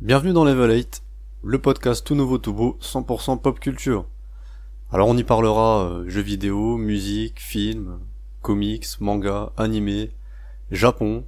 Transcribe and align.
Bienvenue 0.00 0.32
dans 0.32 0.44
Level 0.44 0.70
8, 0.70 1.02
le 1.42 1.58
podcast 1.58 2.06
tout 2.06 2.14
nouveau 2.14 2.38
tout 2.38 2.52
beau, 2.52 2.76
100% 2.82 3.40
pop 3.40 3.58
culture. 3.58 4.04
Alors 4.92 5.08
on 5.08 5.16
y 5.16 5.24
parlera 5.24 5.84
euh, 5.84 6.08
jeux 6.08 6.20
vidéo, 6.20 6.76
musique, 6.76 7.40
films, 7.40 7.98
comics, 8.42 9.00
manga, 9.00 9.52
animé, 9.56 10.10
Japon, 10.70 11.24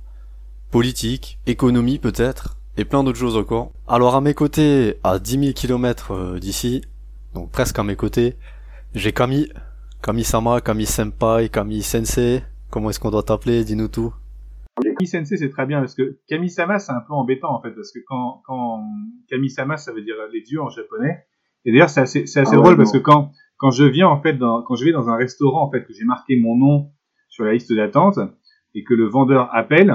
politique, 0.71 1.39
économie 1.47 1.99
peut-être, 1.99 2.57
et 2.77 2.85
plein 2.85 3.05
d'autres 3.05 3.19
choses 3.19 3.37
encore. 3.37 3.71
Alors 3.89 4.17
à 4.17 4.21
mes 4.21 4.35
côtés, 4.35 4.99
à 5.03 5.19
10 5.19 5.41
000 5.41 5.53
km 5.55 6.39
d'ici, 6.39 6.83
donc 7.35 7.51
presque 7.51 7.79
à 7.79 7.83
mes 7.83 7.97
côtés, 7.97 8.35
j'ai 8.95 9.13
Kami, 9.13 9.49
Kami-sama, 10.03 10.61
Kami-senpai, 10.61 11.49
Kami-sensei, 11.49 12.43
comment 12.71 12.91
est-ce 12.91 13.01
qu'on 13.01 13.11
doit 13.11 13.25
t'appeler, 13.25 13.65
dis-nous 13.65 13.89
tout. 13.89 14.15
Kami-sensei 14.83 15.37
c'est 15.37 15.51
très 15.51 15.67
bien 15.67 15.81
parce 15.81 15.95
que 15.95 16.19
Kami-sama 16.29 16.79
c'est 16.79 16.93
un 16.93 17.01
peu 17.07 17.13
embêtant 17.13 17.55
en 17.55 17.61
fait 17.63 17.71
parce 17.73 17.93
que 17.93 17.99
quand, 18.07 18.43
quand 18.47 18.83
Kami-sama 19.29 19.77
ça 19.77 19.93
veut 19.93 20.03
dire 20.03 20.17
les 20.33 20.43
dieux 20.43 20.61
en 20.61 20.69
japonais, 20.69 21.27
et 21.65 21.73
d'ailleurs 21.73 21.91
c'est 21.91 22.01
assez, 22.01 22.27
c'est 22.27 22.41
assez 22.41 22.55
Ah 22.55 22.59
ouais, 22.59 22.63
drôle 22.63 22.77
parce 22.77 22.93
que 22.93 22.99
quand, 22.99 23.31
quand 23.57 23.71
je 23.71 23.85
viens 23.85 24.09
en 24.09 24.21
fait 24.21 24.35
dans, 24.35 24.63
quand 24.63 24.75
je 24.77 24.85
vais 24.85 24.93
dans 24.93 25.09
un 25.09 25.17
restaurant 25.17 25.67
en 25.67 25.71
fait 25.71 25.85
que 25.85 25.93
j'ai 25.93 26.05
marqué 26.05 26.37
mon 26.37 26.57
nom 26.57 26.91
sur 27.29 27.45
la 27.45 27.53
liste 27.53 27.73
d'attente 27.73 28.19
et 28.75 28.85
que 28.85 28.95
le 28.95 29.07
vendeur 29.07 29.49
appelle, 29.55 29.95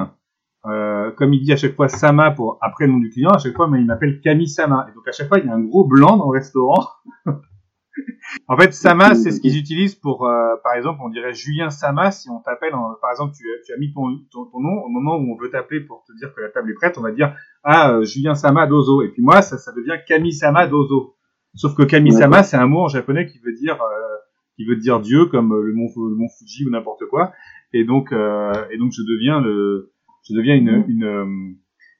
euh, 1.09 1.11
comme 1.11 1.33
il 1.33 1.41
dit 1.41 1.51
à 1.53 1.57
chaque 1.57 1.75
fois 1.75 1.87
Sama 1.87 2.31
pour 2.31 2.57
après 2.61 2.85
le 2.87 2.93
nom 2.93 2.99
du 2.99 3.09
client, 3.09 3.31
à 3.31 3.37
chaque 3.37 3.55
fois 3.55 3.67
mais 3.67 3.79
il 3.79 3.85
m'appelle 3.85 4.19
Kami-sama 4.21 4.87
et 4.89 4.93
donc 4.95 5.07
à 5.07 5.11
chaque 5.11 5.27
fois 5.27 5.39
il 5.39 5.45
y 5.45 5.49
a 5.49 5.53
un 5.53 5.61
gros 5.61 5.85
blanc 5.87 6.17
dans 6.17 6.31
le 6.31 6.37
restaurant. 6.37 6.87
en 8.47 8.57
fait 8.57 8.73
Sama 8.73 9.15
c'est 9.15 9.31
ce 9.31 9.41
qu'ils 9.41 9.57
utilisent 9.57 9.95
pour 9.95 10.25
euh, 10.27 10.55
par 10.63 10.73
exemple 10.73 10.99
on 11.03 11.09
dirait 11.09 11.33
Julien 11.33 11.69
Sama 11.69 12.11
si 12.11 12.29
on 12.29 12.39
t'appelle 12.39 12.73
par 13.01 13.11
exemple 13.11 13.33
tu, 13.35 13.43
as- 13.49 13.61
tu 13.65 13.73
as 13.73 13.77
mis 13.77 13.91
ton, 13.93 14.03
ton, 14.31 14.45
ton 14.45 14.59
nom 14.59 14.83
au 14.83 14.89
moment 14.89 15.17
où 15.17 15.33
on 15.33 15.37
veut 15.41 15.49
t'appeler 15.49 15.81
pour 15.81 16.03
te 16.07 16.13
dire 16.17 16.33
que 16.33 16.41
la 16.41 16.49
table 16.49 16.69
est 16.71 16.75
prête 16.75 16.97
on 16.97 17.01
va 17.01 17.11
dire 17.11 17.35
ah 17.63 17.91
euh, 17.93 18.03
Julien 18.05 18.35
Sama 18.35 18.67
Dozo 18.67 19.01
et 19.01 19.09
puis 19.09 19.21
moi 19.21 19.41
ça 19.41 19.57
ça 19.57 19.71
devient 19.73 19.97
Kami-sama 20.07 20.67
Dozo. 20.67 21.15
Sauf 21.55 21.73
que 21.75 21.81
Kami-sama, 21.81 22.29
D'accord. 22.37 22.45
c'est 22.45 22.57
un 22.57 22.67
mot 22.67 22.81
en 22.81 22.87
japonais 22.89 23.25
qui 23.25 23.39
veut 23.39 23.53
dire 23.53 23.81
euh, 23.81 24.15
qui 24.55 24.65
veut 24.65 24.75
dire 24.75 24.99
Dieu, 24.99 25.25
comme 25.25 25.49
le 25.49 25.73
mont, 25.73 25.87
le 25.97 26.15
mont 26.15 26.27
Fuji 26.37 26.67
ou 26.67 26.69
n'importe 26.69 27.05
quoi. 27.09 27.33
Et 27.73 27.85
donc 27.85 28.11
et 28.13 28.77
donc 28.77 28.91
je 28.91 29.01
deviens 29.01 29.41
le 29.41 29.91
je 30.27 30.33
deviens 30.35 30.55
une 30.55 30.85
une, 30.87 31.03
euh, 31.03 31.25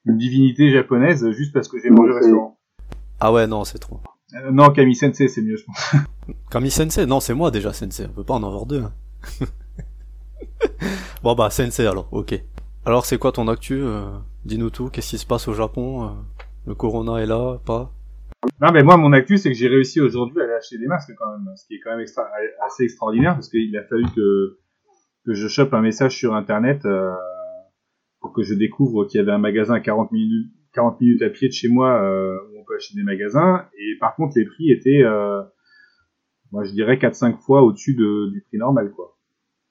une 0.06 0.16
divinité 0.18 0.70
japonaise 0.70 1.28
juste 1.32 1.52
parce 1.52 1.68
que 1.68 1.78
j'ai 1.80 1.90
mangé 1.90 2.10
au 2.12 2.14
restaurant. 2.16 2.58
Ah 3.20 3.32
ouais, 3.32 3.46
non, 3.46 3.64
c'est 3.64 3.78
trop. 3.78 4.00
Euh, 4.34 4.50
non, 4.50 4.70
Kami 4.70 4.94
Sensei, 4.94 5.28
c'est 5.28 5.42
mieux, 5.42 5.56
je 5.56 5.64
pense. 5.64 5.94
Kami-sensei, 6.50 7.06
non, 7.06 7.20
c'est 7.20 7.34
moi 7.34 7.50
déjà 7.50 7.72
sensei, 7.72 8.06
on 8.06 8.12
peut 8.12 8.24
pas 8.24 8.34
en 8.34 8.44
avoir 8.44 8.66
deux. 8.66 8.82
hein. 8.82 8.92
bon 11.22 11.34
bah 11.34 11.50
sensei 11.50 11.86
alors, 11.86 12.08
ok. 12.12 12.40
Alors 12.86 13.04
c'est 13.04 13.18
quoi 13.18 13.32
ton 13.32 13.48
actu 13.48 13.74
euh, 13.82 14.04
Dis-nous 14.44 14.70
tout, 14.70 14.88
qu'est-ce 14.88 15.10
qui 15.10 15.18
se 15.18 15.26
passe 15.26 15.48
au 15.48 15.52
Japon 15.52 16.16
Le 16.66 16.74
corona 16.74 17.18
est 17.18 17.26
là, 17.26 17.58
pas? 17.66 17.92
Non, 18.62 18.72
mais 18.72 18.82
moi, 18.82 18.96
mon 18.96 19.12
actu, 19.12 19.36
c'est 19.36 19.50
que 19.50 19.54
j'ai 19.56 19.68
réussi 19.68 20.00
aujourd'hui 20.00 20.40
à 20.40 20.44
aller 20.44 20.54
acheter 20.54 20.78
des 20.78 20.86
masques 20.86 21.12
quand 21.18 21.30
même, 21.30 21.54
ce 21.56 21.66
qui 21.66 21.74
est 21.74 21.80
quand 21.80 21.90
même 21.90 22.00
extra- 22.00 22.26
assez 22.66 22.84
extraordinaire 22.84 23.34
parce 23.34 23.50
qu'il 23.50 23.76
a 23.76 23.82
fallu 23.84 24.04
que 24.16 24.58
que 25.26 25.34
je 25.34 25.48
chope 25.48 25.74
un 25.74 25.82
message 25.82 26.16
sur 26.16 26.34
internet 26.34 26.86
euh, 26.86 27.12
pour 28.20 28.32
que 28.32 28.42
je 28.42 28.54
découvre 28.54 29.04
qu'il 29.06 29.18
y 29.18 29.22
avait 29.22 29.32
un 29.32 29.38
magasin 29.38 29.74
à 29.74 29.80
40 29.80 30.12
minutes 30.12 30.50
40 30.72 31.00
minutes 31.00 31.22
à 31.22 31.30
pied 31.30 31.48
de 31.48 31.52
chez 31.52 31.68
moi 31.68 32.02
euh, 32.02 32.38
où 32.52 32.60
on 32.60 32.64
peut 32.64 32.76
acheter 32.76 32.94
des 32.94 33.02
magasins 33.02 33.66
et 33.78 33.98
par 33.98 34.14
contre 34.14 34.34
les 34.36 34.44
prix 34.44 34.70
étaient 34.70 35.02
euh, 35.02 35.42
moi 36.52 36.64
je 36.64 36.72
dirais 36.72 36.96
4-5 36.96 37.38
fois 37.38 37.62
au-dessus 37.62 37.94
de, 37.94 38.30
du 38.30 38.42
prix 38.42 38.58
normal 38.58 38.92
quoi. 38.92 39.16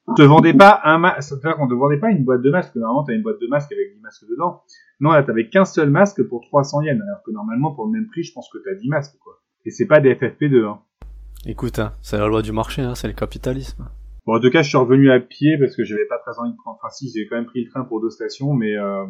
On 0.08 0.16
te 0.16 0.23
vendait 0.23 0.55
pas 0.55 0.81
un 0.86 0.97
masque, 0.97 1.22
c'est-à-dire 1.22 1.55
qu'on 1.58 1.67
te 1.67 1.73
vendait 1.75 2.00
pas 2.00 2.09
une 2.09 2.23
boîte 2.23 2.42
de 2.42 2.50
masques, 2.50 2.75
normalement 2.75 3.03
t'as 3.03 3.14
une 3.14 3.22
boîte 3.22 3.39
de 3.39 3.47
masques 3.47 3.71
avec 3.71 3.93
10 3.93 4.02
masques 4.02 4.26
dedans. 4.27 4.64
Non, 4.99 5.11
là 5.11 5.21
t'avais 5.21 5.48
qu'un 5.49 5.65
seul 5.65 5.92
masque 5.92 6.23
pour 6.27 6.42
300 6.42 6.82
yens, 6.82 6.99
alors 6.99 7.21
que 7.23 7.32
normalement 7.32 7.73
pour 7.73 7.86
le 7.86 7.92
même 7.92 8.08
prix 8.08 8.23
je 8.23 8.33
pense 8.33 8.49
que 8.52 8.58
t'as 8.58 8.73
10 8.73 8.89
masques 8.89 9.17
quoi. 9.20 9.39
Et 9.65 9.71
c'est 9.71 9.86
pas 9.86 9.99
des 9.99 10.15
FFP2 10.15 10.65
hein. 10.65 10.80
Écoute, 11.45 11.80
hein, 11.80 11.93
c'est 12.02 12.17
la 12.17 12.27
loi 12.27 12.42
du 12.42 12.52
marché, 12.52 12.82
hein, 12.82 12.95
c'est 12.95 13.08
le 13.08 13.14
capitalisme. 13.14 13.88
Bon, 14.29 14.35
en 14.35 14.39
tout 14.39 14.51
cas, 14.51 14.61
je 14.61 14.69
suis 14.69 14.77
revenu 14.77 15.09
à 15.09 15.19
pied 15.19 15.57
parce 15.57 15.75
que 15.75 15.83
j'avais 15.83 16.05
pas 16.05 16.19
très 16.19 16.37
envie 16.37 16.51
de 16.51 16.57
prendre. 16.57 16.77
Enfin, 16.79 16.91
si, 16.91 17.09
j'ai 17.09 17.25
quand 17.25 17.35
même 17.35 17.47
pris 17.47 17.63
le 17.63 17.69
train 17.71 17.83
pour 17.83 17.99
deux 17.99 18.11
stations, 18.11 18.53
mais 18.53 18.77
euh... 18.77 19.07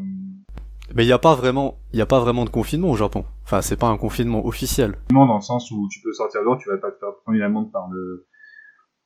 Mais 0.95 1.03
il 1.03 1.09
y 1.09 1.11
a 1.11 1.19
pas 1.19 1.35
vraiment, 1.35 1.75
il 1.91 1.99
y 1.99 2.01
a 2.01 2.05
pas 2.05 2.21
vraiment 2.21 2.45
de 2.45 2.49
confinement 2.49 2.89
au 2.89 2.95
Japon. 2.95 3.25
Enfin, 3.43 3.61
c'est 3.61 3.77
pas 3.77 3.89
un 3.89 3.97
confinement 3.97 4.45
officiel. 4.45 4.95
non, 5.11 5.25
dans 5.25 5.35
le 5.35 5.41
sens 5.41 5.71
où 5.71 5.89
tu 5.91 5.99
peux 6.01 6.13
sortir 6.13 6.41
dehors, 6.41 6.57
tu 6.57 6.69
vas 6.69 6.77
pas 6.77 6.89
te 6.91 6.99
faire 6.99 7.09
prendre 7.21 7.35
une 7.35 7.43
amende 7.43 7.69
par 7.69 7.89
le 7.91 8.27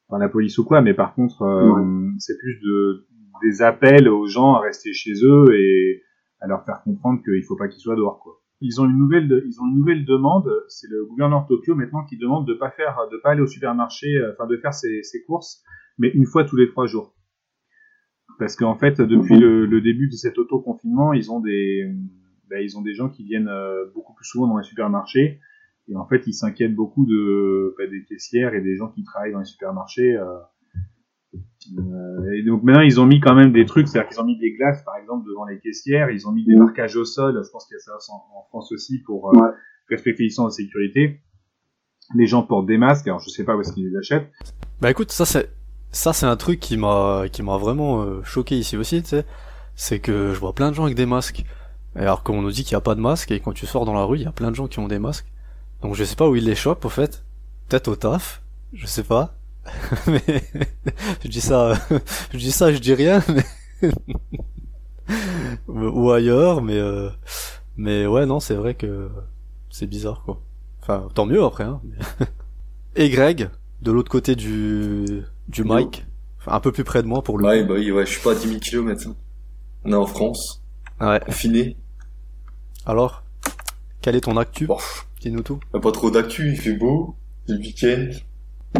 par 0.08 0.20
la 0.20 0.30
police 0.30 0.56
ou 0.60 0.66
quoi, 0.66 0.82
mais 0.82 0.94
par 0.94 1.16
contre, 1.16 1.42
euh, 1.42 2.12
c'est 2.20 2.38
plus 2.38 2.60
de 2.60 3.08
des 3.42 3.64
appels 3.64 4.08
aux 4.08 4.28
gens 4.28 4.54
à 4.54 4.62
rester 4.62 4.94
chez 4.94 5.14
eux 5.24 5.46
et 5.56 6.04
à 6.42 6.48
leur 6.48 6.64
faire 6.64 6.84
comprendre 6.84 7.24
qu'il 7.24 7.44
faut 7.44 7.58
pas 7.58 7.68
qu'ils 7.68 7.82
soient 7.82 7.96
dehors, 7.96 8.20
quoi. 8.20 8.40
Ils 8.66 8.80
ont 8.80 8.86
une 8.86 8.98
nouvelle, 8.98 9.44
ils 9.46 9.62
ont 9.62 9.68
une 9.68 9.78
nouvelle 9.78 10.06
demande. 10.06 10.50
C'est 10.70 10.90
le 10.90 11.06
gouverneur 11.06 11.44
de 11.44 11.48
Tokyo 11.50 11.76
maintenant 11.76 12.06
qui 12.06 12.18
demande 12.18 12.48
de 12.48 12.54
pas 12.54 12.72
faire, 12.72 12.98
de 13.12 13.18
pas 13.18 13.32
aller 13.32 13.42
au 13.42 13.48
supermarché, 13.48 14.16
euh, 14.16 14.32
enfin 14.32 14.48
de 14.48 14.56
faire 14.56 14.74
ses, 14.74 15.04
ses 15.04 15.22
courses, 15.24 15.62
mais 15.98 16.08
une 16.08 16.26
fois 16.26 16.46
tous 16.46 16.56
les 16.56 16.70
trois 16.70 16.88
jours. 16.88 17.14
Parce 18.40 18.56
qu'en 18.56 18.76
fait, 18.76 19.02
depuis 19.02 19.38
le, 19.38 19.82
début 19.82 20.08
de 20.08 20.16
cet 20.16 20.38
auto-confinement, 20.38 21.12
ils 21.12 21.30
ont 21.30 21.42
des, 21.42 21.94
ben, 22.50 22.64
ils 22.64 22.78
ont 22.78 22.82
des 22.82 22.94
gens 22.94 23.10
qui 23.10 23.26
viennent 23.26 23.50
euh, 23.50 23.86
beaucoup 23.94 24.14
plus 24.14 24.26
souvent 24.26 24.48
dans 24.48 24.58
les 24.58 24.64
supermarchés. 24.64 25.42
Et 25.90 25.98
en 25.98 26.08
fait, 26.08 26.26
ils 26.26 26.34
s'inquiètent 26.34 26.74
beaucoup 26.74 27.06
ben, 27.06 27.90
des 27.92 28.06
caissières 28.06 28.54
et 28.54 28.62
des 28.62 28.78
gens 28.78 28.88
qui 28.88 29.04
travaillent 29.04 29.34
dans 29.34 29.40
les 29.40 29.46
supermarchés. 29.46 30.16
euh. 30.16 30.40
Euh, 31.34 32.32
et 32.38 32.44
donc 32.44 32.64
maintenant, 32.64 32.82
ils 32.82 33.00
ont 33.00 33.06
mis 33.06 33.20
quand 33.20 33.36
même 33.36 33.52
des 33.54 33.66
trucs, 33.66 33.88
c'est-à-dire 33.88 34.10
qu'ils 34.10 34.20
ont 34.22 34.26
mis 34.26 34.38
des 34.38 34.54
glaces, 34.54 34.84
par 34.84 34.96
exemple, 34.98 35.26
devant 35.28 35.46
les 35.46 35.60
caissières. 35.60 36.10
Ils 36.12 36.28
ont 36.28 36.32
mis 36.32 36.46
des 36.46 36.56
marquages 36.56 36.96
au 36.96 37.06
sol. 37.06 37.42
Je 37.44 37.50
pense 37.50 37.66
qu'il 37.66 37.76
y 37.76 37.78
a 37.78 37.80
ça 37.80 37.92
en, 38.12 38.40
en 38.40 38.44
France 38.50 38.72
aussi 38.72 39.00
pour 39.06 39.30
euh, 39.30 39.40
Ouais. 39.40 39.50
respecter 39.90 40.24
les 40.24 40.28
licences 40.30 40.58
de 40.58 40.64
sécurité. 40.64 41.22
Les 42.16 42.28
gens 42.28 42.44
portent 42.44 42.68
des 42.68 42.78
masques. 42.78 43.08
Alors, 43.08 43.20
je 43.20 43.30
sais 43.30 43.44
pas 43.46 43.56
où 43.56 43.62
est-ce 43.62 43.72
qu'ils 43.74 43.90
les 43.90 43.98
achètent. 43.98 44.30
Bah 44.82 44.92
écoute, 44.92 45.12
ça 45.12 45.26
c'est, 45.26 45.50
ça 45.92 46.12
c'est 46.12 46.26
un 46.26 46.36
truc 46.36 46.60
qui 46.60 46.76
m'a, 46.76 47.24
qui 47.32 47.42
m'a 47.44 47.58
vraiment 47.58 48.02
euh, 48.04 48.22
choqué 48.24 48.58
ici 48.58 48.76
aussi, 48.76 49.02
tu 49.02 49.10
sais. 49.10 49.26
C'est 49.76 50.00
que 50.00 50.34
je 50.34 50.40
vois 50.40 50.54
plein 50.54 50.70
de 50.70 50.76
gens 50.76 50.84
avec 50.84 50.96
des 50.98 51.06
masques. 51.06 51.46
Et 51.96 52.00
alors 52.00 52.24
qu'on 52.24 52.42
nous 52.42 52.52
dit 52.52 52.64
qu'il 52.64 52.74
y 52.74 52.76
a 52.76 52.82
pas 52.82 52.96
de 52.96 53.00
masque 53.00 53.32
et 53.32 53.40
quand 53.40 53.54
tu 53.54 53.66
sors 53.66 53.86
dans 53.86 53.94
la 53.94 54.04
rue, 54.04 54.18
il 54.18 54.24
y 54.24 54.28
a 54.28 54.32
plein 54.32 54.50
de 54.52 54.56
gens 54.56 54.68
qui 54.68 54.80
ont 54.80 54.88
des 54.88 55.00
masques. 55.00 55.28
Donc 55.82 55.96
je 55.96 56.04
sais 56.04 56.16
pas 56.16 56.28
où 56.28 56.36
ils 56.36 56.44
les 56.46 56.56
chopent 56.56 56.84
au 56.86 56.90
fait. 56.90 57.24
Peut-être 57.70 57.88
au 57.88 57.96
taf, 57.96 58.42
je 58.74 58.86
sais 58.86 59.04
pas. 59.04 59.36
mais 60.08 60.22
je 61.24 61.28
dis 61.28 61.42
ça, 61.42 61.74
je 62.34 62.38
dis 62.38 62.52
ça, 62.52 62.74
je 62.74 62.80
dis 62.80 62.94
rien. 62.94 63.24
Mais... 63.30 63.92
ou 65.68 66.12
ailleurs, 66.12 66.62
mais 66.62 66.78
euh, 66.78 67.10
mais 67.78 68.06
ouais 68.06 68.26
non, 68.26 68.40
c'est 68.40 68.56
vrai 68.56 68.74
que 68.76 69.10
c'est 69.70 69.88
bizarre 69.88 70.24
quoi. 70.24 70.42
Enfin, 70.82 71.08
tant 71.14 71.26
mieux 71.26 71.44
après. 71.44 71.64
Hein. 71.64 71.82
et 72.96 73.10
Greg, 73.10 73.50
de 73.82 73.92
l'autre 73.92 74.12
côté 74.12 74.36
du 74.36 75.24
du 75.48 75.64
mic, 75.64 76.06
un 76.46 76.60
peu 76.60 76.72
plus 76.72 76.84
près 76.84 77.02
de 77.02 77.08
moi 77.08 77.22
pour 77.24 77.38
le. 77.38 77.46
Ouais, 77.46 77.64
bah 77.64 77.76
oui, 77.76 77.92
ouais, 77.92 78.06
je 78.06 78.12
suis 78.12 78.22
pas 78.22 78.32
à 78.32 78.36
10 78.36 78.48
000 78.48 78.60
km. 78.60 79.10
On 79.86 79.92
est 79.92 79.96
en 79.96 80.06
France, 80.06 80.62
Ouais. 81.02 81.20
confiné. 81.26 81.78
Alors, 82.86 83.24
quel 84.02 84.16
est 84.16 84.22
ton 84.22 84.38
actu? 84.38 84.68
Dis-nous 85.22 85.42
tout. 85.42 85.60
pas 85.72 85.92
trop 85.92 86.12
d'actu, 86.12 86.52
il 86.52 86.58
fait 86.58 86.74
beau, 86.74 87.16
c'est 87.48 87.54
le 87.54 87.60
week-end. 87.60 88.10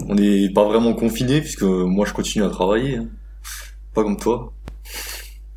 On 0.08 0.16
n'est 0.16 0.50
pas 0.52 0.66
vraiment 0.66 0.94
confiné 0.94 1.40
puisque 1.42 1.64
moi 1.64 2.06
je 2.06 2.14
continue 2.14 2.44
à 2.44 2.50
travailler. 2.50 2.98
hein. 2.98 3.08
Pas 3.94 4.04
comme 4.04 4.18
toi. 4.18 4.54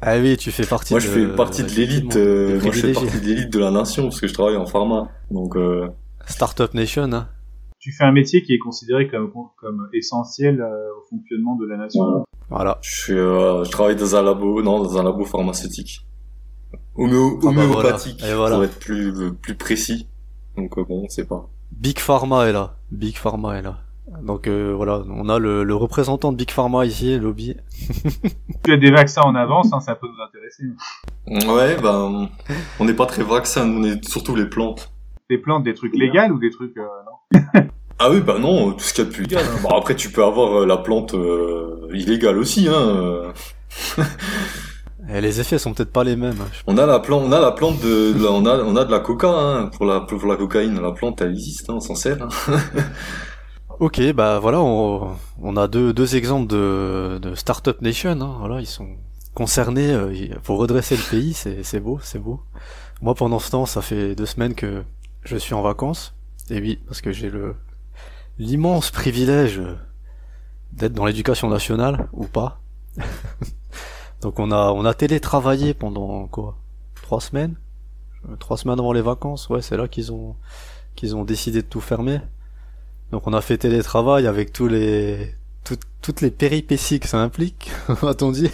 Ah 0.03 0.19
oui, 0.19 0.37
tu 0.37 0.51
fais 0.51 0.67
partie 0.67 0.93
Moi 0.93 1.01
de. 1.01 1.05
je 1.07 1.11
fais 1.11 1.27
partie 1.35 1.63
de 1.63 1.71
l'élite, 1.71 2.17
euh, 2.17 2.61
moi 2.61 2.71
je 2.73 2.81
fais 2.81 2.93
partie 2.93 3.19
de 3.21 3.25
l'élite 3.27 3.51
de 3.53 3.59
la 3.59 3.71
nation 3.71 4.03
parce 4.05 4.21
que 4.21 4.27
je 4.27 4.35
travaille 4.35 4.57
en 4.57 4.67
pharma. 4.67 5.09
Donc 5.31 5.57
euh, 5.57 5.89
Startup 6.27 6.73
Nation, 6.75 7.11
hein. 7.13 7.29
Tu 7.79 7.93
fais 7.93 8.05
un 8.05 8.13
métier 8.13 8.43
qui 8.43 8.53
est 8.53 8.59
considéré 8.59 9.09
comme, 9.09 9.31
comme 9.57 9.89
essentiel 9.95 10.61
euh, 10.61 10.67
au 10.99 11.03
fonctionnement 11.09 11.57
de 11.57 11.67
la 11.67 11.77
nation. 11.79 12.03
Voilà. 12.05 12.25
Voilà. 12.51 12.79
je, 12.83 12.91
suis, 12.91 13.13
euh, 13.15 13.65
je 13.65 13.71
travaille 13.71 13.97
dans 13.97 14.17
un 14.17 14.23
labo, 14.23 14.61
non, 14.63 14.83
dans 14.83 14.99
un 14.99 15.03
labo 15.05 15.25
pharmaceutique. 15.25 16.01
Homéo- 16.97 17.39
Ah 17.39 17.45
bah 17.45 17.49
homéopathique, 17.49 18.19
voilà. 18.21 18.33
Et 18.33 18.37
voilà. 18.37 18.57
pour 18.57 18.65
être 18.65 18.79
plus, 18.79 19.33
plus 19.41 19.55
précis. 19.55 20.09
Donc 20.57 20.77
euh, 20.79 20.85
bon, 20.85 21.05
on 21.05 21.09
sait 21.09 21.27
pas. 21.27 21.49
Big 21.73 21.99
Pharma 21.99 22.47
est 22.49 22.53
là. 22.53 22.77
Big 22.91 23.17
Pharma 23.17 23.59
est 23.59 23.63
là. 23.63 23.79
Donc 24.23 24.47
euh, 24.47 24.73
voilà, 24.75 25.03
on 25.11 25.29
a 25.29 25.39
le, 25.39 25.65
le 25.65 25.75
représentant 25.75 26.31
de 26.31 26.37
Big 26.37 26.51
Pharma 26.51 26.85
ici, 26.87 27.19
lobby. 27.19 27.57
Tu 28.65 28.73
as 28.73 28.77
des 28.77 28.91
vaccins 28.91 29.23
en 29.23 29.35
avance, 29.35 29.73
hein, 29.73 29.81
ça 29.81 29.95
peut 29.95 30.07
nous 30.09 30.23
intéresser. 30.25 30.65
Ouais, 31.53 31.77
ben, 31.81 32.29
on 32.81 32.85
n'est 32.85 32.95
pas 32.95 33.07
très 33.07 33.23
vaccin, 33.23 33.69
on 33.69 33.83
est 33.85 34.05
surtout 34.09 34.35
les 34.37 34.47
plantes. 34.47 34.93
Des 35.31 35.39
plantes, 35.39 35.65
des 35.65 35.75
trucs 35.75 35.95
légaux 35.97 36.35
ou 36.35 36.39
des 36.39 36.51
trucs... 36.51 36.77
euh, 36.79 36.87
non 37.35 37.63
Ah 37.99 38.11
oui, 38.11 38.21
bah 38.21 38.39
non, 38.39 38.73
tout 38.73 38.81
ce 38.81 38.93
qu'il 38.95 39.05
y 39.05 39.07
a 39.07 39.11
de 39.11 39.15
plus 39.15 39.23
légal. 39.25 39.45
hein. 39.45 39.59
Bah, 39.63 39.71
après, 39.79 39.97
tu 39.97 40.11
peux 40.11 40.23
avoir 40.25 40.61
euh, 40.63 40.67
la 40.67 40.77
plante 40.77 41.15
euh, 41.15 41.89
illégale 41.93 42.39
aussi. 42.39 42.69
Hein. 42.69 43.33
Et 45.09 45.21
les 45.21 45.41
effets 45.41 45.59
sont 45.59 45.73
peut-être 45.73 45.93
pas 45.93 46.05
les 46.05 46.15
mêmes. 46.17 46.37
hein. 46.41 46.49
On 46.67 46.77
a 46.79 46.87
la 46.87 46.99
plante, 47.01 47.23
on 47.27 47.33
a 47.33 47.41
la 47.41 47.53
plante 47.53 47.81
de, 47.81 48.13
de 48.13 48.23
la- 48.25 48.31
on 48.33 48.45
a, 48.47 48.59
on 48.63 48.77
a 48.77 48.85
de 48.85 48.91
la 48.91 49.01
coca 49.01 49.29
hein, 49.31 49.67
pour 49.77 49.87
la 49.87 50.01
pour 50.01 50.27
la 50.29 50.37
cocaïne. 50.37 50.81
La 50.81 50.93
plante, 50.93 51.21
elle 51.23 51.31
existe, 51.33 51.71
hein, 51.71 51.75
on 51.77 51.81
s'en 51.81 51.95
sert. 51.95 52.19
Ok, 53.79 54.01
bah 54.13 54.39
voilà, 54.39 54.61
on, 54.61 55.17
on 55.43 55.57
a 55.59 55.69
deux, 55.69 55.93
deux 55.93 56.17
exemples 56.17 56.47
de, 56.47 57.19
de 57.21 57.35
Startup 57.35 57.79
Nation. 57.83 58.19
Hein, 58.23 58.37
voilà, 58.39 58.61
ils 58.61 58.67
sont 58.67 58.89
concernés 59.35 59.93
euh, 59.93 60.35
pour 60.45 60.59
redresser 60.59 60.97
le 60.97 61.03
pays. 61.11 61.35
C'est, 61.35 61.63
c'est 61.63 61.81
beau, 61.81 61.99
c'est 62.03 62.19
beau. 62.19 62.41
Moi, 63.03 63.15
pendant 63.15 63.39
ce 63.39 63.51
temps, 63.51 63.67
ça 63.67 63.83
fait 63.83 64.15
deux 64.15 64.25
semaines 64.25 64.55
que 64.55 64.83
je 65.25 65.37
suis 65.37 65.53
en 65.53 65.61
vacances. 65.61 66.15
Et 66.49 66.59
oui, 66.61 66.79
parce 66.87 67.03
que 67.03 67.13
j'ai 67.13 67.29
le 67.29 67.55
l'immense 68.39 68.91
privilège 68.91 69.61
d'être 70.73 70.93
dans 70.95 71.05
l'éducation 71.05 71.49
nationale 71.51 72.09
ou 72.13 72.27
pas. 72.27 72.61
Donc 74.23 74.39
on 74.39 74.53
a 74.53 74.71
on 74.73 74.85
a 74.87 74.95
télétravaillé 74.95 75.75
pendant 75.75 76.27
quoi 76.29 76.57
Trois 77.03 77.21
semaines? 77.21 77.57
Trois 78.39 78.57
semaines 78.57 78.79
avant 78.81 78.93
les 78.93 79.03
vacances, 79.03 79.49
ouais, 79.51 79.63
c'est 79.63 79.77
là 79.77 79.87
qu'ils 79.87 80.13
ont 80.13 80.35
qu'ils 80.95 81.15
ont 81.15 81.25
décidé 81.25 81.61
de 81.63 81.67
tout 81.67 81.81
fermer. 81.81 82.21
Donc 83.17 83.27
on 83.27 83.33
a 83.33 83.41
fait 83.41 83.57
télétravail 83.57 84.27
avec 84.27 84.53
tous 84.53 84.69
les 84.69 85.17
toutes 86.03 86.21
les 86.21 86.31
péripéties 86.31 87.01
que 87.01 87.09
ça 87.09 87.19
implique, 87.19 87.71
a-t-on 88.03 88.31
dit 88.31 88.51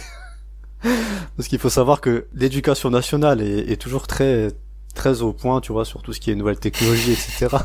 Parce 1.35 1.49
qu'il 1.49 1.59
faut 1.59 1.67
savoir 1.67 1.99
que 1.99 2.27
l'éducation 2.33 2.89
nationale 2.89 3.41
est, 3.41 3.69
est, 3.69 3.75
toujours 3.75 4.07
très 4.07 4.51
très 4.95 5.21
au 5.21 5.33
point, 5.33 5.59
tu 5.59 5.73
vois, 5.73 5.83
sur 5.83 6.01
tout 6.01 6.13
ce 6.13 6.21
qui 6.21 6.31
est 6.31 6.35
nouvelles 6.35 6.61
technologies, 6.61 7.11
etc. 7.11 7.57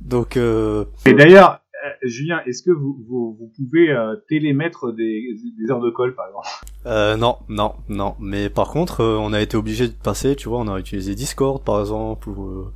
Donc. 0.00 0.36
Euh... 0.36 0.84
Et 1.06 1.12
d'ailleurs, 1.12 1.58
euh, 1.84 1.90
Julien, 2.08 2.40
est-ce 2.46 2.62
que 2.62 2.70
vous, 2.70 3.04
vous, 3.08 3.36
vous 3.40 3.52
pouvez 3.56 3.90
euh, 3.90 4.14
télémettre 4.28 4.92
des, 4.92 5.34
des, 5.58 5.70
heures 5.72 5.80
de 5.80 5.90
colle, 5.90 6.14
par 6.14 6.28
exemple? 6.28 6.46
Euh, 6.86 7.16
Non, 7.16 7.38
non, 7.48 7.74
non. 7.88 8.14
Mais 8.20 8.48
par 8.48 8.70
contre, 8.70 9.00
euh, 9.00 9.16
on 9.18 9.32
a 9.32 9.40
été 9.40 9.56
obligé 9.56 9.88
de 9.88 9.92
passer, 9.92 10.36
tu 10.36 10.48
vois, 10.48 10.60
on 10.60 10.68
a 10.68 10.78
utilisé 10.78 11.16
Discord, 11.16 11.64
par 11.64 11.80
exemple, 11.80 12.28
ou, 12.28 12.66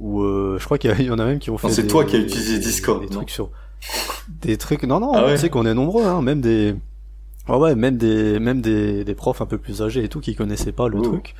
euh, 0.00 0.54
ou 0.54 0.58
je 0.58 0.64
crois 0.64 0.78
qu'il 0.78 0.90
y, 1.00 1.10
en 1.10 1.18
a 1.18 1.24
même 1.24 1.38
qui 1.38 1.50
ont 1.50 1.58
fait. 1.58 1.70
C'est 1.70 1.86
toi 1.86 2.04
qui 2.04 2.16
as 2.16 2.20
utilisé 2.20 2.58
Discord, 2.58 3.00
des 3.02 3.08
trucs 3.08 3.30
sur 3.30 3.50
des 4.40 4.56
trucs. 4.56 4.82
Non, 4.84 5.00
non, 5.00 5.12
ah 5.14 5.26
ouais. 5.26 5.34
tu 5.34 5.42
sais 5.42 5.50
qu'on 5.50 5.66
est 5.66 5.74
nombreux, 5.74 6.04
hein, 6.04 6.22
même 6.22 6.40
des. 6.40 6.74
Ah 7.46 7.58
ouais, 7.58 7.74
même 7.74 7.98
des, 7.98 8.38
même 8.38 8.62
des, 8.62 9.04
des 9.04 9.14
profs 9.14 9.42
un 9.42 9.46
peu 9.46 9.58
plus 9.58 9.82
âgés 9.82 10.02
et 10.02 10.08
tout 10.08 10.20
qui 10.20 10.34
connaissaient 10.34 10.72
pas 10.72 10.88
le 10.88 11.02
truc. 11.02 11.34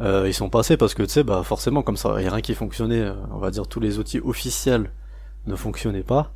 Euh, 0.00 0.24
ils 0.26 0.34
sont 0.34 0.48
passés 0.48 0.76
parce 0.76 0.94
que 0.94 1.02
tu 1.02 1.08
sais, 1.08 1.24
bah 1.24 1.42
forcément 1.44 1.82
comme 1.82 1.96
ça, 1.96 2.14
il 2.18 2.24
y 2.24 2.26
a 2.26 2.30
rien 2.30 2.40
qui 2.40 2.54
fonctionnait. 2.54 3.10
On 3.32 3.38
va 3.38 3.50
dire 3.50 3.66
tous 3.66 3.80
les 3.80 3.98
outils 3.98 4.20
officiels 4.20 4.90
ne 5.46 5.56
fonctionnaient 5.56 6.02
pas. 6.02 6.32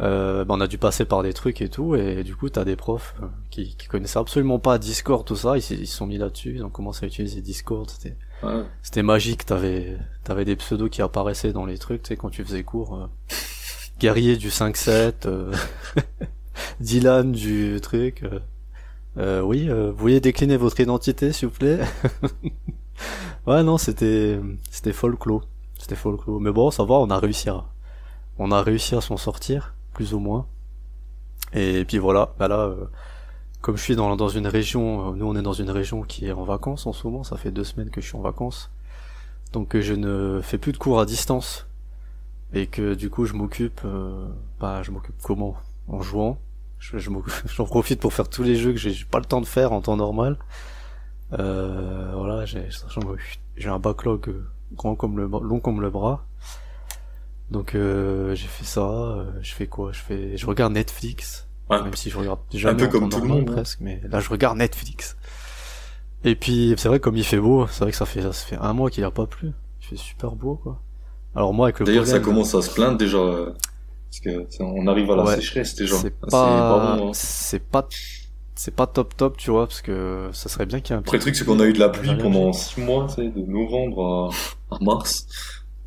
Euh, 0.00 0.44
bah, 0.44 0.54
on 0.56 0.60
a 0.60 0.66
dû 0.66 0.76
passer 0.76 1.06
par 1.06 1.22
des 1.22 1.32
trucs 1.32 1.62
et 1.62 1.70
tout, 1.70 1.96
et 1.96 2.22
du 2.22 2.36
coup 2.36 2.50
t'as 2.50 2.64
des 2.64 2.76
profs 2.76 3.14
euh, 3.22 3.26
qui, 3.50 3.74
qui 3.76 3.86
connaissaient 3.86 4.18
absolument 4.18 4.58
pas 4.58 4.78
Discord 4.78 5.24
tout 5.24 5.36
ça, 5.36 5.56
ils 5.56 5.62
se 5.62 5.86
sont 5.86 6.06
mis 6.06 6.18
là-dessus, 6.18 6.56
ils 6.56 6.64
ont 6.64 6.68
commencé 6.68 7.06
à 7.06 7.08
utiliser 7.08 7.40
Discord, 7.40 7.88
c'était 7.88 8.16
ouais. 8.42 8.64
c'était 8.82 9.02
magique, 9.02 9.46
t'avais 9.46 9.96
t'avais 10.24 10.44
des 10.44 10.56
pseudos 10.56 10.90
qui 10.90 11.02
apparaissaient 11.02 11.52
dans 11.52 11.66
les 11.66 11.78
trucs, 11.78 12.02
tu 12.02 12.08
sais 12.08 12.16
quand 12.16 12.30
tu 12.30 12.44
faisais 12.44 12.62
cours, 12.64 12.94
euh, 12.96 13.06
guerrier 13.98 14.36
du 14.36 14.48
5-7, 14.48 15.26
euh, 15.26 15.54
Dylan 16.80 17.32
du 17.32 17.78
truc. 17.80 18.24
Euh, 19.18 19.40
oui, 19.40 19.68
vous 19.68 19.96
voulez 19.96 20.20
décliner 20.20 20.56
votre 20.56 20.78
identité 20.80 21.32
s'il 21.32 21.48
vous 21.48 21.54
plaît? 21.54 21.80
Ouais 23.46 23.62
non 23.62 23.78
c'était 23.78 24.40
c'était 24.72 24.92
folklore, 24.92 25.46
c'était 25.78 25.94
folklore, 25.94 26.40
mais 26.40 26.50
bon 26.50 26.72
ça 26.72 26.82
va, 26.82 26.94
on 26.94 27.10
a 27.10 27.18
réussi 27.20 27.48
à 27.48 27.64
on 28.38 28.50
a 28.50 28.62
réussi 28.62 28.94
à 28.94 29.00
s'en 29.00 29.16
sortir 29.16 29.74
plus 29.92 30.14
ou 30.14 30.18
moins. 30.18 30.46
Et 31.52 31.84
puis 31.86 31.98
voilà, 31.98 32.34
bah 32.38 32.48
là, 32.48 32.60
euh, 32.60 32.86
comme 33.66 33.76
je 33.76 33.82
suis 33.82 33.96
dans, 33.96 34.14
dans 34.14 34.28
une 34.28 34.46
région, 34.46 35.10
euh, 35.10 35.16
nous 35.16 35.26
on 35.26 35.34
est 35.34 35.42
dans 35.42 35.52
une 35.52 35.70
région 35.70 36.02
qui 36.02 36.26
est 36.26 36.30
en 36.30 36.44
vacances 36.44 36.86
en 36.86 36.92
ce 36.92 37.04
moment, 37.04 37.24
ça 37.24 37.36
fait 37.36 37.50
deux 37.50 37.64
semaines 37.64 37.90
que 37.90 38.00
je 38.00 38.06
suis 38.06 38.16
en 38.16 38.20
vacances, 38.20 38.70
donc 39.52 39.74
euh, 39.74 39.80
je 39.80 39.92
ne 39.92 40.40
fais 40.40 40.56
plus 40.56 40.70
de 40.70 40.76
cours 40.78 41.00
à 41.00 41.04
distance, 41.04 41.66
et 42.52 42.68
que 42.68 42.94
du 42.94 43.10
coup 43.10 43.24
je 43.24 43.32
m'occupe, 43.32 43.80
euh, 43.84 44.28
bah 44.60 44.84
je 44.84 44.92
m'occupe 44.92 45.16
comment? 45.20 45.56
En 45.88 46.00
jouant, 46.00 46.38
je, 46.78 46.98
je 46.98 47.10
j'en 47.56 47.64
profite 47.64 47.98
pour 47.98 48.12
faire 48.12 48.28
tous 48.28 48.44
les 48.44 48.54
jeux 48.54 48.70
que 48.70 48.78
j'ai 48.78 48.94
pas 49.04 49.18
le 49.18 49.24
temps 49.24 49.40
de 49.40 49.46
faire 49.46 49.72
en 49.72 49.80
temps 49.80 49.96
normal. 49.96 50.38
Euh, 51.32 52.12
voilà, 52.14 52.44
j'ai, 52.44 52.68
un 53.64 53.80
backlog 53.80 54.32
grand 54.74 54.94
comme 54.94 55.16
le 55.16 55.26
long 55.26 55.58
comme 55.58 55.80
le 55.80 55.90
bras. 55.90 56.24
Donc 57.50 57.74
euh, 57.74 58.36
j'ai 58.36 58.46
fait 58.46 58.64
ça. 58.64 58.88
Euh, 58.88 59.24
je 59.42 59.54
fais 59.54 59.66
quoi? 59.66 59.90
Je 59.90 59.98
fais, 59.98 60.36
je 60.36 60.46
regarde 60.46 60.72
Netflix. 60.72 61.45
Ouais. 61.70 61.82
Même 61.82 61.94
si 61.94 62.10
je 62.10 62.18
regarde 62.18 62.38
jamais 62.52 62.82
un 62.82 62.86
peu 62.86 62.88
comme 62.88 63.08
tout 63.08 63.20
le 63.20 63.26
monde 63.26 63.48
hein. 63.50 63.52
presque, 63.52 63.80
mais 63.80 64.00
là 64.08 64.20
je 64.20 64.30
regarde 64.30 64.58
Netflix. 64.58 65.16
Et 66.24 66.36
puis 66.36 66.74
c'est 66.76 66.88
vrai 66.88 67.00
comme 67.00 67.16
il 67.16 67.24
fait 67.24 67.38
beau, 67.40 67.66
c'est 67.66 67.80
vrai 67.80 67.90
que 67.90 67.96
ça 67.96 68.06
fait 68.06 68.22
ça 68.22 68.32
fait 68.32 68.56
un 68.56 68.72
mois 68.72 68.90
qu'il 68.90 69.04
a 69.04 69.10
pas 69.10 69.26
plu. 69.26 69.52
Il 69.80 69.86
fait 69.86 69.96
super 69.96 70.32
beau 70.32 70.56
quoi. 70.56 70.80
Alors 71.34 71.52
moi 71.52 71.66
avec 71.66 71.80
le 71.80 71.86
D'ailleurs 71.86 72.06
ça 72.06 72.20
commence 72.20 72.54
à 72.54 72.62
se 72.62 72.72
plaindre 72.72 72.98
déjà 72.98 73.18
euh, 73.18 73.52
parce 74.10 74.20
que 74.20 74.62
on 74.62 74.86
arrive 74.86 75.10
à 75.10 75.16
la 75.16 75.24
ouais, 75.24 75.34
sécheresse 75.36 75.74
déjà. 75.74 75.96
C'est 75.96 76.14
pas 76.18 76.96
bon, 76.96 77.08
hein. 77.08 77.10
c'est 77.12 77.62
pas 77.62 77.86
c'est 78.54 78.74
pas 78.74 78.86
top 78.86 79.16
top 79.16 79.36
tu 79.36 79.50
vois 79.50 79.66
parce 79.66 79.82
que 79.82 80.30
ça 80.32 80.48
serait 80.48 80.66
bien 80.66 80.80
qu'il 80.80 80.94
y 80.94 80.94
ait 80.94 80.98
un 80.98 81.00
Après 81.00 81.16
le 81.16 81.22
truc 81.22 81.34
c'est 81.34 81.44
qu'on 81.44 81.60
a 81.60 81.66
eu 81.66 81.72
de 81.72 81.80
la 81.80 81.88
pluie 81.88 82.16
pendant 82.16 82.52
6 82.52 82.80
mois, 82.80 83.06
tu 83.08 83.16
sais, 83.16 83.28
de 83.28 83.40
novembre 83.40 84.30
à, 84.70 84.76
à 84.76 84.78
mars. 84.82 85.26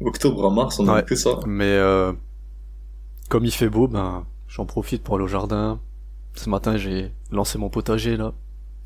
Octobre 0.02 0.46
à 0.46 0.50
mars, 0.50 0.80
on 0.80 0.88
a 0.88 0.96
ouais, 0.96 1.04
que 1.04 1.16
ça. 1.16 1.32
Mais 1.46 1.66
euh, 1.66 2.14
comme 3.30 3.46
il 3.46 3.52
fait 3.52 3.70
beau, 3.70 3.88
ben 3.88 4.26
j'en 4.50 4.66
profite 4.66 5.04
pour 5.04 5.16
aller 5.16 5.24
au 5.24 5.30
jardin. 5.30 5.80
Ce 6.36 6.50
matin, 6.50 6.78
j'ai 6.78 7.14
lancé 7.32 7.58
mon 7.58 7.70
potager 7.70 8.18
là. 8.18 8.34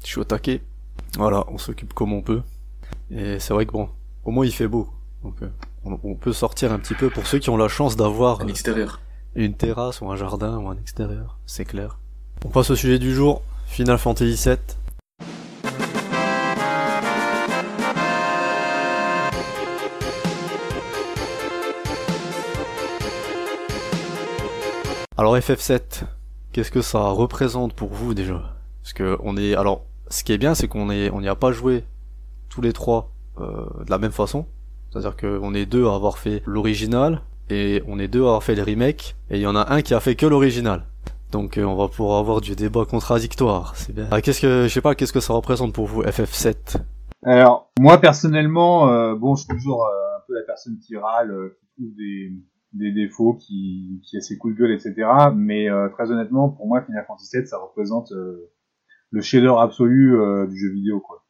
Je 0.01 0.07
suis 0.07 0.19
au 0.19 0.24
taquet. 0.24 0.62
Voilà, 1.18 1.45
on 1.48 1.57
s'occupe 1.57 1.94
comme 1.94 2.13
on 2.13 2.21
peut. 2.21 2.44
Et 3.10 3.39
c'est 3.39 3.54
vrai 3.54 3.65
que 3.65 3.71
bon, 3.71 3.89
au 4.25 4.31
moins 4.31 4.45
il 4.45 4.54
fait 4.54 4.68
beau. 4.68 4.89
Donc 5.24 5.36
euh, 5.42 5.50
on, 5.86 5.98
on, 6.04 6.15
peut 6.15 6.33
sortir 6.33 6.71
un 6.71 6.80
petit 6.80 6.94
peu 6.94 7.10
pour 7.10 7.25
ceux 7.25 7.39
qui 7.39 7.50
ont 7.50 7.57
la 7.57 7.69
chance 7.69 7.95
d'avoir 7.95 8.42
un 8.42 8.48
extérieur, 8.48 9.00
euh, 9.38 9.45
une 9.45 9.54
terrasse 9.54 10.01
ou 10.01 10.12
un 10.12 10.15
jardin 10.15 10.57
ou 10.57 10.68
un 10.68 10.77
extérieur. 10.77 11.39
C'est 11.45 11.66
clair. 11.66 11.98
On 12.45 12.50
passe 12.50 12.69
au 12.69 12.75
sujet 12.75 13.00
du 13.00 13.13
jour. 13.13 13.42
Final 13.68 13.98
Fantasy 13.98 14.50
VII. 14.50 14.57
Alors 25.23 25.37
FF7, 25.37 26.03
qu'est-ce 26.51 26.69
que 26.69 26.81
ça 26.81 26.99
représente 26.99 27.73
pour 27.73 27.93
vous 27.93 28.13
déjà? 28.13 28.41
Parce 28.81 28.91
que 28.91 29.17
on 29.23 29.37
est, 29.37 29.55
alors, 29.55 29.85
ce 30.09 30.21
qui 30.25 30.33
est 30.33 30.37
bien, 30.37 30.53
c'est 30.53 30.67
qu'on 30.67 30.91
est, 30.91 31.09
on 31.11 31.21
n'y 31.21 31.29
a 31.29 31.35
pas 31.35 31.53
joué 31.53 31.85
tous 32.49 32.59
les 32.59 32.73
trois 32.73 33.09
euh, 33.39 33.65
de 33.85 33.89
la 33.89 33.99
même 33.99 34.11
façon. 34.11 34.45
C'est-à-dire 34.89 35.15
qu'on 35.15 35.53
est 35.53 35.65
deux 35.65 35.87
à 35.87 35.95
avoir 35.95 36.17
fait 36.17 36.43
l'original 36.45 37.21
et 37.49 37.81
on 37.87 37.99
est 37.99 38.09
deux 38.09 38.23
à 38.23 38.25
avoir 38.25 38.43
fait 38.43 38.53
les 38.53 38.63
remakes 38.63 39.15
et 39.29 39.37
il 39.37 39.41
y 39.41 39.47
en 39.47 39.55
a 39.55 39.71
un 39.73 39.81
qui 39.81 39.93
a 39.93 40.01
fait 40.01 40.15
que 40.15 40.25
l'original. 40.25 40.87
Donc 41.31 41.57
euh, 41.57 41.63
on 41.63 41.77
va 41.77 41.87
pouvoir 41.87 42.19
avoir 42.19 42.42
du 42.42 42.57
débat 42.57 42.83
contradictoire, 42.83 43.77
c'est 43.77 43.95
bien. 43.95 44.09
Ah, 44.11 44.19
qu'est-ce 44.19 44.42
que, 44.42 44.63
je 44.63 44.73
sais 44.73 44.81
pas, 44.81 44.94
qu'est-ce 44.94 45.13
que 45.13 45.21
ça 45.21 45.31
représente 45.31 45.71
pour 45.71 45.87
vous 45.87 46.03
FF7 46.03 46.81
Alors 47.25 47.71
moi 47.80 47.97
personnellement, 47.97 48.89
euh, 48.89 49.15
bon, 49.15 49.35
je 49.35 49.45
suis 49.45 49.56
toujours 49.56 49.85
euh, 49.85 50.18
un 50.18 50.21
peu 50.27 50.33
la 50.33 50.44
personne 50.45 50.77
qui 50.85 50.97
râle, 50.97 51.31
euh, 51.31 51.57
qui 51.57 51.68
trouve 51.77 51.95
des 51.95 52.33
des 52.73 52.92
défauts, 52.92 53.33
qui, 53.33 54.01
qui 54.03 54.18
a 54.18 54.21
ses 54.21 54.37
coups 54.37 54.56
de 54.56 54.59
gueule, 54.59 54.71
etc. 54.71 54.94
Mais 55.35 55.69
euh, 55.69 55.89
très 55.89 56.11
honnêtement, 56.11 56.49
pour 56.49 56.68
moi, 56.68 56.81
Final 56.81 57.06
Fantasy 57.07 57.37
VII, 57.37 57.47
ça 57.47 57.59
représente 57.59 58.11
euh, 58.11 58.51
le 59.11 59.21
shader 59.21 59.53
absolu 59.59 60.19
euh, 60.19 60.47
du 60.47 60.57
jeu 60.57 60.69
vidéo. 60.69 60.99
Quoi. 60.99 61.23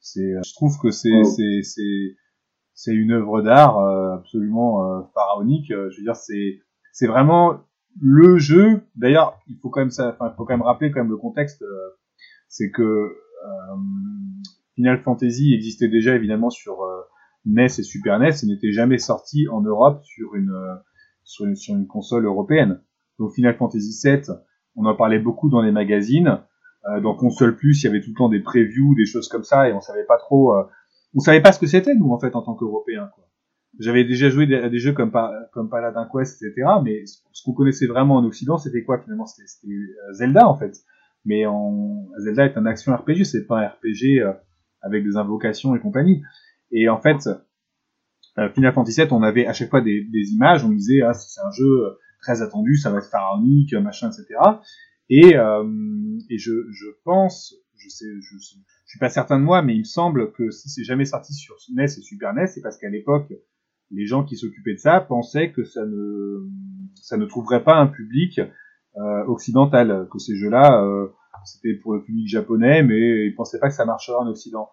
C'est, 0.00 0.34
je 0.44 0.54
trouve 0.54 0.78
que 0.80 0.90
c'est, 0.90 1.10
oh. 1.12 1.24
c'est, 1.24 1.62
c'est, 1.62 2.16
c'est 2.74 2.94
une 2.94 3.12
œuvre 3.12 3.42
d'art 3.42 3.78
absolument 4.14 5.10
pharaonique. 5.14 5.68
je 5.68 5.96
veux 5.96 6.02
dire, 6.02 6.16
c'est, 6.16 6.60
c'est 6.92 7.06
vraiment 7.06 7.60
le 8.00 8.38
jeu. 8.38 8.82
D'ailleurs, 8.94 9.40
il 9.48 9.56
faut 9.58 9.70
quand 9.70 9.80
même 9.80 9.90
ça, 9.90 10.10
enfin, 10.10 10.30
il 10.32 10.36
faut 10.36 10.44
quand 10.44 10.54
même 10.54 10.62
rappeler 10.62 10.90
quand 10.90 11.00
même 11.00 11.10
le 11.10 11.16
contexte. 11.16 11.64
c'est 12.48 12.70
que 12.70 13.16
Final 14.74 15.02
Fantasy 15.02 15.54
existait 15.54 15.88
déjà 15.88 16.14
évidemment 16.14 16.50
sur 16.50 16.78
NES 17.46 17.64
et 17.64 17.82
Super 17.82 18.18
NES 18.18 18.30
et 18.42 18.46
n'était 18.46 18.72
jamais 18.72 18.98
sorti 18.98 19.48
en 19.48 19.60
Europe 19.60 20.02
sur 20.04 20.34
une, 20.34 20.52
sur 21.24 21.46
une, 21.46 21.56
sur 21.56 21.74
une 21.74 21.86
console 21.86 22.26
européenne. 22.26 22.80
Donc 23.18 23.32
Final 23.32 23.56
Fantasy 23.56 23.98
VII, 24.04 24.22
on 24.76 24.84
en 24.84 24.94
parlait 24.94 25.18
beaucoup 25.18 25.48
dans 25.48 25.62
les 25.62 25.72
magazines. 25.72 26.40
Euh, 26.88 27.00
dans 27.00 27.14
Console 27.14 27.56
Plus, 27.56 27.82
il 27.82 27.86
y 27.86 27.88
avait 27.88 28.00
tout 28.00 28.10
le 28.10 28.16
temps 28.16 28.28
des 28.28 28.40
previews, 28.40 28.94
des 28.94 29.06
choses 29.06 29.28
comme 29.28 29.42
ça, 29.42 29.68
et 29.68 29.72
on 29.72 29.80
savait 29.80 30.04
pas 30.04 30.18
trop, 30.18 30.54
euh, 30.54 30.62
on 31.14 31.20
savait 31.20 31.40
pas 31.40 31.52
ce 31.52 31.58
que 31.58 31.66
c'était 31.66 31.94
nous 31.94 32.12
en 32.12 32.18
fait 32.18 32.36
en 32.36 32.42
tant 32.42 32.54
qu'Européens. 32.54 33.10
J'avais 33.78 34.04
déjà 34.04 34.30
joué 34.30 34.52
à 34.54 34.68
des 34.70 34.78
jeux 34.78 34.92
comme, 34.92 35.12
comme 35.52 35.68
Paladin 35.68 36.08
Quest, 36.10 36.42
etc. 36.42 36.66
Mais 36.82 37.04
ce 37.04 37.42
qu'on 37.44 37.52
connaissait 37.52 37.86
vraiment 37.86 38.16
en 38.16 38.24
Occident, 38.24 38.56
c'était 38.56 38.82
quoi 38.82 38.98
finalement? 39.02 39.26
C'était 39.26 39.68
euh, 39.68 40.12
Zelda 40.12 40.48
en 40.48 40.56
fait. 40.56 40.72
Mais 41.24 41.44
en... 41.44 42.06
Zelda 42.18 42.46
est 42.46 42.56
un 42.56 42.66
action 42.66 42.94
RPG, 42.94 43.24
c'est 43.24 43.46
pas 43.46 43.60
un 43.60 43.66
RPG 43.68 44.20
euh, 44.20 44.32
avec 44.80 45.04
des 45.04 45.16
invocations 45.16 45.74
et 45.74 45.80
compagnie. 45.80 46.22
Et 46.72 46.88
en 46.88 47.00
fait, 47.00 47.28
euh, 48.38 48.48
Final 48.50 48.72
Fantasy 48.72 49.00
VII, 49.00 49.12
on 49.12 49.22
avait 49.22 49.46
à 49.46 49.52
chaque 49.52 49.70
fois 49.70 49.80
des, 49.80 50.04
des 50.04 50.32
images, 50.32 50.64
on 50.64 50.70
disait 50.70 51.02
ah 51.02 51.14
c'est 51.14 51.40
un 51.40 51.50
jeu 51.50 51.64
euh, 51.64 51.98
très 52.20 52.42
attendu, 52.42 52.76
ça 52.76 52.90
va 52.90 52.98
être 52.98 53.10
pharaonique, 53.10 53.72
machin, 53.74 54.10
etc. 54.10 54.26
Et, 55.08 55.36
euh, 55.36 55.64
et 56.28 56.38
je, 56.38 56.52
je 56.70 56.86
pense, 57.04 57.54
je 57.76 57.88
sais, 57.88 58.06
je 58.20 58.38
suis 58.38 58.98
pas 58.98 59.08
certain 59.08 59.38
de 59.38 59.44
moi, 59.44 59.62
mais 59.62 59.74
il 59.74 59.80
me 59.80 59.84
semble 59.84 60.32
que 60.32 60.50
si 60.50 60.68
c'est 60.68 60.84
jamais 60.84 61.04
sorti 61.04 61.32
sur 61.34 61.54
NES 61.74 61.84
et 61.84 61.88
Super 61.88 62.34
NES, 62.34 62.46
c'est 62.46 62.62
parce 62.62 62.78
qu'à 62.78 62.88
l'époque 62.88 63.32
les 63.90 64.06
gens 64.06 64.24
qui 64.24 64.36
s'occupaient 64.36 64.74
de 64.74 64.78
ça 64.78 65.00
pensaient 65.00 65.52
que 65.52 65.64
ça 65.64 65.84
ne 65.84 66.48
ça 66.94 67.16
ne 67.16 67.24
trouverait 67.26 67.62
pas 67.62 67.76
un 67.76 67.86
public 67.86 68.40
euh, 68.96 69.24
occidental, 69.26 70.08
que 70.10 70.18
ces 70.18 70.36
jeux-là 70.36 70.82
euh, 70.82 71.08
c'était 71.44 71.74
pour 71.74 71.94
le 71.94 72.02
public 72.02 72.28
japonais, 72.28 72.82
mais 72.82 73.26
ils 73.26 73.34
pensaient 73.34 73.58
pas 73.58 73.68
que 73.68 73.74
ça 73.74 73.84
marcherait 73.84 74.18
en 74.18 74.26
Occident. 74.26 74.68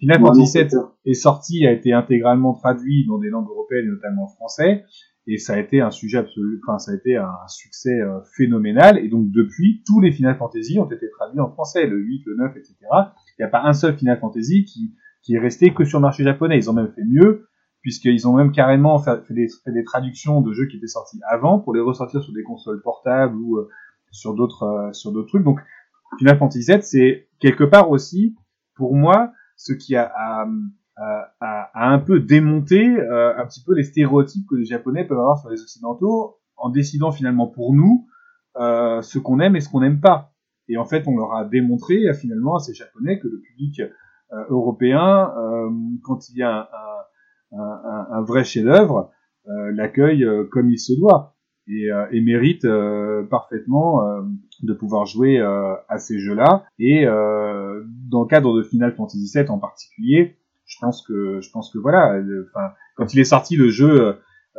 Final 0.00 0.20
Fantasy 0.20 0.58
VII 0.58 0.68
est 1.06 1.14
sorti, 1.14 1.66
a 1.66 1.72
été 1.72 1.92
intégralement 1.92 2.52
traduit 2.54 3.06
dans 3.06 3.18
des 3.18 3.30
langues 3.30 3.48
européennes, 3.48 3.88
notamment 3.88 4.24
en 4.24 4.28
français, 4.28 4.84
et 5.26 5.38
ça 5.38 5.54
a 5.54 5.58
été 5.58 5.80
un 5.80 5.90
sujet 5.90 6.18
absolu, 6.18 6.60
enfin 6.62 6.78
ça 6.78 6.92
a 6.92 6.94
été 6.94 7.16
un 7.16 7.48
succès 7.48 8.00
euh, 8.00 8.20
phénoménal, 8.36 8.98
et 8.98 9.08
donc 9.08 9.30
depuis, 9.30 9.82
tous 9.86 10.00
les 10.00 10.12
Final 10.12 10.36
Fantasy 10.36 10.78
ont 10.78 10.90
été 10.90 11.08
traduits 11.10 11.40
en 11.40 11.50
français, 11.50 11.86
le 11.86 11.98
8, 11.98 12.22
le 12.26 12.36
9, 12.36 12.56
etc. 12.56 12.76
Il 13.38 13.42
n'y 13.42 13.44
a 13.44 13.48
pas 13.48 13.62
un 13.64 13.72
seul 13.72 13.96
Final 13.96 14.18
Fantasy 14.18 14.64
qui, 14.64 14.94
qui 15.22 15.34
est 15.34 15.38
resté 15.38 15.72
que 15.72 15.84
sur 15.84 15.98
le 15.98 16.02
marché 16.02 16.24
japonais. 16.24 16.56
Ils 16.56 16.68
ont 16.68 16.74
même 16.74 16.92
fait 16.92 17.04
mieux, 17.04 17.46
puisqu'ils 17.80 18.28
ont 18.28 18.34
même 18.34 18.52
carrément 18.52 18.98
fait, 18.98 19.20
des, 19.30 19.48
fait, 19.64 19.72
des, 19.72 19.84
traductions 19.84 20.40
de 20.40 20.52
jeux 20.52 20.66
qui 20.66 20.76
étaient 20.76 20.86
sortis 20.86 21.20
avant 21.28 21.58
pour 21.58 21.74
les 21.74 21.80
ressortir 21.80 22.22
sur 22.22 22.32
des 22.32 22.42
consoles 22.42 22.80
portables 22.82 23.36
ou 23.36 23.58
euh, 23.58 23.68
sur 24.10 24.34
d'autres 24.34 24.64
euh, 24.64 24.92
sur 24.92 25.12
d'autres 25.12 25.28
trucs. 25.28 25.44
Donc 25.44 25.60
Final 26.18 26.38
Fantasy 26.38 26.70
VII, 26.70 26.82
c'est 26.82 27.28
quelque 27.38 27.64
part 27.64 27.90
aussi, 27.90 28.36
pour 28.74 28.94
moi, 28.94 29.32
ce 29.56 29.72
qui 29.72 29.96
a, 29.96 30.12
a, 30.14 30.46
a, 30.96 31.70
a 31.74 31.88
un 31.88 31.98
peu 31.98 32.20
démonté 32.20 32.84
euh, 32.84 33.36
un 33.36 33.46
petit 33.46 33.62
peu 33.64 33.74
les 33.74 33.82
stéréotypes 33.82 34.46
que 34.48 34.56
les 34.56 34.64
Japonais 34.64 35.04
peuvent 35.04 35.18
avoir 35.18 35.38
sur 35.38 35.50
les 35.50 35.60
Occidentaux, 35.60 36.38
en 36.56 36.70
décidant 36.70 37.12
finalement 37.12 37.46
pour 37.46 37.74
nous 37.74 38.06
euh, 38.56 39.02
ce 39.02 39.18
qu'on 39.18 39.40
aime 39.40 39.56
et 39.56 39.60
ce 39.60 39.68
qu'on 39.68 39.80
n'aime 39.80 40.00
pas. 40.00 40.32
Et 40.68 40.76
en 40.76 40.84
fait, 40.84 41.04
on 41.06 41.16
leur 41.16 41.34
a 41.34 41.44
démontré 41.44 42.12
finalement 42.14 42.56
à 42.56 42.60
ces 42.60 42.74
Japonais 42.74 43.18
que 43.18 43.28
le 43.28 43.40
public 43.40 43.80
euh, 43.80 44.44
européen, 44.48 45.32
quand 46.02 46.28
il 46.30 46.38
y 46.38 46.42
a 46.42 46.68
un, 47.52 47.58
un, 47.58 48.06
un, 48.10 48.22
vrai 48.22 48.44
chef-d'œuvre, 48.44 49.10
euh, 49.48 49.72
l'accueille 49.72 50.24
euh, 50.24 50.44
comme 50.44 50.70
il 50.70 50.78
se 50.78 50.92
doit 50.92 51.34
et, 51.66 51.90
euh, 51.90 52.06
et 52.12 52.20
mérite 52.20 52.66
parfaitement 53.28 54.02
de 54.62 54.72
pouvoir 54.72 55.06
jouer 55.06 55.40
à 55.40 55.98
ces 55.98 56.18
jeux-là. 56.18 56.64
Et 56.78 57.04
dans 57.04 58.22
le 58.22 58.28
cadre 58.28 58.56
de 58.56 58.62
Final 58.62 58.94
Fantasy 58.94 59.30
VII 59.34 59.48
en 59.48 59.58
particulier, 59.58 60.36
je 60.66 60.76
pense 60.80 61.04
que 61.06 61.40
je 61.40 61.50
pense 61.50 61.70
que 61.72 61.78
voilà, 61.78 62.20
enfin 62.48 62.72
quand 62.96 63.12
il 63.12 63.20
est 63.20 63.24
sorti 63.24 63.56
le 63.56 63.68
jeu 63.68 64.16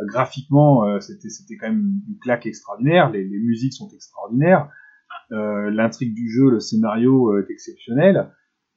graphiquement, 0.07 0.99
c'était 0.99 1.29
c'était 1.29 1.55
quand 1.55 1.69
même 1.69 2.01
une 2.07 2.19
claque 2.19 2.45
extraordinaire. 2.45 3.09
Les, 3.11 3.23
musiques 3.25 3.73
sont 3.73 3.89
extraordinaires. 3.93 4.69
L'intrigue 5.29 6.13
du 6.13 6.29
jeu, 6.29 6.49
le 6.49 6.59
scénario 6.59 7.37
est 7.39 7.49
exceptionnel. 7.49 8.29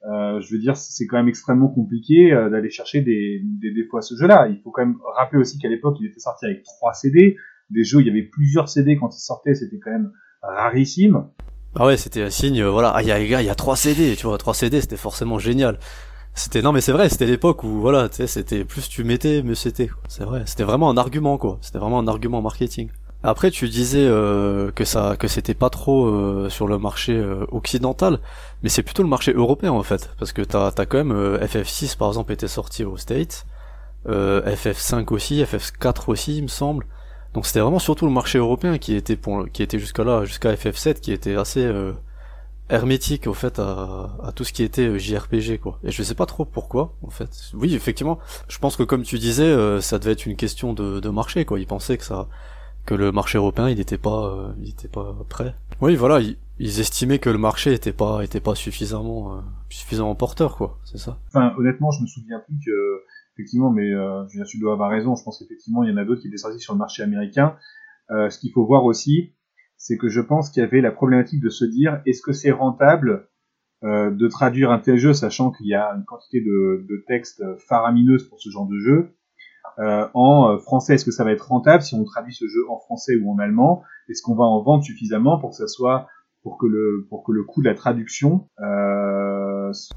Euh, 0.05 0.39
je 0.39 0.53
veux 0.53 0.59
dire, 0.59 0.77
c'est 0.77 1.07
quand 1.07 1.17
même 1.17 1.27
extrêmement 1.27 1.69
compliqué 1.69 2.31
euh, 2.31 2.49
d'aller 2.49 2.69
chercher 2.69 3.01
des, 3.01 3.41
des 3.43 3.73
défauts 3.73 3.97
à 3.97 4.01
ce 4.01 4.15
jeu-là. 4.15 4.47
Il 4.47 4.61
faut 4.61 4.71
quand 4.71 4.85
même 4.85 4.97
rappeler 5.15 5.39
aussi 5.39 5.57
qu'à 5.57 5.69
l'époque, 5.69 5.97
il 5.99 6.07
était 6.07 6.19
sorti 6.19 6.45
avec 6.45 6.63
trois 6.63 6.93
CD. 6.93 7.35
Des 7.69 7.83
jeux, 7.83 7.99
il 8.01 8.07
y 8.07 8.09
avait 8.09 8.23
plusieurs 8.23 8.69
CD 8.69 8.95
quand 8.95 9.13
ils 9.13 9.21
sortaient, 9.21 9.55
c'était 9.55 9.79
quand 9.79 9.91
même 9.91 10.11
rarissime. 10.41 11.25
Ah 11.75 11.85
ouais, 11.85 11.97
c'était 11.97 12.23
un 12.23 12.29
signe, 12.29 12.61
euh, 12.61 12.69
voilà, 12.69 12.89
ah, 12.89 13.03
y 13.03 13.11
a 13.11 13.19
il 13.19 13.29
y 13.29 13.49
a 13.49 13.55
trois 13.55 13.75
CD, 13.75 14.15
tu 14.15 14.27
vois, 14.27 14.37
trois 14.37 14.53
CD, 14.53 14.81
c'était 14.81 14.97
forcément 14.97 15.39
génial. 15.39 15.79
C'était 16.33 16.61
non 16.61 16.71
mais 16.71 16.81
c'est 16.81 16.91
vrai, 16.91 17.09
c'était 17.09 17.25
l'époque 17.25 17.63
où 17.63 17.81
voilà, 17.81 18.09
tu 18.09 18.17
sais, 18.17 18.27
c'était 18.27 18.63
plus 18.63 18.89
tu 18.89 19.03
mettais, 19.03 19.41
mieux 19.41 19.55
c'était. 19.55 19.89
C'est 20.07 20.23
vrai, 20.23 20.43
c'était 20.45 20.63
vraiment 20.63 20.89
un 20.89 20.97
argument 20.97 21.37
quoi. 21.37 21.57
C'était 21.61 21.79
vraiment 21.79 21.99
un 21.99 22.07
argument 22.07 22.41
marketing. 22.41 22.89
Après, 23.23 23.49
tu 23.49 23.67
disais 23.67 24.05
euh, 24.05 24.71
que 24.71 24.85
ça, 24.85 25.15
que 25.17 25.27
c'était 25.27 25.55
pas 25.55 25.69
trop 25.69 26.05
euh, 26.05 26.49
sur 26.49 26.67
le 26.67 26.77
marché 26.77 27.13
euh, 27.13 27.45
occidental, 27.51 28.19
mais 28.61 28.69
c'est 28.69 28.83
plutôt 28.83 29.01
le 29.01 29.09
marché 29.09 29.33
européen 29.33 29.71
en 29.71 29.83
fait, 29.83 30.11
parce 30.19 30.31
que 30.33 30.43
t'as 30.43 30.67
as 30.67 30.85
quand 30.85 31.03
même 31.03 31.37
FF6 31.37 31.97
par 31.97 32.09
exemple 32.09 32.31
était 32.31 32.47
sorti 32.47 32.83
aux 32.83 32.97
States, 32.97 33.45
FF5 34.07 35.11
aussi, 35.13 35.43
FF4 35.43 36.03
aussi, 36.07 36.37
il 36.37 36.43
me 36.43 36.47
semble. 36.47 36.85
Donc 37.33 37.45
c'était 37.45 37.59
vraiment 37.59 37.79
surtout 37.79 38.05
le 38.05 38.11
marché 38.11 38.37
européen 38.37 38.77
qui 38.77 38.95
était 38.95 39.15
pour, 39.15 39.49
qui 39.51 39.63
était 39.63 39.79
jusqu'à 39.79 40.03
là, 40.03 40.25
jusqu'à 40.25 40.53
FF7, 40.53 40.99
qui 40.99 41.11
était 41.11 41.35
assez 41.35 41.71
hermétique 42.69 43.27
au 43.27 43.33
fait 43.33 43.59
à, 43.59 44.17
à, 44.23 44.31
tout 44.33 44.43
ce 44.43 44.51
qui 44.51 44.63
était 44.63 44.97
JRPG 44.97 45.59
quoi. 45.59 45.79
Et 45.83 45.91
je 45.91 46.03
sais 46.03 46.15
pas 46.15 46.25
trop 46.25 46.45
pourquoi 46.45 46.93
en 47.03 47.09
fait. 47.09 47.29
Oui 47.53 47.75
effectivement, 47.75 48.19
je 48.47 48.57
pense 48.57 48.75
que 48.75 48.83
comme 48.83 49.03
tu 49.03 49.19
disais, 49.19 49.81
ça 49.81 49.99
devait 49.99 50.13
être 50.13 50.25
une 50.25 50.35
question 50.35 50.73
de, 50.73 50.99
de 50.99 51.09
marché 51.09 51.45
quoi. 51.45 51.59
Ils 51.59 51.67
pensaient 51.67 51.97
que 51.97 52.05
ça 52.05 52.27
que 52.87 52.95
le 52.95 53.11
marché 53.11 53.37
européen 53.37 53.69
il 53.69 53.77
n'était 53.77 53.99
pas 53.99 54.33
euh, 54.33 54.53
il 54.59 54.69
était 54.69 54.87
pas 54.87 55.13
prêt. 55.29 55.53
Oui 55.81 55.95
voilà, 55.95 56.19
ils, 56.21 56.37
ils, 56.57 56.79
estimaient 56.79 57.19
que 57.19 57.29
le 57.29 57.37
marché 57.37 57.73
était 57.73 57.93
pas 57.93 58.23
était 58.23 58.39
pas 58.39 58.55
suffisamment 58.55 59.35
euh, 59.35 59.41
suffisamment 59.69 60.15
porteur 60.15 60.55
quoi, 60.55 60.79
c'est 60.85 60.97
ça. 60.97 61.19
Enfin 61.27 61.53
honnêtement, 61.59 61.91
je 61.91 62.01
me 62.01 62.07
souviens 62.07 62.39
plus 62.47 62.57
que 62.65 63.03
effectivement 63.37 63.71
mais 63.71 63.93
euh, 63.93 64.27
je 64.29 64.43
tu 64.43 64.59
dois 64.59 64.73
avoir 64.73 64.89
raison, 64.89 65.15
je 65.15 65.23
pense 65.23 65.39
qu'effectivement 65.39 65.83
il 65.83 65.89
y 65.89 65.93
en 65.93 65.97
a 65.97 66.05
d'autres 66.05 66.21
qui 66.21 66.27
étaient 66.27 66.37
sortis 66.37 66.59
sur 66.59 66.73
le 66.73 66.79
marché 66.79 67.03
américain. 67.03 67.55
Euh, 68.09 68.29
ce 68.29 68.39
qu'il 68.39 68.51
faut 68.51 68.65
voir 68.65 68.85
aussi, 68.85 69.33
c'est 69.77 69.97
que 69.97 70.09
je 70.09 70.21
pense 70.21 70.49
qu'il 70.49 70.61
y 70.61 70.65
avait 70.65 70.81
la 70.81 70.91
problématique 70.91 71.41
de 71.41 71.49
se 71.49 71.65
dire 71.65 72.01
est-ce 72.05 72.21
que 72.21 72.33
c'est 72.33 72.51
rentable 72.51 73.27
euh, 73.83 74.09
de 74.09 74.27
traduire 74.27 74.71
un 74.71 74.79
tel 74.79 74.97
jeu, 74.97 75.13
sachant 75.13 75.51
qu'il 75.51 75.67
y 75.67 75.75
a 75.75 75.93
une 75.95 76.03
quantité 76.03 76.41
de, 76.41 77.03
textes 77.07 77.43
faramineuses 77.67 78.27
pour 78.27 78.41
ce 78.41 78.49
genre 78.49 78.67
de 78.67 78.79
jeu, 78.79 79.13
euh, 79.77 80.07
en 80.15 80.49
euh, 80.49 80.57
français. 80.57 80.95
Est-ce 80.95 81.05
que 81.05 81.11
ça 81.11 81.23
va 81.23 81.31
être 81.31 81.47
rentable 81.47 81.83
si 81.83 81.93
on 81.93 82.03
traduit 82.03 82.33
ce 82.33 82.47
jeu 82.47 82.67
en 82.69 82.79
français 82.79 83.15
ou 83.21 83.31
en 83.31 83.37
allemand? 83.37 83.83
Est-ce 84.09 84.23
qu'on 84.23 84.33
va 84.33 84.45
en 84.45 84.63
vendre 84.63 84.83
suffisamment 84.83 85.39
pour 85.39 85.51
que 86.57 86.65
le 86.65 87.05
pour 87.09 87.23
que 87.23 87.31
le 87.31 87.43
coût 87.43 87.61
de 87.61 87.67
la 87.67 87.75
traduction 87.75 88.47
euh... 88.59 88.96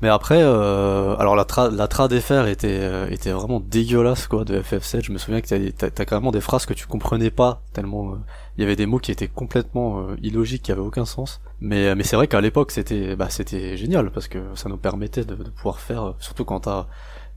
mais 0.02 0.08
après 0.08 0.42
euh, 0.42 1.16
alors 1.16 1.36
la 1.36 1.44
tra 1.44 1.70
la 1.70 1.88
trad 1.88 2.12
était 2.12 2.78
euh, 2.80 3.08
était 3.10 3.30
vraiment 3.30 3.60
dégueulasse 3.60 4.26
quoi 4.26 4.44
de 4.44 4.60
FF7 4.60 5.04
je 5.04 5.12
me 5.12 5.18
souviens 5.18 5.40
que 5.40 5.70
t'as 5.70 6.04
carrément 6.04 6.30
des 6.30 6.40
phrases 6.40 6.66
que 6.66 6.74
tu 6.74 6.86
comprenais 6.86 7.30
pas 7.30 7.62
tellement 7.72 8.16
il 8.56 8.62
y 8.62 8.64
avait 8.64 8.76
des 8.76 8.86
mots 8.86 8.98
qui 8.98 9.10
étaient 9.12 9.28
complètement 9.28 10.06
illogiques 10.22 10.62
qui 10.62 10.72
avaient 10.72 10.80
aucun 10.80 11.06
sens. 11.06 11.40
Mais 11.60 11.94
mais 11.94 12.02
c'est 12.02 12.16
vrai 12.16 12.26
qu'à 12.26 12.40
l'époque 12.40 12.72
c'était 12.72 13.16
bah 13.16 13.28
c'était 13.30 13.76
génial 13.76 14.10
parce 14.10 14.28
que 14.28 14.38
ça 14.54 14.68
nous 14.68 14.76
permettait 14.76 15.24
de, 15.24 15.34
de 15.34 15.50
pouvoir 15.50 15.80
faire 15.80 16.14
surtout 16.18 16.44
quand 16.44 16.60
t'as 16.60 16.86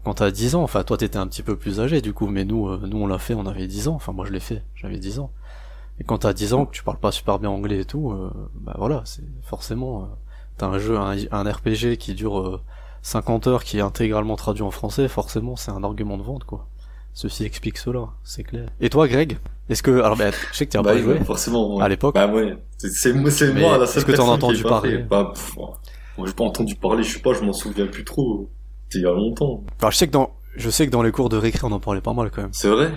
quand 0.04 0.16
t'as 0.16 0.32
10 0.32 0.56
ans, 0.56 0.64
enfin 0.64 0.84
toi 0.84 0.98
t'étais 0.98 1.18
un 1.18 1.28
petit 1.28 1.44
peu 1.44 1.56
plus 1.56 1.80
âgé 1.80 2.02
du 2.02 2.14
coup, 2.14 2.28
mais 2.28 2.46
nous, 2.46 2.68
euh, 2.68 2.82
nous 2.86 2.98
on 2.98 3.08
l'a 3.08 3.18
fait, 3.18 3.34
on 3.34 3.46
avait 3.46 3.68
10 3.68 3.88
ans, 3.88 3.96
enfin 3.96 4.12
moi 4.12 4.26
je 4.26 4.32
l'ai 4.32 4.40
fait, 4.40 4.64
j'avais 4.76 4.98
10 4.98 5.20
ans. 5.20 5.32
Et 6.00 6.04
quand 6.04 6.20
t'as 6.20 6.34
10 6.34 6.54
ans, 6.54 6.66
que 6.66 6.72
tu 6.72 6.84
parles 6.84 6.98
pas 6.98 7.12
super 7.12 7.40
bien 7.40 7.50
anglais 7.50 7.80
et 7.80 7.86
tout, 7.86 8.12
euh, 8.12 8.30
bah 8.56 8.76
voilà, 8.78 9.04
c'est 9.06 9.24
forcément, 9.44 10.02
euh, 10.02 10.06
t'as 10.64 10.76
un 10.76 10.80
jeu, 10.80 10.98
un, 10.98 11.16
un, 11.32 11.52
RPG 11.52 11.98
qui 11.98 12.14
dure 12.14 12.62
50 13.02 13.48
heures, 13.48 13.64
qui 13.64 13.78
est 13.78 13.82
intégralement 13.82 14.36
traduit 14.36 14.64
en 14.64 14.72
français, 14.72 15.08
forcément 15.08 15.56
c'est 15.56 15.72
un 15.72 15.84
argument 15.84 16.18
de 16.18 16.24
vente 16.24 16.46
quoi. 16.46 16.68
Ceci 17.14 17.44
explique 17.44 17.78
cela, 17.78 18.08
c'est 18.24 18.44
clair. 18.44 18.70
Et 18.82 18.90
toi 18.90 19.08
Greg 19.08 19.38
Est-ce 19.70 19.84
que, 19.84 20.02
alors 20.02 20.18
bah, 20.18 20.32
je 20.52 20.58
sais 20.58 20.66
que 20.66 20.72
tu 20.72 20.78
as 20.78 20.82
bah, 20.82 20.94
pas 20.94 20.98
joué 20.98 21.20
forcément, 21.24 21.80
à 21.80 21.88
l'époque. 21.88 22.16
Bah 22.16 22.28
ouais, 22.28 22.58
c'est 22.78 23.14
moi, 23.14 23.30
c'est 23.30 23.54
moi 23.54 23.78
la 23.78 23.86
seule 23.86 23.98
Est-ce 24.00 24.06
que 24.06 24.12
t'en 24.14 24.30
as 24.30 24.36
entendu 24.36 24.64
parler 24.64 24.98
Bah, 25.00 25.34
moi 26.18 26.28
j'ai 26.28 26.34
pas 26.34 26.44
entendu 26.44 26.76
parler, 26.76 27.04
je 27.04 27.14
sais 27.14 27.20
pas, 27.20 27.34
je 27.34 27.42
m'en 27.42 27.54
souviens 27.54 27.88
plus 27.88 28.04
trop 28.04 28.50
il 28.96 29.02
y 29.02 29.06
a 29.06 29.12
longtemps. 29.12 29.64
Alors 29.80 29.92
je 29.92 29.98
sais 29.98 30.08
que 30.08 30.12
dans 30.12 30.32
je 30.56 30.70
sais 30.70 30.86
que 30.86 30.92
dans 30.92 31.02
les 31.02 31.12
cours 31.12 31.30
de 31.30 31.38
récré 31.38 31.62
on 31.64 31.72
en 31.72 31.80
parlait 31.80 32.02
pas 32.02 32.14
mal 32.14 32.30
quand 32.32 32.44
même. 32.44 32.54
C'est 32.54 32.70
vrai? 32.70 32.92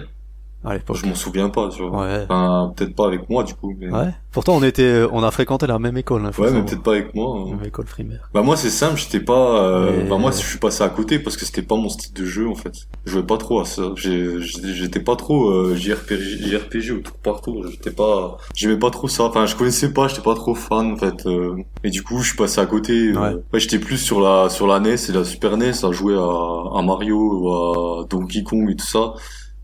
À 0.66 0.74
l'époque. 0.74 0.96
Je 0.96 1.06
m'en 1.06 1.14
souviens 1.14 1.48
pas, 1.48 1.68
tu 1.68 1.82
vois. 1.82 2.02
Ouais. 2.02 2.26
Enfin, 2.28 2.72
peut-être 2.76 2.94
pas 2.94 3.06
avec 3.06 3.30
moi, 3.30 3.44
du 3.44 3.54
coup. 3.54 3.72
Mais... 3.78 3.90
Ouais. 3.90 4.12
Pourtant, 4.32 4.56
on 4.56 4.62
était, 4.62 5.04
on 5.12 5.22
a 5.22 5.30
fréquenté 5.30 5.66
la 5.66 5.78
même 5.78 5.96
école. 5.96 6.26
Hein, 6.26 6.30
ouais, 6.38 6.50
mais 6.50 6.62
peut-être 6.62 6.82
pas 6.82 6.92
avec 6.92 7.14
moi. 7.14 7.38
Hein. 7.38 7.56
Même 7.56 7.64
école 7.64 7.86
primaire. 7.86 8.28
Bah 8.34 8.42
moi, 8.42 8.56
c'est 8.56 8.70
simple, 8.70 8.96
j'étais 8.98 9.20
pas. 9.20 9.62
Euh... 9.62 10.06
Bah 10.08 10.18
moi, 10.18 10.30
je 10.30 10.38
suis 10.38 10.58
passé 10.58 10.82
à 10.82 10.88
côté 10.88 11.18
parce 11.18 11.36
que 11.36 11.46
c'était 11.46 11.62
pas 11.62 11.76
mon 11.76 11.88
style 11.88 12.12
de 12.12 12.24
jeu 12.24 12.48
en 12.48 12.54
fait. 12.54 12.72
Je 13.06 13.12
jouais 13.12 13.22
pas 13.22 13.38
trop 13.38 13.60
à 13.60 13.64
ça. 13.64 13.92
J'étais 13.96 15.00
pas 15.00 15.16
trop 15.16 15.50
euh, 15.50 15.76
JRPG, 15.76 16.48
JRPG 16.48 16.90
ou 16.90 17.00
tout 17.00 17.12
partout. 17.22 17.64
J'étais 17.70 17.92
pas. 17.92 18.36
J'aimais 18.54 18.78
pas 18.78 18.90
trop 18.90 19.08
ça. 19.08 19.24
Enfin, 19.24 19.46
je 19.46 19.56
connaissais 19.56 19.92
pas. 19.92 20.08
J'étais 20.08 20.22
pas 20.22 20.34
trop 20.34 20.54
fan 20.54 20.92
en 20.92 20.96
fait. 20.96 21.26
Euh... 21.26 21.56
Et 21.84 21.90
du 21.90 22.02
coup, 22.02 22.18
je 22.20 22.28
suis 22.28 22.36
passé 22.36 22.60
à 22.60 22.66
côté. 22.66 23.12
Euh. 23.12 23.18
Ouais. 23.18 23.34
ouais 23.52 23.60
j'étais 23.60 23.78
plus 23.78 23.98
sur 23.98 24.20
la 24.20 24.50
sur 24.50 24.66
la 24.66 24.80
NES 24.80 24.96
et 25.08 25.12
la 25.12 25.24
Super 25.24 25.56
NES 25.56 25.84
à 25.84 25.92
jouer 25.92 26.14
à, 26.14 26.78
à 26.78 26.82
Mario 26.82 27.16
ou 27.16 27.48
à 27.50 28.04
Donkey 28.10 28.42
Kong 28.42 28.68
et 28.70 28.76
tout 28.76 28.84
ça. 28.84 29.14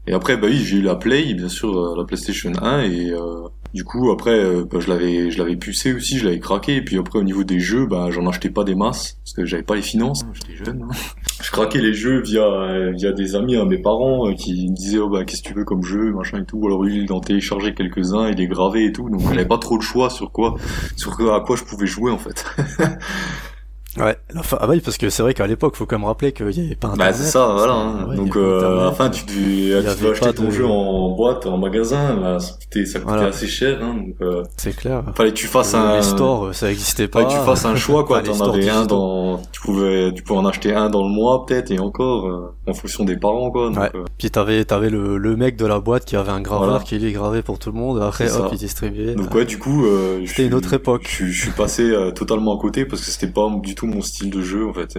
Et 0.07 0.13
après, 0.13 0.37
bah 0.37 0.49
oui, 0.51 0.57
j'ai 0.57 0.79
eu 0.79 0.83
la 0.83 0.97
Play, 0.97 1.35
bien 1.35 1.49
sûr, 1.49 1.77
euh, 1.77 1.95
la 1.97 2.05
PlayStation 2.05 2.53
1, 2.61 2.83
et 2.83 3.11
euh, 3.13 3.49
du 3.75 3.85
coup, 3.85 4.11
après, 4.11 4.39
euh, 4.39 4.65
bah, 4.71 4.81
je 4.81 4.89
l'avais, 4.89 5.31
je 5.31 5.39
l'avais 5.39 5.57
pucé 5.57 5.95
aussi, 5.95 6.19
je 6.19 6.27
l'avais 6.27 6.41
craqué. 6.41 6.77
Et 6.77 6.83
puis 6.83 6.99
après, 6.99 7.19
au 7.19 7.23
niveau 7.23 7.43
des 7.43 7.59
jeux, 7.59 7.87
bah, 7.87 8.09
j'en 8.11 8.27
achetais 8.27 8.51
pas 8.51 8.65
des 8.65 8.75
masses 8.75 9.19
parce 9.25 9.33
que 9.33 9.47
j'avais 9.47 9.63
pas 9.63 9.77
les 9.77 9.83
finances. 9.83 10.25
Hein, 10.25 10.33
J'étais 10.35 10.65
jeune. 10.65 10.83
Hein. 10.83 10.95
Je 11.43 11.51
craquais 11.51 11.81
les 11.81 11.95
jeux 11.95 12.21
via 12.21 12.91
via 12.91 13.13
des 13.13 13.35
amis 13.35 13.57
à 13.57 13.65
mes 13.65 13.79
parents 13.79 14.29
euh, 14.29 14.35
qui 14.35 14.69
me 14.69 14.75
disaient, 14.75 14.99
oh 14.99 15.09
bah, 15.09 15.25
qu'est-ce 15.25 15.43
que 15.43 15.49
tu 15.49 15.55
veux 15.55 15.65
comme 15.65 15.83
jeu, 15.83 16.13
machin 16.13 16.43
et 16.43 16.45
tout. 16.45 16.59
Ou 16.59 16.67
alors 16.67 16.83
lui, 16.83 17.03
il 17.03 17.13
en 17.13 17.21
téléchargeait 17.21 17.73
quelques 17.73 18.13
uns, 18.13 18.29
il 18.29 18.37
les 18.37 18.47
gravait 18.47 18.85
et 18.85 18.93
tout. 18.93 19.09
Donc, 19.09 19.21
j'avais 19.23 19.47
pas 19.47 19.59
trop 19.59 19.79
de 19.79 19.83
choix 19.83 20.11
sur 20.11 20.33
quoi, 20.33 20.57
sur 20.97 21.33
à 21.33 21.41
quoi 21.41 21.57
je 21.57 21.65
pouvais 21.65 21.87
jouer 21.87 22.11
en 22.11 22.19
fait. 22.19 22.45
Ouais, 23.99 24.17
la 24.33 24.43
fin... 24.43 24.57
ah 24.61 24.67
bah 24.67 24.73
oui, 24.75 24.81
parce 24.81 24.97
que 24.97 25.11
c'est 25.11 25.23
vrai 25.23 25.35
qu'à 25.35 25.47
l'époque, 25.47 25.77
faut 25.77 25.85
quand 25.85 25.99
même 25.99 26.07
rappeler 26.07 26.33
qu'il 26.33 26.47
n'y 26.47 26.61
avait 26.67 26.75
pas 26.77 26.89
Bah 26.89 26.95
internet. 26.95 27.15
c'est 27.17 27.31
ça, 27.31 27.47
voilà. 27.53 27.73
hein. 27.75 28.07
Ouais, 28.09 28.17
Donc 28.17 28.37
euh, 28.37 28.59
à 28.59 28.63
la 28.63 28.69
Internet. 28.89 28.95
fin, 28.97 29.11
tu, 29.11 29.25
devais- 29.27 29.37
tu 29.37 29.69
devais 29.69 29.87
avait 29.89 30.11
acheter 30.13 30.33
ton 30.35 30.45
de- 30.45 30.51
jeu 30.51 30.65
en 30.67 31.11
boîte, 31.11 31.45
en 31.47 31.59
magasin. 31.59 32.19
Là, 32.19 32.39
ça 32.39 32.55
coûtait, 32.55 32.87
ça 32.87 33.01
coûtait 33.01 33.13
Voilà. 33.13 33.29
assez 33.29 33.47
cher. 33.47 33.79
Hein, 33.83 33.95
donc 33.97 34.15
euh, 34.23 34.45
C'est 34.57 34.75
clair. 34.75 35.03
fallait 35.15 35.31
que 35.33 35.37
tu 35.37 35.47
fasses 35.47 35.75
un. 35.75 35.97
Les 35.97 36.03
stores, 36.03 36.47
euh, 36.47 36.53
ça 36.55 36.71
existait 36.71 37.07
pas. 37.07 37.21
fallait 37.23 37.35
que 37.35 37.39
tu 37.39 37.45
fasses 37.45 37.65
un 37.67 37.77
choix 37.77 38.05
quoi. 38.07 38.23
Enfin, 38.27 38.33
T'en 38.47 38.53
avais 38.55 38.71
un 38.71 38.87
dans, 38.87 39.43
tu 39.53 39.61
pouvais, 39.61 40.11
tu 40.15 40.23
pouvais 40.23 40.39
en 40.41 40.47
acheter 40.47 40.73
un 40.75 40.89
dans 40.89 41.03
le 41.07 41.11
mois 41.13 41.45
peut-être 41.45 41.71
et 41.71 41.79
encore 41.79 42.27
euh, 42.29 42.55
en 42.67 42.73
fonction 42.73 43.05
des 43.05 43.19
parents 43.19 43.51
quoi. 43.51 43.67
Donc, 43.69 43.79
Ouais. 43.79 43.91
euh, 43.95 44.05
Puis 44.17 44.31
t'avais, 44.31 44.65
t'avais 44.65 44.89
le, 44.89 45.19
le 45.19 45.37
mec 45.37 45.57
de 45.57 45.67
la 45.67 45.81
boîte 45.81 46.07
qui 46.07 46.17
avait 46.17 46.33
un 46.33 46.41
graveur 46.41 46.69
Voilà. 46.71 46.83
qui 46.85 46.99
lui 46.99 47.13
gravait 47.13 47.43
pour 47.43 47.59
tout 47.59 47.71
le 47.71 47.79
monde. 47.79 48.01
Après, 48.01 48.25
hop, 48.33 48.45
ça. 48.45 48.49
il 48.53 48.59
distribuait. 48.59 49.15
Donc 49.17 49.35
ouais, 49.35 49.45
du 49.45 49.59
coup, 49.59 49.85
euh, 49.85 50.23
C'était 50.25 50.47
une 50.47 50.55
autre 50.55 50.73
époque. 50.73 51.07
Je, 51.11 51.31
suis- 51.31 51.51
passé 51.51 51.93
totalement 52.15 52.57
à 52.57 52.61
côté 52.61 52.87
parce 52.87 53.03
que 53.05 53.11
c'était 53.11 53.31
pas 53.31 53.47
du 53.63 53.75
tout 53.75 53.82
mon 53.87 54.03
style 54.03 54.31
de 54.31 54.43
jeu 54.43 54.67
en 54.67 54.73
fait. 54.73 54.99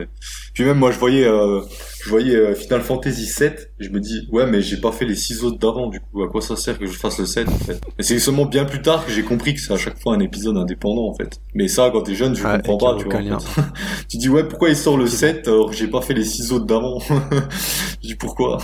Puis 0.54 0.64
même 0.64 0.78
moi, 0.78 0.92
je 0.92 1.00
voyais, 1.00 1.26
euh, 1.26 1.62
je 2.04 2.10
voyais 2.10 2.36
euh, 2.36 2.56
Final 2.56 2.82
Fantasy 2.82 3.26
7, 3.26 3.74
je 3.80 3.90
me 3.90 4.00
dis 4.00 4.28
ouais, 4.32 4.46
mais 4.46 4.62
j'ai 4.62 4.78
pas 4.78 4.92
fait 4.92 5.06
les 5.06 5.16
six 5.16 5.44
autres 5.44 5.58
d'avant. 5.58 5.88
Du 5.88 6.00
coup, 6.00 6.24
à 6.24 6.30
quoi 6.30 6.42
ça 6.42 6.56
sert 6.56 6.78
que 6.78 6.86
je 6.86 6.94
fasse 6.94 7.20
le 7.20 7.26
7 7.26 7.48
en 7.48 7.58
fait? 7.58 7.82
Mais 7.98 8.04
c'est 8.04 8.20
seulement 8.20 8.46
bien 8.46 8.66
plus 8.66 8.82
tard 8.82 9.06
que 9.06 9.12
j'ai 9.12 9.24
compris 9.24 9.54
que 9.54 9.60
c'est 9.60 9.74
à 9.74 9.78
chaque 9.78 10.00
fois 10.00 10.16
un 10.16 10.20
épisode 10.20 10.58
indépendant 10.58 11.08
en 11.10 11.16
fait. 11.16 11.40
Mais 11.54 11.68
ça, 11.68 11.90
quand 11.92 12.02
t'es 12.02 12.16
jeune, 12.16 12.34
tu 12.34 12.44
comprends 12.44 12.78
pas, 12.78 12.96
tu 12.98 13.06
vois. 13.06 13.36
en 13.36 13.40
fait. 13.40 13.62
tu 14.10 14.18
dis 14.18 14.30
ouais, 14.30 14.44
pourquoi 14.48 14.70
il 14.70 14.76
sort 14.76 14.98
le 14.98 15.08
7 15.08 15.48
alors 15.48 15.70
que 15.70 15.76
j'ai 15.76 15.88
pas 15.88 16.02
fait 16.02 16.14
les 16.14 16.26
six 16.26 16.52
autres 16.52 16.66
d'avant? 16.66 17.00
Je 18.02 18.08
dis 18.08 18.16
pourquoi? 18.16 18.58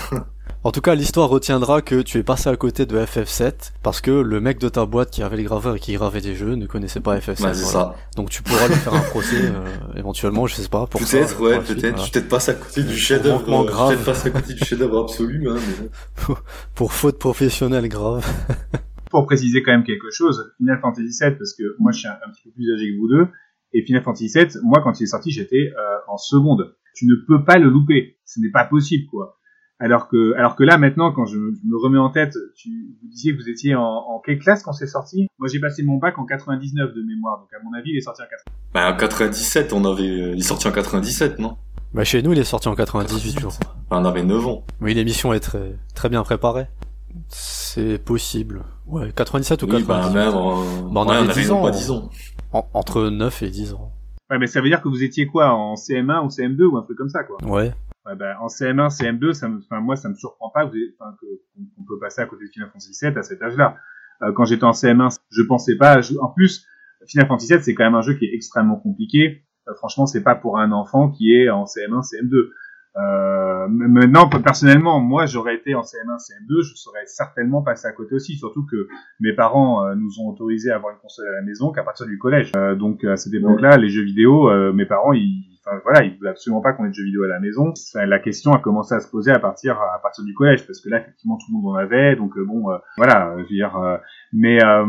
En 0.65 0.71
tout 0.73 0.81
cas, 0.81 0.93
l'histoire 0.93 1.29
retiendra 1.29 1.81
que 1.81 2.01
tu 2.01 2.17
es 2.17 2.23
passé 2.23 2.49
à 2.49 2.57
côté 2.57 2.85
de 2.85 2.97
FF7 2.97 3.71
parce 3.81 4.01
que 4.01 4.11
le 4.11 4.41
mec 4.41 4.59
de 4.59 4.67
ta 4.67 4.85
boîte 4.85 5.09
qui 5.09 5.23
avait 5.23 5.37
les 5.37 5.43
graveurs 5.45 5.77
et 5.77 5.79
qui 5.79 5.93
gravait 5.93 6.19
des 6.19 6.35
jeux 6.35 6.55
ne 6.55 6.65
connaissait 6.65 6.99
pas 6.99 7.17
FF7. 7.17 7.41
Bah 7.41 7.51
voilà. 7.53 7.53
ça. 7.53 7.95
Donc 8.17 8.29
tu 8.29 8.43
pourras 8.43 8.67
lui 8.67 8.75
faire 8.75 8.93
un 8.93 8.99
procès 8.99 9.37
euh, 9.45 9.63
éventuellement, 9.95 10.47
je 10.47 10.55
sais 10.55 10.67
pas. 10.67 10.85
Peut-être, 10.87 11.39
ouais, 11.41 11.59
peut-être. 11.61 11.95
voilà. 11.95 12.09
Peut-être 12.11 12.27
passe 12.27 12.49
à 12.49 12.55
côté 12.55 12.81
du 12.83 12.89
Pour 12.89 12.97
chef-d'œuvre. 12.97 13.49
euh. 13.49 13.87
Peut-être 13.87 14.03
passe 14.03 14.25
à 14.25 14.31
côté 14.31 14.53
du 14.53 14.65
chef-d'œuvre 14.65 14.99
absolu, 15.03 15.49
hein, 15.49 15.55
mais. 15.79 16.35
Pour 16.75 16.91
faute 16.91 17.19
professionnelle 17.19 17.87
grave. 17.87 18.27
Pour 19.11 19.25
préciser 19.27 19.63
quand 19.63 19.71
même 19.71 19.85
quelque 19.85 20.11
chose, 20.11 20.51
Final 20.57 20.79
Fantasy 20.81 21.17
VII, 21.21 21.35
parce 21.37 21.53
que 21.53 21.63
moi 21.79 21.91
je 21.93 21.99
suis 21.99 22.07
un, 22.09 22.11
un 22.11 22.31
petit 22.33 22.43
peu 22.43 22.51
plus 22.51 22.71
âgé 22.75 22.91
que 22.91 22.99
vous 22.99 23.07
deux, 23.07 23.27
et 23.73 23.83
Final 23.85 24.03
Fantasy 24.03 24.27
VII, 24.35 24.47
moi 24.63 24.81
quand 24.83 24.99
il 24.99 25.03
est 25.03 25.07
sorti, 25.07 25.31
j'étais 25.31 25.71
euh, 25.71 25.97
en 26.09 26.17
seconde. 26.17 26.75
Tu 26.95 27.05
ne 27.05 27.15
peux 27.27 27.45
pas 27.45 27.57
le 27.57 27.69
louper, 27.69 28.17
ce 28.25 28.41
n'est 28.41 28.51
pas 28.51 28.65
possible 28.65 29.05
quoi. 29.09 29.38
Alors 29.81 30.09
que, 30.09 30.33
alors 30.35 30.55
que 30.57 30.63
là 30.63 30.77
maintenant, 30.77 31.11
quand 31.13 31.25
je, 31.25 31.37
me- 31.37 31.53
je 31.53 31.59
me 31.67 31.77
remets 31.77 31.97
en 31.97 32.09
tête, 32.09 32.35
tu 32.55 32.69
vous 33.01 33.07
disiez 33.07 33.33
que 33.35 33.41
vous 33.41 33.47
étiez 33.49 33.75
en, 33.75 33.81
en 33.83 34.19
quelle 34.19 34.37
classe 34.39 34.61
quand 34.63 34.73
c'est 34.73 34.87
sorti? 34.87 35.27
Moi 35.39 35.47
j'ai 35.51 35.59
passé 35.59 35.83
mon 35.83 35.97
bac 35.97 36.17
en 36.19 36.25
99 36.25 36.93
de 36.93 37.01
mémoire, 37.01 37.39
donc 37.39 37.47
à 37.53 37.63
mon 37.63 37.71
avis 37.73 37.91
il 37.91 37.97
est 37.97 38.01
sorti 38.01 38.21
en 38.21 38.25
80. 38.25 38.55
Bah, 38.73 38.93
en 38.93 38.97
97, 38.97 39.71
on 39.73 39.85
avait, 39.85 40.03
il 40.33 40.39
est 40.39 40.41
sorti 40.41 40.67
en 40.67 40.71
97, 40.71 41.39
non? 41.39 41.55
Bah 41.93 42.03
chez 42.03 42.21
nous, 42.21 42.33
il 42.33 42.39
est 42.39 42.43
sorti 42.43 42.67
en 42.67 42.75
98 42.75 43.39
jours. 43.39 43.53
Enfin, 43.89 44.01
on 44.01 44.05
avait 44.05 44.23
9 44.23 44.45
ans. 44.47 44.63
Oui, 44.81 44.93
l'émission 44.93 45.33
est 45.33 45.39
très 45.39 45.75
très 45.95 46.09
bien 46.09 46.23
préparée. 46.23 46.67
C'est 47.29 48.03
possible. 48.03 48.63
Ouais, 48.85 49.11
97 49.15 49.63
ou 49.63 49.65
Oui, 49.65 49.71
98. 49.85 49.87
bah, 49.87 50.09
même, 50.13 50.27
euh, 50.27 50.31
Bah, 50.91 51.01
on 51.05 51.07
ouais, 51.09 51.15
avait 51.15 51.33
10 51.33 51.47
même 51.49 51.57
ans. 51.57 51.61
pas 51.63 51.71
10 51.71 51.89
ans. 51.91 52.09
En- 52.53 52.67
entre 52.73 53.03
9 53.09 53.41
et 53.43 53.49
10 53.49 53.73
ans. 53.73 53.91
Ouais, 54.29 54.37
mais 54.37 54.47
ça 54.47 54.61
veut 54.61 54.67
dire 54.69 54.81
que 54.81 54.89
vous 54.89 55.03
étiez 55.03 55.25
quoi 55.25 55.51
en 55.53 55.75
CM1 55.75 56.23
ou 56.25 56.27
CM2 56.29 56.63
ou 56.65 56.77
un 56.77 56.83
truc 56.83 56.97
comme 56.97 57.09
ça 57.09 57.23
quoi? 57.23 57.37
Ouais. 57.43 57.71
Bah, 58.15 58.37
en 58.41 58.47
CM1, 58.47 58.89
CM2, 58.89 59.33
ça 59.33 59.47
me, 59.49 59.59
moi, 59.81 59.95
ça 59.95 60.09
me 60.09 60.15
surprend 60.15 60.49
pas 60.49 60.65
qu'on 60.65 61.83
peut 61.87 61.99
passer 61.99 62.21
à 62.21 62.25
côté 62.25 62.45
de 62.45 62.49
Final 62.51 62.69
Fantasy 62.69 62.91
VII 63.05 63.17
à 63.17 63.23
cet 63.23 63.41
âge-là. 63.41 63.77
Euh, 64.21 64.31
quand 64.33 64.45
j'étais 64.45 64.63
en 64.65 64.71
CM1, 64.73 65.09
je 65.31 65.41
pensais 65.43 65.75
pas. 65.77 66.01
je- 66.01 66.17
en 66.19 66.29
plus, 66.29 66.65
Final 67.07 67.27
Fantasy 67.27 67.53
VII, 67.53 67.63
c'est 67.63 67.73
quand 67.73 67.83
même 67.85 67.95
un 67.95 68.01
jeu 68.01 68.13
qui 68.15 68.25
est 68.25 68.33
extrêmement 68.33 68.75
compliqué. 68.77 69.43
Euh, 69.67 69.73
franchement, 69.75 70.05
c'est 70.05 70.23
pas 70.23 70.35
pour 70.35 70.59
un 70.59 70.71
enfant 70.71 71.09
qui 71.09 71.33
est 71.33 71.49
en 71.49 71.65
CM1, 71.65 72.01
CM2. 72.01 72.49
Euh, 72.97 73.67
maintenant, 73.69 74.27
personnellement, 74.27 74.99
moi, 74.99 75.25
j'aurais 75.25 75.55
été 75.55 75.75
en 75.75 75.83
CM1, 75.83 76.17
CM2, 76.17 76.63
je 76.63 76.75
serais 76.75 77.05
certainement 77.05 77.61
passé 77.61 77.87
à 77.87 77.91
côté 77.93 78.15
aussi. 78.15 78.35
Surtout 78.35 78.65
que 78.65 78.87
mes 79.19 79.33
parents 79.33 79.85
euh, 79.85 79.95
nous 79.95 80.19
ont 80.19 80.27
autorisé 80.29 80.71
à 80.71 80.75
avoir 80.75 80.93
une 80.93 80.99
console 80.99 81.27
à 81.27 81.35
la 81.35 81.41
maison 81.43 81.71
qu'à 81.71 81.83
partir 81.83 82.07
du 82.07 82.17
collège. 82.17 82.51
Euh, 82.55 82.75
donc, 82.75 83.03
à 83.05 83.15
cette 83.15 83.33
époque-là, 83.33 83.77
les 83.77 83.89
jeux 83.89 84.03
vidéo, 84.03 84.49
euh, 84.49 84.73
mes 84.73 84.85
parents, 84.85 85.13
ils, 85.13 85.58
enfin 85.69 85.81
voilà, 85.83 86.03
ils 86.03 86.17
voulaient 86.17 86.29
absolument 86.31 86.61
pas 86.61 86.73
qu'on 86.73 86.85
ait 86.85 86.89
de 86.89 86.93
jeux 86.93 87.03
vidéo 87.03 87.23
à 87.23 87.27
la 87.27 87.39
maison. 87.39 87.73
Ça, 87.75 88.05
la 88.05 88.19
question 88.19 88.53
a 88.53 88.59
commencé 88.59 88.93
à 88.95 88.99
se 88.99 89.09
poser 89.09 89.31
à 89.31 89.39
partir 89.39 89.79
à 89.79 89.99
partir 90.01 90.23
du 90.23 90.33
collège, 90.33 90.65
parce 90.65 90.81
que 90.81 90.89
là, 90.89 90.99
effectivement, 91.01 91.37
tout 91.37 91.45
le 91.51 91.59
monde 91.61 91.75
en 91.75 91.77
avait. 91.77 92.15
Donc, 92.15 92.37
euh, 92.37 92.43
bon, 92.45 92.69
euh, 92.71 92.77
voilà, 92.97 93.33
je 93.37 93.41
veux 93.43 93.47
dire. 93.47 93.75
euh, 93.77 93.97
mais, 94.33 94.63
euh, 94.63 94.85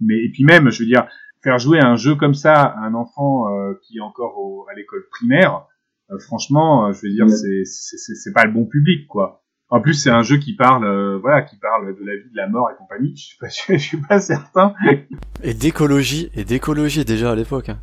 mais 0.00 0.16
et 0.24 0.30
puis 0.32 0.44
même, 0.44 0.70
je 0.70 0.80
veux 0.80 0.86
dire, 0.88 1.06
faire 1.42 1.58
jouer 1.58 1.80
un 1.80 1.96
jeu 1.96 2.14
comme 2.14 2.34
ça 2.34 2.54
à 2.54 2.78
un 2.80 2.94
enfant 2.94 3.52
euh, 3.52 3.74
qui 3.82 3.98
est 3.98 4.00
encore 4.00 4.38
au- 4.38 4.66
à 4.70 4.74
l'école 4.74 5.04
primaire, 5.10 5.66
euh, 6.10 6.18
franchement, 6.18 6.92
je 6.92 7.00
veux 7.06 7.12
dire, 7.12 7.28
c'est 7.28 7.64
c'est 7.64 7.96
c'est- 7.98 8.14
c'est 8.14 8.32
pas 8.32 8.44
le 8.44 8.52
bon 8.52 8.66
public, 8.66 9.06
quoi. 9.08 9.42
En 9.68 9.80
plus, 9.80 9.94
c'est 9.94 10.10
un 10.10 10.22
jeu 10.22 10.36
qui 10.36 10.54
parle, 10.54 10.84
euh, 10.84 11.18
voilà, 11.18 11.42
qui 11.42 11.56
parle 11.56 11.88
de 11.98 12.04
la 12.04 12.14
vie, 12.14 12.30
de 12.30 12.36
la 12.36 12.48
mort 12.48 12.70
et 12.70 12.76
compagnie. 12.78 13.16
Je 13.16 13.22
suis 13.24 13.38
pas, 13.38 13.48
je 13.76 13.78
suis 13.78 13.96
pas 13.96 14.20
certain. 14.20 14.74
Et 15.42 15.54
d'écologie, 15.54 16.30
et 16.36 16.44
d'écologie 16.44 17.04
déjà 17.04 17.32
à 17.32 17.34
l'époque. 17.34 17.70
Hein. 17.70 17.78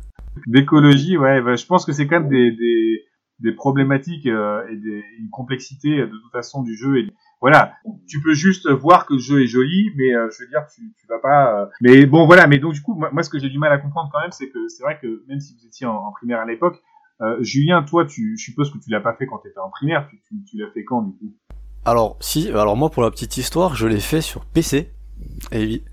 D'écologie, 0.46 1.16
ouais, 1.16 1.40
bah, 1.40 1.56
je 1.56 1.66
pense 1.66 1.84
que 1.84 1.92
c'est 1.92 2.06
quand 2.06 2.20
même 2.20 2.28
des, 2.28 2.50
des, 2.52 3.04
des 3.40 3.52
problématiques 3.52 4.26
euh, 4.26 4.66
et 4.70 4.76
des, 4.76 5.02
une 5.18 5.30
complexité 5.30 6.00
euh, 6.00 6.06
de 6.06 6.16
toute 6.16 6.32
façon 6.32 6.62
du 6.62 6.76
jeu. 6.76 6.98
Et, 6.98 7.10
voilà, 7.40 7.74
tu 8.08 8.20
peux 8.22 8.32
juste 8.32 8.70
voir 8.70 9.06
que 9.06 9.14
le 9.14 9.18
jeu 9.20 9.42
est 9.42 9.46
joli, 9.46 9.90
mais 9.96 10.14
euh, 10.14 10.28
je 10.30 10.42
veux 10.42 10.48
dire, 10.48 10.66
tu, 10.74 10.82
tu 10.98 11.06
vas 11.08 11.18
pas. 11.18 11.62
euh, 11.62 11.66
Mais 11.82 12.06
bon, 12.06 12.26
voilà, 12.26 12.46
mais 12.46 12.58
donc 12.58 12.72
du 12.72 12.82
coup, 12.82 12.94
moi, 12.94 13.22
ce 13.22 13.28
que 13.30 13.38
j'ai 13.38 13.50
du 13.50 13.58
mal 13.58 13.72
à 13.72 13.78
comprendre 13.78 14.08
quand 14.12 14.20
même, 14.20 14.32
c'est 14.32 14.48
que 14.48 14.68
c'est 14.68 14.82
vrai 14.82 14.98
que 15.00 15.24
même 15.28 15.40
si 15.40 15.54
vous 15.54 15.66
étiez 15.66 15.86
en, 15.86 15.94
en 15.94 16.12
primaire 16.12 16.40
à 16.40 16.46
l'époque, 16.46 16.82
euh, 17.20 17.36
Julien, 17.42 17.82
toi, 17.82 18.06
tu, 18.06 18.36
je 18.38 18.44
suppose 18.44 18.72
que 18.72 18.78
tu 18.78 18.90
l'as 18.90 19.00
pas 19.00 19.14
fait 19.14 19.26
quand 19.26 19.38
tu 19.38 19.48
étais 19.48 19.60
en 19.60 19.70
primaire. 19.70 20.08
Tu, 20.08 20.20
tu, 20.26 20.42
tu 20.44 20.56
l'as 20.58 20.70
fait 20.70 20.84
quand 20.84 21.02
du 21.02 21.12
coup? 21.12 21.34
Alors, 21.84 22.16
si, 22.20 22.48
alors 22.48 22.76
moi 22.76 22.90
pour 22.90 23.02
la 23.02 23.10
petite 23.10 23.36
histoire, 23.36 23.74
je 23.76 23.86
l'ai 23.86 24.00
fait 24.00 24.22
sur 24.22 24.46
PC. 24.46 24.90
Et 25.52 25.64
oui, 25.64 25.84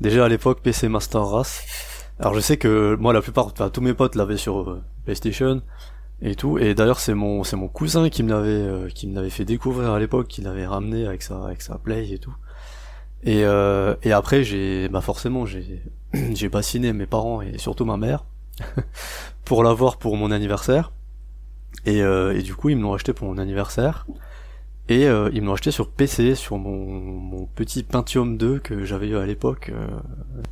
déjà 0.00 0.24
à 0.24 0.28
l'époque 0.28 0.60
PC 0.60 0.88
Master 0.88 1.22
Race. 1.22 1.95
Alors 2.18 2.34
je 2.34 2.40
sais 2.40 2.56
que 2.56 2.96
moi 2.96 3.12
la 3.12 3.20
plupart, 3.20 3.46
enfin 3.46 3.68
tous 3.68 3.80
mes 3.82 3.94
potes 3.94 4.14
l'avaient 4.14 4.36
sur 4.36 4.70
euh, 4.70 4.82
PlayStation 5.04 5.62
et 6.22 6.34
tout. 6.34 6.58
Et 6.58 6.74
d'ailleurs 6.74 7.00
c'est 7.00 7.14
mon 7.14 7.44
c'est 7.44 7.56
mon 7.56 7.68
cousin 7.68 8.08
qui 8.08 8.22
me 8.22 8.30
l'avait 8.30 8.48
euh, 8.48 8.88
qui 8.88 9.06
me 9.06 9.14
l'avait 9.14 9.30
fait 9.30 9.44
découvrir 9.44 9.90
à 9.90 9.98
l'époque, 9.98 10.28
qui 10.28 10.40
l'avait 10.40 10.66
ramené 10.66 11.06
avec 11.06 11.22
sa 11.22 11.44
avec 11.44 11.62
sa 11.62 11.78
Play 11.78 12.10
et 12.12 12.18
tout. 12.18 12.34
Et 13.22 13.44
euh, 13.44 13.94
et 14.02 14.12
après 14.12 14.44
j'ai 14.44 14.88
bah 14.88 15.00
forcément 15.00 15.46
j'ai 15.46 15.82
j'ai 16.32 16.48
bassiné 16.48 16.92
mes 16.92 17.06
parents 17.06 17.42
et 17.42 17.58
surtout 17.58 17.84
ma 17.84 17.96
mère 17.96 18.24
pour 19.44 19.62
l'avoir 19.62 19.98
pour 19.98 20.16
mon 20.16 20.30
anniversaire. 20.30 20.92
Et, 21.84 22.02
euh, 22.02 22.36
et 22.36 22.42
du 22.42 22.54
coup 22.54 22.70
ils 22.70 22.76
me 22.76 22.82
l'ont 22.82 22.94
acheté 22.94 23.12
pour 23.12 23.28
mon 23.28 23.38
anniversaire. 23.38 24.06
Et 24.88 25.06
euh, 25.08 25.30
ils 25.32 25.42
me 25.42 25.46
l'ont 25.48 25.54
acheté 25.54 25.72
sur 25.72 25.90
PC, 25.90 26.36
sur 26.36 26.58
mon, 26.58 26.86
mon 26.86 27.46
petit 27.46 27.82
Pentium 27.82 28.36
2 28.38 28.60
que 28.60 28.84
j'avais 28.84 29.08
eu 29.08 29.16
à 29.16 29.26
l'époque. 29.26 29.72
euh. 29.74 29.88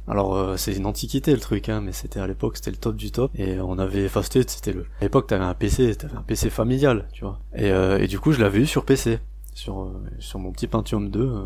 Alors 0.09 0.35
euh, 0.35 0.57
c'est 0.57 0.75
une 0.75 0.87
antiquité 0.87 1.33
le 1.33 1.39
truc, 1.39 1.69
hein, 1.69 1.81
mais 1.81 1.93
c'était 1.93 2.19
à 2.19 2.27
l'époque 2.27 2.57
c'était 2.57 2.73
le 2.73 2.77
top 2.77 2.97
du 2.97 3.13
top. 3.13 3.31
Et 3.37 3.61
on 3.61 3.79
avait, 3.79 4.07
enfin 4.07 4.23
c'était 4.23 4.73
le. 4.73 4.83
À 5.01 5.05
l'époque 5.05 5.29
t'avais 5.29 5.45
un 5.45 5.55
PC, 5.55 5.95
t'avais 5.95 6.17
un 6.17 6.23
PC 6.23 6.51
familial, 6.51 7.07
tu 7.13 7.25
vois. 7.25 7.39
Et, 7.55 7.71
euh, 7.71 7.99
et 7.99 8.09
du 8.09 8.19
coup 8.19 8.33
je 8.33 8.41
l'avais 8.41 8.59
eu 8.61 8.67
sur 8.67 8.85
PC, 8.85 9.21
sur 9.55 9.83
euh, 9.83 10.03
sur 10.19 10.41
mon 10.41 10.51
petit 10.51 10.67
Pentium 10.67 11.11
2, 11.11 11.21
euh, 11.21 11.43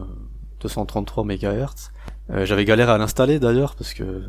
233 0.60 1.24
MHz. 1.24 1.90
J'avais 2.44 2.66
galéré 2.66 2.92
à 2.92 2.98
l'installer 2.98 3.38
d'ailleurs 3.38 3.74
parce 3.74 3.94
que 3.94 4.02
euh, 4.02 4.22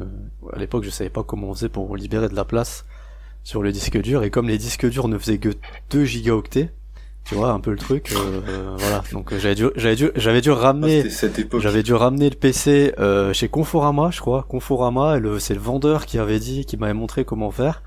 à 0.54 0.60
l'époque 0.60 0.84
je 0.86 0.89
savais 0.89 1.10
pas 1.10 1.24
comment 1.24 1.50
on 1.50 1.54
faisait 1.54 1.67
pour 1.69 1.95
libérer 1.98 2.30
de 2.30 2.36
la 2.36 2.45
place 2.45 2.86
sur 3.43 3.62
le 3.62 3.72
disque 3.74 4.00
dur 4.02 4.24
et 4.24 4.30
comme 4.30 4.48
les 4.48 4.58
disques 4.58 4.88
durs 4.89 5.08
ne 5.10 5.17
faisaient 5.17 5.38
que 5.38 5.50
2 5.89 6.06
gigaoctets 6.06 6.72
tu 7.29 7.35
vois 7.35 7.51
un 7.51 7.59
peu 7.59 7.69
le 7.69 7.77
truc 7.77 8.11
euh, 8.11 8.41
euh, 8.49 8.75
voilà. 8.79 9.03
Donc 9.11 9.31
euh, 9.31 9.37
j'avais 9.39 9.53
dû 9.53 9.67
j'avais 9.75 9.95
dû 9.95 10.09
j'avais 10.15 10.41
dû 10.41 10.49
Ah, 10.49 10.55
ramener 10.55 11.03
époque. 11.37 11.61
j'avais 11.61 11.83
dû 11.83 11.93
ramener 11.93 12.27
le 12.27 12.35
PC 12.35 12.95
euh, 12.97 13.33
chez 13.33 13.47
Conforama 13.49 14.09
je 14.11 14.19
crois. 14.19 14.47
Conforama 14.49 15.17
et 15.17 15.19
le 15.19 15.37
c'est 15.37 15.53
le 15.53 15.59
vendeur 15.59 16.07
qui 16.07 16.17
avait 16.17 16.39
dit 16.39 16.65
qui 16.65 16.75
m'avait 16.75 16.93
montré 16.95 17.25
comment 17.25 17.51
faire. 17.51 17.83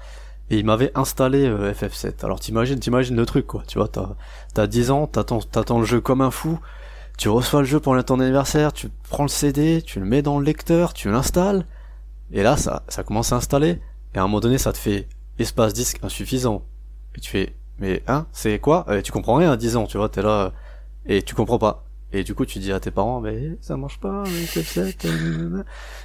Et 0.51 0.59
il 0.59 0.65
m'avait 0.65 0.93
installé 0.95 1.45
euh, 1.47 1.73
FF7 1.73 2.25
alors 2.25 2.39
t'imagines 2.39 2.79
t'imagines 2.79 3.17
le 3.17 3.27
truc 3.27 3.49
quoi. 3.49 3.65
Tu 3.67 3.79
vois 3.79 3.89
t'as 3.89 4.11
t'as 4.55 4.69
10 4.69 4.93
ans 4.93 5.07
t'attends 5.09 5.41
t'attends 5.41 5.81
le 5.81 5.87
jeu 5.87 6.01
comme 6.01 6.21
un 6.21 6.31
fou. 6.31 6.61
Tu 7.19 7.29
reçois 7.29 7.61
le 7.63 7.67
jeu 7.67 7.81
pour 7.81 8.01
ton 8.05 8.21
anniversaire 8.21 8.73
tu 8.73 8.91
prends 9.11 9.25
le 9.25 9.29
CD 9.29 9.83
tu 9.83 9.99
le 9.99 10.07
mets 10.07 10.23
dans 10.23 10.39
le 10.39 10.45
lecteur 10.45 10.95
tu 10.95 11.11
l'installes. 11.11 11.67
Et 12.33 12.45
là 12.45 12.57
ça 12.57 12.85
ça 12.87 13.03
commence 13.03 13.33
à 13.33 13.37
installer 13.37 13.81
et 14.15 14.19
à 14.19 14.21
un 14.21 14.27
moment 14.29 14.39
donné 14.39 14.59
ça 14.59 14.73
te 14.73 14.79
fait 14.79 15.09
espace 15.41 15.73
disque 15.73 15.99
insuffisant. 16.05 16.63
Et 17.17 17.21
tu 17.21 17.29
fais 17.31 17.57
mais 17.79 18.03
hein 18.09 18.27
c'est 18.33 18.59
quoi? 18.59 18.85
Euh, 18.89 19.03
tu 19.03 19.13
comprends 19.13 19.35
rien 19.37 19.51
à 19.53 19.57
10 19.57 19.77
ans 19.77 19.87
tu 19.87 19.99
vois 19.99 20.09
t'es 20.09 20.23
là 20.23 20.53
et 21.07 21.23
tu 21.23 21.35
comprends 21.35 21.59
pas. 21.59 21.85
Et 22.13 22.25
du 22.25 22.35
coup 22.35 22.45
tu 22.45 22.59
dis 22.59 22.73
à 22.73 22.81
tes 22.81 22.91
parents 22.91 23.21
mais 23.21 23.57
ça 23.61 23.77
marche 23.77 23.99
pas 23.99 24.21
avec 24.21 24.33
F7 24.33 25.07
euh, 25.07 25.39
nanana. 25.39 25.65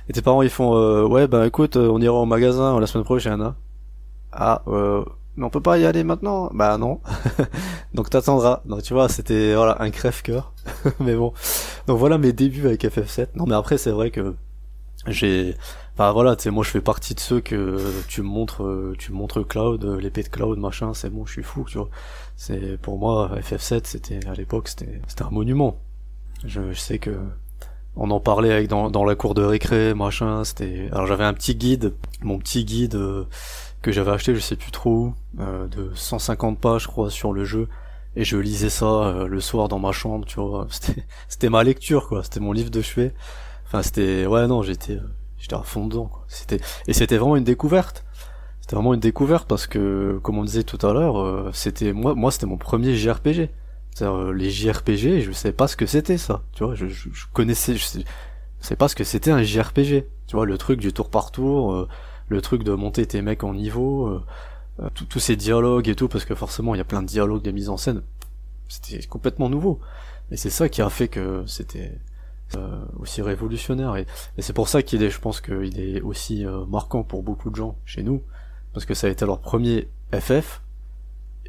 et 0.10 0.14
tes 0.14 0.22
parents 0.22 0.42
ils 0.42 0.50
font 0.50 0.76
euh, 0.76 1.06
ouais 1.06 1.28
bah 1.28 1.46
écoute 1.46 1.76
euh, 1.76 1.90
on 1.90 2.00
ira 2.02 2.16
au 2.16 2.26
magasin 2.26 2.80
la 2.80 2.88
semaine 2.88 3.04
prochaine 3.04 3.42
hein. 3.42 3.56
ah 4.32 4.64
euh, 4.68 5.04
mais 5.36 5.46
on 5.46 5.50
peut 5.52 5.62
pas 5.62 5.78
y 5.78 5.86
aller 5.86 6.04
maintenant? 6.04 6.50
Bah 6.52 6.80
non. 6.80 7.00
Donc 7.94 8.10
t'attendras. 8.10 8.62
Donc 8.66 8.82
tu 8.82 8.94
vois 8.94 9.08
c'était 9.08 9.54
voilà 9.54 9.82
un 9.82 9.92
crève 9.92 10.22
cœur 10.24 10.54
mais 11.00 11.16
bon. 11.16 11.32
Donc 11.88 12.00
voilà 12.00 12.18
mes 12.18 12.34
débuts 12.34 12.66
avec 12.66 12.84
FF7 12.84 13.28
non 13.36 13.46
mais 13.46 13.56
après 13.56 13.78
c'est 13.78 13.92
vrai 13.92 14.10
que 14.10 14.34
j'ai, 15.06 15.56
enfin 15.98 16.12
voilà, 16.12 16.36
tu 16.36 16.44
sais, 16.44 16.52
moi 16.52 16.64
je 16.64 16.70
fais 16.70 16.82
partie 16.82 17.16
de 17.16 17.20
ceux 17.20 17.42
que 17.42 17.82
tu 18.08 18.22
me 18.22 18.28
montres, 18.28 18.64
euh, 18.64 18.94
tu 19.00 19.12
me 19.12 19.18
montres 19.18 19.46
Cloud, 19.46 19.84
euh, 19.84 20.00
l'épée 20.00 20.22
de 20.22 20.28
Cloud, 20.28 20.60
machin, 20.60 20.94
c'est 20.94 21.10
bon, 21.10 21.26
je 21.26 21.32
suis 21.32 21.44
fou, 21.44 21.66
tu 21.68 21.80
vois. 21.80 21.90
C'est 22.36 22.80
pour 22.80 23.00
moi 23.00 23.32
FF7, 23.40 23.82
c'était 23.86 24.20
à 24.28 24.34
l'époque, 24.34 24.68
c'était, 24.68 25.02
c'était 25.08 25.24
un 25.24 25.32
monument. 25.32 25.80
Je, 26.46 26.72
je, 26.72 26.80
sais 26.80 27.00
que 27.00 27.18
on 27.96 28.12
en 28.12 28.20
parlait 28.20 28.54
avec 28.54 28.68
dans, 28.68 28.92
dans 28.92 29.06
la 29.06 29.16
cour 29.16 29.34
de 29.34 29.42
récré, 29.42 29.96
machin. 29.96 30.44
C'était, 30.44 30.88
alors 30.92 31.08
j'avais 31.08 31.24
un 31.24 31.34
petit 31.34 31.56
guide, 31.56 31.96
mon 32.22 32.38
petit 32.38 32.64
guide 32.64 32.94
euh, 32.94 33.26
que 33.82 33.92
j'avais 33.92 34.12
acheté, 34.12 34.36
je 34.36 34.40
sais 34.40 34.56
plus 34.56 34.72
trop 34.72 35.14
de 35.36 35.92
150 35.96 36.60
pages, 36.60 36.84
je 36.84 36.88
crois, 36.88 37.10
sur 37.10 37.34
le 37.34 37.44
jeu 37.44 37.70
et 38.16 38.24
je 38.24 38.38
lisais 38.38 38.70
ça 38.70 39.26
le 39.28 39.40
soir 39.40 39.68
dans 39.68 39.80
ma 39.80 39.92
chambre, 39.92 40.26
tu 40.26 40.40
vois. 40.40 40.68
C'était, 40.72 41.06
c'était 41.28 41.50
ma 41.50 41.64
lecture, 41.64 42.08
quoi. 42.08 42.24
C'était 42.24 42.40
mon 42.40 42.52
livre 42.52 42.70
de 42.70 42.82
chevet. 42.82 43.14
Enfin, 43.66 43.82
c'était, 43.82 44.26
ouais, 44.26 44.48
non, 44.48 44.62
j'étais, 44.64 45.00
j'étais 45.40 45.56
à 45.56 45.64
fond 45.64 45.88
dedans, 45.88 46.06
quoi. 46.06 46.26
C'était, 46.28 46.60
et 46.88 46.94
c'était 46.94 47.18
vraiment 47.18 47.36
une 47.36 47.44
découverte. 47.44 48.04
C'était 48.62 48.76
vraiment 48.76 48.94
une 48.94 49.00
découverte 49.00 49.48
parce 49.48 49.66
que, 49.66 50.20
comme 50.24 50.38
on 50.38 50.44
disait 50.44 50.64
tout 50.64 50.86
à 50.86 50.92
l'heure, 50.94 51.20
euh, 51.20 51.52
c'était, 51.54 51.94
moi, 51.94 52.16
moi, 52.16 52.32
c'était 52.32 52.46
mon 52.48 52.58
premier 52.58 52.96
JRPG. 52.96 53.50
C'est-à-dire, 53.94 54.18
euh, 54.18 54.34
les 54.34 54.50
JRPG, 54.50 55.22
je 55.22 55.32
savais 55.32 55.54
pas 55.54 55.68
ce 55.68 55.78
que 55.78 55.86
c'était, 55.86 56.18
ça. 56.18 56.44
Tu 56.54 56.64
vois, 56.64 56.76
je, 56.76 56.88
je, 56.88 57.08
connaissais, 57.34 57.78
je 57.78 57.86
sais, 58.60 58.76
pas 58.76 58.88
ce 58.88 58.96
que 58.96 59.04
c'était 59.04 59.32
un 59.32 59.42
JRPG. 59.42 60.06
Tu 60.28 60.36
vois, 60.36 60.46
le 60.46 60.58
truc 60.58 60.80
du 60.80 60.92
tour 60.92 61.10
par 61.10 61.32
tour, 61.32 61.74
euh, 61.74 61.88
le 62.28 62.42
truc 62.42 62.64
de 62.64 62.74
monter 62.74 63.06
tes 63.06 63.22
mecs 63.22 63.46
en 63.46 63.54
niveau, 63.54 64.20
tous 64.94 65.20
ces 65.20 65.38
dialogues 65.38 65.88
et 65.88 65.96
tout, 65.96 66.10
parce 66.10 66.26
que 66.26 66.36
forcément, 66.36 66.76
il 66.76 66.78
y 66.78 66.82
a 66.82 66.84
plein 66.86 67.02
de 67.02 67.08
dialogues, 67.08 67.42
des 67.42 67.54
mises 67.54 67.70
en 67.70 67.78
scène. 67.78 68.02
C'était 68.68 69.02
complètement 69.08 69.50
nouveau. 69.50 69.80
Et 70.30 70.36
c'est 70.36 70.50
ça 70.50 70.68
qui 70.68 70.82
a 70.82 70.90
fait 70.90 71.08
que 71.08 71.46
c'était, 71.48 71.98
euh, 72.56 72.86
aussi 72.98 73.22
révolutionnaire. 73.22 73.96
Et, 73.98 74.06
c'est 74.40 74.54
pour 74.54 74.70
ça 74.70 74.82
qu'il 74.82 75.04
est 75.04 75.10
je 75.10 75.20
pense 75.20 75.42
qu'il 75.42 75.80
est 75.80 76.02
aussi 76.02 76.46
euh, 76.46 76.66
marquant 76.66 77.04
pour 77.04 77.24
beaucoup 77.24 77.50
de 77.50 77.56
gens 77.56 77.78
chez 77.86 78.04
nous 78.04 78.24
parce 78.74 78.86
que 78.86 78.94
ça 78.94 79.08
a 79.08 79.10
été 79.10 79.26
leur 79.26 79.40
premier 79.40 79.90
FF 80.14 80.62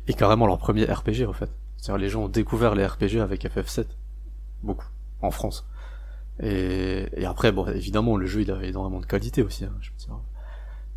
et 0.06 0.14
carrément 0.14 0.46
leur 0.46 0.58
premier 0.58 0.84
RPG 0.84 1.26
en 1.28 1.32
fait. 1.32 1.50
C'est-à-dire 1.76 1.98
les 1.98 2.08
gens 2.08 2.24
ont 2.24 2.28
découvert 2.28 2.74
les 2.74 2.84
RPG 2.84 3.20
avec 3.20 3.44
FF7 3.44 3.86
beaucoup 4.62 4.88
en 5.22 5.30
France. 5.30 5.66
Et, 6.40 7.06
et 7.16 7.26
après 7.26 7.52
bon 7.52 7.66
évidemment 7.68 8.16
le 8.16 8.26
jeu 8.26 8.42
il 8.42 8.50
avait 8.50 8.68
énormément 8.68 9.00
de 9.00 9.06
qualité 9.06 9.42
aussi 9.42 9.64
hein, 9.64 9.72
je 9.80 9.90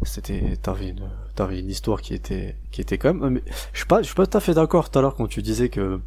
c'était 0.04 0.58
t'avais 0.62 0.90
une 0.90 1.10
t'avais 1.36 1.60
une 1.60 1.70
histoire 1.70 2.02
qui 2.02 2.14
était 2.14 2.56
qui 2.72 2.82
était 2.82 2.98
quand 2.98 3.14
même 3.14 3.30
mais 3.30 3.44
je 3.72 3.78
suis 3.78 3.88
pas 3.88 4.02
je 4.02 4.08
suis 4.08 4.16
pas 4.16 4.26
tout 4.26 4.38
à 4.38 4.42
fait 4.42 4.54
d'accord. 4.54 4.90
Tout 4.90 5.00
à 5.00 5.02
l'heure 5.02 5.16
quand 5.16 5.28
tu 5.28 5.42
disais 5.42 5.70
que 5.70 6.00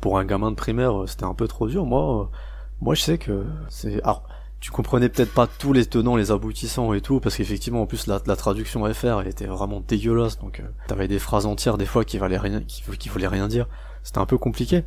pour 0.00 0.18
un 0.18 0.24
gamin 0.24 0.50
de 0.50 0.56
primaire 0.56 1.04
c'était 1.06 1.24
un 1.24 1.34
peu 1.34 1.48
trop 1.48 1.68
dur. 1.68 1.86
Moi 1.86 2.30
moi, 2.80 2.94
je 2.94 3.02
sais 3.02 3.18
que 3.18 3.44
c'est. 3.68 4.02
Alors, 4.02 4.24
tu 4.60 4.70
comprenais 4.70 5.08
peut-être 5.08 5.32
pas 5.32 5.46
tous 5.46 5.72
les 5.72 5.86
tenants, 5.86 6.16
les 6.16 6.30
aboutissants 6.30 6.92
et 6.92 7.00
tout, 7.00 7.20
parce 7.20 7.36
qu'effectivement, 7.36 7.82
en 7.82 7.86
plus, 7.86 8.06
la, 8.06 8.18
traduction 8.18 8.92
FR 8.92 9.22
était 9.26 9.46
vraiment 9.46 9.82
dégueulasse, 9.86 10.38
donc 10.38 10.60
euh, 10.60 10.64
t'avais 10.88 11.08
des 11.08 11.18
phrases 11.18 11.46
entières 11.46 11.78
des 11.78 11.86
fois 11.86 12.04
qui 12.04 12.18
valaient 12.18 12.38
rien, 12.38 12.60
qui, 12.62 12.82
qui 12.98 13.08
voulaient 13.08 13.28
rien 13.28 13.48
dire. 13.48 13.66
C'était 14.02 14.18
un 14.18 14.26
peu 14.26 14.38
compliqué. 14.38 14.84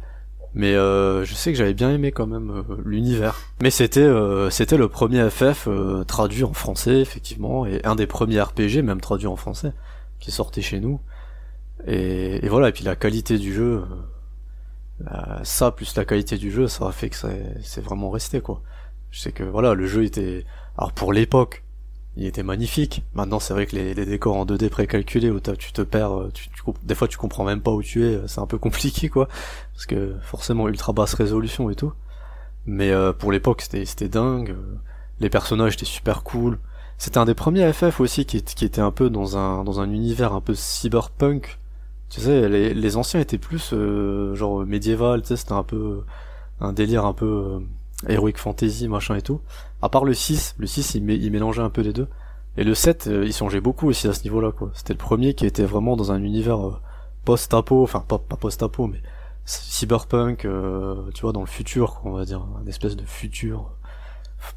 Mais 0.53 0.75
euh, 0.75 1.23
je 1.23 1.33
sais 1.33 1.51
que 1.51 1.57
j'avais 1.57 1.73
bien 1.73 1.91
aimé 1.91 2.11
quand 2.11 2.27
même 2.27 2.51
euh, 2.51 2.75
l'univers. 2.83 3.37
Mais 3.61 3.69
c'était 3.69 4.01
euh, 4.01 4.49
c'était 4.49 4.77
le 4.77 4.89
premier 4.89 5.29
FF 5.29 5.69
traduit 6.07 6.43
en 6.43 6.53
français 6.53 6.99
effectivement 6.99 7.65
et 7.65 7.81
un 7.85 7.95
des 7.95 8.07
premiers 8.07 8.41
RPG 8.41 8.81
même 8.83 8.99
traduit 8.99 9.27
en 9.27 9.37
français 9.37 9.71
qui 10.19 10.31
sortait 10.31 10.61
chez 10.61 10.79
nous. 10.79 10.99
Et, 11.87 12.47
voilà 12.47 12.69
et 12.69 12.71
puis 12.71 12.83
la 12.83 12.95
qualité 12.95 13.37
du 13.39 13.53
jeu 13.53 13.83
ça 15.43 15.71
plus 15.71 15.95
la 15.95 16.05
qualité 16.05 16.37
du 16.37 16.51
jeu, 16.51 16.67
ça 16.67 16.87
a 16.87 16.91
fait 16.91 17.09
que 17.09 17.15
c'est 17.61 17.81
vraiment 17.81 18.09
resté 18.09 18.41
quoi. 18.41 18.61
Je 19.11 19.19
sais 19.19 19.31
que 19.31 19.43
voilà, 19.43 19.73
le 19.73 19.85
jeu 19.87 20.05
était, 20.05 20.45
alors 20.77 20.93
pour 20.93 21.11
l'époque, 21.11 21.63
il 22.17 22.25
était 22.25 22.43
magnifique. 22.43 23.03
Maintenant, 23.13 23.39
c'est 23.39 23.53
vrai 23.53 23.65
que 23.65 23.75
les, 23.75 23.93
décors 23.93 24.35
en 24.35 24.45
2D 24.45 24.69
précalculés 24.69 25.29
où 25.29 25.39
tu 25.39 25.71
te 25.71 25.81
perds, 25.81 26.17
euh, 26.17 26.31
des 26.83 26.95
fois 26.95 27.07
tu 27.07 27.17
comprends 27.17 27.43
même 27.43 27.61
pas 27.61 27.71
où 27.71 27.81
tu 27.83 28.05
es, 28.05 28.19
c'est 28.27 28.39
un 28.39 28.47
peu 28.47 28.57
compliqué 28.59 29.09
quoi, 29.09 29.27
parce 29.73 29.85
que 29.85 30.15
forcément 30.21 30.67
ultra 30.67 30.93
basse 30.93 31.13
résolution 31.13 31.69
et 31.69 31.75
tout. 31.75 31.93
Mais 32.65 32.91
euh, 32.91 33.13
pour 33.13 33.31
l'époque, 33.31 33.61
c'était 33.61 33.85
c'était 33.85 34.09
dingue. 34.09 34.55
Les 35.19 35.29
personnages 35.29 35.73
étaient 35.75 35.85
super 35.85 36.23
cool. 36.23 36.59
C'était 36.97 37.17
un 37.17 37.25
des 37.25 37.33
premiers 37.33 37.71
FF 37.73 37.99
aussi 37.99 38.25
qui, 38.25 38.43
qui 38.43 38.65
était 38.65 38.81
un 38.81 38.91
peu 38.91 39.09
dans 39.09 39.37
un 39.37 39.63
dans 39.63 39.79
un 39.79 39.89
univers 39.91 40.33
un 40.33 40.41
peu 40.41 40.53
cyberpunk 40.55 41.59
tu 42.11 42.21
sais, 42.21 42.47
les, 42.47 42.73
les 42.73 42.97
anciens 42.97 43.19
étaient 43.19 43.39
plus 43.39 43.71
euh, 43.73 44.35
genre 44.35 44.65
médiéval, 44.65 45.21
tu 45.21 45.29
sais, 45.29 45.37
c'était 45.37 45.53
un 45.53 45.63
peu 45.63 46.03
un 46.61 46.73
délire 46.73 47.05
un 47.05 47.13
peu 47.13 47.25
euh, 47.25 47.59
heroic 48.07 48.37
fantasy, 48.37 48.87
machin 48.87 49.15
et 49.15 49.21
tout. 49.21 49.41
À 49.81 49.89
part 49.89 50.05
le 50.05 50.13
6, 50.13 50.55
le 50.59 50.67
6 50.67 50.95
il, 50.95 51.31
mélangeait 51.31 51.61
un 51.61 51.69
peu 51.69 51.81
les 51.81 51.91
deux. 51.91 52.07
Et 52.57 52.63
le 52.63 52.73
7, 52.73 53.07
euh, 53.07 53.25
il 53.25 53.33
songeait 53.33 53.61
beaucoup 53.61 53.87
aussi 53.87 54.07
à 54.07 54.13
ce 54.13 54.23
niveau-là, 54.23 54.51
quoi. 54.51 54.69
C'était 54.73 54.93
le 54.93 54.99
premier 54.99 55.33
qui 55.33 55.45
était 55.45 55.65
vraiment 55.65 55.97
dans 55.97 56.11
un 56.11 56.23
univers 56.23 56.65
euh, 56.65 56.79
post-apo, 57.25 57.83
enfin 57.83 58.03
pas, 58.07 58.19
pas 58.19 58.35
post-apo, 58.35 58.87
mais 58.87 59.01
cyberpunk, 59.45 60.47
tu 61.13 61.21
vois, 61.21 61.33
dans 61.33 61.41
le 61.41 61.47
futur, 61.47 61.95
quoi, 61.95 62.11
on 62.11 62.13
va 62.13 62.25
dire, 62.25 62.45
un 62.61 62.67
espèce 62.67 62.95
de 62.95 63.03
futur 63.03 63.71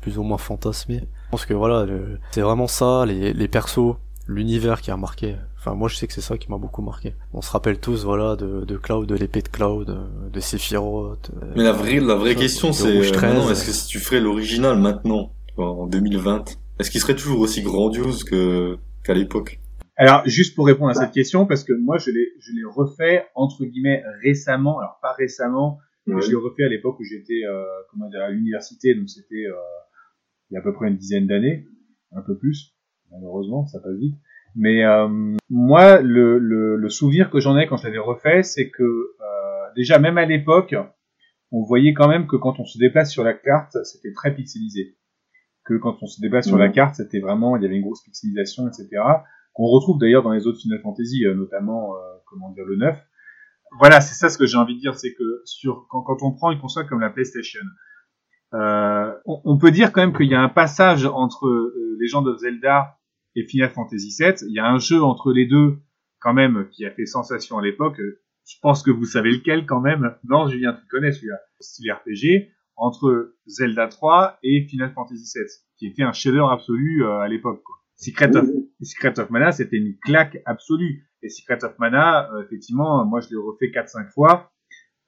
plus 0.01 0.19
ou 0.19 0.23
moins 0.23 0.39
fantasmé. 0.39 1.01
Je 1.01 1.31
pense 1.31 1.47
que 1.47 1.55
voilà, 1.55 1.87
c'est 2.31 2.43
vraiment 2.43 2.67
ça, 2.67 3.05
les, 3.07 3.33
les 3.33 3.49
persos, 3.49 3.97
l'univers 4.27 4.83
qui 4.83 4.91
a 4.91 4.97
marqué. 4.97 5.37
Enfin, 5.67 5.77
moi, 5.77 5.89
je 5.89 5.97
sais 5.97 6.07
que 6.07 6.13
c'est 6.13 6.21
ça 6.21 6.37
qui 6.37 6.51
m'a 6.51 6.59
beaucoup 6.59 6.83
marqué. 6.83 7.15
On 7.33 7.41
se 7.41 7.51
rappelle 7.51 7.81
tous, 7.81 8.05
voilà, 8.05 8.37
de, 8.37 8.67
de 8.67 8.77
Cloud, 8.77 9.09
de 9.09 9.15
l'épée 9.15 9.41
de 9.41 9.49
Cloud, 9.49 9.97
de 10.31 10.41
Sephiroth. 10.41 11.31
Mais 11.57 11.63
la 11.63 11.73
vraie, 11.73 12.01
la 12.01 12.17
vraie 12.17 12.35
question, 12.35 12.75
c'est, 12.75 12.99
euh, 12.99 13.01
est-ce 13.01 13.65
que 13.65 13.73
si 13.73 13.87
tu 13.87 13.99
ferais 13.99 14.21
l'original 14.21 14.79
maintenant, 14.79 15.33
en 15.57 15.87
2020, 15.87 16.59
est-ce 16.79 16.91
qu'il 16.91 17.01
serait 17.01 17.17
toujours 17.17 17.41
aussi 17.41 17.63
grandiose 17.63 18.25
que, 18.25 18.77
qu'à 19.05 19.15
l'époque? 19.15 19.59
Alors, 19.97 20.21
juste 20.27 20.55
pour 20.55 20.67
répondre 20.67 20.91
à 20.91 20.95
cette 20.95 21.13
question, 21.13 21.47
parce 21.47 21.65
que 21.65 21.73
moi, 21.73 21.97
je 21.97 22.11
l'ai, 22.11 22.29
je 22.41 22.53
l'ai 22.53 22.65
refait, 22.71 23.25
entre 23.35 23.65
guillemets, 23.65 24.03
récemment. 24.23 24.81
Alors, 24.81 24.99
pas 25.01 25.15
récemment, 25.15 25.79
mais 26.07 26.21
je 26.21 26.29
l'ai 26.29 26.37
refait 26.37 26.65
à 26.65 26.69
l'époque 26.69 27.01
où 27.01 27.05
j'étais, 27.05 27.41
euh, 27.49 27.65
comment 27.91 28.11
dire, 28.11 28.21
à 28.21 28.29
l'université, 28.29 28.95
donc 28.95 29.09
c'était, 29.09 29.47
euh, 29.47 29.55
il 30.51 30.55
y 30.55 30.57
a 30.59 30.61
à 30.61 30.63
peu 30.63 30.75
près 30.75 30.89
une 30.89 30.99
dizaine 30.99 31.27
d'années, 31.27 31.65
un 32.13 32.21
peu 32.21 32.37
plus 32.37 32.75
malheureusement, 33.15 33.67
ça 33.67 33.81
passe 33.81 33.97
vite. 33.97 34.17
Mais 34.57 34.85
euh, 34.85 35.09
moi, 35.51 36.01
le, 36.01 36.39
le, 36.39 36.77
le, 36.77 36.89
souvenir 36.89 37.31
que 37.31 37.41
j'en 37.41 37.59
ai 37.59 37.67
quand 37.67 37.77
je 37.77 37.85
l'avais 37.85 37.99
refait, 37.99 38.43
c'est 38.43 38.71
que 38.71 38.83
euh, 38.83 39.73
déjà 39.75 39.99
même 39.99 40.17
à 40.17 40.27
l'époque, 40.27 40.77
on 41.51 41.63
voyait 41.63 41.93
quand 41.93 42.09
même 42.09 42.27
que 42.27 42.37
quand 42.37 42.59
on 42.59 42.65
se 42.65 42.79
déplace 42.79 43.11
sur 43.13 43.25
la 43.25 43.35
carte, 43.35 43.77
c'était 43.85 44.13
très 44.13 44.35
pixelisé. 44.35 44.97
Que 45.65 45.75
quand 45.75 45.97
on 46.03 46.07
se 46.07 46.21
déplace 46.21 46.47
sur 46.47 46.59
la 46.59 46.69
carte, 46.69 46.97
c'était 46.97 47.21
vraiment, 47.21 47.57
il 47.57 47.63
y 47.63 47.67
avait 47.67 47.77
une 47.77 47.83
grosse 47.83 48.03
pixelisation, 48.03 48.69
etc. 48.69 48.89
Qu'on 49.55 49.67
retrouve 49.67 49.99
d'ailleurs 49.99 50.23
dans 50.23 50.33
les 50.33 50.47
autres 50.47 50.59
Final 50.61 50.81
Fantasy, 50.83 51.25
euh, 51.25 51.35
notamment, 51.35 51.95
euh, 51.95 51.99
comment 52.27 52.51
dire, 52.51 52.65
le 52.65 52.77
9. 52.77 52.99
Voilà, 53.79 54.01
c'est 54.01 54.15
ça 54.15 54.29
ce 54.29 54.39
que 54.39 54.47
j'ai 54.47 54.59
envie 54.59 54.75
de 54.77 54.81
dire, 54.81 54.95
c'est 54.95 55.15
que 55.15 55.43
sur 55.45 55.87
quand, 55.89 56.03
quand 56.03 56.23
on 56.23 56.33
prend 56.33 56.51
une 56.51 56.61
console 56.61 56.87
comme 56.87 57.01
la 57.01 57.11
PlayStation, 57.11 57.63
euh, 58.55 59.13
on, 59.27 59.41
on, 59.45 59.59
peut 59.59 59.71
dire 59.71 59.93
quand 59.93 60.01
même 60.01 60.17
qu'il 60.17 60.27
y 60.27 60.35
a 60.35 60.41
un 60.41 60.49
passage 60.49 61.07
entre 61.07 61.47
euh, 61.47 61.97
Legend 61.99 62.27
of 62.29 62.39
Zelda 62.39 62.99
et 63.37 63.45
Final 63.47 63.71
Fantasy 63.71 64.15
VII. 64.19 64.35
Il 64.49 64.55
y 64.55 64.59
a 64.59 64.67
un 64.67 64.79
jeu 64.79 65.03
entre 65.03 65.33
les 65.33 65.47
deux, 65.47 65.79
quand 66.21 66.35
même, 66.35 66.69
qui 66.71 66.85
a 66.85 66.91
fait 66.91 67.07
sensation 67.07 67.59
à 67.59 67.63
l'époque. 67.63 68.01
Je 68.47 68.57
pense 68.61 68.83
que 68.83 68.91
vous 68.91 69.05
savez 69.05 69.31
lequel, 69.31 69.67
quand 69.67 69.81
même. 69.81 70.15
Non, 70.25 70.49
Julien, 70.49 70.75
tu 70.75 70.87
connais 70.89 71.13
celui-là. 71.13 71.39
Style 71.61 71.93
RPG, 71.93 72.51
entre 72.77 73.35
Zelda 73.47 73.89
3 73.89 74.39
et 74.43 74.67
Final 74.69 74.93
Fantasy 74.93 75.25
VII, 75.35 75.45
qui 75.79 75.87
était 75.87 76.03
un 76.03 76.13
chef-d'œuvre 76.13 76.51
absolu 76.51 77.05
euh, 77.05 77.21
à 77.21 77.29
l'époque. 77.29 77.63
Secret 77.97 78.37
of, 78.37 78.49
Secret 78.83 79.19
of 79.21 79.31
Mana, 79.31 79.53
c'était 79.53 79.77
une 79.77 79.97
claque 79.99 80.39
absolue. 80.45 81.05
Et 81.23 81.29
Secret 81.29 81.65
of 81.65 81.79
Mana, 81.79 82.31
euh, 82.33 82.45
effectivement, 82.45 83.05
moi 83.05 83.21
je 83.21 83.31
l'ai 83.31 83.37
refait 83.37 83.67
4-5 83.67 84.13
fois. 84.13 84.53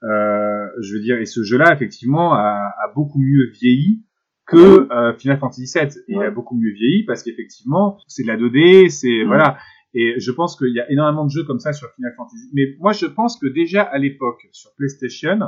Euh, 0.02 0.66
je 0.82 0.94
veux 0.94 1.00
dire, 1.00 1.18
et 1.18 1.26
ce 1.26 1.42
jeu-là, 1.42 1.72
effectivement, 1.72 2.34
a, 2.34 2.38
a, 2.38 2.92
beaucoup 2.94 3.18
mieux 3.18 3.50
vieilli 3.50 4.05
que 4.46 4.92
euh, 4.92 5.12
Final 5.18 5.38
Fantasy 5.38 5.78
VII. 5.78 5.88
Il 6.08 6.22
a 6.22 6.30
beaucoup 6.30 6.56
mieux 6.56 6.72
vieilli 6.72 7.04
parce 7.04 7.22
qu'effectivement, 7.22 7.98
c'est 8.06 8.22
de 8.22 8.28
la 8.28 8.36
2D, 8.36 8.88
c'est 8.88 9.24
voilà. 9.24 9.58
Et 9.94 10.20
je 10.20 10.30
pense 10.30 10.56
qu'il 10.56 10.74
y 10.74 10.80
a 10.80 10.90
énormément 10.90 11.24
de 11.24 11.30
jeux 11.30 11.44
comme 11.44 11.58
ça 11.58 11.72
sur 11.72 11.90
Final 11.94 12.12
Fantasy. 12.16 12.50
Mais 12.52 12.76
moi, 12.78 12.92
je 12.92 13.06
pense 13.06 13.38
que 13.38 13.46
déjà 13.46 13.82
à 13.82 13.98
l'époque 13.98 14.46
sur 14.52 14.70
PlayStation, 14.76 15.38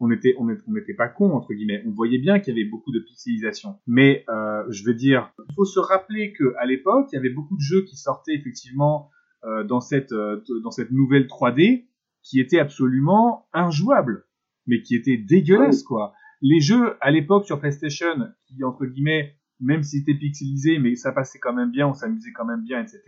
on 0.00 0.10
était 0.10 0.34
on 0.38 0.46
n'était 0.46 0.94
pas 0.94 1.08
con 1.08 1.32
entre 1.32 1.54
guillemets. 1.54 1.82
On 1.86 1.90
voyait 1.90 2.18
bien 2.18 2.38
qu'il 2.38 2.54
y 2.56 2.60
avait 2.60 2.68
beaucoup 2.68 2.92
de 2.92 2.98
pixelisation. 2.98 3.76
Mais 3.86 4.24
euh, 4.28 4.64
je 4.70 4.84
veux 4.84 4.94
dire, 4.94 5.32
il 5.48 5.54
faut 5.54 5.64
se 5.64 5.78
rappeler 5.78 6.32
que 6.32 6.54
à 6.58 6.66
l'époque, 6.66 7.08
il 7.12 7.16
y 7.16 7.18
avait 7.18 7.30
beaucoup 7.30 7.56
de 7.56 7.62
jeux 7.62 7.84
qui 7.84 7.96
sortaient 7.96 8.34
effectivement 8.34 9.10
euh, 9.44 9.64
dans 9.64 9.80
cette 9.80 10.12
euh, 10.12 10.42
dans 10.62 10.70
cette 10.70 10.90
nouvelle 10.90 11.26
3D 11.26 11.86
qui 12.22 12.40
étaient 12.40 12.58
absolument 12.58 13.46
injouables, 13.52 14.26
mais 14.66 14.82
qui 14.82 14.96
étaient 14.96 15.18
dégueulasses 15.18 15.82
quoi 15.82 16.14
les 16.44 16.60
jeux 16.60 16.96
à 17.00 17.10
l'époque 17.10 17.46
sur 17.46 17.58
PlayStation, 17.58 18.14
qui 18.46 18.62
entre 18.62 18.84
guillemets, 18.84 19.34
même 19.60 19.82
si 19.82 20.00
c'était 20.00 20.14
pixelisé, 20.14 20.78
mais 20.78 20.94
ça 20.94 21.10
passait 21.10 21.38
quand 21.38 21.54
même 21.54 21.70
bien, 21.70 21.88
on 21.88 21.94
s'amusait 21.94 22.32
quand 22.32 22.44
même 22.44 22.62
bien, 22.62 22.82
etc. 22.82 23.00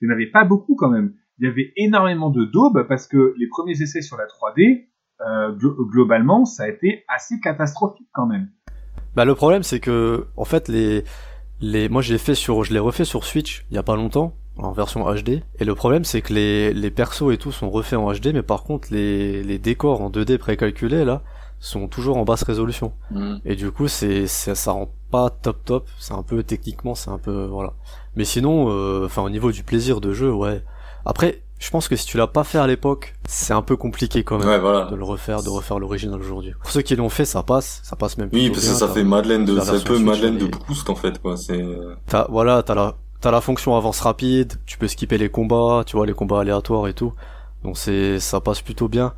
Il 0.00 0.06
n'y 0.06 0.12
en 0.12 0.14
avait 0.14 0.30
pas 0.30 0.44
beaucoup 0.44 0.76
quand 0.76 0.88
même. 0.88 1.12
Il 1.40 1.46
y 1.46 1.50
avait 1.50 1.72
énormément 1.76 2.30
de 2.30 2.44
daubes 2.44 2.86
parce 2.88 3.08
que 3.08 3.34
les 3.36 3.48
premiers 3.48 3.82
essais 3.82 4.00
sur 4.00 4.16
la 4.16 4.26
3D, 4.26 4.86
euh, 5.20 5.52
globalement, 5.90 6.44
ça 6.44 6.64
a 6.64 6.68
été 6.68 7.04
assez 7.08 7.40
catastrophique 7.40 8.08
quand 8.12 8.26
même. 8.26 8.48
Bah 9.16 9.24
le 9.24 9.34
problème 9.34 9.64
c'est 9.64 9.80
que 9.80 10.26
en 10.36 10.44
fait 10.44 10.68
les 10.68 11.02
les 11.60 11.88
moi 11.88 12.02
fait 12.02 12.36
sur 12.36 12.62
je 12.62 12.72
l'ai 12.72 12.78
refait 12.78 13.04
sur 13.04 13.24
Switch 13.24 13.64
il 13.70 13.74
y 13.74 13.78
a 13.78 13.82
pas 13.82 13.96
longtemps 13.96 14.34
en 14.58 14.70
version 14.70 15.02
HD 15.12 15.42
et 15.58 15.64
le 15.64 15.74
problème 15.74 16.04
c'est 16.04 16.20
que 16.20 16.32
les 16.32 16.72
les 16.72 16.90
persos 16.92 17.32
et 17.32 17.38
tout 17.38 17.50
sont 17.50 17.70
refaits 17.70 17.98
en 17.98 18.12
HD 18.12 18.26
mais 18.32 18.42
par 18.42 18.62
contre 18.62 18.88
les 18.92 19.42
les 19.42 19.58
décors 19.58 20.02
en 20.02 20.10
2D 20.10 20.38
précalculés 20.38 21.04
là 21.04 21.24
sont 21.60 21.88
toujours 21.88 22.16
en 22.16 22.24
basse 22.24 22.42
résolution 22.44 22.92
Mm. 23.10 23.36
et 23.44 23.56
du 23.56 23.70
coup 23.70 23.88
c'est 23.88 24.26
ça, 24.26 24.54
ça 24.54 24.72
rend 24.72 24.90
pas 25.10 25.30
top 25.30 25.64
top 25.64 25.86
c'est 25.98 26.12
un 26.14 26.22
peu 26.22 26.42
techniquement 26.42 26.94
c'est 26.94 27.10
un 27.10 27.18
peu 27.18 27.46
voilà 27.46 27.72
mais 28.16 28.24
sinon 28.24 28.68
euh, 28.70 29.06
enfin 29.06 29.22
au 29.22 29.30
niveau 29.30 29.50
du 29.52 29.62
plaisir 29.64 30.00
de 30.00 30.12
jeu 30.12 30.32
ouais 30.32 30.62
après 31.04 31.42
je 31.58 31.70
pense 31.70 31.88
que 31.88 31.96
si 31.96 32.06
tu 32.06 32.16
l'as 32.18 32.28
pas 32.28 32.44
fait 32.44 32.58
à 32.58 32.66
l'époque 32.68 33.14
c'est 33.26 33.52
un 33.52 33.62
peu 33.62 33.74
compliqué 33.76 34.22
quand 34.22 34.38
même 34.38 34.46
Ouais, 34.48 34.58
voilà. 34.60 34.84
de 34.84 34.94
le 34.94 35.02
refaire 35.02 35.42
de 35.42 35.48
refaire 35.48 35.80
l'original 35.80 36.20
aujourd'hui 36.20 36.52
pour 36.60 36.70
ceux 36.70 36.82
qui 36.82 36.94
l'ont 36.94 37.08
fait 37.08 37.24
ça 37.24 37.42
passe 37.42 37.80
ça 37.82 37.96
passe 37.96 38.16
même 38.18 38.28
Oui, 38.32 38.50
parce 38.50 38.60
que 38.68 38.74
ça 38.74 38.86
fait 38.86 39.02
Madeleine 39.02 39.44
de, 39.44 39.58
c'est 39.58 39.70
un 39.70 39.80
peu 39.80 39.98
Madeleine 39.98 40.38
de 40.38 40.46
Proust 40.46 40.88
en 40.90 40.94
fait, 40.94 41.20
quoi. 41.20 41.36
C'est, 41.36 41.64
T'as, 42.06 42.26
voilà, 42.28 42.62
t'as 42.62 42.76
la, 42.76 42.94
t'as 43.20 43.32
la 43.32 43.40
fonction 43.40 43.74
avance 43.76 44.00
rapide, 44.00 44.52
tu 44.66 44.78
peux 44.78 44.86
skipper 44.86 45.18
les 45.18 45.28
combats, 45.30 45.82
tu 45.84 45.96
vois, 45.96 46.06
les 46.06 46.14
combats 46.14 46.40
aléatoires 46.40 46.86
et 46.86 46.94
tout. 46.94 47.12
Donc 47.64 47.76
c'est, 47.76 48.20
ça 48.20 48.40
passe 48.40 48.60
plutôt 48.62 48.86
bien. 48.88 49.14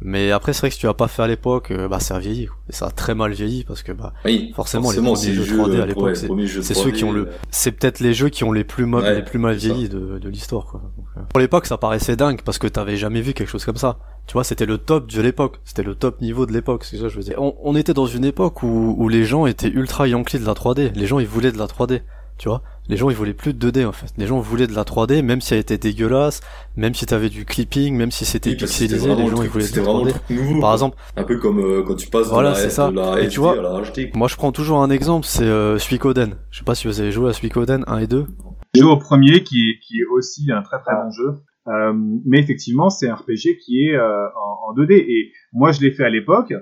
Mais 0.00 0.30
après, 0.30 0.52
c'est 0.52 0.60
vrai 0.60 0.68
que 0.68 0.74
si 0.74 0.80
tu 0.80 0.86
l'as 0.86 0.94
pas 0.94 1.08
fait 1.08 1.22
à 1.22 1.26
l'époque, 1.26 1.72
euh, 1.72 1.88
bah, 1.88 1.98
ça 1.98 2.16
a 2.16 2.18
vieilli. 2.20 2.48
Et 2.68 2.72
ça 2.72 2.86
a 2.86 2.90
très 2.90 3.14
mal 3.16 3.32
vieilli 3.32 3.64
parce 3.64 3.82
que, 3.82 3.90
bah, 3.90 4.12
oui. 4.24 4.52
Forcément, 4.54 4.90
les 4.90 4.96
premiers 5.12 5.34
jeux 5.34 5.42
les 5.42 5.58
3D 5.58 5.80
à 5.80 5.86
l'époque, 5.86 6.16
c'est- 6.16 6.74
ceux 6.74 6.90
qui 6.92 7.02
3D, 7.02 7.04
ont 7.04 7.12
le- 7.12 7.22
euh, 7.22 7.32
c'est 7.50 7.72
peut-être 7.72 7.98
les 8.00 8.14
jeux 8.14 8.28
qui 8.28 8.44
ont 8.44 8.52
les 8.52 8.62
plus 8.64 8.86
mal, 8.86 9.02
Ouais, 9.02 9.14
les 9.16 9.22
plus 9.22 9.38
mal 9.40 9.56
vieillis 9.56 9.88
de, 9.88 10.18
de 10.18 10.28
l'histoire, 10.28 10.66
quoi. 10.66 10.80
Donc, 10.96 11.06
euh, 11.16 11.20
Pour 11.28 11.40
l'époque, 11.40 11.66
ça 11.66 11.78
paraissait 11.78 12.14
dingue 12.16 12.42
parce 12.44 12.58
que 12.58 12.68
t'avais 12.68 12.96
jamais 12.96 13.20
vu 13.22 13.32
quelque 13.34 13.48
chose 13.48 13.64
comme 13.64 13.76
ça. 13.76 13.98
Tu 14.28 14.34
vois, 14.34 14.44
c'était 14.44 14.66
le 14.66 14.78
top 14.78 15.10
de 15.10 15.20
l'époque. 15.20 15.58
C'était 15.64 15.82
le 15.82 15.94
top 15.96 16.20
niveau 16.20 16.46
de 16.46 16.52
l'époque. 16.52 16.84
C'est 16.84 16.98
ça 16.98 17.08
je 17.08 17.16
veux 17.16 17.22
dire. 17.24 17.34
On, 17.42 17.56
on 17.62 17.74
était 17.74 17.94
dans 17.94 18.06
une 18.06 18.24
époque 18.24 18.62
où, 18.62 18.94
où 18.98 19.08
les 19.08 19.24
gens 19.24 19.46
étaient 19.46 19.68
ultra 19.68 20.06
yankees 20.06 20.38
de 20.38 20.46
la 20.46 20.52
3D. 20.54 20.92
Les 20.94 21.06
gens, 21.06 21.18
ils 21.18 21.26
voulaient 21.26 21.50
de 21.52 21.58
la 21.58 21.66
3D. 21.66 22.02
Tu 22.36 22.48
vois? 22.48 22.62
Les 22.88 22.96
gens, 22.96 23.10
ils 23.10 23.16
voulaient 23.16 23.34
plus 23.34 23.52
de 23.54 23.70
2D, 23.70 23.84
en 23.86 23.92
fait. 23.92 24.06
Les 24.16 24.26
gens 24.26 24.40
voulaient 24.40 24.66
de 24.66 24.74
la 24.74 24.84
3D, 24.84 25.22
même 25.22 25.40
si 25.40 25.52
elle 25.54 25.60
était 25.60 25.76
dégueulasse, 25.78 26.40
même 26.76 26.94
si 26.94 27.04
t'avais 27.06 27.28
du 27.28 27.44
clipping, 27.44 27.94
même 27.96 28.10
si 28.10 28.24
c'était 28.24 28.50
oui, 28.50 28.56
pixelisé, 28.56 29.08
les 29.14 29.24
le 29.24 29.30
gens, 29.30 29.42
ils 29.42 29.48
voulaient 29.48 29.68
de 29.68 29.76
la 29.76 29.82
vraiment 29.82 30.00
3D. 30.00 30.06
le 30.06 30.12
truc 30.12 30.30
nouveau. 30.30 30.60
Par 30.60 30.72
exemple, 30.72 30.96
Un 31.16 31.24
peu 31.24 31.38
comme 31.38 31.58
euh, 31.60 31.82
quand 31.82 31.96
tu 31.96 32.08
passes 32.08 32.28
Voilà, 32.28 32.50
de, 32.50 32.54
la, 32.56 32.60
c'est 32.62 32.70
ça. 32.70 32.90
de 32.90 32.96
la 32.96 33.16
Et 33.20 33.24
SD 33.24 33.28
tu 33.28 33.40
vois- 33.40 33.58
à 33.58 33.62
la 33.62 33.80
HD. 33.82 34.10
moi, 34.14 34.26
je 34.28 34.36
prends 34.36 34.52
toujours 34.52 34.82
un 34.82 34.90
exemple, 34.90 35.26
c'est 35.26 35.44
euh, 35.44 35.78
Suikoden. 35.78 36.34
Je 36.50 36.58
sais 36.58 36.64
pas 36.64 36.74
si 36.74 36.86
vous 36.88 37.00
avez 37.00 37.12
joué 37.12 37.28
à 37.28 37.32
Suikoden 37.32 37.84
1 37.86 37.98
et 37.98 38.06
2. 38.06 38.26
J'ai 38.74 38.80
joué 38.82 38.90
au 38.90 38.96
premier 38.96 39.42
qui 39.44 39.70
est, 39.70 39.78
qui 39.80 39.98
est 40.00 40.04
aussi 40.06 40.50
un 40.50 40.62
très 40.62 40.78
très 40.80 40.94
bon 40.94 41.10
jeu. 41.10 41.34
Euh, 41.68 41.92
mais 42.24 42.38
effectivement, 42.40 42.88
c'est 42.88 43.08
un 43.08 43.14
RPG 43.16 43.58
qui 43.62 43.84
est 43.84 43.94
euh, 43.96 44.26
en, 44.28 44.70
en 44.70 44.74
2D. 44.74 44.92
Et 44.94 45.32
moi, 45.52 45.72
je 45.72 45.80
l'ai 45.82 45.90
fait 45.90 46.04
à 46.04 46.10
l'époque. 46.10 46.52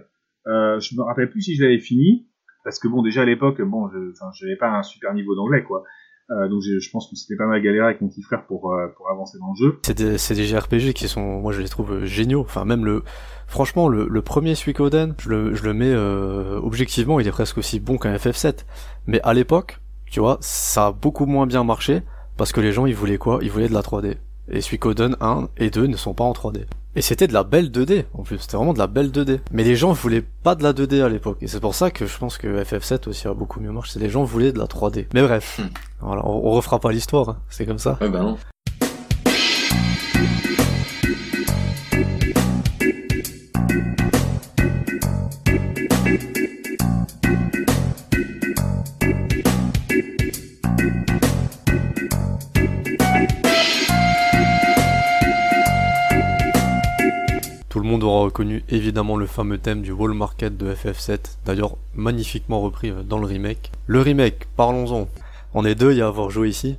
Euh, 0.48 0.80
je 0.80 0.96
me 0.96 1.02
rappelle 1.02 1.30
plus 1.30 1.42
si 1.42 1.54
je 1.56 1.62
l'avais 1.62 1.78
fini. 1.78 2.26
Parce 2.64 2.80
que 2.80 2.88
bon, 2.88 3.02
déjà 3.02 3.22
à 3.22 3.24
l'époque, 3.24 3.62
bon, 3.62 3.88
je 3.92 3.98
enfin, 4.10 4.30
j'avais 4.40 4.56
pas 4.56 4.68
un 4.70 4.82
super 4.82 5.14
niveau 5.14 5.36
d'anglais, 5.36 5.62
quoi. 5.62 5.84
Euh, 6.30 6.48
donc 6.48 6.60
je, 6.60 6.90
pense 6.90 7.08
qu'on 7.08 7.14
s'était 7.14 7.36
pas 7.36 7.46
mal 7.46 7.62
galéré 7.62 7.86
avec 7.86 8.00
mon 8.00 8.08
petit 8.08 8.22
frère 8.22 8.46
pour, 8.46 8.72
euh, 8.72 8.88
pour 8.96 9.08
avancer 9.10 9.38
dans 9.38 9.50
le 9.50 9.56
jeu. 9.56 9.78
C'est 9.82 9.96
des, 9.96 10.18
c'est 10.18 10.34
des 10.34 10.44
JRPG 10.44 10.92
qui 10.92 11.06
sont, 11.06 11.40
moi 11.40 11.52
je 11.52 11.62
les 11.62 11.68
trouve 11.68 12.04
géniaux. 12.04 12.40
Enfin 12.40 12.64
même 12.64 12.84
le, 12.84 13.04
franchement 13.46 13.88
le, 13.88 14.08
le 14.08 14.22
premier 14.22 14.56
Suikoden, 14.56 15.14
je 15.20 15.28
le, 15.28 15.54
je 15.54 15.62
le 15.62 15.72
mets 15.72 15.92
euh, 15.92 16.58
objectivement, 16.60 17.20
il 17.20 17.28
est 17.28 17.32
presque 17.32 17.58
aussi 17.58 17.78
bon 17.78 17.96
qu'un 17.96 18.16
FF7. 18.16 18.64
Mais 19.06 19.20
à 19.22 19.34
l'époque, 19.34 19.80
tu 20.10 20.18
vois, 20.18 20.38
ça 20.40 20.86
a 20.86 20.92
beaucoup 20.92 21.26
moins 21.26 21.46
bien 21.46 21.62
marché 21.62 22.02
parce 22.36 22.52
que 22.52 22.60
les 22.60 22.72
gens 22.72 22.86
ils 22.86 22.94
voulaient 22.94 23.18
quoi? 23.18 23.38
Ils 23.42 23.50
voulaient 23.50 23.68
de 23.68 23.74
la 23.74 23.82
3D. 23.82 24.16
Et 24.48 24.60
Suikoden 24.60 25.16
1 25.20 25.48
et 25.58 25.70
2 25.70 25.86
ne 25.86 25.96
sont 25.96 26.14
pas 26.14 26.24
en 26.24 26.32
3D. 26.32 26.66
Et 26.96 27.02
c'était 27.02 27.26
de 27.26 27.32
la 27.34 27.44
belle 27.44 27.70
2D 27.70 28.06
en 28.14 28.22
plus, 28.22 28.38
c'était 28.38 28.56
vraiment 28.56 28.72
de 28.72 28.78
la 28.78 28.86
belle 28.86 29.10
2D. 29.10 29.40
Mais 29.52 29.64
les 29.64 29.76
gens 29.76 29.92
voulaient 29.92 30.24
pas 30.42 30.54
de 30.54 30.62
la 30.62 30.72
2D 30.72 31.02
à 31.02 31.08
l'époque. 31.08 31.38
Et 31.42 31.46
c'est 31.46 31.60
pour 31.60 31.74
ça 31.74 31.90
que 31.90 32.06
je 32.06 32.18
pense 32.18 32.38
que 32.38 32.48
FF7 32.62 33.08
aussi 33.08 33.28
a 33.28 33.34
beaucoup 33.34 33.60
mieux 33.60 33.70
marché. 33.70 33.92
C'est 33.94 33.98
les 34.00 34.08
gens 34.08 34.24
voulaient 34.24 34.52
de 34.52 34.58
la 34.58 34.64
3D. 34.66 35.06
Mais 35.14 35.22
bref, 35.22 35.60
Hmm. 35.60 35.68
voilà, 36.00 36.22
on, 36.26 36.46
on 36.46 36.50
refera 36.52 36.80
pas 36.80 36.90
l'histoire, 36.92 37.28
hein. 37.28 37.38
c'est 37.50 37.66
comme 37.66 37.78
ça. 37.78 37.98
Ouais, 38.00 38.08
ben 38.08 38.22
non. 38.22 38.38
Aura 58.06 58.24
reconnu 58.24 58.64
évidemment 58.68 59.16
le 59.16 59.26
fameux 59.26 59.58
thème 59.58 59.82
du 59.82 59.92
Wall 59.92 60.12
Market 60.14 60.56
de 60.56 60.72
FF7, 60.74 61.18
d'ailleurs 61.44 61.76
magnifiquement 61.94 62.60
repris 62.60 62.90
euh, 62.90 63.02
dans 63.02 63.18
le 63.18 63.26
remake. 63.26 63.70
Le 63.86 64.00
remake, 64.00 64.46
parlons-en. 64.56 65.08
On 65.54 65.64
est 65.64 65.74
deux 65.74 66.00
à 66.00 66.06
avoir 66.06 66.30
joué 66.30 66.48
ici. 66.48 66.76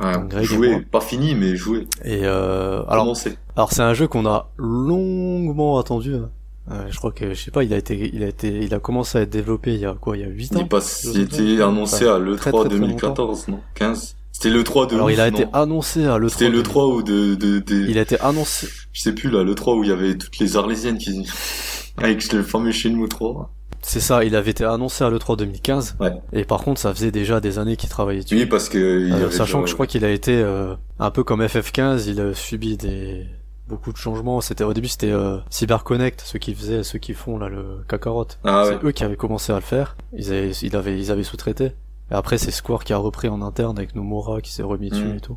Ouais, 0.00 0.12
Greg 0.28 0.44
jouer, 0.44 0.70
moi. 0.70 0.80
pas 0.90 1.00
fini, 1.00 1.34
mais 1.34 1.56
jouer. 1.56 1.86
Et 2.04 2.20
euh, 2.24 2.82
alors, 2.88 3.14
alors 3.56 3.72
c'est 3.72 3.82
un 3.82 3.92
jeu 3.94 4.08
qu'on 4.08 4.24
a 4.26 4.48
longuement 4.56 5.78
attendu. 5.78 6.14
hein. 6.14 6.30
Euh, 6.70 6.86
je 6.90 6.96
crois 6.98 7.10
que 7.12 7.34
je 7.34 7.42
sais 7.42 7.50
pas, 7.50 7.64
il 7.64 7.74
a 7.74 7.76
été, 7.76 8.10
il 8.14 8.22
a 8.22 8.28
été, 8.28 8.48
il 8.62 8.72
a 8.74 8.78
commencé 8.78 9.18
à 9.18 9.22
être 9.22 9.30
développé 9.30 9.74
il 9.74 9.80
y 9.80 9.86
a 9.86 9.94
quoi, 9.94 10.16
il 10.16 10.20
y 10.20 10.24
a 10.24 10.28
8 10.28 10.50
Il, 10.52 10.56
ans. 10.58 10.60
est 10.60 10.68
pas, 10.68 10.80
il 11.04 11.20
était 11.20 11.62
annoncé 11.62 12.06
à 12.06 12.18
l'E3 12.18 12.36
très, 12.36 12.50
très, 12.52 12.60
très 12.60 12.68
2014, 12.68 13.48
non? 13.48 13.60
15 13.74 14.16
C'était 14.40 14.56
l'E3 14.56 14.88
de 14.88 14.94
Alors 14.94 15.06
ouf, 15.08 15.12
il 15.12 15.20
a 15.20 15.28
été 15.28 15.44
non 15.44 15.50
annoncé 15.52 16.06
à 16.06 16.16
le 16.16 16.28
C'était 16.30 16.48
l'E3 16.48 16.94
où 16.94 17.02
de, 17.02 17.34
de, 17.34 17.58
de, 17.58 17.74
Il 17.88 17.98
a 17.98 18.02
été 18.02 18.18
annoncé. 18.20 18.68
je 18.92 19.02
sais 19.02 19.12
plus 19.14 19.28
là, 19.28 19.42
l'E3 19.44 19.76
où 19.78 19.84
il 19.84 19.90
y 19.90 19.92
avait 19.92 20.16
toutes 20.16 20.38
les 20.38 20.56
Arlésiennes 20.56 20.96
qui, 20.96 21.26
avec 21.98 22.32
le 22.32 22.42
fameux 22.42 22.72
Shenmue 22.72 23.06
3. 23.08 23.52
C'est 23.82 24.00
ça, 24.00 24.24
il 24.24 24.34
avait 24.36 24.50
été 24.50 24.64
annoncé 24.64 25.04
à 25.04 25.10
l'E3 25.10 25.36
2015. 25.36 25.96
Ouais. 26.00 26.12
Et 26.32 26.44
par 26.44 26.62
contre, 26.62 26.80
ça 26.80 26.94
faisait 26.94 27.10
déjà 27.10 27.40
des 27.40 27.58
années 27.58 27.76
qu'il 27.76 27.90
travaillait 27.90 28.22
dessus. 28.22 28.34
Oui, 28.36 28.46
parce 28.46 28.68
que, 28.70 28.78
il 29.06 29.12
Euh, 29.12 29.16
avait 29.26 29.30
sachant 29.30 29.44
genre- 29.58 29.62
que 29.64 29.68
je 29.68 29.74
crois 29.74 29.86
qu'il 29.86 30.04
a 30.06 30.10
été 30.10 30.32
euh, 30.36 30.74
un 30.98 31.10
peu 31.10 31.22
comme 31.22 31.42
FF15, 31.42 32.04
il 32.08 32.20
a 32.20 32.32
subi 32.34 32.76
des 32.78 33.26
beaucoup 33.68 33.92
de 33.92 33.96
changements. 33.98 34.40
C'était 34.40 34.64
au 34.64 34.72
début 34.72 34.88
c'était 34.88 35.10
euh, 35.12 35.36
CyberConnect, 35.50 36.22
ceux 36.24 36.38
qui 36.38 36.54
faisaient, 36.54 36.82
ceux 36.82 36.98
qui 36.98 37.12
font 37.14 37.38
là 37.38 37.48
le 37.50 37.84
Kakarot. 37.88 38.26
Ah 38.44 38.64
ouais. 38.64 38.78
C'est 38.80 38.86
eux 38.86 38.92
qui 38.92 39.04
avaient 39.04 39.16
commencé 39.16 39.52
à 39.52 39.56
le 39.56 39.60
faire. 39.62 39.96
Ils 40.16 40.28
avaient, 40.28 40.50
ils 40.50 40.76
avaient, 40.76 40.98
ils 40.98 41.10
avaient 41.10 41.22
sous-traité. 41.24 41.72
Et 42.10 42.14
après 42.14 42.38
c'est 42.38 42.50
Square 42.50 42.84
qui 42.84 42.92
a 42.92 42.96
repris 42.98 43.28
en 43.28 43.42
interne 43.42 43.78
avec 43.78 43.94
Nomura 43.94 44.40
qui 44.40 44.52
s'est 44.52 44.62
remis 44.62 44.90
dessus 44.90 45.04
Mm. 45.04 45.16
et 45.16 45.20
tout. 45.20 45.36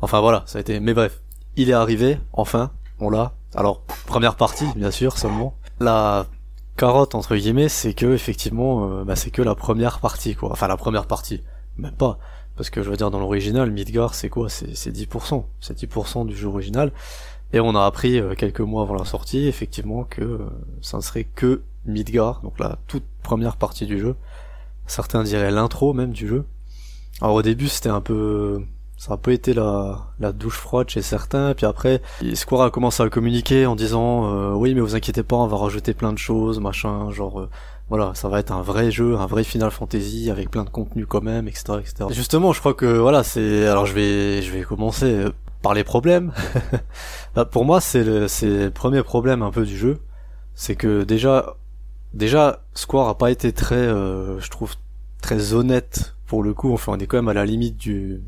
Enfin 0.00 0.20
voilà, 0.20 0.42
ça 0.46 0.58
a 0.58 0.60
été. 0.60 0.80
Mais 0.80 0.94
bref, 0.94 1.20
il 1.56 1.70
est 1.70 1.74
arrivé 1.74 2.18
enfin, 2.32 2.70
on 3.00 3.10
l'a. 3.10 3.32
Alors 3.54 3.82
première 4.06 4.36
partie 4.36 4.66
bien 4.76 4.90
sûr 4.90 5.18
seulement. 5.18 5.54
La 5.80 6.26
carotte 6.76 7.14
entre 7.14 7.36
guillemets, 7.36 7.68
c'est 7.68 7.94
que 7.94 8.06
effectivement, 8.14 8.88
euh, 8.90 9.04
bah, 9.04 9.16
c'est 9.16 9.30
que 9.30 9.42
la 9.42 9.54
première 9.54 9.98
partie 10.00 10.34
quoi. 10.34 10.52
Enfin 10.52 10.68
la 10.68 10.76
première 10.76 11.06
partie, 11.06 11.42
même 11.76 11.92
pas. 11.92 12.18
Parce 12.56 12.70
que 12.70 12.82
je 12.82 12.90
veux 12.90 12.96
dire, 12.96 13.12
dans 13.12 13.20
l'original, 13.20 13.70
Midgar, 13.70 14.14
c'est 14.14 14.28
quoi? 14.28 14.48
C'est 14.48 14.74
c'est 14.76 14.90
10%. 14.90 15.44
C'est 15.60 15.78
10% 15.78 16.26
du 16.26 16.36
jeu 16.36 16.48
original. 16.48 16.90
Et 17.52 17.60
on 17.60 17.74
a 17.76 17.84
appris 17.86 18.18
euh, 18.18 18.34
quelques 18.34 18.60
mois 18.60 18.82
avant 18.82 18.94
la 18.94 19.04
sortie, 19.04 19.46
effectivement, 19.46 20.02
que 20.04 20.22
euh, 20.22 20.38
ça 20.82 20.96
ne 20.96 21.02
serait 21.02 21.24
que 21.24 21.62
Midgar, 21.86 22.40
donc 22.42 22.58
la 22.58 22.78
toute 22.88 23.04
première 23.22 23.56
partie 23.56 23.86
du 23.86 23.98
jeu. 23.98 24.16
Certains 24.88 25.22
diraient 25.22 25.52
l'intro 25.52 25.92
même 25.92 26.10
du 26.10 26.26
jeu. 26.26 26.44
Alors 27.20 27.34
au 27.34 27.42
début, 27.42 27.68
c'était 27.68 27.88
un 27.88 28.00
peu... 28.00 28.60
Ça 28.96 29.12
a 29.12 29.14
un 29.14 29.16
peu 29.16 29.30
été 29.30 29.54
la, 29.54 30.08
la 30.18 30.32
douche 30.32 30.56
froide 30.56 30.88
chez 30.88 31.02
certains, 31.02 31.54
puis 31.54 31.66
après, 31.66 32.02
Square 32.34 32.62
a 32.62 32.70
commencé 32.70 33.00
à 33.00 33.04
le 33.04 33.10
communiquer 33.10 33.64
en 33.64 33.76
disant 33.76 34.26
euh, 34.26 34.52
oui 34.54 34.74
mais 34.74 34.80
vous 34.80 34.96
inquiétez 34.96 35.22
pas, 35.22 35.36
on 35.36 35.46
va 35.46 35.56
rajouter 35.56 35.94
plein 35.94 36.12
de 36.12 36.18
choses, 36.18 36.58
machin, 36.58 37.08
genre 37.12 37.38
euh, 37.38 37.48
voilà, 37.88 38.12
ça 38.14 38.28
va 38.28 38.38
être 38.38 38.52
un 38.52 38.60
vrai 38.60 38.90
jeu, 38.90 39.16
un 39.16 39.26
vrai 39.26 39.44
Final 39.44 39.70
Fantasy 39.70 40.30
avec 40.30 40.50
plein 40.50 40.64
de 40.64 40.70
contenu 40.70 41.06
quand 41.06 41.22
même, 41.22 41.48
etc., 41.48 41.78
etc. 41.80 42.06
Justement, 42.10 42.52
je 42.52 42.60
crois 42.60 42.74
que 42.74 42.84
voilà, 42.84 43.22
c'est. 43.22 43.66
Alors, 43.66 43.86
je 43.86 43.94
vais, 43.94 44.42
je 44.42 44.52
vais 44.52 44.62
commencer 44.62 45.06
euh, 45.06 45.30
par 45.62 45.74
les 45.74 45.84
problèmes. 45.84 46.32
Bah, 47.34 47.44
pour 47.44 47.64
moi, 47.64 47.80
c'est 47.80 48.02
le, 48.02 48.26
c'est 48.26 48.64
le 48.64 48.70
premier 48.70 49.02
problème 49.02 49.42
un 49.42 49.50
peu 49.50 49.64
du 49.64 49.76
jeu, 49.76 50.00
c'est 50.54 50.74
que 50.74 51.04
déjà, 51.04 51.54
déjà, 52.14 52.62
Square 52.74 53.08
a 53.08 53.18
pas 53.18 53.30
été 53.30 53.52
très, 53.52 53.76
euh, 53.76 54.40
je 54.40 54.50
trouve, 54.50 54.74
très 55.20 55.52
honnête 55.54 56.14
pour 56.26 56.42
le 56.42 56.54
coup. 56.54 56.72
Enfin, 56.72 56.92
on 56.96 56.98
est 56.98 57.06
quand 57.06 57.18
même 57.18 57.28
à 57.28 57.34
la 57.34 57.44
limite 57.44 57.76
du, 57.76 58.20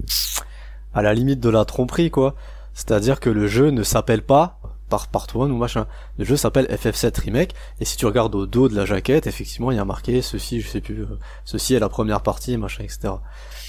à 0.94 1.02
la 1.02 1.14
limite 1.14 1.40
de 1.40 1.48
la 1.48 1.64
tromperie, 1.64 2.10
quoi. 2.10 2.34
C'est-à-dire 2.74 3.20
que 3.20 3.30
le 3.30 3.46
jeu 3.46 3.70
ne 3.70 3.82
s'appelle 3.82 4.22
pas 4.22 4.58
par 4.88 5.08
Part 5.08 5.28
1 5.34 5.50
ou 5.50 5.56
machin. 5.56 5.86
Le 6.18 6.24
jeu 6.24 6.36
s'appelle 6.36 6.66
FF7 6.66 7.20
Remake, 7.20 7.54
et 7.78 7.84
si 7.84 7.96
tu 7.96 8.06
regardes 8.06 8.34
au 8.34 8.46
dos 8.46 8.68
de 8.68 8.74
la 8.74 8.84
jaquette, 8.84 9.26
effectivement, 9.26 9.70
il 9.70 9.76
y 9.76 9.80
a 9.80 9.84
marqué 9.84 10.20
ceci, 10.20 10.60
je 10.60 10.68
sais 10.68 10.80
plus, 10.80 11.06
ceci 11.44 11.74
est 11.74 11.78
la 11.78 11.88
première 11.88 12.22
partie, 12.22 12.56
machin, 12.56 12.84
etc. 12.84 13.14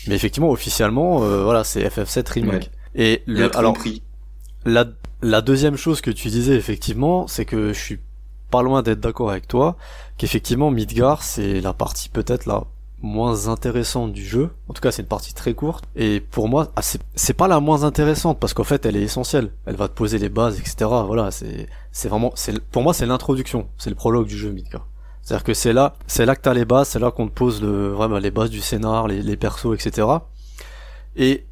Mais 0.07 0.15
effectivement, 0.15 0.49
officiellement, 0.49 1.23
euh, 1.23 1.43
voilà, 1.43 1.63
c'est 1.63 1.87
FF7 1.87 2.29
Remake. 2.31 2.71
Et 2.95 3.21
le, 3.27 3.55
alors, 3.55 3.73
tromperie. 3.73 4.01
la, 4.65 4.85
la 5.21 5.41
deuxième 5.41 5.77
chose 5.77 6.01
que 6.01 6.11
tu 6.11 6.29
disais, 6.29 6.55
effectivement, 6.55 7.27
c'est 7.27 7.45
que 7.45 7.71
je 7.71 7.79
suis 7.79 7.99
pas 8.51 8.61
loin 8.61 8.83
d'être 8.83 8.99
d'accord 8.99 9.31
avec 9.31 9.47
toi, 9.47 9.77
qu'effectivement, 10.17 10.69
Midgar, 10.69 11.23
c'est 11.23 11.61
la 11.61 11.73
partie 11.73 12.09
peut-être 12.09 12.45
la 12.45 12.65
moins 13.01 13.47
intéressante 13.47 14.13
du 14.13 14.23
jeu. 14.23 14.51
En 14.67 14.73
tout 14.73 14.81
cas, 14.81 14.91
c'est 14.91 15.01
une 15.01 15.07
partie 15.07 15.33
très 15.33 15.53
courte. 15.53 15.85
Et 15.95 16.19
pour 16.19 16.47
moi, 16.47 16.71
ah, 16.75 16.81
c'est 17.15 17.33
pas 17.33 17.47
la 17.47 17.59
moins 17.59 17.83
intéressante 17.83 18.39
parce 18.39 18.53
qu'en 18.53 18.63
fait, 18.63 18.85
elle 18.85 18.95
est 18.95 19.01
essentielle. 19.01 19.51
Elle 19.65 19.75
va 19.75 19.87
te 19.87 19.93
poser 19.93 20.19
les 20.19 20.29
bases, 20.29 20.59
etc. 20.59 20.75
Voilà, 21.05 21.31
c'est 21.31 21.67
c'est 21.91 22.09
vraiment, 22.09 22.31
c'est 22.35 22.59
pour 22.59 22.83
moi, 22.83 22.93
c'est 22.93 23.05
l'introduction, 23.05 23.67
c'est 23.77 23.89
le 23.89 23.95
prologue 23.95 24.27
du 24.27 24.37
jeu 24.37 24.51
Midgar. 24.51 24.87
C'est-à-dire 25.21 25.43
que 25.43 25.53
c'est 25.53 25.73
là, 25.73 25.93
c'est 26.07 26.25
là 26.25 26.35
que 26.35 26.41
t'as 26.41 26.53
les 26.53 26.65
bases, 26.65 26.89
c'est 26.89 26.99
là 26.99 27.11
qu'on 27.11 27.27
te 27.27 27.33
pose 27.33 27.61
le, 27.61 27.89
vraiment 27.89 28.17
les 28.17 28.31
bases 28.31 28.49
du 28.49 28.59
scénar, 28.59 29.07
les, 29.07 29.21
les 29.21 29.37
persos, 29.37 29.73
etc. 29.73 30.07
Et 31.15 31.45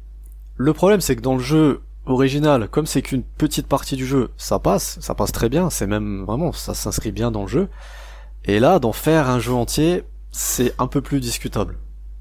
le 0.56 0.72
problème, 0.72 1.00
c'est 1.00 1.16
que 1.16 1.20
dans 1.20 1.36
le 1.36 1.42
jeu 1.42 1.80
original, 2.06 2.68
comme 2.68 2.86
c'est 2.86 3.02
qu'une 3.02 3.22
petite 3.22 3.66
partie 3.66 3.96
du 3.96 4.06
jeu, 4.06 4.30
ça 4.36 4.58
passe, 4.58 4.98
ça 5.00 5.14
passe 5.14 5.32
très 5.32 5.48
bien, 5.48 5.70
c'est 5.70 5.86
même 5.86 6.24
vraiment, 6.24 6.52
ça 6.52 6.74
s'inscrit 6.74 7.12
bien 7.12 7.30
dans 7.30 7.42
le 7.42 7.48
jeu. 7.48 7.68
Et 8.44 8.58
là, 8.58 8.78
d'en 8.78 8.92
faire 8.92 9.28
un 9.28 9.38
jeu 9.38 9.52
entier, 9.52 10.04
c'est 10.30 10.74
un 10.78 10.86
peu 10.86 11.00
plus 11.00 11.20
discutable, 11.20 11.76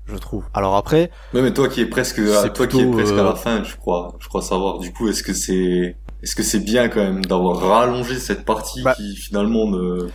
je 0.05 0.17
trouve. 0.17 0.45
Alors 0.53 0.75
après. 0.75 1.11
Ouais, 1.33 1.41
mais 1.41 1.53
toi 1.53 1.69
qui 1.69 1.81
es 1.81 1.85
presque, 1.85 2.21
toi 2.53 2.67
qui 2.67 2.79
es 2.79 2.91
presque 2.91 3.13
à 3.13 3.23
la 3.23 3.31
euh, 3.31 3.35
fin, 3.35 3.63
je 3.63 3.75
crois, 3.75 4.15
je 4.19 4.27
crois 4.27 4.41
savoir. 4.41 4.79
Du 4.79 4.91
coup, 4.91 5.07
est-ce 5.07 5.23
que 5.23 5.33
c'est, 5.33 5.95
est-ce 6.21 6.35
que 6.35 6.43
c'est 6.43 6.59
bien 6.59 6.89
quand 6.89 7.01
même 7.01 7.23
d'avoir 7.23 7.59
rallongé 7.59 8.15
cette 8.15 8.45
partie 8.45 8.81
bah 8.83 8.95
qui 8.95 9.15
finalement 9.15 9.65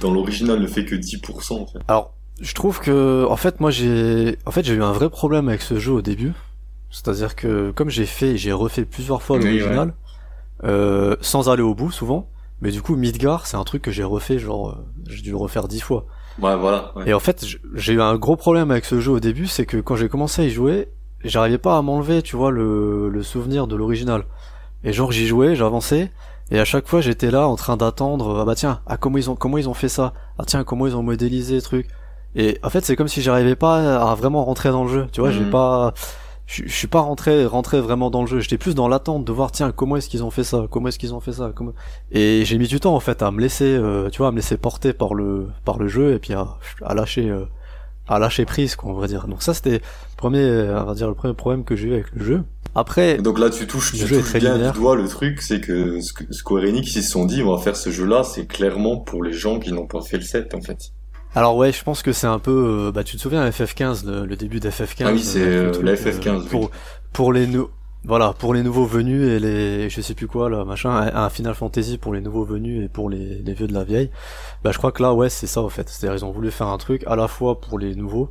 dans 0.00 0.10
l'original 0.10 0.60
ne 0.60 0.66
fait 0.66 0.84
que 0.84 0.94
10% 0.94 1.52
en 1.54 1.66
fait? 1.66 1.78
Alors, 1.88 2.14
je 2.40 2.52
trouve 2.52 2.80
que, 2.80 3.26
en 3.28 3.36
fait, 3.36 3.60
moi 3.60 3.70
j'ai, 3.70 4.38
en 4.44 4.50
fait, 4.50 4.64
j'ai 4.64 4.74
eu 4.74 4.82
un 4.82 4.92
vrai 4.92 5.08
problème 5.08 5.48
avec 5.48 5.62
ce 5.62 5.78
jeu 5.78 5.92
au 5.92 6.02
début. 6.02 6.32
C'est-à-dire 6.94 7.34
que 7.34 7.72
comme 7.72 7.90
j'ai 7.90 8.06
fait, 8.06 8.36
j'ai 8.36 8.52
refait 8.52 8.84
plusieurs 8.84 9.20
fois 9.20 9.36
l'original, 9.36 9.94
euh, 10.62 11.16
sans 11.20 11.50
aller 11.50 11.62
au 11.62 11.74
bout 11.74 11.90
souvent. 11.90 12.30
Mais 12.62 12.70
du 12.70 12.82
coup, 12.82 12.94
Midgar, 12.94 13.48
c'est 13.48 13.56
un 13.56 13.64
truc 13.64 13.82
que 13.82 13.90
j'ai 13.90 14.04
refait, 14.04 14.38
genre, 14.38 14.70
euh, 14.70 14.86
j'ai 15.08 15.20
dû 15.20 15.30
le 15.30 15.36
refaire 15.36 15.66
dix 15.66 15.80
fois. 15.80 16.06
Ouais, 16.40 16.56
voilà. 16.56 16.94
Et 17.04 17.12
en 17.12 17.18
fait, 17.18 17.44
j'ai 17.74 17.92
eu 17.94 18.00
un 18.00 18.14
gros 18.14 18.36
problème 18.36 18.70
avec 18.70 18.84
ce 18.84 19.00
jeu 19.00 19.10
au 19.10 19.18
début, 19.18 19.48
c'est 19.48 19.66
que 19.66 19.78
quand 19.78 19.96
j'ai 19.96 20.08
commencé 20.08 20.42
à 20.42 20.44
y 20.44 20.50
jouer, 20.50 20.88
j'arrivais 21.24 21.58
pas 21.58 21.76
à 21.76 21.82
m'enlever, 21.82 22.22
tu 22.22 22.36
vois, 22.36 22.52
le, 22.52 23.08
le 23.08 23.22
souvenir 23.24 23.66
de 23.66 23.74
l'original. 23.74 24.24
Et 24.84 24.92
genre, 24.92 25.10
j'y 25.10 25.26
jouais, 25.26 25.56
j'avançais, 25.56 26.12
et 26.52 26.60
à 26.60 26.64
chaque 26.64 26.86
fois, 26.86 27.00
j'étais 27.00 27.32
là 27.32 27.48
en 27.48 27.56
train 27.56 27.76
d'attendre, 27.76 28.38
ah 28.40 28.44
bah 28.44 28.54
tiens, 28.54 28.80
ah 28.86 28.96
comment 28.96 29.18
ils 29.18 29.30
ont, 29.30 29.34
comment 29.34 29.58
ils 29.58 29.68
ont 29.68 29.74
fait 29.74 29.88
ça, 29.88 30.12
ah 30.38 30.44
tiens, 30.46 30.62
comment 30.62 30.86
ils 30.86 30.94
ont 30.94 31.02
modélisé 31.02 31.56
le 31.56 31.62
truc? 31.62 31.88
Et 32.36 32.58
en 32.62 32.70
fait, 32.70 32.84
c'est 32.84 32.94
comme 32.94 33.08
si 33.08 33.20
j'arrivais 33.20 33.56
pas 33.56 34.10
à 34.10 34.14
vraiment 34.14 34.44
rentrer 34.44 34.70
dans 34.70 34.84
le 34.84 34.90
jeu, 34.90 35.06
tu 35.10 35.20
vois, 35.20 35.32
j'ai 35.32 35.40
mhm. 35.40 35.50
pas, 35.50 35.92
je, 36.46 36.68
suis 36.68 36.86
pas 36.86 37.00
rentré 37.00 37.46
rentré 37.46 37.80
vraiment 37.80 38.10
dans 38.10 38.20
le 38.20 38.26
jeu. 38.26 38.40
J'étais 38.40 38.58
plus 38.58 38.74
dans 38.74 38.88
l'attente 38.88 39.24
de 39.24 39.32
voir 39.32 39.50
tiens 39.50 39.72
comment 39.72 39.96
est-ce 39.96 40.08
qu'ils 40.08 40.24
ont 40.24 40.30
fait 40.30 40.44
ça, 40.44 40.66
comment 40.70 40.88
est-ce 40.88 40.98
qu'ils 40.98 41.14
ont 41.14 41.20
fait 41.20 41.32
ça? 41.32 41.52
Comment... 41.54 41.72
Et 42.12 42.42
j'ai 42.44 42.58
mis 42.58 42.68
du 42.68 42.80
temps 42.80 42.94
en 42.94 43.00
fait 43.00 43.22
à 43.22 43.30
me 43.30 43.40
laisser, 43.40 43.64
euh, 43.64 44.10
tu 44.10 44.18
vois, 44.18 44.28
à 44.28 44.30
me 44.30 44.36
laisser 44.36 44.56
porter 44.56 44.92
par 44.92 45.14
le 45.14 45.48
par 45.64 45.78
le 45.78 45.88
jeu 45.88 46.14
et 46.14 46.18
puis 46.18 46.34
à, 46.34 46.56
à 46.82 46.94
lâcher 46.94 47.28
euh, 47.30 47.44
à 48.08 48.18
lâcher 48.18 48.44
prise 48.44 48.76
quoi 48.76 48.90
on 48.90 48.94
va 48.94 49.06
dire. 49.06 49.26
Donc 49.26 49.42
ça 49.42 49.54
c'était 49.54 49.78
le 49.78 50.16
premier 50.16 50.42
on 50.42 50.84
va 50.84 50.94
dire 50.94 51.08
le 51.08 51.14
premier 51.14 51.34
problème 51.34 51.64
que 51.64 51.76
j'ai 51.76 51.88
eu 51.88 51.94
avec 51.94 52.12
le 52.12 52.24
jeu. 52.24 52.42
Après 52.74 53.16
donc 53.18 53.38
là 53.38 53.48
tu 53.48 53.66
touches 53.66 53.92
tu 53.92 54.04
touches 54.06 54.34
bien 54.34 54.58
du 54.58 54.78
doigt 54.78 54.96
le 54.96 55.08
truc 55.08 55.40
c'est 55.40 55.60
que 55.60 56.00
Square 56.30 56.64
Enix 56.64 56.94
ils 56.96 57.02
se 57.02 57.10
sont 57.10 57.24
dit 57.24 57.42
on 57.42 57.54
va 57.54 57.62
faire 57.62 57.76
ce 57.76 57.90
jeu 57.90 58.04
là 58.04 58.22
c'est 58.22 58.46
clairement 58.46 58.98
pour 58.98 59.22
les 59.22 59.32
gens 59.32 59.60
qui 59.60 59.72
n'ont 59.72 59.86
pas 59.86 60.02
fait 60.02 60.18
le 60.18 60.24
set 60.24 60.54
en 60.54 60.60
fait. 60.60 60.92
Alors 61.36 61.56
ouais, 61.56 61.72
je 61.72 61.82
pense 61.82 62.02
que 62.02 62.12
c'est 62.12 62.28
un 62.28 62.38
peu, 62.38 62.86
euh, 62.86 62.92
bah 62.92 63.02
tu 63.02 63.16
te 63.16 63.22
souviens 63.22 63.48
FF15, 63.48 64.06
le, 64.06 64.36
début 64.36 64.60
d'FF15. 64.60 65.04
Ah 65.04 65.12
oui, 65.12 65.20
c'est 65.20 65.42
euh, 65.42 65.72
euh 65.74 65.82
la 65.82 65.94
FF15. 65.94 66.46
pour 66.46 66.70
pour 67.12 67.32
les 67.32 67.48
voilà, 68.04 68.34
pour 68.34 68.54
les 68.54 68.62
nouveaux 68.62 68.84
venus 68.84 69.26
et 69.26 69.40
les, 69.40 69.88
je 69.88 70.00
sais 70.00 70.14
plus 70.14 70.28
quoi 70.28 70.50
là, 70.50 70.64
machin, 70.64 70.90
un, 70.90 71.30
Final 71.30 71.54
Fantasy 71.54 71.96
pour 71.96 72.12
les 72.12 72.20
nouveaux 72.20 72.44
venus 72.44 72.84
et 72.84 72.88
pour 72.88 73.08
les, 73.08 73.38
les 73.38 73.54
vieux 73.54 73.66
de 73.66 73.72
la 73.72 73.82
vieille. 73.82 74.10
Bah 74.62 74.70
je 74.72 74.78
crois 74.78 74.92
que 74.92 75.02
là 75.02 75.12
ouais 75.12 75.28
c'est 75.28 75.46
ça 75.48 75.60
en 75.60 75.68
fait. 75.70 75.88
C'est-à-dire 75.88 76.14
ils 76.14 76.24
ont 76.24 76.30
voulu 76.30 76.50
faire 76.52 76.68
un 76.68 76.78
truc 76.78 77.02
à 77.06 77.16
la 77.16 77.26
fois 77.26 77.60
pour 77.60 77.78
les 77.78 77.96
nouveaux 77.96 78.30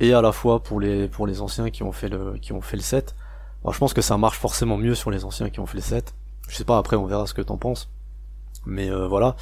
et 0.00 0.12
à 0.12 0.20
la 0.20 0.32
fois 0.32 0.60
pour 0.60 0.80
les 0.80 1.06
pour 1.06 1.28
les 1.28 1.40
anciens 1.40 1.70
qui 1.70 1.84
ont 1.84 1.92
fait 1.92 2.08
le 2.08 2.38
qui 2.38 2.52
ont 2.52 2.62
fait 2.62 2.76
le 2.76 2.82
set. 2.82 3.14
Alors 3.62 3.74
je 3.74 3.78
pense 3.78 3.94
que 3.94 4.02
ça 4.02 4.18
marche 4.18 4.38
forcément 4.38 4.76
mieux 4.76 4.96
sur 4.96 5.12
les 5.12 5.24
anciens 5.24 5.50
qui 5.50 5.60
ont 5.60 5.66
fait 5.66 5.76
le 5.76 5.82
set. 5.82 6.14
Je 6.48 6.56
sais 6.56 6.64
pas 6.64 6.78
après 6.78 6.96
on 6.96 7.06
verra 7.06 7.28
ce 7.28 7.34
que 7.34 7.42
t'en 7.42 7.58
penses. 7.58 7.90
Mais 8.66 8.90
euh, 8.90 9.06
voilà. 9.06 9.36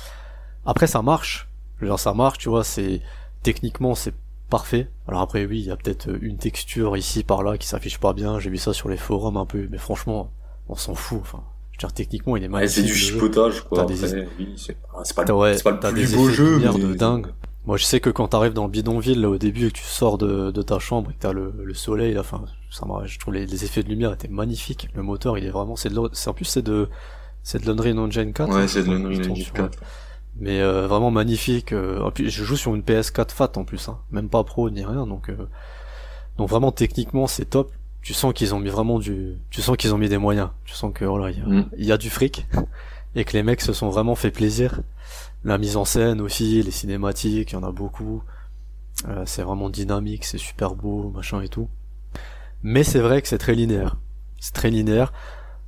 Après 0.66 0.87
ça 0.87 1.00
marche 1.00 1.48
Genre 1.86 1.98
ça 1.98 2.14
marche, 2.14 2.38
tu 2.38 2.48
vois, 2.48 2.64
c'est 2.64 3.00
techniquement 3.42 3.94
c'est 3.94 4.14
parfait. 4.50 4.88
Alors 5.08 5.22
après 5.22 5.44
oui, 5.46 5.60
il 5.60 5.66
y 5.66 5.70
a 5.70 5.76
peut-être 5.76 6.08
une 6.20 6.36
texture 6.36 6.96
ici 6.96 7.24
par 7.24 7.42
là 7.42 7.58
qui 7.58 7.66
s'affiche 7.66 7.98
pas 7.98 8.12
bien. 8.12 8.38
J'ai 8.38 8.50
vu 8.50 8.58
ça 8.58 8.72
sur 8.72 8.88
les 8.88 8.96
forums 8.96 9.36
un 9.36 9.46
peu, 9.46 9.66
mais 9.70 9.78
franchement, 9.78 10.30
on 10.68 10.76
s'en 10.76 10.94
fout. 10.94 11.18
Enfin, 11.22 11.42
je 11.72 11.76
veux 11.76 11.78
dire 11.78 11.92
techniquement, 11.92 12.36
il 12.36 12.44
est 12.44 12.48
magnifique. 12.48 12.76
c'est 12.76 12.82
du 12.82 12.94
chipotage 12.94 13.62
quoi. 13.62 13.84
Des... 13.84 13.96
c'est 13.96 14.76
pas, 15.14 15.24
ouais, 15.32 15.56
pas, 15.62 15.90
le 15.90 15.92
plus 15.92 16.14
beau 16.14 16.28
jeu, 16.28 16.58
mais... 16.58 16.78
de 16.78 16.94
dingue. 16.94 17.28
Moi, 17.64 17.76
je 17.76 17.84
sais 17.84 18.00
que 18.00 18.10
quand 18.10 18.28
t'arrives 18.28 18.54
dans 18.54 18.64
le 18.64 18.70
bidonville 18.70 19.20
là 19.20 19.30
au 19.30 19.38
début 19.38 19.66
et 19.66 19.70
que 19.70 19.76
tu 19.76 19.84
sors 19.84 20.18
de, 20.18 20.50
de 20.50 20.62
ta 20.62 20.80
chambre 20.80 21.10
et 21.10 21.14
que 21.14 21.20
t'as 21.20 21.32
le, 21.32 21.54
le 21.64 21.74
soleil, 21.74 22.12
là, 22.12 22.20
enfin, 22.20 22.44
ça 22.70 22.84
je 23.04 23.18
trouve 23.20 23.34
les, 23.34 23.46
les, 23.46 23.64
effets 23.64 23.84
de 23.84 23.88
lumière 23.88 24.12
étaient 24.12 24.26
magnifiques. 24.26 24.88
Le 24.94 25.02
moteur, 25.04 25.38
il 25.38 25.44
est 25.44 25.50
vraiment, 25.50 25.76
c'est 25.76 25.88
de, 25.88 25.96
en 25.96 26.34
plus 26.34 26.44
c'est 26.44 26.62
de, 26.62 26.88
c'est 27.44 27.62
de 27.62 27.66
l'Unreal 27.66 27.98
Engine 28.00 28.32
4. 28.32 28.52
Ouais, 28.52 28.66
c'est 28.66 28.82
de 28.82 28.90
l'Unreal 28.90 29.30
Engine 29.30 29.52
4 29.54 29.78
mais 30.36 30.60
euh, 30.60 30.86
vraiment 30.86 31.10
magnifique. 31.10 31.72
Euh, 31.72 32.10
puis 32.10 32.30
je 32.30 32.44
joue 32.44 32.56
sur 32.56 32.74
une 32.74 32.82
PS4 32.82 33.30
Fat 33.30 33.52
en 33.56 33.64
plus, 33.64 33.88
hein. 33.88 33.98
même 34.10 34.28
pas 34.28 34.44
pro 34.44 34.70
ni 34.70 34.84
rien, 34.84 35.06
donc 35.06 35.28
euh, 35.28 35.48
donc 36.38 36.48
vraiment 36.48 36.72
techniquement 36.72 37.26
c'est 37.26 37.46
top. 37.46 37.72
Tu 38.02 38.14
sens 38.14 38.32
qu'ils 38.34 38.52
ont 38.52 38.58
mis 38.58 38.68
vraiment 38.68 38.98
du, 38.98 39.38
tu 39.50 39.62
sens 39.62 39.76
qu'ils 39.76 39.94
ont 39.94 39.98
mis 39.98 40.08
des 40.08 40.18
moyens. 40.18 40.50
Tu 40.64 40.74
sens 40.74 40.92
que 40.92 41.04
voilà, 41.04 41.30
il 41.30 41.64
y, 41.76 41.86
y, 41.86 41.92
a 41.92 41.96
du 41.96 42.10
fric 42.10 42.48
et 43.14 43.24
que 43.24 43.32
les 43.34 43.44
mecs 43.44 43.60
se 43.60 43.72
sont 43.72 43.90
vraiment 43.90 44.16
fait 44.16 44.32
plaisir. 44.32 44.80
La 45.44 45.56
mise 45.56 45.76
en 45.76 45.84
scène 45.84 46.20
aussi, 46.20 46.62
les 46.62 46.70
cinématiques, 46.72 47.52
il 47.52 47.54
y 47.54 47.58
en 47.58 47.62
a 47.62 47.70
beaucoup. 47.70 48.22
c'est 49.24 49.42
vraiment 49.42 49.70
dynamique, 49.70 50.24
c'est 50.24 50.38
super 50.38 50.74
beau, 50.74 51.12
machin 51.14 51.42
et 51.42 51.48
tout. 51.48 51.68
Mais 52.64 52.82
c'est 52.82 52.98
vrai 52.98 53.22
que 53.22 53.28
c'est 53.28 53.38
très 53.38 53.54
linéaire. 53.54 53.96
C'est 54.40 54.54
très 54.54 54.70
linéaire. 54.70 55.12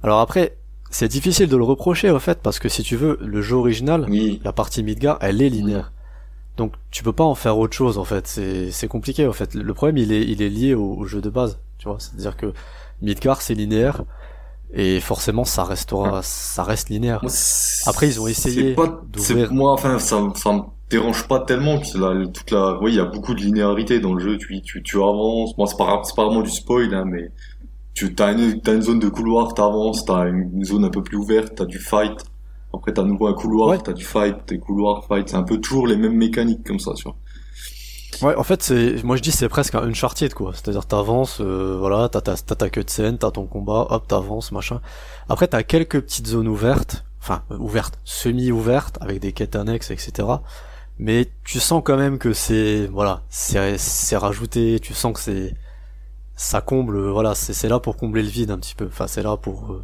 Alors 0.02 0.18
après, 0.18 0.56
c'est 0.94 1.08
difficile 1.08 1.48
de 1.48 1.56
le 1.56 1.64
reprocher 1.64 2.08
au 2.10 2.20
fait 2.20 2.38
parce 2.40 2.60
que 2.60 2.68
si 2.68 2.84
tu 2.84 2.94
veux 2.94 3.18
le 3.20 3.42
jeu 3.42 3.56
original, 3.56 4.06
la 4.44 4.52
partie 4.52 4.84
Midgar, 4.84 5.18
elle 5.20 5.42
est 5.42 5.48
linéaire. 5.48 5.90
Donc 6.56 6.74
tu 6.92 7.02
peux 7.02 7.12
pas 7.12 7.24
en 7.24 7.34
faire 7.34 7.58
autre 7.58 7.74
chose 7.74 7.98
en 7.98 8.04
fait, 8.04 8.28
c'est 8.28 8.70
c'est 8.70 8.86
compliqué 8.86 9.26
en 9.26 9.32
fait. 9.32 9.54
Le 9.54 9.74
problème 9.74 9.96
il 9.96 10.12
est 10.12 10.22
il 10.22 10.40
est 10.40 10.48
lié 10.48 10.72
au, 10.72 11.04
jeu 11.04 11.20
de 11.20 11.30
base, 11.30 11.58
tu 11.78 11.88
vois, 11.88 11.96
c'est-à-dire 11.98 12.36
que 12.36 12.52
Midgar 13.02 13.42
c'est 13.42 13.54
linéaire 13.54 14.04
et 14.72 15.00
forcément 15.00 15.44
ça 15.44 15.64
restera 15.64 16.20
ça 16.22 16.62
reste 16.62 16.90
linéaire. 16.90 17.20
Après 17.86 18.06
ils 18.06 18.20
ont 18.20 18.28
essayé 18.28 18.76
d'ouvrir 19.08 19.52
moi 19.52 19.72
enfin 19.72 19.98
ça 19.98 20.20
ça 20.36 20.52
me 20.52 20.60
dérange 20.90 21.26
pas 21.26 21.40
tellement 21.40 21.80
que 21.80 21.98
la, 21.98 22.24
toute 22.28 22.52
la 22.52 22.78
oui, 22.80 22.92
il 22.92 22.96
y 22.98 23.00
a 23.00 23.04
beaucoup 23.04 23.34
de 23.34 23.40
linéarité 23.40 23.98
dans 23.98 24.14
le 24.14 24.20
jeu, 24.20 24.38
tu 24.38 24.62
tu 24.62 24.80
tu 24.84 24.98
avances. 24.98 25.58
Moi 25.58 25.66
c'est 25.66 25.76
pas 25.76 26.02
c'est 26.04 26.14
pas 26.14 26.26
vraiment 26.26 26.42
du 26.42 26.50
spoil 26.50 26.94
hein, 26.94 27.04
mais 27.04 27.32
tu 27.94 28.14
as 28.18 28.32
une, 28.32 28.60
as 28.66 28.72
une 28.72 28.82
zone 28.82 28.98
de 28.98 29.08
couloir, 29.08 29.54
t'avances, 29.54 30.04
t'as 30.04 30.28
une 30.28 30.64
zone 30.64 30.84
un 30.84 30.90
peu 30.90 31.02
plus 31.02 31.16
ouverte, 31.16 31.54
t'as 31.56 31.64
du 31.64 31.78
fight. 31.78 32.24
Après 32.74 32.92
t'as 32.92 33.04
nouveau 33.04 33.28
un 33.28 33.34
couloir, 33.34 33.68
ouais. 33.68 33.78
t'as 33.78 33.92
du 33.92 34.04
fight, 34.04 34.36
des 34.48 34.58
couloirs, 34.58 35.04
fight. 35.06 35.28
C'est 35.28 35.36
un 35.36 35.44
peu 35.44 35.58
toujours 35.58 35.86
les 35.86 35.96
mêmes 35.96 36.16
mécaniques 36.16 36.66
comme 36.66 36.80
ça, 36.80 36.92
tu 36.94 37.04
vois. 37.04 37.16
Ouais, 38.22 38.36
en 38.36 38.42
fait, 38.42 38.62
c'est, 38.62 39.02
moi 39.04 39.16
je 39.16 39.22
dis 39.22 39.32
c'est 39.32 39.48
presque 39.48 39.74
un 39.74 39.82
Uncharted 39.82 40.34
quoi. 40.34 40.52
C'est-à-dire 40.54 40.86
t'avances, 40.86 41.40
euh, 41.40 41.76
voilà, 41.78 42.08
t'as 42.08 42.20
ta, 42.20 42.36
t'as 42.36 42.54
ta 42.54 42.70
queue 42.70 42.84
de 42.84 42.90
scène, 42.90 43.18
t'as 43.18 43.30
ton 43.30 43.46
combat, 43.46 43.86
hop, 43.90 44.06
t'avances, 44.08 44.50
machin. 44.50 44.80
Après 45.28 45.46
t'as 45.46 45.62
quelques 45.62 46.00
petites 46.00 46.26
zones 46.26 46.48
ouvertes, 46.48 47.04
enfin 47.20 47.42
euh, 47.52 47.58
ouvertes, 47.58 47.98
semi-ouvertes, 48.04 48.98
avec 49.00 49.20
des 49.20 49.32
quêtes 49.32 49.56
annexes, 49.56 49.90
etc. 49.90 50.28
Mais 50.98 51.28
tu 51.44 51.60
sens 51.60 51.82
quand 51.84 51.96
même 51.96 52.18
que 52.18 52.32
c'est, 52.32 52.86
voilà, 52.86 53.22
c'est, 53.28 53.78
c'est 53.78 54.16
rajouté. 54.16 54.78
Tu 54.80 54.94
sens 54.94 55.12
que 55.12 55.20
c'est, 55.20 55.54
ça 56.36 56.60
comble, 56.60 57.08
voilà, 57.10 57.34
c'est 57.34 57.68
là 57.68 57.80
pour 57.80 57.96
combler 57.96 58.22
le 58.22 58.28
vide 58.28 58.50
un 58.50 58.58
petit 58.58 58.74
peu. 58.74 58.86
Enfin, 58.86 59.06
c'est 59.06 59.22
là 59.22 59.36
pour 59.36 59.72
euh, 59.72 59.82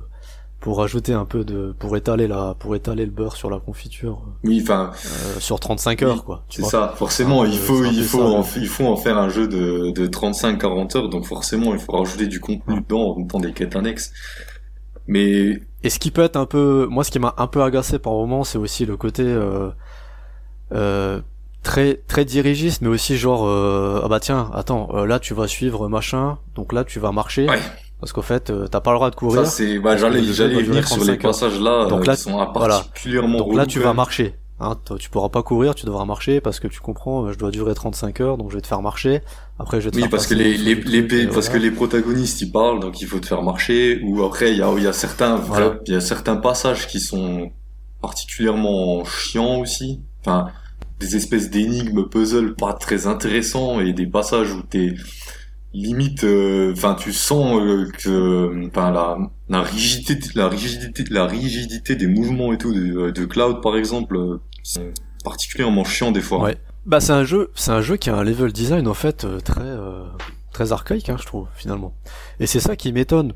pour 0.60 0.76
rajouter 0.78 1.14
un 1.14 1.24
peu 1.24 1.44
de, 1.44 1.74
pour 1.78 1.96
étaler 1.96 2.28
la, 2.28 2.54
pour 2.58 2.76
étaler 2.76 3.06
le 3.06 3.10
beurre 3.10 3.36
sur 3.36 3.48
la 3.48 3.58
confiture. 3.58 4.22
Oui, 4.44 4.60
enfin, 4.62 4.90
euh, 5.06 5.40
sur 5.40 5.58
35 5.58 6.02
heures, 6.02 6.24
quoi. 6.24 6.44
C'est 6.50 6.64
ça. 6.64 6.92
Forcément, 6.96 7.44
il 7.44 7.58
faut, 7.58 7.84
il 7.84 8.04
faut, 8.04 8.22
en, 8.22 8.44
il 8.56 8.68
faut 8.68 8.86
en 8.86 8.96
faire 8.96 9.16
un 9.16 9.30
jeu 9.30 9.48
de, 9.48 9.90
de 9.90 10.06
35-40 10.06 10.96
heures, 10.98 11.08
donc 11.08 11.24
forcément, 11.24 11.72
il 11.72 11.80
faut 11.80 11.92
rajouter 11.92 12.26
du 12.26 12.40
contenu 12.40 12.80
dedans, 12.80 13.16
en 13.16 13.24
temps 13.24 13.40
des 13.40 13.52
quêtes 13.52 13.74
annexes. 13.74 14.12
Mais 15.06 15.60
et 15.82 15.88
ce 15.88 15.98
qui 15.98 16.10
peut 16.10 16.22
être 16.22 16.36
un 16.36 16.46
peu, 16.46 16.86
moi, 16.90 17.04
ce 17.04 17.10
qui 17.10 17.18
m'a 17.18 17.34
un 17.38 17.46
peu 17.46 17.62
agacé 17.62 17.98
par 17.98 18.12
moment, 18.12 18.44
c'est 18.44 18.58
aussi 18.58 18.84
le 18.84 18.96
côté 18.96 19.22
euh, 19.22 19.70
euh, 20.72 21.22
très 21.62 22.00
très 22.06 22.24
dirigiste 22.24 22.82
mais 22.82 22.88
aussi 22.88 23.16
genre 23.16 23.46
euh, 23.46 24.00
ah 24.04 24.08
bah 24.08 24.20
tiens 24.20 24.50
attends 24.54 24.88
euh, 24.94 25.06
là 25.06 25.18
tu 25.18 25.34
vas 25.34 25.46
suivre 25.46 25.88
machin 25.88 26.38
donc 26.54 26.72
là 26.72 26.84
tu 26.84 27.00
vas 27.00 27.12
marcher. 27.12 27.48
Ouais. 27.48 27.60
parce 28.00 28.12
qu'en 28.12 28.22
fait 28.22 28.50
euh, 28.50 28.66
t'as 28.66 28.80
pas 28.80 28.92
le 28.92 28.96
droit 28.96 29.10
de 29.10 29.14
courir. 29.14 29.44
ça 29.44 29.50
c'est 29.50 29.78
bah 29.78 29.96
j'allais 29.96 30.22
j'allais 30.22 30.62
venir 30.62 30.88
sur 30.88 31.04
les 31.04 31.16
passages 31.16 31.60
là 31.60 31.86
donc 31.86 32.06
là 32.06 32.16
qui 32.16 32.22
sont 32.22 32.46
particulièrement 32.52 33.38
donc 33.38 33.54
là 33.54 33.66
tu 33.66 33.78
vas 33.78 33.92
marcher 33.92 34.34
hein, 34.58 34.74
tu 34.98 35.10
pourras 35.10 35.28
pas 35.28 35.42
courir 35.42 35.74
tu 35.74 35.84
devras 35.84 36.06
marcher 36.06 36.40
parce 36.40 36.60
que 36.60 36.68
tu 36.68 36.80
comprends 36.80 37.30
je 37.30 37.38
dois 37.38 37.50
durer 37.50 37.74
35 37.74 38.20
heures 38.20 38.38
donc 38.38 38.50
je 38.50 38.56
vais 38.56 38.62
te 38.62 38.66
faire 38.66 38.82
marcher. 38.82 39.20
Après 39.58 39.82
je 39.82 39.86
vais 39.86 39.90
te 39.90 39.96
oui 39.96 40.08
parce 40.08 40.26
que 40.26 40.34
les 40.34 40.56
les, 40.56 40.74
les 40.74 41.26
parce 41.26 41.50
que 41.50 41.58
les 41.58 41.70
protagonistes 41.70 42.40
ils 42.40 42.50
parlent 42.50 42.80
donc 42.80 43.02
il 43.02 43.06
faut 43.06 43.20
te 43.20 43.26
faire 43.26 43.42
marcher 43.42 44.00
ou 44.02 44.22
après 44.24 44.52
il 44.52 44.58
y 44.58 44.62
a 44.62 44.72
il 44.78 44.82
y 44.82 44.86
a 44.86 44.94
certains 44.94 45.38
il 45.86 45.92
y 45.92 45.96
a 45.96 46.00
certains 46.00 46.36
passages 46.36 46.86
qui 46.86 47.00
sont 47.00 47.50
particulièrement 48.00 49.04
chiants 49.04 49.60
aussi. 49.60 50.00
Enfin 50.24 50.46
des 51.00 51.16
espèces 51.16 51.50
d'énigmes 51.50 52.08
puzzle 52.08 52.54
pas 52.54 52.74
très 52.74 53.06
intéressants 53.06 53.80
et 53.80 53.92
des 53.92 54.06
passages 54.06 54.52
où 54.52 54.62
t'es 54.62 54.94
limite 55.72 56.24
euh, 56.24 56.72
enfin 56.72 56.94
tu 56.94 57.12
sens 57.12 57.60
euh, 57.60 57.88
que 57.98 58.66
enfin 58.66 58.90
la, 58.90 59.16
la 59.48 59.62
rigidité 59.62 60.28
la 60.34 60.48
rigidité 60.48 61.04
la 61.10 61.26
rigidité 61.26 61.94
des 61.96 62.06
mouvements 62.06 62.52
et 62.52 62.58
tout 62.58 62.72
de, 62.74 63.10
de 63.10 63.24
Cloud 63.24 63.62
par 63.62 63.76
exemple 63.76 64.18
c'est 64.62 64.92
particulièrement 65.24 65.84
chiant 65.84 66.10
des 66.12 66.20
fois 66.20 66.40
ouais 66.42 66.56
Bah 66.86 67.00
c'est 67.00 67.12
un 67.12 67.24
jeu, 67.24 67.50
c'est 67.54 67.70
un 67.72 67.82
jeu 67.82 67.96
qui 67.96 68.10
a 68.10 68.16
un 68.16 68.24
level 68.24 68.52
design 68.52 68.88
en 68.88 68.94
fait 68.94 69.24
euh, 69.24 69.38
très 69.40 69.60
euh, 69.60 70.04
très 70.52 70.72
archaïque, 70.72 71.08
hein, 71.10 71.16
je 71.20 71.26
trouve 71.26 71.46
finalement. 71.54 71.94
Et 72.40 72.46
c'est 72.46 72.58
ça 72.60 72.74
qui 72.74 72.92
m'étonne. 72.92 73.32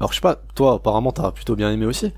Alors 0.00 0.10
je 0.10 0.16
sais 0.16 0.20
pas, 0.20 0.42
toi 0.54 0.74
apparemment 0.74 1.12
t'as 1.12 1.30
plutôt 1.32 1.54
bien 1.56 1.70
aimé 1.72 1.86
aussi, 1.86 2.12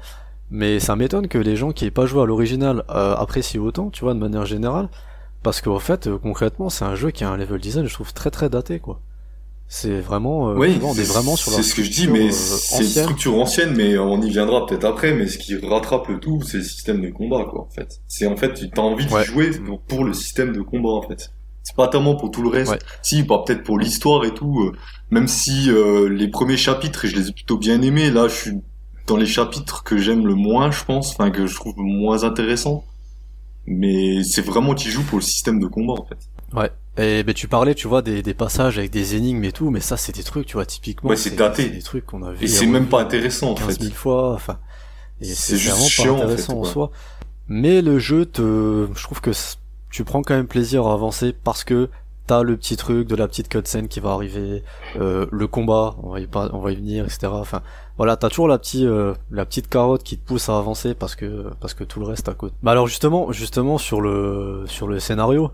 mais 0.51 0.81
ça 0.81 0.97
m'étonne 0.97 1.29
que 1.29 1.39
les 1.39 1.57
gens 1.57 1.73
qui 1.73 1.85
aient 1.87 1.91
pas 1.91 2.07
joué 2.07 2.23
à 2.23 2.27
l'original 2.27 2.85
euh, 2.91 3.15
apprécient 3.17 3.63
autant, 3.63 3.91
tu 3.91 4.05
vois, 4.05 4.15
de 4.15 4.19
manière 4.21 4.47
générale, 4.47 4.89
parce 5.43 5.61
qu'en 5.61 5.79
fait 5.79 6.07
euh, 6.07 6.19
concrètement 6.19 6.71
c'est 6.71 6.85
un 6.85 6.95
jeu 6.95 7.11
qui 7.11 7.25
a 7.25 7.31
un 7.31 7.37
level 7.37 7.61
design, 7.61 7.87
je 7.87 7.95
trouve 7.95 8.13
très 8.13 8.31
très 8.31 8.49
daté 8.49 8.79
quoi. 8.81 9.01
C'est 9.67 9.99
vraiment, 10.01 10.51
euh, 10.51 10.55
Oui, 10.57 10.79
on 10.83 10.95
est 10.95 11.03
vraiment 11.09 11.37
sur 11.37 11.51
la 11.51 11.57
c'est 11.57 11.63
ce 11.63 11.75
que 11.75 11.83
je 11.83 11.91
dis, 11.91 12.07
mais 12.07 12.29
euh, 12.29 12.33
c'est 12.33 12.83
une 12.83 12.85
structure 12.85 13.35
ancienne, 13.35 13.75
mais 13.75 13.97
on 13.97 14.21
y 14.21 14.29
viendra 14.31 14.67
peut-être 14.67 14.85
après. 14.85 15.15
Mais 15.15 15.27
ce 15.27 15.39
qui 15.39 15.57
rattrape 15.57 16.07
le 16.09 16.21
tout, 16.21 16.43
c'est 16.43 16.59
le 16.59 16.63
système 16.63 17.01
de 17.01 17.09
combat, 17.11 17.45
quoi. 17.51 17.63
En 17.63 17.71
fait, 17.71 18.01
c'est 18.07 18.27
en 18.27 18.37
fait, 18.37 18.53
tu 18.55 18.69
as 18.77 18.81
envie 18.81 19.07
de 19.07 19.19
jouer 19.25 19.51
pour, 19.53 19.81
pour 19.81 20.05
le 20.05 20.13
système 20.13 20.53
de 20.53 20.61
combat, 20.61 20.91
en 20.91 21.03
fait. 21.03 21.31
C'est 21.63 21.75
pas 21.75 21.89
tellement 21.89 22.15
pour 22.15 22.31
tout 22.31 22.43
le 22.43 22.51
reste. 22.51 22.73
Ouais. 22.73 22.79
Si, 23.03 23.23
bah, 23.23 23.43
peut-être 23.45 23.63
pour 23.65 23.79
l'histoire 23.79 24.25
et 24.27 24.35
tout. 24.35 24.61
euh, 24.65 24.73
même 25.11 25.29
si 25.29 25.71
euh, 25.71 26.09
les 26.11 26.29
premiers 26.29 26.59
chapitres, 26.59 27.07
je 27.07 27.17
les 27.17 27.31
ai 27.31 27.33
plutôt 27.33 27.57
bien 27.57 27.81
aimés. 27.81 28.11
Là, 28.11 28.29
je 28.29 28.35
suis 28.35 28.51
dans 29.07 29.17
les 29.17 29.27
chapitres 29.27 29.83
que 29.85 29.97
j'aime 29.99 30.27
le 30.27 30.35
moins, 30.35 30.71
je 30.71 30.85
pense, 30.85 31.11
enfin 31.11 31.31
que 31.31 31.47
je 31.47 31.55
trouve 31.55 31.75
moins 31.77 32.25
intéressants. 32.25 32.85
Mais 33.67 34.23
c'est 34.25 34.43
vraiment 34.43 34.75
tu 34.75 34.91
joues 34.91 35.05
pour 35.05 35.19
le 35.19 35.25
système 35.25 35.59
de 35.59 35.67
combat, 35.67 35.95
en 35.95 36.05
fait. 36.05 36.19
Ouais. 36.55 36.71
Et 36.97 37.25
ben 37.25 37.35
tu 37.35 37.49
parlais, 37.49 37.75
tu 37.75 37.89
vois, 37.89 38.03
des, 38.03 38.23
des 38.23 38.35
passages 38.35 38.79
avec 38.79 38.91
des 38.91 39.17
énigmes 39.17 39.43
et 39.45 39.53
tout, 39.53 39.71
mais 39.71 39.81
ça 39.81 39.97
c'est 39.97 40.15
des 40.15 40.23
trucs, 40.23 40.47
tu 40.47 40.55
vois, 40.55 40.67
typiquement. 40.67 41.11
Ouais, 41.11 41.17
c'est 41.17 41.35
daté. 41.35 41.69
Des 41.69 41.83
trucs 41.83 42.07
qu'on 42.07 42.23
a 42.23 42.33
vu. 42.33 42.45
Et 42.45 42.49
c'est 42.49 42.67
même 42.67 42.87
pas 42.87 43.01
intéressant, 43.01 43.51
en 43.51 43.55
15 43.55 43.67
fait. 43.67 43.83
000 43.83 43.95
fois, 43.95 44.35
enfin. 44.35 44.59
C'est 45.21 45.57
juste 45.57 45.75
vraiment 45.75 45.89
chiant, 45.89 46.15
en 46.15 46.19
pas 46.19 46.25
intéressant 46.25 46.53
fait, 46.53 46.59
en 46.69 46.73
soi. 46.73 46.91
Mais 47.49 47.83
le 47.83 47.99
jeu 47.99 48.27
te, 48.27 48.89
je 48.95 49.03
trouve 49.03 49.21
que 49.21 49.31
tu 49.91 50.05
prends 50.05 50.23
quand 50.23 50.35
même 50.35 50.47
plaisir 50.47 50.87
à 50.87 50.93
avancer 50.93 51.33
parce 51.33 51.65
que 51.65 51.89
t'as 52.27 52.43
le 52.43 52.57
petit 52.57 52.77
truc 52.77 53.07
de 53.09 53.17
la 53.17 53.29
petite 53.29 53.49
cutscene 53.49 53.89
qui 53.89 54.01
va 54.01 54.13
arriver, 54.13 54.63
euh, 54.97 55.27
le 55.31 55.47
combat, 55.47 55.95
on 56.03 56.11
va 56.11 56.21
y, 56.21 56.27
pas- 56.27 56.51
on 56.53 56.59
va 56.61 56.73
y 56.73 56.77
venir, 56.77 57.05
etc. 57.05 57.33
Enfin, 57.41 57.63
voilà, 57.99 58.17
t'as 58.17 58.29
toujours 58.31 58.49
la 58.49 58.59
petite, 58.59 58.85
euh, 58.85 59.15
la 59.31 59.45
petite 59.45 59.69
carotte 59.69 60.03
qui 60.03 60.19
te 60.19 60.27
pousse 60.27 60.49
à 60.49 60.57
avancer 60.59 60.95
parce 60.95 61.15
que, 61.17 61.51
parce 61.61 61.75
que 61.75 61.85
tout 61.85 62.01
le 62.01 62.07
reste 62.07 62.29
à 62.29 62.35
côté. 62.35 62.55
Bah 62.63 62.73
alors 62.73 62.87
justement, 62.87 63.31
justement 63.33 63.79
sur 63.79 64.01
le, 64.01 64.65
sur 64.67 64.89
le 64.89 65.01
scénario, 65.01 65.51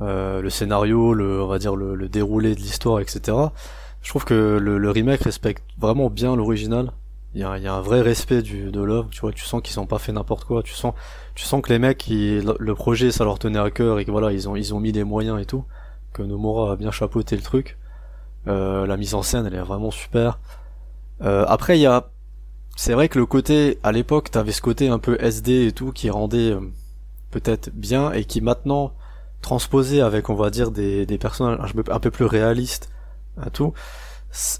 euh, 0.00 0.40
le 0.42 0.50
scénario, 0.50 1.14
le, 1.14 1.42
on 1.42 1.46
va 1.46 1.58
dire 1.58 1.76
le, 1.76 1.94
le 1.94 2.08
déroulé 2.08 2.54
de 2.54 2.60
l'histoire, 2.60 3.00
etc. 3.00 3.52
Je 4.02 4.08
trouve 4.10 4.24
que 4.24 4.58
le, 4.60 4.78
le 4.78 4.90
remake 4.90 5.22
respecte 5.22 5.62
vraiment 5.78 6.10
bien 6.10 6.36
l'original. 6.36 6.92
Il 7.34 7.40
y 7.40 7.44
a, 7.44 7.58
y 7.58 7.66
a 7.66 7.74
un 7.74 7.80
vrai 7.80 8.00
respect 8.00 8.42
du, 8.42 8.70
de 8.70 8.80
l'œuvre, 8.80 9.08
tu 9.10 9.20
vois, 9.20 9.32
tu 9.32 9.44
sens 9.44 9.60
qu'ils 9.62 9.72
sont 9.74 9.86
pas 9.86 9.98
fait 9.98 10.12
n'importe 10.12 10.44
quoi, 10.44 10.62
tu 10.62 10.72
sens, 10.72 10.94
tu 11.34 11.44
sens 11.44 11.62
que 11.62 11.72
les 11.72 11.80
mecs, 11.80 12.06
ils- 12.08 12.44
le, 12.60 12.74
projet, 12.76 13.10
ça 13.10 13.24
leur 13.24 13.40
tenait 13.40 13.58
à 13.58 13.70
cœur 13.72 13.98
et 13.98 14.04
que 14.04 14.12
voilà, 14.12 14.30
ils 14.32 14.48
ont, 14.48 14.54
ils 14.54 14.72
ont 14.72 14.78
mis 14.78 14.92
les 14.92 15.02
moyens 15.02 15.40
et 15.40 15.44
tout, 15.44 15.64
que 16.14 16.22
Nomura 16.22 16.72
a 16.72 16.76
bien 16.76 16.90
chapeauté 16.90 17.36
le 17.36 17.42
truc. 17.42 17.76
Euh, 18.46 18.86
la 18.86 18.96
mise 18.96 19.14
en 19.14 19.22
scène, 19.22 19.46
elle 19.46 19.54
est 19.54 19.62
vraiment 19.62 19.90
super. 19.90 20.38
Euh, 21.22 21.44
après, 21.48 21.78
il 21.78 21.82
y 21.82 21.86
a, 21.86 22.08
c'est 22.76 22.94
vrai 22.94 23.08
que 23.08 23.18
le 23.18 23.26
côté, 23.26 23.78
à 23.82 23.92
l'époque, 23.92 24.30
t'avais 24.30 24.52
ce 24.52 24.62
côté 24.62 24.88
un 24.88 24.98
peu 24.98 25.16
SD 25.20 25.66
et 25.66 25.72
tout 25.72 25.92
qui 25.92 26.08
rendait 26.08 26.52
euh, 26.52 26.60
peut-être 27.30 27.70
bien 27.74 28.12
et 28.12 28.24
qui 28.24 28.40
maintenant 28.40 28.92
transposé 29.42 30.00
avec, 30.00 30.30
on 30.30 30.34
va 30.34 30.50
dire, 30.50 30.70
des, 30.70 31.04
des 31.04 31.18
personnages 31.18 31.74
un 31.90 32.00
peu, 32.00 32.10
plus 32.10 32.24
réalistes, 32.24 32.90
à 33.40 33.50
tout. 33.50 33.74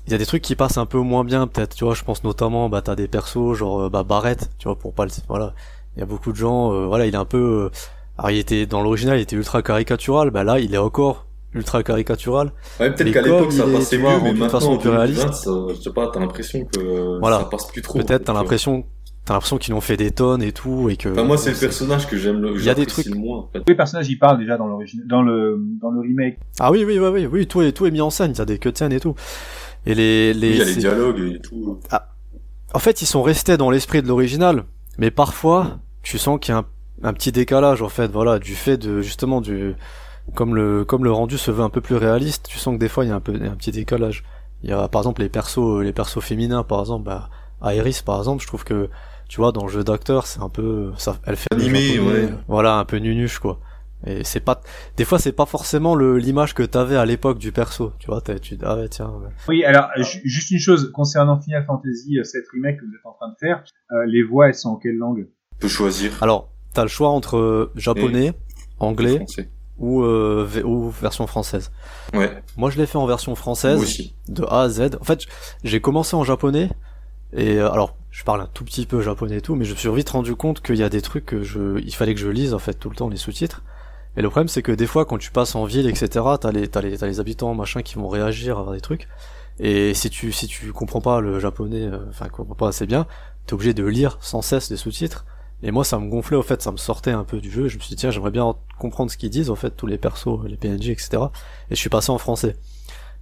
Il 0.07 0.13
y 0.13 0.15
a 0.15 0.19
des 0.19 0.27
trucs 0.27 0.43
qui 0.43 0.57
passent 0.57 0.79
un 0.79 0.87
peu 0.87 0.99
moins 0.99 1.25
bien, 1.25 1.47
peut-être, 1.47 1.75
tu 1.75 1.85
vois, 1.85 1.95
je 1.95 2.05
pense 2.05 2.23
notamment, 2.25 2.69
bah, 2.69 2.83
t'as 2.83 2.95
des 2.95 3.09
persos, 3.09 3.55
genre, 3.55 3.91
bah, 3.91 4.03
Barrett, 4.03 4.51
tu 4.59 4.69
vois, 4.69 4.79
pour 4.79 4.93
pas 4.93 5.05
le, 5.05 5.11
voilà. 5.29 5.55
Il 5.97 6.01
y 6.01 6.03
a 6.03 6.07
beaucoup 6.07 6.33
de 6.33 6.37
gens, 6.37 6.87
voilà, 6.87 7.07
il 7.07 7.15
est 7.15 7.17
un 7.17 7.25
peu, 7.25 7.71
alors 8.19 8.31
il 8.31 8.39
était, 8.39 8.67
dans 8.67 8.83
l'original, 8.83 9.19
il 9.19 9.23
était 9.23 9.37
ultra 9.37 9.63
caricatural, 9.63 10.31
bah 10.31 10.45
là, 10.45 10.59
il 10.61 10.75
est 10.75 10.79
encore 10.79 11.27
ultra 11.55 11.83
caricatural. 11.83 12.53
Ouais, 12.81 12.91
peut-être 12.93 13.13
qu'à 13.13 13.23
l'époque 13.23 13.53
ça 13.53 13.65
il 13.67 13.73
passait 13.73 13.99
mieux, 13.99 14.05
mais 14.23 14.33
maintenant 14.33 14.49
façon 14.49 14.73
en 14.73 14.77
plus 14.77 14.91
2020, 14.91 14.97
réaliste. 14.99 15.35
ça, 15.35 15.51
je 15.71 15.81
sais 15.81 15.93
pas, 15.93 16.11
t'as 16.13 16.21
l'impression 16.21 16.65
que 16.65 17.19
Voilà. 17.21 17.39
ça 17.41 17.45
passe 17.45 17.67
plus 17.71 17.83
trop. 17.83 17.99
Peut-être 17.99 18.25
t'as 18.25 18.33
euh, 18.33 18.37
l'impression, 18.37 18.85
t'as 19.25 19.35
l'impression 19.35 19.59
qu'ils 19.59 19.73
l'ont 19.75 19.81
fait 19.81 19.97
des 19.97 20.11
tonnes 20.11 20.43
et 20.43 20.53
tout, 20.53 20.89
et 20.91 20.97
que. 20.97 21.09
Enfin, 21.09 21.25
moi, 21.25 21.37
c'est 21.39 21.51
le 21.53 21.57
personnage 21.57 22.07
que 22.09 22.17
j'aime 22.17 22.41
le, 22.41 22.57
Il 22.59 22.65
y 22.65 22.71
a 22.71 22.75
des 22.75 22.87
trucs- 22.87 23.07
le 23.07 23.15
moins, 23.15 23.39
en 23.39 23.49
fait. 23.53 23.61
Tous 23.61 23.65
les 23.69 23.75
personnages, 23.77 24.09
ils 24.09 24.19
parlent 24.19 24.39
déjà 24.39 24.57
dans 24.57 24.67
l'origine, 24.67 25.03
dans 25.07 25.23
le, 25.23 25.59
dans 25.81 25.91
le 25.91 26.01
remake. 26.01 26.39
Ah 26.61 26.71
oui, 26.73 26.85
oui, 26.85 26.99
oui, 26.99 27.09
oui, 27.09 27.27
oui, 27.27 27.47
tout 27.47 27.63
est, 27.63 27.73
tout 27.73 27.87
est 27.87 27.91
mis 27.91 28.01
en 28.01 28.11
scène, 28.11 28.33
il 28.35 28.39
y 28.39 28.41
a 28.43 28.45
des 28.45 28.59
cutscenes 28.59 28.93
et 28.93 29.01
tout. 29.01 29.15
Et 29.87 29.95
les, 29.95 30.35
les, 30.35 30.49
Oui, 30.49 30.55
il 30.55 30.59
y 30.59 30.63
a 30.63 30.65
les 30.65 30.75
dialogues 30.77 31.33
et 31.37 31.41
tout. 31.41 31.79
En 32.73 32.79
fait, 32.81 33.03
ils 33.03 33.07
sont 33.07 33.23
restés 33.23 33.57
dans 33.57 33.71
l'esprit 33.71 34.03
de 34.03 34.09
l'original, 34.09 34.65
mais 34.99 35.11
parfois, 35.13 35.79
tu 36.03 36.19
sens 36.19 36.39
qu'il 36.41 36.53
y 36.53 36.57
a 36.57 36.59
un, 36.61 36.65
un 37.09 37.13
petit 37.13 37.31
décalage, 37.33 37.83
en 37.83 37.89
fait, 37.89 38.11
voilà, 38.11 38.39
du 38.39 38.55
fait 38.55 38.77
de, 38.77 39.01
justement, 39.01 39.41
du, 39.41 39.75
comme 40.35 40.55
le, 40.55 40.85
comme 40.85 41.05
le 41.05 41.13
rendu 41.13 41.39
se 41.39 41.51
veut 41.51 41.63
un 41.63 41.71
peu 41.71 41.81
plus 41.81 41.97
réaliste, 41.97 42.47
tu 42.49 42.59
sens 42.59 42.75
que 42.75 42.79
des 42.81 42.89
fois, 42.89 43.05
il 43.05 43.09
y 43.09 43.11
a 43.13 43.17
un 43.17 43.21
peu, 43.21 43.35
un 43.35 43.57
petit 43.57 43.73
décalage. 43.73 44.25
Il 44.63 44.71
y 44.71 44.73
a, 44.73 44.89
par 44.89 45.03
exemple, 45.03 45.21
les 45.23 45.29
persos, 45.29 45.83
les 45.83 45.93
persos 45.93 46.21
féminins, 46.23 46.63
par 46.63 46.81
exemple, 46.81 47.05
bah, 47.05 47.29
Iris, 47.75 48.03
par 48.03 48.19
exemple, 48.19 48.43
je 48.43 48.47
trouve 48.47 48.65
que, 48.65 48.89
tu 49.29 49.37
vois, 49.37 49.53
dans 49.53 49.65
le 49.67 49.71
jeu 49.71 49.85
d'acteur, 49.85 50.27
c'est 50.27 50.41
un 50.41 50.49
peu, 50.49 50.93
ça, 50.97 51.19
elle 51.27 51.37
fait 51.37 51.53
Animé, 51.53 51.99
ouais. 52.01 52.29
Voilà, 52.49 52.79
un 52.79 52.85
peu 52.85 52.97
nunuche, 52.97 53.39
quoi. 53.39 53.61
Et 54.07 54.23
c'est 54.25 54.41
pas, 54.41 54.61
des 54.99 55.05
fois, 55.07 55.19
c'est 55.19 55.33
pas 55.33 55.47
forcément 55.47 55.95
le, 55.95 56.19
l'image 56.19 56.53
que 56.55 56.63
t'avais 56.63 56.97
à 56.97 57.07
l'époque 57.07 57.39
du 57.39 57.53
perso, 57.53 57.93
tu 57.99 58.07
vois, 58.09 58.21
t'as- 58.21 58.39
tu, 58.39 58.59
ah 58.63 58.77
ouais, 58.77 58.89
tiens, 58.89 59.09
ouais. 59.09 59.31
Oui, 59.49 59.65
alors, 59.65 59.89
ju- 59.97 60.21
juste 60.25 60.51
une 60.51 60.59
chose, 60.59 60.91
concernant 60.93 61.41
Final 61.41 61.65
Fantasy, 61.65 62.19
euh, 62.19 62.25
cette 62.25 62.45
remake 62.53 62.77
que 62.81 62.85
vous 62.85 62.93
êtes 62.95 63.07
en 63.07 63.13
train 63.13 63.29
de 63.31 63.37
faire, 63.41 63.65
euh, 63.93 64.05
les 64.07 64.23
voix, 64.23 64.49
elles 64.49 64.55
sont 64.55 64.71
en 64.71 64.77
quelle 64.77 64.97
langue? 64.97 65.27
Tu 65.53 65.59
peux 65.61 65.69
choisir. 65.69 66.23
Alors, 66.23 66.51
t'as 66.75 66.83
le 66.83 66.89
choix 66.89 67.09
entre 67.09 67.39
euh, 67.39 67.73
japonais, 67.77 68.33
anglais, 68.79 69.17
Français. 69.17 69.49
Ou, 69.79 70.03
euh, 70.03 70.47
ou 70.65 70.91
version 70.91 71.27
française. 71.27 71.71
Ouais, 72.13 72.43
Moi, 72.57 72.71
je 72.71 72.79
l'ai 72.79 72.87
fait 72.87 72.99
en 72.99 73.07
version 73.07 73.33
moi 73.33 73.37
française, 73.37 73.81
aussi. 73.81 74.15
de 74.29 74.45
A 74.45 74.63
à 74.63 74.69
Z. 74.69 74.97
En 75.01 75.05
fait, 75.05 75.21
j'ai 75.65 75.81
commencé 75.81 76.15
en 76.17 76.25
japonais, 76.25 76.71
et 77.33 77.59
euh, 77.59 77.71
alors, 77.71 77.97
je 78.11 78.23
parle 78.23 78.41
un 78.43 78.49
tout 78.53 78.65
petit 78.65 78.87
peu 78.87 79.01
japonais 79.01 79.39
et 79.39 79.41
tout, 79.41 79.57
mais 79.57 79.65
je 79.65 79.73
me 79.73 79.77
suis 79.77 79.93
vite 79.93 80.11
rendu 80.11 80.37
compte 80.37 80.61
qu'il 80.61 80.77
y 80.77 80.83
a 80.85 80.89
des 80.89 81.03
trucs 81.03 81.27
que 81.27 81.43
je, 81.43 81.79
il 81.81 81.95
fallait 81.95 82.15
que 82.15 82.21
je 82.21 82.29
lise 82.29 82.55
en 82.55 82.59
fait 82.61 82.75
tout 82.75 82.89
le 82.91 82.97
temps 82.97 83.09
les 83.09 83.17
sous-titres. 83.17 83.63
Et 84.17 84.23
le 84.23 84.31
problème, 84.31 84.47
c'est 84.47 84.63
que 84.63 84.71
des 84.71 84.87
fois, 84.87 85.05
quand 85.05 85.19
tu 85.19 85.33
passes 85.33 85.57
en 85.57 85.65
ville, 85.65 85.89
etc., 85.89 86.25
t'as 86.41 86.53
les, 86.53 86.69
t'as 86.69 86.81
les, 86.81 86.97
t'as 86.97 87.07
les 87.09 87.19
habitants 87.19 87.53
machin 87.55 87.83
qui 87.83 87.97
vont 87.97 88.07
réagir 88.09 88.61
à 88.69 88.73
des 88.73 88.81
trucs. 88.81 89.09
Et 89.59 89.93
si 89.95 90.09
tu, 90.11 90.31
si 90.31 90.47
tu 90.47 90.73
comprends 90.73 91.01
pas 91.01 91.21
le 91.21 91.41
japonais, 91.41 91.83
euh, 91.83 91.99
enfin, 92.11 92.29
comprends 92.29 92.55
pas 92.55 92.69
assez 92.69 92.87
bien, 92.87 93.07
t'es 93.47 93.55
obligé 93.55 93.75
de 93.75 93.85
lire 93.85 94.19
sans 94.21 94.41
cesse 94.43 94.71
les 94.71 94.77
sous-titres. 94.77 95.25
Et 95.63 95.71
moi, 95.71 95.85
ça 95.85 95.99
me 95.99 96.09
gonflait, 96.11 96.37
au 96.37 96.43
fait, 96.43 96.61
ça 96.61 96.73
me 96.73 96.77
sortait 96.77 97.13
un 97.13 97.25
peu 97.25 97.41
du 97.41 97.51
jeu. 97.51 97.69
Je 97.69 97.77
me 97.77 97.81
suis 97.81 97.91
dit, 97.91 97.97
tiens, 97.97 98.11
j'aimerais 98.11 98.31
bien 98.31 98.55
comprendre 98.79 99.11
ce 99.11 99.17
qu'ils 99.17 99.31
disent, 99.31 99.49
en 99.51 99.55
fait, 99.57 99.71
tous 99.71 99.87
les 99.87 99.97
persos, 99.99 100.41
les 100.47 100.57
PNJ, 100.57 100.89
etc. 100.91 101.23
Et 101.71 101.75
je 101.75 101.81
suis 101.81 101.89
passé 101.91 102.11
en 102.11 102.19
français. 102.19 102.57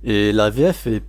Et 0.03 0.33
la 0.33 0.51
VF 0.51 0.87
est 0.89 1.05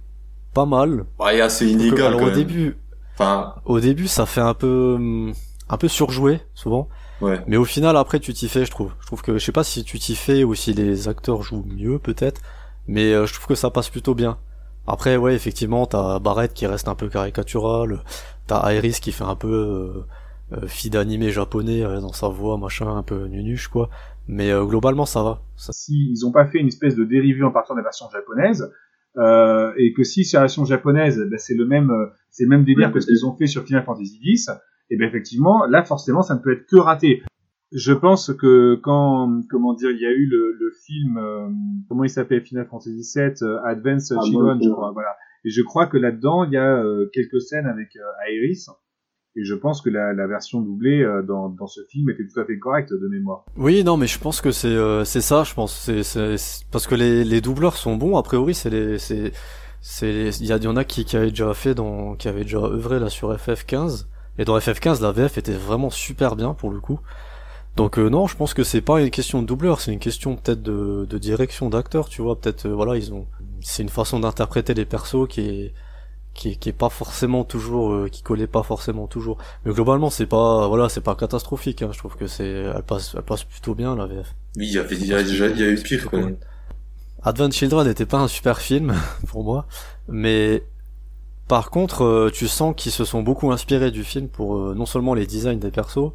pas 0.54 0.66
mal. 0.68 1.06
Bah, 1.18 1.34
et 1.34 1.42
assez 1.42 1.68
inégal, 1.68 2.08
alors 2.08 2.20
quand 2.20 2.26
au 2.26 2.30
même. 2.30 2.36
début, 2.36 2.78
Enfin, 3.16 3.56
au 3.66 3.80
début, 3.80 4.08
ça 4.08 4.26
fait 4.28 4.42
un 4.42 4.54
peu, 4.54 5.32
un 5.70 5.78
peu 5.78 5.88
surjoué, 5.88 6.42
souvent. 6.54 6.90
ouais. 7.22 7.42
Mais 7.48 7.58
au 7.58 7.66
final, 7.66 7.98
après, 7.98 8.20
tu 8.20 8.34
t'y 8.34 8.48
fais, 8.48 8.66
je 8.66 8.72
trouve. 8.72 8.92
Je 9.02 9.06
trouve 9.08 9.22
que, 9.24 9.38
je 9.38 9.44
sais 9.44 9.52
pas 9.52 9.64
si 9.64 9.84
tu 9.84 9.98
t'y 10.00 10.16
fais 10.16 10.44
ou 10.44 10.54
si 10.56 10.74
les 10.74 11.08
acteurs 11.08 11.42
jouent 11.42 11.66
mieux, 11.68 11.98
peut-être. 12.00 12.42
Mais 12.88 13.14
euh, 13.14 13.26
je 13.26 13.34
trouve 13.34 13.48
que 13.48 13.56
ça 13.56 13.70
passe 13.72 13.90
plutôt 13.90 14.14
bien. 14.14 14.38
Après, 14.86 15.16
ouais, 15.16 15.34
effectivement, 15.34 15.86
t'as 15.86 16.20
Barrett 16.20 16.54
qui 16.54 16.68
reste 16.68 16.88
un 16.88 16.96
peu 16.96 17.08
caricatural. 17.08 18.04
T'as 18.48 18.72
Iris 18.74 19.00
qui 19.00 19.12
fait 19.12 19.24
un 19.24 19.36
peu 19.36 19.48
euh, 19.52 20.06
euh, 20.54 20.68
fille 20.68 20.90
d'animé 20.92 21.30
japonais 21.30 21.84
euh, 21.84 22.00
dans 22.02 22.14
sa 22.14 22.28
voix, 22.28 22.58
machin, 22.58 22.96
un 22.96 23.04
peu 23.04 23.26
nunuche, 23.28 23.68
quoi. 23.68 23.90
Mais 24.28 24.52
euh, 24.52 24.66
globalement, 24.66 25.06
ça 25.06 25.24
va. 25.24 25.42
Ça- 25.58 25.74
Si 25.74 26.12
ils 26.12 26.26
ont 26.26 26.32
pas 26.32 26.46
fait 26.46 26.60
une 26.60 26.68
espèce 26.68 26.96
de 26.96 27.04
dérivé 27.04 27.44
en 27.44 27.52
partant 27.52 27.74
de 27.74 27.80
la 27.80 27.84
version 27.84 28.06
japonaise, 28.12 28.72
euh, 29.18 29.72
et 29.78 29.94
que 29.94 30.04
si 30.04 30.26
c'est 30.26 30.38
la 30.38 30.44
version 30.44 30.66
japonaise, 30.66 31.20
ben, 31.30 31.38
c'est 31.38 31.56
le 31.56 31.66
même, 31.66 31.92
euh, 31.92 32.08
c'est 32.32 32.44
le 32.44 32.50
même 32.50 32.64
délire 32.64 32.92
que 32.92 33.00
ce 33.00 33.08
qu'ils 33.08 33.26
ont 33.26 33.36
fait 33.36 33.48
sur 33.48 33.64
Final 33.64 33.84
Fantasy 33.84 34.20
X, 34.24 34.50
et 34.90 34.98
ben 34.98 35.08
effectivement, 35.08 35.66
là 35.66 35.84
forcément, 35.84 36.22
ça 36.24 36.36
ne 36.36 36.40
peut 36.40 36.54
être 36.54 36.66
que 36.68 36.78
raté. 36.78 37.24
Je 37.76 37.92
pense 37.94 38.32
que 38.34 38.76
quand, 38.84 39.42
comment 39.50 39.74
dire, 39.74 39.90
il 39.92 40.00
y 40.00 40.06
a 40.06 40.12
eu 40.12 40.28
le, 40.28 40.54
le 40.60 40.72
film, 40.86 41.18
euh, 41.18 41.48
comment 41.90 42.04
il 42.04 42.10
s'appelle, 42.10 42.42
Final 42.42 42.68
Fantasy 42.70 43.02
VII, 43.16 43.34
euh, 43.42 43.58
Advance 43.66 44.12
Ah, 44.16 44.22
Children, 44.24 44.58
bon, 44.60 44.64
je 44.64 44.70
crois, 44.72 44.92
voilà. 44.92 45.16
Et 45.46 45.50
je 45.50 45.62
crois 45.64 45.88
que 45.88 45.98
là-dedans, 45.98 46.44
il 46.46 46.52
y 46.54 46.58
a 46.58 46.78
euh, 46.78 47.10
quelques 47.14 47.42
scènes 47.42 47.66
avec 47.66 47.96
euh, 47.96 48.32
Iris, 48.32 48.70
et 49.36 49.44
je 49.44 49.56
pense 49.56 49.82
que 49.82 49.90
la, 49.90 50.14
la 50.14 50.28
version 50.28 50.62
doublée 50.62 51.02
euh, 51.02 51.22
dans, 51.24 51.50
dans 51.50 51.68
ce 51.68 51.82
film 51.90 52.10
était 52.10 52.26
tout 52.28 52.40
à 52.40 52.46
fait 52.46 52.60
correcte 52.60 52.92
de 52.94 53.08
mémoire. 53.08 53.46
Oui, 53.58 53.84
non, 53.84 53.98
mais 53.98 54.08
je 54.08 54.20
pense 54.20 54.42
que 54.42 54.52
c'est 54.52 54.68
euh, 54.68 55.04
ça, 55.06 55.44
je 55.44 55.54
pense. 55.54 55.74
C'est 55.76 56.04
c'est- 56.04 56.38
c'est- 56.38 56.66
parce 56.72 56.86
que 56.88 56.96
les, 56.96 57.24
les 57.24 57.42
doubleurs 57.42 57.76
sont 57.78 57.96
bons. 57.96 58.18
A 58.18 58.24
priori, 58.24 58.54
c'est 58.54 58.70
les 58.70 58.98
il 60.02 60.42
y, 60.42 60.48
y 60.48 60.68
en 60.68 60.78
a 60.78 60.84
qui 60.86 61.04
qui 61.04 61.18
avaient 61.18 61.30
déjà 61.30 61.54
fait 61.54 61.76
dans 61.76 62.16
qui 62.16 62.28
avaient 62.30 62.44
déjà 62.44 62.60
œuvré 62.60 63.00
là 63.00 63.10
sur 63.10 63.34
FF15 63.36 64.06
et 64.38 64.46
dans 64.46 64.58
FF15 64.58 65.02
la 65.02 65.12
VF 65.12 65.38
était 65.38 65.52
vraiment 65.52 65.90
super 65.90 66.36
bien 66.38 66.54
pour 66.54 66.72
le 66.72 66.80
coup. 66.80 67.00
Donc 67.76 67.98
euh, 68.00 68.08
non, 68.10 68.28
je 68.28 68.38
pense 68.38 68.54
que 68.54 68.64
c'est 68.64 68.82
pas 68.82 69.02
une 69.02 69.10
question 69.10 69.42
de 69.42 69.48
doubleur, 69.48 69.82
c'est 69.82 69.92
une 69.92 70.00
question 70.00 70.36
peut-être 70.36 70.62
de, 70.62 71.06
de 71.10 71.18
direction 71.18 71.70
d'acteur, 71.70 72.08
tu 72.08 72.22
vois. 72.22 72.40
Peut-être 72.40 72.66
euh, 72.68 72.74
voilà, 72.74 72.96
ils 72.98 73.14
ont 73.14 73.26
c'est 73.62 73.84
une 73.84 73.90
façon 73.90 74.20
d'interpréter 74.20 74.74
les 74.74 74.86
persos 74.86 75.28
qui 75.28 75.42
est 75.42 75.74
qui 76.34 76.50
est, 76.50 76.56
qui 76.56 76.70
est 76.70 76.74
pas 76.74 76.90
forcément 76.90 77.44
toujours 77.44 77.94
euh, 77.94 78.10
qui 78.10 78.22
collait 78.22 78.48
pas 78.48 78.64
forcément 78.64 79.08
toujours. 79.08 79.38
Mais 79.66 79.74
globalement, 79.74 80.10
c'est 80.10 80.26
pas 80.26 80.68
voilà, 80.68 80.90
c'est 80.90 81.02
pas 81.02 81.16
catastrophique. 81.16 81.82
Hein. 81.82 81.90
Je 81.92 81.98
trouve 81.98 82.16
que 82.16 82.28
c'est 82.28 82.48
elle 82.48 82.84
passe 82.84 83.14
elle 83.16 83.24
passe 83.24 83.44
plutôt 83.44 83.76
bien 83.76 83.96
la 83.96 84.06
VF. 84.06 84.36
Oui, 84.58 84.68
il 84.68 84.74
y 84.74 84.78
avait, 84.78 84.96
il 84.96 85.06
y 85.06 85.14
a 85.14 85.24
déjà, 85.24 85.48
il 85.48 85.60
y 85.60 85.64
a 85.64 85.68
eu 85.68 85.82
pire 85.82 86.10
quand 86.10 86.18
même. 86.18 86.38
Advent 87.24 87.52
Children 87.52 87.88
n'était 87.88 88.06
pas 88.06 88.20
un 88.20 88.28
super 88.28 88.60
film 88.60 88.94
pour 89.28 89.44
moi, 89.44 89.66
mais 90.08 90.64
par 91.48 91.70
contre, 91.70 92.04
euh, 92.04 92.30
tu 92.34 92.48
sens 92.48 92.74
qu'ils 92.76 92.92
se 92.92 93.06
sont 93.06 93.22
beaucoup 93.22 93.52
inspirés 93.52 93.92
du 93.92 94.04
film 94.04 94.28
pour 94.28 94.58
euh, 94.58 94.74
non 94.76 94.86
seulement 94.86 95.14
les 95.14 95.26
designs 95.26 95.60
des 95.60 95.72
persos, 95.72 96.12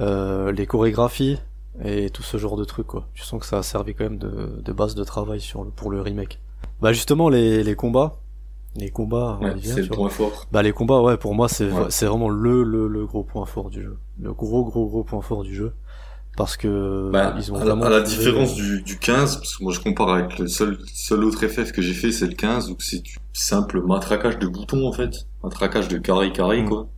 euh, 0.00 0.52
les 0.52 0.66
chorégraphies 0.66 1.38
et 1.82 2.10
tout 2.10 2.22
ce 2.22 2.36
genre 2.36 2.56
de 2.56 2.64
trucs 2.64 2.86
quoi. 2.86 3.08
Tu 3.14 3.22
sens 3.22 3.40
que 3.40 3.46
ça 3.46 3.58
a 3.58 3.62
servi 3.62 3.94
quand 3.94 4.04
même 4.04 4.18
de, 4.18 4.60
de 4.62 4.72
base 4.72 4.94
de 4.94 5.04
travail 5.04 5.40
sur 5.40 5.64
le, 5.64 5.70
pour 5.70 5.90
le 5.90 6.00
remake. 6.00 6.40
Bah 6.80 6.92
justement 6.92 7.28
les, 7.28 7.64
les 7.64 7.74
combats, 7.74 8.16
les 8.76 8.90
combats, 8.90 9.38
Ouais, 9.40 9.54
c'est 9.62 9.80
le 9.82 9.86
vois. 9.88 9.96
point 9.96 10.08
fort. 10.08 10.46
Bah 10.52 10.62
les 10.62 10.72
combats 10.72 11.00
ouais 11.00 11.16
pour 11.16 11.34
moi 11.34 11.48
c'est 11.48 11.70
Ouais. 11.70 11.86
c'est 11.90 12.06
vraiment 12.06 12.28
le, 12.28 12.62
le 12.64 12.88
le 12.88 13.06
gros 13.06 13.22
point 13.22 13.46
fort 13.46 13.70
du 13.70 13.82
jeu. 13.82 13.96
Le 14.20 14.32
gros 14.32 14.64
gros 14.64 14.86
gros 14.86 15.04
point 15.04 15.22
fort 15.22 15.42
du 15.44 15.54
jeu 15.54 15.72
parce 16.36 16.56
que 16.56 17.10
Bah, 17.12 17.34
ils 17.38 17.52
ont 17.52 17.54
à, 17.54 17.58
la, 17.60 17.64
vraiment 17.66 17.84
à 17.84 17.90
la 17.90 18.02
trouvé- 18.02 18.16
différence 18.16 18.54
du, 18.56 18.82
du 18.82 18.98
15, 18.98 19.36
parce 19.36 19.56
que 19.56 19.62
moi 19.62 19.72
je 19.72 19.78
compare 19.80 20.08
avec 20.10 20.36
le 20.40 20.48
seul, 20.48 20.78
seul 20.92 21.22
autre 21.22 21.46
FF 21.46 21.70
que 21.70 21.80
j'ai 21.80 21.94
fait, 21.94 22.10
c'est 22.10 22.26
le 22.26 22.34
15, 22.34 22.68
donc 22.70 22.82
c'est 22.82 23.00
du 23.02 23.16
simple 23.32 23.80
matraquage 23.86 24.38
de 24.40 24.48
boutons 24.48 24.86
en 24.88 24.92
fait, 24.92 25.28
matraquage 25.44 25.86
de 25.88 25.98
carré 25.98 26.32
carré 26.32 26.62
Mm. 26.62 26.68
quoi. 26.68 26.88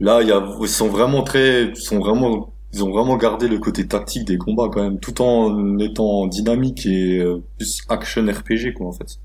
Là, 0.00 0.20
y 0.22 0.32
a, 0.32 0.44
ils 0.60 0.68
sont 0.68 0.88
vraiment 0.88 1.22
très, 1.22 1.66
ils 1.68 1.76
sont 1.76 2.00
vraiment, 2.00 2.52
ils 2.74 2.82
ont 2.84 2.90
vraiment 2.90 3.16
gardé 3.16 3.46
le 3.48 3.58
côté 3.58 3.86
tactique 3.86 4.26
des 4.26 4.36
combats 4.36 4.68
quand 4.70 4.82
même, 4.82 4.98
tout 4.98 5.22
en 5.22 5.78
étant 5.78 6.26
dynamique 6.26 6.84
et 6.86 7.20
euh, 7.20 7.42
plus 7.56 7.82
action 7.88 8.22
RPG 8.26 8.74
quoi 8.74 8.88
en 8.88 8.92
fait. 8.92 9.16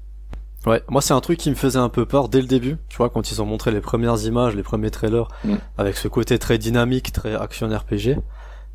Ouais, 0.67 0.83
moi 0.89 1.01
c'est 1.01 1.13
un 1.13 1.21
truc 1.21 1.39
qui 1.39 1.49
me 1.49 1.55
faisait 1.55 1.79
un 1.79 1.89
peu 1.89 2.05
peur 2.05 2.29
dès 2.29 2.39
le 2.41 2.47
début, 2.47 2.77
tu 2.87 2.97
vois, 2.97 3.09
quand 3.09 3.31
ils 3.31 3.41
ont 3.41 3.45
montré 3.45 3.71
les 3.71 3.81
premières 3.81 4.21
images, 4.25 4.55
les 4.55 4.61
premiers 4.63 4.91
trailers, 4.91 5.27
Mm. 5.43 5.55
avec 5.77 5.97
ce 5.97 6.07
côté 6.07 6.37
très 6.37 6.57
dynamique, 6.59 7.11
très 7.11 7.33
action 7.35 7.67
RPG. 7.67 8.17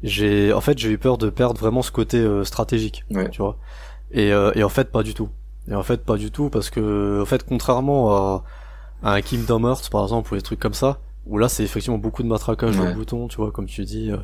J'ai, 0.02 0.52
en 0.52 0.60
fait, 0.60 0.76
j'ai 0.78 0.90
eu 0.90 0.98
peur 0.98 1.16
de 1.16 1.30
perdre 1.30 1.58
vraiment 1.60 1.82
ce 1.82 1.90
côté 1.92 2.18
euh, 2.18 2.44
stratégique, 2.44 3.04
Ouais. 3.10 3.30
tu 3.30 3.40
vois. 3.40 3.56
Et, 4.10 4.32
euh, 4.32 4.50
et 4.54 4.62
en 4.64 4.68
fait, 4.68 4.90
pas 4.90 5.02
du 5.02 5.14
tout. 5.14 5.28
Et 5.68 5.74
en 5.74 5.82
fait, 5.82 6.04
pas 6.04 6.16
du 6.16 6.30
tout, 6.30 6.50
parce 6.50 6.70
que, 6.70 7.20
en 7.22 7.24
fait, 7.24 7.44
contrairement 7.44 8.14
à, 8.14 8.44
à 9.02 9.12
un 9.14 9.20
Kingdom 9.22 9.64
Hearts, 9.64 9.88
par 9.90 10.02
exemple, 10.02 10.32
ou 10.32 10.36
des 10.36 10.42
trucs 10.42 10.60
comme 10.60 10.74
ça, 10.74 10.98
où 11.26 11.38
là, 11.38 11.48
c'est 11.48 11.64
effectivement 11.64 11.98
beaucoup 11.98 12.22
de 12.22 12.28
matraquage 12.28 12.78
Ouais. 12.78 12.88
de 12.90 12.94
boutons, 12.94 13.26
tu 13.28 13.36
vois, 13.36 13.50
comme 13.52 13.66
tu 13.66 13.84
dis, 13.84 14.10
euh, 14.10 14.16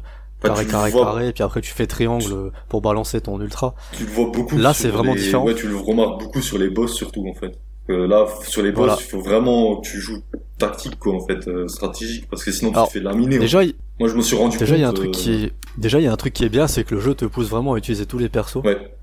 carré, 0.42 0.66
carré, 0.66 0.90
vois- 0.90 1.04
carré, 1.04 1.28
et 1.28 1.32
puis 1.32 1.42
après, 1.42 1.60
tu 1.60 1.72
fais 1.72 1.86
triangle 1.86 2.32
euh, 2.32 2.50
pour 2.68 2.80
balancer 2.82 3.20
ton 3.20 3.40
ultra. 3.40 3.74
Tu 3.96 4.04
le 4.04 4.10
vois 4.10 4.30
beaucoup. 4.30 4.56
Là, 4.56 4.72
c'est 4.74 4.88
vraiment 4.88 5.14
les- 5.14 5.20
différent. 5.20 5.44
Ouais, 5.46 5.54
tu 5.54 5.68
le 5.68 5.76
remarques 5.76 6.20
beaucoup 6.20 6.40
sur 6.42 6.58
les 6.58 6.68
boss 6.70 6.94
surtout 6.94 7.26
en 7.28 7.34
fait. 7.34 7.58
Euh, 7.90 8.06
là, 8.06 8.26
sur 8.46 8.62
les 8.62 8.70
boss, 8.70 8.86
Voilà. 8.86 8.96
il 9.00 9.04
faut 9.04 9.20
vraiment 9.20 9.80
tu 9.80 10.00
joues 10.00 10.22
tactique 10.58 10.98
quoi 10.98 11.14
en 11.16 11.26
fait, 11.26 11.48
euh, 11.48 11.66
stratégique, 11.66 12.28
parce 12.30 12.44
que 12.44 12.52
sinon 12.52 12.70
tu 12.70 12.78
te 12.78 12.90
fais 12.92 13.00
laminer. 13.00 13.38
Déjà, 13.38 13.64
il- 13.64 13.74
Moi, 13.98 14.08
je 14.08 14.14
me 14.14 14.22
suis 14.22 14.36
rendu 14.36 14.56
déjà, 14.58 14.76
il 14.76 14.80
y 14.80 14.84
a 14.84 14.88
un 14.88 14.90
compte, 14.92 14.98
truc 15.00 15.14
euh, 15.16 15.18
qui 15.18 15.32
est, 15.44 15.52
déjà, 15.78 15.98
il 15.98 16.04
y 16.04 16.06
a 16.08 16.12
un 16.12 16.16
truc 16.16 16.32
qui 16.32 16.44
est 16.44 16.48
bien, 16.48 16.66
c'est 16.68 16.84
que 16.84 16.94
le 16.94 17.00
jeu 17.00 17.14
te 17.14 17.24
pousse 17.24 17.48
vraiment 17.48 17.74
à 17.74 17.78
utiliser 17.78 18.06
tous 18.06 18.18
les 18.18 18.28
persos. 18.28 18.56
Ouais, 18.64 18.94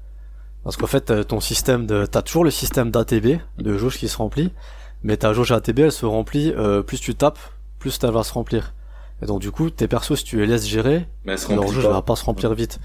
Parce 0.64 0.76
qu'en 0.78 0.88
fait, 0.88 1.10
euh, 1.12 1.24
ton 1.24 1.40
système 1.40 1.86
de, 1.86 2.06
t'as 2.06 2.22
toujours 2.22 2.44
le 2.44 2.52
système 2.52 2.92
d'ATB, 2.92 3.40
de 3.60 3.78
jauge 3.78 3.98
qui 3.98 4.08
se 4.08 4.18
remplit, 4.18 4.52
mais 5.04 5.16
ta 5.18 5.34
jauge 5.34 5.52
ATB, 5.52 5.80
elle 5.80 5.92
se 5.92 6.06
remplit, 6.06 6.54
euh, 6.58 6.82
plus 6.82 7.00
tu 7.00 7.16
tapes, 7.16 7.40
plus 7.80 7.98
elle 8.04 8.12
va 8.12 8.24
se 8.24 8.34
remplir. 8.34 8.74
Et 9.22 9.26
donc 9.26 9.42
du 9.42 9.52
coup, 9.52 9.70
tes 9.70 9.88
persos, 9.88 10.16
si 10.16 10.24
tu 10.24 10.38
les 10.38 10.48
laisses 10.48 10.66
gérer, 10.68 11.08
mais 11.26 11.36
leur 11.50 11.66
pas. 11.66 11.90
va 11.90 12.02
pas 12.02 12.16
se 12.16 12.24
remplir 12.24 12.54
vite. 12.54 12.80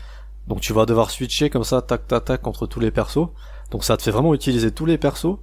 Donc 0.48 0.60
tu 0.60 0.72
vas 0.72 0.84
devoir 0.86 1.10
switcher 1.10 1.48
comme 1.50 1.64
ça, 1.64 1.80
tac, 1.80 2.06
tac, 2.06 2.24
tac, 2.24 2.46
entre 2.46 2.66
tous 2.66 2.80
les 2.80 2.90
persos. 2.90 3.28
Donc 3.70 3.84
ça 3.84 3.96
te 3.96 4.02
fait 4.02 4.10
vraiment 4.10 4.34
utiliser 4.34 4.70
tous 4.70 4.86
les 4.86 4.98
persos. 4.98 5.38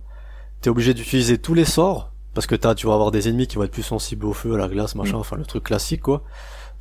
T'es 0.62 0.70
obligé 0.70 0.94
d'utiliser 0.94 1.38
tous 1.40 1.54
les 1.56 1.66
sorts, 1.66 2.12
parce 2.34 2.46
que 2.46 2.56
t'as, 2.56 2.76
tu 2.76 2.88
vas 2.88 2.94
avoir 2.94 3.12
des 3.12 3.28
ennemis 3.28 3.48
qui 3.48 3.56
vont 3.56 3.64
être 3.64 3.72
plus 3.72 3.84
sensibles 3.84 4.26
au 4.26 4.34
feu, 4.34 4.54
à 4.54 4.58
la 4.58 4.68
glace, 4.68 4.96
machin, 4.96 5.18
Mm. 5.18 5.22
enfin 5.22 5.36
le 5.38 5.46
truc 5.46 5.64
classique 5.64 6.02
quoi. 6.02 6.22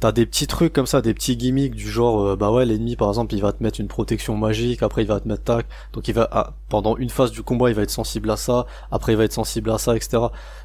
T'as 0.00 0.12
des 0.12 0.24
petits 0.24 0.46
trucs 0.46 0.72
comme 0.72 0.86
ça, 0.86 1.02
des 1.02 1.12
petits 1.12 1.36
gimmicks 1.36 1.74
du 1.74 1.86
genre, 1.90 2.22
euh, 2.22 2.36
bah 2.36 2.50
ouais, 2.50 2.64
l'ennemi 2.64 2.96
par 2.96 3.08
exemple, 3.08 3.34
il 3.34 3.42
va 3.42 3.52
te 3.52 3.62
mettre 3.62 3.80
une 3.80 3.88
protection 3.88 4.34
magique, 4.34 4.82
après 4.82 5.02
il 5.02 5.06
va 5.08 5.20
te 5.20 5.28
mettre 5.28 5.44
tac, 5.44 5.66
donc 5.92 6.08
il 6.08 6.14
va, 6.14 6.26
ah, 6.32 6.54
pendant 6.70 6.96
une 6.96 7.10
phase 7.10 7.30
du 7.32 7.42
combat, 7.42 7.68
il 7.68 7.74
va 7.74 7.82
être 7.82 7.90
sensible 7.90 8.30
à 8.30 8.36
ça, 8.36 8.64
après 8.90 9.12
il 9.12 9.16
va 9.16 9.24
être 9.24 9.32
sensible 9.34 9.70
à 9.70 9.76
ça, 9.76 9.94
etc. 9.96 10.18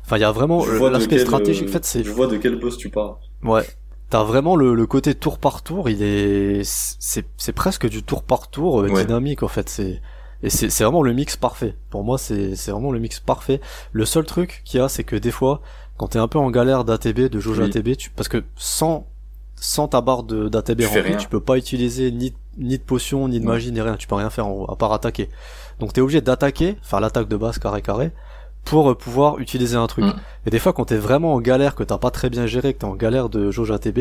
Enfin, 0.06 0.18
il 0.18 0.22
y 0.22 0.24
a 0.24 0.32
vraiment 0.32 0.62
Je 0.62 0.72
vois 0.72 0.88
de 0.90 0.94
l'aspect 0.94 1.20
stratégique, 1.20 1.66
euh, 1.66 1.70
en 1.70 1.74
fait, 1.74 1.86
c'est, 1.86 2.04
Je 2.04 2.12
vois 2.12 2.28
de 2.28 2.38
quel 2.38 2.58
boss 2.58 2.78
tu 2.78 2.90
parles. 2.90 3.16
Ouais. 3.46 3.66
T'as 4.10 4.24
vraiment 4.24 4.56
le, 4.56 4.76
le 4.76 4.86
côté 4.86 5.16
tour 5.16 5.40
par 5.40 5.64
tour, 5.64 5.90
il 5.90 6.04
est, 6.04 6.62
c'est, 6.64 7.26
c'est 7.38 7.54
presque 7.54 7.88
du 7.90 8.04
tour 8.04 8.22
par 8.24 8.50
tour 8.50 8.82
euh, 8.82 8.90
Ouais. 8.90 9.04
dynamique 9.06 9.42
en 9.42 9.48
fait, 9.48 9.68
c'est, 9.68 10.00
et 10.44 10.50
c'est, 10.52 10.70
c'est 10.70 10.84
vraiment 10.84 11.02
le 11.02 11.12
mix 11.14 11.36
parfait. 11.38 11.76
Pour 11.90 12.04
moi, 12.04 12.18
c'est, 12.20 12.56
c'est 12.56 12.70
vraiment 12.72 12.92
le 12.92 13.00
mix 13.00 13.20
parfait. 13.20 13.62
Le 13.94 14.06
seul 14.06 14.26
truc 14.26 14.62
qu'il 14.64 14.80
y 14.80 14.84
a, 14.84 14.90
c'est 14.90 15.04
que 15.04 15.16
des 15.16 15.32
fois, 15.32 15.62
quand 15.98 16.10
t'es 16.10 16.20
un 16.20 16.28
peu 16.28 16.38
en 16.38 16.52
galère 16.52 16.84
d'ATB, 16.86 17.22
de 17.30 17.40
jauge 17.40 17.60
Oui. 17.60 17.66
ATB, 17.66 17.96
tu, 17.98 18.12
parce 18.12 18.28
que 18.28 18.44
sans, 18.56 19.08
sans 19.56 19.88
ta 19.88 20.02
barre 20.02 20.22
de, 20.24 20.50
d'ATB 20.50 20.82
remplie, 20.84 21.18
tu 21.18 21.28
peux 21.28 21.40
pas 21.40 21.58
utiliser 21.58 22.12
ni, 22.12 22.36
ni 22.60 22.78
de 22.78 22.84
potion, 22.84 23.28
ni 23.28 23.40
de 23.40 23.46
magie, 23.46 23.72
ni 23.72 23.82
rien, 23.82 23.96
tu 23.96 24.06
peux 24.08 24.16
rien 24.16 24.30
faire 24.30 24.46
en 24.46 24.52
haut, 24.52 24.72
à 24.72 24.76
part 24.76 24.94
attaquer. 24.94 25.30
Donc 25.80 25.94
t'es 25.94 26.02
obligé 26.02 26.22
d'attaquer, 26.22 26.78
faire 26.84 27.00
l'attaque 27.00 27.28
de 27.28 27.38
base 27.38 27.58
carré 27.58 27.82
carré, 27.82 28.12
pour 28.66 28.90
euh, 28.90 28.96
pouvoir 28.96 29.40
utiliser 29.40 29.78
un 29.78 29.88
truc. 29.88 30.06
Mm. 30.06 30.14
Et 30.48 30.50
des 30.50 30.60
fois, 30.60 30.74
quand 30.74 30.86
t'es 30.86 30.98
vraiment 30.98 31.34
en 31.34 31.40
galère, 31.40 31.76
que 31.76 31.84
t'as 31.84 31.98
pas 31.98 32.12
très 32.12 32.30
bien 32.30 32.46
géré, 32.46 32.74
que 32.74 32.80
t'es 32.80 32.86
en 32.86 32.96
galère 32.96 33.30
de 33.30 33.52
jauge 33.52 33.72
ATB, 33.72 34.00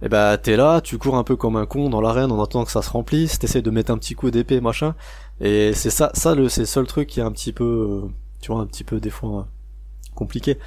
et 0.00 0.08
ben 0.08 0.36
t'es 0.38 0.56
là, 0.56 0.80
tu 0.80 0.98
cours 0.98 1.16
un 1.16 1.24
peu 1.24 1.36
comme 1.36 1.56
un 1.56 1.66
con 1.66 1.90
dans 1.90 2.00
l'arène 2.00 2.32
en 2.32 2.42
attendant 2.42 2.64
que 2.64 2.70
ça 2.70 2.82
se 2.82 2.90
remplisse, 2.90 3.38
t'essaies 3.38 3.62
de 3.62 3.70
mettre 3.70 3.90
un 3.90 3.98
petit 3.98 4.14
coup 4.14 4.30
d'épée, 4.30 4.60
machin. 4.60 4.94
Et 5.40 5.72
c'est 5.74 5.90
ça, 5.90 6.10
ça 6.14 6.34
le, 6.34 6.48
c'est 6.48 6.62
le 6.62 6.66
seul 6.66 6.86
truc 6.86 7.08
qui 7.08 7.20
est 7.20 7.24
un 7.24 7.32
petit 7.32 7.52
peu, 7.52 8.04
euh, 8.04 8.08
tu 8.40 8.52
vois, 8.52 8.60
un 8.60 8.66
petit 8.66 8.84
peu 8.84 9.00
des 9.00 9.10
fois 9.10 9.40
euh, 9.40 9.42
compliqué. 10.14 10.58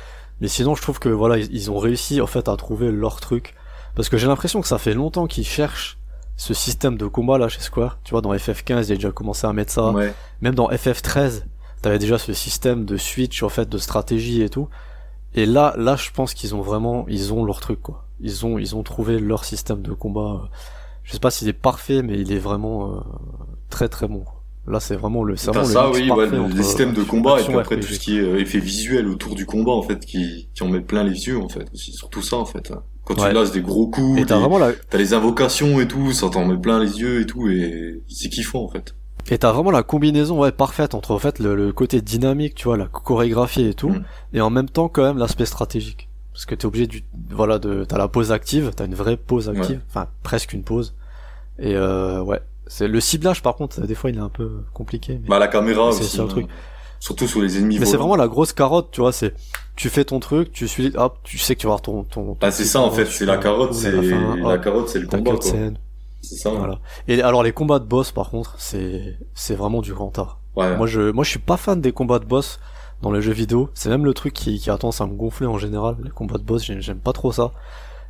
Mais 0.42 0.48
sinon, 0.48 0.76
je 0.76 0.82
trouve 0.82 1.00
que 1.00 1.10
voilà, 1.10 1.38
ils, 1.38 1.54
ils 1.54 1.72
ont 1.72 1.78
réussi 1.78 2.22
en 2.22 2.28
fait 2.28 2.48
à 2.48 2.56
trouver 2.58 2.92
leur 2.92 3.20
truc. 3.20 3.56
Parce 3.96 4.10
que 4.10 4.18
j'ai 4.18 4.28
l'impression 4.28 4.62
que 4.62 4.68
ça 4.68 4.78
fait 4.78 4.94
longtemps 4.94 5.28
qu'ils 5.28 5.46
cherchent 5.46 5.98
ce 6.38 6.54
système 6.54 6.98
de 6.98 7.06
combat 7.08 7.38
là 7.38 7.48
chez 7.48 7.62
Square. 7.62 8.00
Tu 8.04 8.12
vois, 8.12 8.22
dans 8.22 8.34
FF15, 8.34 8.86
il 8.88 8.92
a 8.94 8.96
déjà 8.96 9.12
commencé 9.12 9.46
à 9.46 9.54
mettre 9.54 9.72
ça. 9.72 9.92
Ouais. 9.92 10.14
Même 10.42 10.56
dans 10.56 10.70
FF13, 10.70 11.44
t'avais 11.82 12.00
déjà 12.00 12.18
ce 12.18 12.34
système 12.34 12.86
de 12.86 12.98
switch 12.98 13.44
en 13.44 13.50
fait 13.50 13.68
de 13.70 13.78
stratégie 13.78 14.42
et 14.42 14.50
tout. 14.50 14.68
Et 15.34 15.46
là, 15.46 15.74
là, 15.78 15.96
je 15.96 16.10
pense 16.12 16.34
qu'ils 16.34 16.56
ont 16.56 16.62
vraiment, 16.62 17.06
ils 17.08 17.34
ont 17.34 17.46
leur 17.46 17.60
truc 17.62 17.82
quoi. 17.82 18.06
Ils 18.20 18.46
ont, 18.46 18.58
ils 18.60 18.76
ont 18.76 18.84
trouvé 18.84 19.20
leur 19.20 19.46
système 19.46 19.82
de 19.82 19.94
combat. 19.94 20.42
euh, 20.44 20.48
Je 21.04 21.14
sais 21.14 21.20
pas 21.20 21.32
s'il 21.32 21.48
est 21.48 21.54
parfait, 21.54 22.02
mais 22.04 22.20
il 22.20 22.32
est 22.32 22.40
vraiment 22.40 22.96
euh, 22.96 23.00
très 23.70 23.88
très 23.90 24.08
bon. 24.08 24.24
Là, 24.68 24.80
c'est 24.80 24.96
vraiment 24.96 25.24
le, 25.24 25.36
c'est 25.38 25.48
vraiment 25.52 25.66
ça, 25.68 25.90
oui, 25.90 26.12
ouais, 26.12 26.28
le, 26.30 26.40
entre 26.42 26.56
les 26.56 26.62
systèmes 26.64 26.94
de 26.94 27.02
combat 27.02 27.40
et 27.40 27.44
puis 27.44 27.56
après 27.56 27.76
RPG. 27.78 27.82
tout 27.82 27.94
ce 27.94 28.00
qui 28.00 28.18
est 28.18 28.22
euh, 28.22 28.40
effet 28.40 28.60
visuel 28.60 29.08
autour 29.08 29.34
du 29.34 29.48
combat 29.48 29.72
en 29.72 29.82
fait 29.82 30.06
qui, 30.06 30.50
qui 30.54 30.62
en 30.64 30.68
met 30.68 30.82
plein 30.82 31.04
les 31.04 31.26
yeux 31.28 31.40
en 31.42 31.50
fait 31.50 31.66
aussi 31.74 31.94
surtout 31.94 32.22
ça 32.22 32.38
en 32.38 32.46
fait 32.46 32.72
quand 33.04 33.20
Ouais. 33.20 33.30
tu 33.30 33.34
lances 33.36 33.52
des 33.52 33.62
gros 33.62 33.88
coups 33.88 34.22
t'as 34.28 34.38
vraiment 34.38 34.60
la, 34.60 34.72
t'as 34.74 35.00
les 35.00 35.16
invocations 35.16 35.82
et 35.82 35.88
tout 35.88 36.12
ça 36.14 36.30
t'en 36.30 36.46
met 36.46 36.58
plein 36.58 36.80
les 36.80 37.00
yeux 37.00 37.22
et 37.22 37.26
tout 37.26 37.50
et 37.50 38.04
c'est 38.08 38.30
kiffant 38.30 38.64
en 38.64 38.68
fait 38.70 38.94
Et 39.30 39.38
t'as 39.38 39.52
vraiment 39.52 39.72
la 39.72 39.84
combinaison 39.84 40.40
ouais 40.40 40.52
parfaite 40.52 40.96
entre 40.96 41.12
en 41.12 41.20
fait 41.20 41.40
le, 41.40 41.56
le 41.56 41.72
côté 41.74 42.02
dynamique, 42.02 42.56
tu 42.56 42.66
vois, 42.66 42.78
la 42.78 42.86
chorégraphie 42.88 43.66
et 43.68 43.74
tout, 43.74 43.90
Mm. 43.90 44.04
et 44.34 44.42
en 44.42 44.50
même 44.50 44.70
temps 44.70 44.88
quand 44.90 45.04
même 45.04 45.18
l'aspect 45.18 45.46
stratégique. 45.46 46.08
Parce 46.34 46.46
que 46.46 46.56
t'es 46.56 46.66
obligé 46.66 46.88
du 46.88 47.04
voilà 47.30 47.60
de 47.60 47.84
t'as 47.86 47.98
la 47.98 48.08
pause 48.08 48.32
active, 48.32 48.72
t'as 48.76 48.86
une 48.86 48.96
vraie 48.96 49.18
pause 49.18 49.50
active, 49.50 49.82
enfin 49.90 50.08
presque 50.24 50.54
une 50.54 50.64
pause. 50.64 50.96
Et 51.60 51.76
euh, 51.76 52.22
ouais, 52.22 52.40
c'est 52.68 52.88
le 52.88 53.00
ciblage 53.02 53.42
par 53.44 53.56
contre 53.56 53.82
des 53.82 53.96
fois 53.96 54.10
il 54.10 54.18
est 54.18 54.22
un 54.22 54.30
peu 54.30 54.64
compliqué. 54.74 55.20
Mais, 55.22 55.28
bah 55.28 55.40
la 55.40 55.48
caméra 55.50 55.92
C'est 55.92 56.02
aussi 56.04 56.16
ça, 56.18 56.24
le 56.24 56.30
hein. 56.30 56.32
truc. 56.32 56.48
surtout 57.00 57.28
sur 57.28 57.42
les 57.42 57.58
ennemis 57.58 57.80
mais 57.80 57.86
c'est 57.86 57.98
vraiment 57.98 58.16
la 58.16 58.28
grosse 58.30 58.54
carotte, 58.54 58.90
tu 58.92 59.02
vois, 59.02 59.12
c'est 59.12 59.34
tu 59.76 59.90
fais 59.90 60.06
ton 60.06 60.20
truc, 60.20 60.52
tu 60.52 60.68
suis 60.68 60.92
hop, 60.96 61.18
tu 61.24 61.38
sais 61.38 61.56
que 61.56 61.60
tu 61.62 61.68
vas 61.68 61.72
avoir 61.74 61.82
ton 61.82 62.04
ton. 62.04 62.36
ton 62.36 62.38
ah 62.42 62.52
c'est 62.52 62.64
ça 62.66 62.80
en 62.80 62.92
fait 62.92 63.06
c'est 63.06 63.26
la 63.26 63.38
carotte 63.38 63.74
c'est 63.74 63.92
la 63.92 64.02
fin, 64.02 64.36
la 64.38 64.56
hop, 64.56 64.64
carotte 64.64 64.88
c'est 64.90 65.00
le 65.00 65.08
combat 65.08 65.32
quoi 65.32 65.40
cutscene, 65.40 65.78
c'est 66.22 66.36
ça 66.36 66.50
voilà. 66.52 66.80
Et 67.08 67.22
alors 67.22 67.44
les 67.44 67.52
combats 67.52 67.80
de 67.80 67.86
boss 67.86 68.12
par 68.12 68.30
contre, 68.30 68.56
c'est 68.58 69.18
c'est 69.34 69.56
vraiment 69.56 69.82
du 69.82 69.94
grand 69.94 70.18
art. 70.20 70.40
ouais 70.56 70.78
Moi 70.78 70.88
je 70.88 71.12
moi 71.12 71.24
je 71.24 71.30
suis 71.30 71.40
pas 71.40 71.58
fan 71.58 71.82
des 71.82 71.92
combats 71.92 72.20
de 72.20 72.26
boss 72.26 72.60
dans 73.02 73.12
les 73.12 73.22
jeux 73.22 73.34
vidéo. 73.34 73.70
C'est 73.74 73.90
même 73.90 74.06
le 74.06 74.14
truc 74.14 74.34
qui, 74.34 74.60
qui 74.60 74.70
a 74.70 74.78
tendance 74.78 75.02
à 75.02 75.08
me 75.08 75.14
gonfler 75.16 75.48
en 75.48 75.58
général. 75.58 75.98
Les 76.04 76.12
combats 76.12 76.38
de 76.38 76.44
boss, 76.44 76.64
j'aime 76.64 77.00
pas 77.00 77.14
trop 77.14 77.32
ça. 77.32 77.52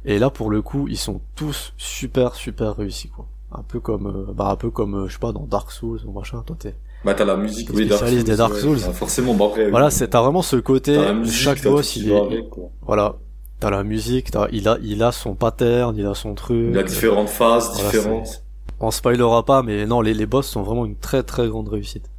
Et 0.05 0.19
là 0.19 0.29
pour 0.29 0.49
le 0.49 0.61
coup, 0.61 0.87
ils 0.89 0.97
sont 0.97 1.21
tous 1.35 1.73
super 1.77 2.35
super 2.35 2.75
réussis 2.75 3.09
quoi. 3.09 3.27
Un 3.53 3.63
peu 3.63 3.79
comme 3.79 4.07
euh, 4.07 4.33
bah 4.33 4.49
un 4.49 4.55
peu 4.55 4.69
comme 4.69 4.95
euh, 4.95 5.07
je 5.07 5.13
sais 5.13 5.19
pas 5.19 5.31
dans 5.31 5.45
Dark 5.45 5.71
Souls 5.71 5.99
ou 6.05 6.11
machin. 6.11 6.43
Toi 6.45 6.55
t'es 6.59 6.75
bah 7.03 7.13
t'as 7.13 7.25
la 7.25 7.35
musique 7.35 7.69
oui 7.73 7.87
Dark 7.87 7.99
spécialiste 7.99 8.27
des 8.27 8.35
Dark 8.35 8.53
ouais. 8.53 8.59
Souls. 8.59 8.77
Ah, 8.87 8.93
forcément 8.93 9.33
bah 9.33 9.45
après 9.49 9.69
voilà 9.69 9.89
c'est 9.89 10.09
t'as 10.09 10.21
vraiment 10.21 10.41
ce 10.41 10.55
côté 10.57 10.97
musique, 11.13 11.35
chaque 11.35 11.63
boss 11.63 11.95
il 11.95 12.11
est 12.11 12.19
avec, 12.19 12.45
voilà 12.81 13.15
t'as 13.61 13.69
la 13.69 13.83
musique 13.83 14.31
t'as 14.31 14.47
il 14.51 14.67
a 14.67 14.77
il 14.81 15.01
a 15.03 15.11
son 15.13 15.35
pattern 15.35 15.95
il 15.97 16.05
a 16.05 16.13
son 16.15 16.33
truc. 16.35 16.67
il 16.71 16.77
a 16.77 16.83
différentes 16.83 17.29
phases 17.29 17.69
Voilà, 17.73 17.89
différentes 17.91 18.43
On 18.81 18.91
spoilera 18.91 19.45
pas 19.45 19.63
mais 19.63 19.85
non 19.85 20.01
les 20.01 20.13
les 20.13 20.25
boss 20.25 20.47
sont 20.47 20.63
vraiment 20.63 20.85
une 20.85 20.97
très 20.97 21.23
très 21.23 21.47
grande 21.47 21.69
réussite. 21.69 22.09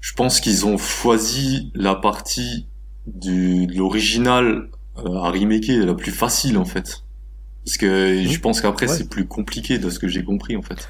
Je 0.00 0.12
pense 0.14 0.40
qu'ils 0.40 0.64
ont 0.66 0.78
choisi 0.78 1.70
la 1.74 1.94
partie 1.94 2.66
du, 3.06 3.66
de 3.66 3.74
l'original 3.76 4.68
euh, 4.98 5.14
à 5.16 5.30
remaker 5.30 5.84
la 5.86 5.94
plus 5.94 6.12
facile 6.12 6.56
en 6.58 6.64
fait. 6.64 7.02
Parce 7.64 7.76
que 7.76 8.22
je 8.26 8.38
pense 8.40 8.60
qu'après 8.62 8.88
Ouais. 8.88 8.96
c'est 8.96 9.08
plus 9.10 9.26
compliqué 9.26 9.78
de 9.78 9.90
ce 9.90 9.98
que 9.98 10.08
j'ai 10.08 10.24
compris 10.24 10.56
en 10.56 10.62
fait. 10.62 10.88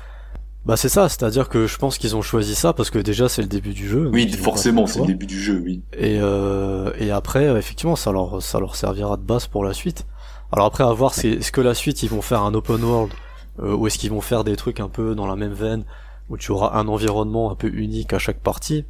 Bah 0.67 0.77
c'est 0.77 0.91
ça, 0.91 1.09
c'est-à-dire 1.09 1.49
que 1.49 1.67
je 1.67 1.79
pense 1.79 1.97
qu'ils 1.97 2.17
ont 2.17 2.23
choisi 2.23 2.55
ça 2.55 2.73
parce 2.73 2.91
que 2.91 2.99
déjà 2.99 3.29
c'est 3.29 3.43
le 3.43 3.49
début 3.49 3.73
du 3.73 3.89
jeu. 3.89 4.11
Oui, 4.13 4.31
forcément, 4.31 4.87
c'est 4.87 5.01
le 5.01 5.07
début 5.07 5.27
du 5.27 5.41
jeu, 5.41 5.61
oui. 5.65 5.83
Et, 5.95 6.19
euh, 6.21 6.93
et 6.99 7.11
après, 7.11 7.47
euh, 7.47 7.59
effectivement, 7.59 7.97
ça 7.97 8.13
leur, 8.13 8.43
ça 8.43 8.61
leur 8.61 8.77
servira 8.77 9.17
de 9.17 9.23
base 9.23 9.47
pour 9.47 9.65
la 9.65 9.73
suite. 9.73 10.07
Alors 10.53 10.67
après, 10.67 10.85
à 10.85 10.93
voir 10.93 11.13
est-ce 11.19 11.53
que 11.53 11.61
la 11.61 11.75
suite, 11.75 12.03
ils 12.03 12.11
vont 12.11 12.23
faire 12.23 12.43
un 12.43 12.53
open 12.55 12.83
world 12.85 13.13
euh, 13.61 13.75
ou 13.75 13.87
est-ce 13.87 13.99
qu'ils 13.99 14.11
vont 14.11 14.21
faire 14.21 14.45
des 14.45 14.57
trucs 14.57 14.81
un 14.81 14.89
peu 14.89 15.15
dans 15.15 15.27
la 15.27 15.37
même 15.37 15.53
veine 15.55 15.85
où 16.29 16.37
tu 16.37 16.53
auras 16.53 16.79
un 16.79 16.89
environnement 16.89 17.51
un 17.51 17.55
peu 17.55 17.69
unique 17.73 18.13
à 18.13 18.19
chaque 18.19 18.41
partie? 18.41 18.85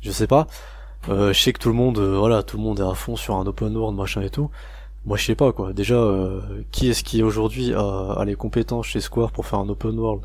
Je 0.00 0.10
sais 0.10 0.26
pas 0.26 0.46
euh, 1.08 1.32
je 1.32 1.40
sais 1.40 1.52
que 1.52 1.58
tout 1.58 1.68
le 1.68 1.74
monde 1.74 1.98
euh, 1.98 2.18
voilà 2.18 2.42
tout 2.42 2.56
le 2.56 2.62
monde 2.62 2.80
est 2.80 2.82
à 2.82 2.94
fond 2.94 3.16
sur 3.16 3.36
un 3.36 3.46
open 3.46 3.76
world 3.76 3.96
machin 3.96 4.22
et 4.22 4.30
tout 4.30 4.50
moi 5.04 5.16
je 5.16 5.24
sais 5.24 5.34
pas 5.34 5.52
quoi 5.52 5.72
déjà 5.72 5.94
euh, 5.94 6.40
qui 6.72 6.88
est-ce 6.90 7.04
qui 7.04 7.22
aujourd'hui 7.22 7.72
a, 7.74 8.12
a, 8.12 8.24
les 8.24 8.34
compétences 8.34 8.86
chez 8.86 9.00
Square 9.00 9.30
pour 9.30 9.46
faire 9.46 9.60
un 9.60 9.68
open 9.68 9.98
world? 9.98 10.24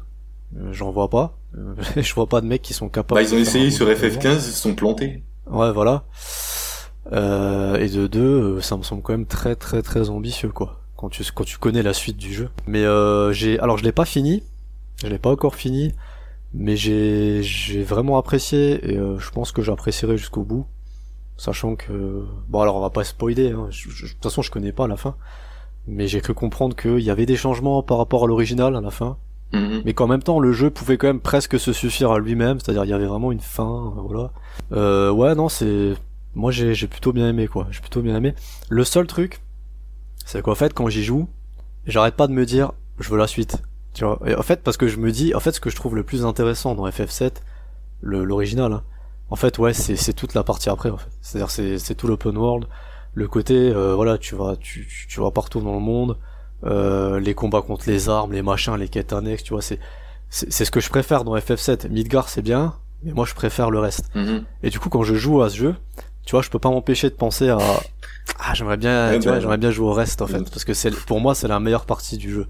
J'en 0.71 0.91
vois 0.91 1.09
pas. 1.09 1.37
Je 1.97 2.13
vois 2.13 2.27
pas 2.27 2.41
de 2.41 2.47
mecs 2.47 2.61
qui 2.61 2.73
sont 2.73 2.89
capables 2.89 3.21
bah 3.21 3.27
ils 3.27 3.35
ont 3.35 3.37
essayé 3.37 3.71
sur 3.71 3.87
FF15 3.87 4.35
ils 4.35 4.41
se 4.41 4.51
sont 4.51 4.75
plantés. 4.75 5.23
Ouais 5.49 5.71
voilà. 5.71 6.03
Et 7.11 7.89
de 7.89 8.07
deux 8.07 8.61
ça 8.61 8.77
me 8.77 8.83
semble 8.83 9.01
quand 9.01 9.13
même 9.13 9.25
très 9.25 9.55
très 9.55 9.81
très 9.81 10.09
ambitieux 10.09 10.49
quoi. 10.49 10.79
Quand 10.95 11.09
tu 11.09 11.23
quand 11.33 11.43
tu 11.43 11.57
connais 11.57 11.83
la 11.83 11.93
suite 11.93 12.17
du 12.17 12.33
jeu. 12.33 12.49
Mais 12.67 12.85
j'ai 13.33 13.59
alors 13.59 13.77
je 13.77 13.83
l'ai 13.83 13.91
pas 13.91 14.05
fini. 14.05 14.43
Je 15.01 15.07
l'ai 15.07 15.19
pas 15.19 15.31
encore 15.31 15.55
fini. 15.55 15.93
Mais 16.53 16.75
j'ai 16.75 17.41
j'ai 17.43 17.81
vraiment 17.81 18.17
apprécié 18.17 18.91
et 18.91 18.97
euh, 18.97 19.17
je 19.17 19.31
pense 19.31 19.51
que 19.51 19.61
j'apprécierai 19.61 20.17
jusqu'au 20.17 20.43
bout. 20.43 20.65
Sachant 21.37 21.75
que 21.75 22.25
bon 22.49 22.59
alors 22.59 22.75
on 22.75 22.81
va 22.81 22.89
pas 22.89 23.03
spoiler 23.03 23.51
hein. 23.51 23.69
de 23.69 24.07
toute 24.07 24.23
façon 24.23 24.41
je 24.41 24.51
connais 24.51 24.73
pas 24.73 24.87
la 24.87 24.97
fin. 24.97 25.15
Mais 25.87 26.07
j'ai 26.07 26.21
cru 26.21 26.33
comprendre 26.33 26.75
qu'il 26.75 26.99
y 26.99 27.09
avait 27.09 27.25
des 27.25 27.37
changements 27.37 27.81
par 27.83 27.97
rapport 27.97 28.25
à 28.25 28.27
l'original 28.27 28.75
à 28.75 28.81
la 28.81 28.91
fin 28.91 29.17
mm-hmm. 29.53 29.81
mais 29.85 29.93
qu'en 29.93 30.07
même 30.07 30.23
temps 30.23 30.39
le 30.39 30.51
jeu 30.51 30.69
pouvait 30.69 30.97
quand 30.97 31.07
même 31.07 31.19
presque 31.19 31.59
se 31.59 31.73
suffire 31.73 32.11
à 32.11 32.19
lui-même 32.19 32.59
c'est-à-dire 32.59 32.85
il 32.85 32.89
y 32.89 32.93
avait 32.93 33.05
vraiment 33.05 33.31
une 33.31 33.39
fin 33.39 33.93
voilà 33.97 34.31
euh, 34.71 35.11
ouais 35.11 35.35
non 35.35 35.49
c'est 35.49 35.93
moi 36.35 36.51
j'ai 36.51 36.73
j'ai 36.73 36.87
plutôt 36.87 37.13
bien 37.13 37.27
aimé 37.27 37.47
quoi 37.47 37.67
j'ai 37.71 37.81
plutôt 37.81 38.01
bien 38.01 38.15
aimé 38.15 38.33
le 38.69 38.83
seul 38.83 39.07
truc 39.07 39.41
c'est 40.25 40.41
qu'en 40.41 40.55
fait 40.55 40.73
quand 40.73 40.87
j'y 40.89 41.03
joue 41.03 41.27
j'arrête 41.85 42.15
pas 42.15 42.27
de 42.27 42.33
me 42.33 42.45
dire 42.45 42.71
je 42.99 43.09
veux 43.09 43.17
la 43.17 43.27
suite 43.27 43.61
tu 43.93 44.05
vois, 44.05 44.19
et 44.25 44.35
en 44.35 44.41
fait, 44.41 44.63
parce 44.63 44.77
que 44.77 44.87
je 44.87 44.97
me 44.97 45.11
dis, 45.11 45.35
en 45.35 45.39
fait, 45.39 45.51
ce 45.51 45.59
que 45.59 45.69
je 45.69 45.75
trouve 45.75 45.95
le 45.95 46.03
plus 46.03 46.25
intéressant 46.25 46.75
dans 46.75 46.87
FF7, 46.87 47.33
l'original, 48.01 48.71
hein, 48.73 48.83
en 49.29 49.35
fait, 49.35 49.57
ouais, 49.59 49.73
c'est 49.73 50.13
toute 50.13 50.33
la 50.33 50.43
partie 50.43 50.69
après, 50.69 50.89
en 50.89 50.97
fait. 50.97 51.09
C'est-à-dire, 51.21 51.51
c'est 51.51 51.95
tout 51.95 52.07
l'open 52.07 52.37
world, 52.37 52.67
le 53.13 53.27
côté, 53.27 53.55
euh, 53.55 53.93
voilà, 53.95 54.17
tu 54.17 54.35
vas, 54.35 54.55
tu, 54.55 54.87
tu 55.09 55.19
vas 55.19 55.31
partout 55.31 55.59
dans 55.61 55.73
le 55.73 55.79
monde, 55.79 56.17
euh, 56.63 57.19
les 57.19 57.33
combats 57.33 57.61
contre 57.61 57.89
les 57.89 58.09
armes, 58.09 58.33
les 58.33 58.41
machins, 58.41 58.75
les 58.75 58.87
quêtes 58.87 59.13
annexes, 59.13 59.43
tu 59.43 59.53
vois, 59.53 59.61
c'est 59.61 59.79
c'est 60.29 60.63
ce 60.63 60.71
que 60.71 60.79
je 60.79 60.89
préfère 60.89 61.25
dans 61.25 61.35
FF7. 61.35 61.89
Midgar, 61.89 62.29
c'est 62.29 62.41
bien, 62.41 62.75
mais 63.03 63.11
moi, 63.11 63.25
je 63.25 63.33
préfère 63.33 63.69
le 63.69 63.79
reste. 63.79 64.05
Mm-hmm. 64.15 64.43
Et 64.63 64.69
du 64.69 64.79
coup, 64.79 64.87
quand 64.87 65.03
je 65.03 65.13
joue 65.15 65.41
à 65.41 65.49
ce 65.49 65.57
jeu, 65.57 65.75
tu 66.25 66.31
vois, 66.31 66.41
je 66.41 66.49
peux 66.49 66.59
pas 66.59 66.69
m'empêcher 66.69 67.09
de 67.09 67.15
penser 67.15 67.49
à 67.49 67.57
ah 68.39 68.53
j'aimerais 68.53 68.77
bien, 68.77 69.19
tu 69.19 69.27
vois, 69.27 69.39
j'aimerais 69.39 69.57
bien 69.57 69.71
jouer 69.71 69.87
au 69.87 69.93
reste 69.93 70.21
en 70.21 70.27
fait, 70.27 70.49
parce 70.49 70.63
que 70.63 70.73
c'est 70.73 70.91
pour 70.91 71.19
moi 71.19 71.35
c'est 71.35 71.47
la 71.47 71.59
meilleure 71.59 71.85
partie 71.85 72.17
du 72.17 72.31
jeu. 72.31 72.47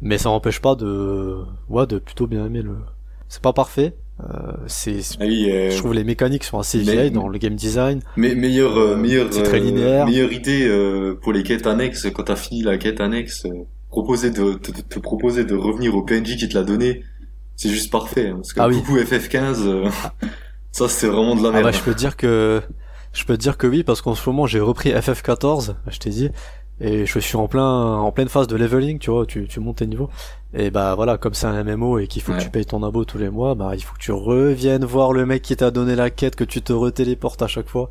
Mais 0.00 0.18
ça 0.18 0.28
n'empêche 0.28 0.60
pas 0.60 0.74
de, 0.74 1.38
ouais, 1.68 1.86
de 1.86 1.98
plutôt 1.98 2.26
bien 2.26 2.44
aimer 2.46 2.62
le. 2.62 2.76
C'est 3.28 3.42
pas 3.42 3.52
parfait. 3.52 3.94
Euh, 4.28 4.52
c'est, 4.66 5.00
ah 5.20 5.24
oui, 5.24 5.50
euh... 5.50 5.70
je 5.70 5.78
trouve 5.78 5.94
les 5.94 6.04
mécaniques 6.04 6.44
sont 6.44 6.58
assez 6.58 6.78
mais, 6.78 6.92
vieilles 6.92 7.10
dans 7.10 7.28
le 7.28 7.38
game 7.38 7.54
design. 7.54 8.00
Mais 8.16 8.34
meilleure, 8.34 8.76
euh, 8.76 8.96
meilleure, 8.96 9.28
c'est 9.30 9.42
très 9.42 9.60
linéaire. 9.60 10.06
meilleure 10.06 10.32
idée 10.32 10.66
euh, 10.66 11.18
pour 11.20 11.32
les 11.32 11.42
quêtes 11.42 11.66
annexes 11.66 12.08
quand 12.12 12.24
t'as 12.24 12.36
fini 12.36 12.62
la 12.62 12.78
quête 12.78 13.00
annexe, 13.00 13.46
euh, 13.46 13.64
proposer 13.88 14.30
de 14.30 14.54
te, 14.54 14.72
te, 14.72 14.98
proposer 14.98 15.44
de 15.44 15.54
revenir 15.54 15.94
au 15.94 16.02
PNJ 16.02 16.36
qui 16.36 16.48
te 16.48 16.54
l'a 16.54 16.64
donné, 16.64 17.02
c'est 17.56 17.70
juste 17.70 17.90
parfait. 17.90 18.28
Hein, 18.28 18.36
parce 18.36 18.52
que 18.52 18.60
ah 18.60 18.68
oui. 18.68 18.76
coucou 18.80 18.98
FF15, 18.98 19.90
ça 20.72 20.88
c'est 20.88 21.06
vraiment 21.06 21.36
de 21.36 21.42
la 21.42 21.50
merde. 21.50 21.64
Ah 21.66 21.70
bah, 21.70 21.72
je 21.72 21.82
peux 21.82 21.92
te 21.92 21.98
dire 21.98 22.16
que 22.16 22.60
je 23.12 23.24
peux 23.24 23.36
te 23.36 23.42
dire 23.42 23.56
que 23.56 23.66
oui 23.66 23.82
parce 23.82 24.02
qu'en 24.02 24.14
ce 24.14 24.28
moment 24.28 24.46
j'ai 24.46 24.60
repris 24.60 24.90
FF14, 24.90 25.74
je 25.88 25.98
t'ai 25.98 26.10
dit, 26.10 26.30
et 26.80 27.04
je 27.06 27.18
suis 27.18 27.36
en 27.36 27.46
plein 27.48 27.64
en 27.98 28.10
pleine 28.12 28.28
phase 28.28 28.46
de 28.46 28.56
leveling, 28.56 28.98
tu 28.98 29.10
vois, 29.10 29.26
tu, 29.26 29.46
tu 29.46 29.60
montes 29.60 29.76
tes 29.76 29.86
niveaux. 29.86 30.08
Et 30.54 30.70
bah 30.70 30.94
voilà, 30.94 31.18
comme 31.18 31.34
c'est 31.34 31.46
un 31.46 31.62
MMO 31.62 31.98
et 31.98 32.06
qu'il 32.06 32.22
faut 32.22 32.32
Ouais. 32.32 32.38
que 32.38 32.42
tu 32.44 32.50
payes 32.50 32.66
ton 32.66 32.82
abo 32.82 33.04
tous 33.04 33.18
les 33.18 33.30
mois, 33.30 33.54
bah 33.54 33.72
il 33.74 33.82
faut 33.82 33.94
que 33.94 34.00
tu 34.00 34.12
reviennes 34.12 34.84
voir 34.84 35.12
le 35.12 35.26
mec 35.26 35.42
qui 35.42 35.54
t'a 35.56 35.70
donné 35.70 35.94
la 35.94 36.10
quête, 36.10 36.36
que 36.36 36.44
tu 36.44 36.62
te 36.62 36.72
retéléportes 36.72 37.42
à 37.42 37.46
chaque 37.46 37.68
fois. 37.68 37.90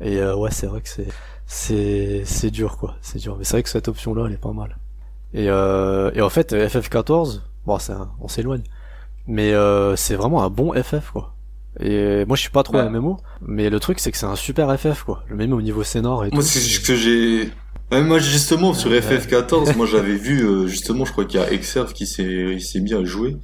Et 0.00 0.18
euh, 0.18 0.34
ouais, 0.34 0.50
c'est 0.50 0.66
vrai 0.66 0.80
que 0.80 0.88
c'est 0.88 1.06
c'est 1.46 2.22
c'est 2.24 2.50
dur 2.50 2.76
quoi, 2.78 2.96
c'est 3.02 3.18
dur. 3.18 3.36
Mais 3.38 3.44
c'est 3.44 3.52
vrai 3.56 3.62
que 3.62 3.68
cette 3.68 3.88
option 3.88 4.14
là, 4.14 4.24
elle 4.26 4.32
est 4.32 4.36
pas 4.36 4.52
mal. 4.52 4.76
Et 5.34 5.48
euh, 5.50 6.10
et 6.14 6.20
en 6.22 6.28
fait 6.30 6.52
FF14, 6.52 7.40
bon 7.66 7.78
c'est 7.78 7.92
un- 7.92 8.10
on 8.20 8.28
s'éloigne, 8.28 8.62
mais 9.26 9.52
euh, 9.52 9.94
c'est 9.96 10.14
vraiment 10.14 10.42
un 10.42 10.50
bon 10.50 10.72
FF 10.74 11.10
quoi. 11.12 11.34
Et 11.80 12.24
moi 12.26 12.36
je 12.36 12.42
suis 12.42 12.50
pas 12.50 12.62
trop 12.62 12.76
Ouais. 12.78 12.88
MMO, 12.88 13.18
mais 13.42 13.70
le 13.70 13.80
truc 13.80 13.98
c'est 13.98 14.10
que 14.12 14.18
c'est 14.18 14.26
un 14.26 14.36
super 14.36 14.76
FF 14.78 15.04
quoi. 15.04 15.22
Le 15.28 15.36
même 15.36 15.52
au 15.52 15.62
niveau 15.62 15.82
scénar 15.84 16.24
et 16.24 16.30
Moi, 16.32 16.42
tout. 16.42 16.48
c'est 16.48 16.58
ce 16.60 16.80
que 16.80 16.94
j'ai. 16.96 17.50
Ouais, 17.92 18.00
moi, 18.02 18.18
justement, 18.18 18.72
sur 18.72 18.90
Ouais. 18.90 19.00
FF14, 19.00 19.74
moi, 19.76 19.86
j'avais 19.86 20.14
vu, 20.16 20.44
euh, 20.44 20.66
justement, 20.66 21.04
je 21.04 21.12
crois 21.12 21.26
qu'il 21.26 21.38
y 21.40 21.42
a 21.42 21.52
Exerve 21.52 21.92
qui 21.92 22.06
s'est, 22.06 22.80
mis 22.80 22.94
à 22.94 23.04
jouer. 23.04 23.36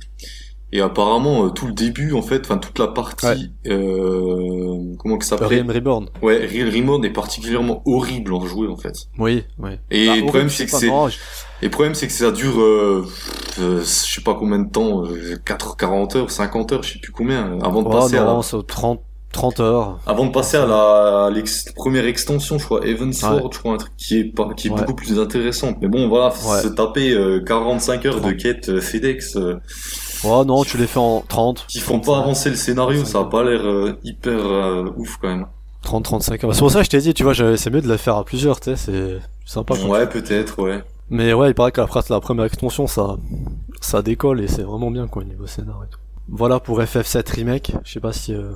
Et 0.72 0.80
apparemment, 0.80 1.46
euh, 1.46 1.48
tout 1.50 1.66
le 1.66 1.72
début, 1.72 2.12
en 2.12 2.22
fait, 2.22 2.42
enfin, 2.44 2.58
toute 2.58 2.78
la 2.78 2.88
partie, 2.88 3.52
euh, 3.66 4.94
comment 4.98 5.16
que 5.18 5.24
ça 5.24 5.38
s'appelle? 5.38 5.58
Realm 5.60 5.70
Reborn. 5.70 6.08
Ouais, 6.22 6.46
Real 6.46 6.68
Remote 6.68 7.04
est 7.04 7.10
particulièrement 7.10 7.82
horrible 7.86 8.32
à 8.34 8.38
rejouer, 8.38 8.68
en 8.68 8.76
fait. 8.76 8.94
Oui, 9.18 9.44
oui. 9.58 9.70
Et 9.90 10.06
Bah, 10.06 10.16
le 10.16 10.22
problème, 10.22 10.50
c'est 10.50 10.66
que 10.66 10.70
c'est, 10.72 10.88
non, 10.88 11.08
et 11.60 11.64
le 11.66 11.70
problème, 11.70 11.94
c'est 11.94 12.06
que 12.06 12.12
ça 12.12 12.30
dure, 12.30 12.60
euh, 12.60 13.04
euh, 13.58 13.80
je 13.80 13.84
sais 13.84 14.20
pas 14.20 14.34
combien 14.34 14.60
de 14.60 14.70
temps, 14.70 15.04
euh, 15.04 15.36
4, 15.44 15.76
40 15.76 16.16
heures, 16.16 16.30
50 16.30 16.72
heures, 16.72 16.82
je 16.84 16.92
sais 16.92 16.98
plus 17.00 17.10
combien, 17.12 17.58
avant 17.62 17.82
de 17.82 17.88
Oh, 17.88 17.90
passer 17.90 18.16
à 18.16 18.24
la, 18.24 18.32
non, 18.34 18.42
c'est 18.42 18.64
30, 18.64 19.00
30 19.32 19.60
heures. 19.60 19.98
avant 20.06 20.26
de 20.26 20.30
passer 20.32 20.56
à 20.56 20.66
la 20.66 21.26
à 21.26 21.30
première 21.76 22.06
extension, 22.06 22.58
je 22.58 22.64
crois, 22.64 22.86
Heaven 22.86 23.12
Sword, 23.12 23.34
Ouais. 23.44 23.50
je 23.52 23.58
crois, 23.58 23.74
un 23.74 23.76
truc 23.76 23.92
qui 23.96 24.18
est 24.18 24.24
pas, 24.24 24.48
qui 24.56 24.68
est 24.68 24.70
Ouais. 24.70 24.78
beaucoup 24.78 24.94
plus 24.94 25.18
intéressante. 25.20 25.76
Mais 25.80 25.88
bon, 25.88 26.08
voilà, 26.08 26.28
Ouais. 26.28 26.62
se 26.62 26.68
taper 26.68 27.12
euh, 27.12 27.40
45 27.44 28.06
heures 28.06 28.20
de 28.20 28.32
quête 28.32 28.68
euh, 28.68 28.80
FedEx, 28.80 29.36
euh, 29.36 29.56
Oh 30.24 30.44
non, 30.44 30.64
tu 30.64 30.78
les 30.78 30.86
fais 30.88 30.98
en 30.98 31.20
30. 31.20 31.64
qui 31.68 31.78
font 31.78 32.00
pas 32.00 32.18
avancer 32.18 32.50
le 32.50 32.56
scénario, 32.56 33.04
ça 33.04 33.20
a 33.20 33.24
pas 33.24 33.44
l'air 33.44 33.60
euh, 33.64 33.96
hyper 34.02 34.38
euh, 34.46 34.90
ouf 34.96 35.16
quand 35.20 35.28
même. 35.28 35.46
30, 35.82 36.04
35 36.04 36.42
heures. 36.44 36.54
C'est 36.54 36.58
pour 36.60 36.70
ça 36.72 36.80
que 36.80 36.86
je 36.86 36.90
t'ai 36.90 36.98
dit, 36.98 37.14
tu 37.14 37.22
vois, 37.22 37.34
c'est 37.34 37.70
mieux 37.70 37.80
de 37.80 37.86
le 37.88 37.96
faire 37.96 38.16
à 38.16 38.24
plusieurs, 38.24 38.58
tu 38.60 38.70
sais, 38.70 38.76
c'est 38.76 39.18
sympa. 39.46 39.74
ouais, 39.74 40.08
peut-être, 40.08 40.60
ouais. 40.60 40.82
Mais 41.10 41.32
ouais, 41.32 41.50
il 41.50 41.54
paraît 41.54 41.70
qu'après 41.72 42.00
la 42.10 42.20
première 42.20 42.44
extension, 42.46 42.86
ça, 42.88 43.16
ça 43.80 44.02
décolle 44.02 44.40
et 44.40 44.48
c'est 44.48 44.62
vraiment 44.62 44.90
bien, 44.90 45.06
quoi, 45.06 45.22
au 45.22 45.24
niveau 45.24 45.46
scénar 45.46 45.82
et 45.84 45.90
tout. 45.90 46.00
Voilà 46.30 46.60
pour 46.60 46.80
FF7 46.80 47.30
Remake. 47.34 47.72
Je 47.84 47.92
sais 47.92 48.00
pas 48.00 48.12
si 48.12 48.34
euh, 48.34 48.52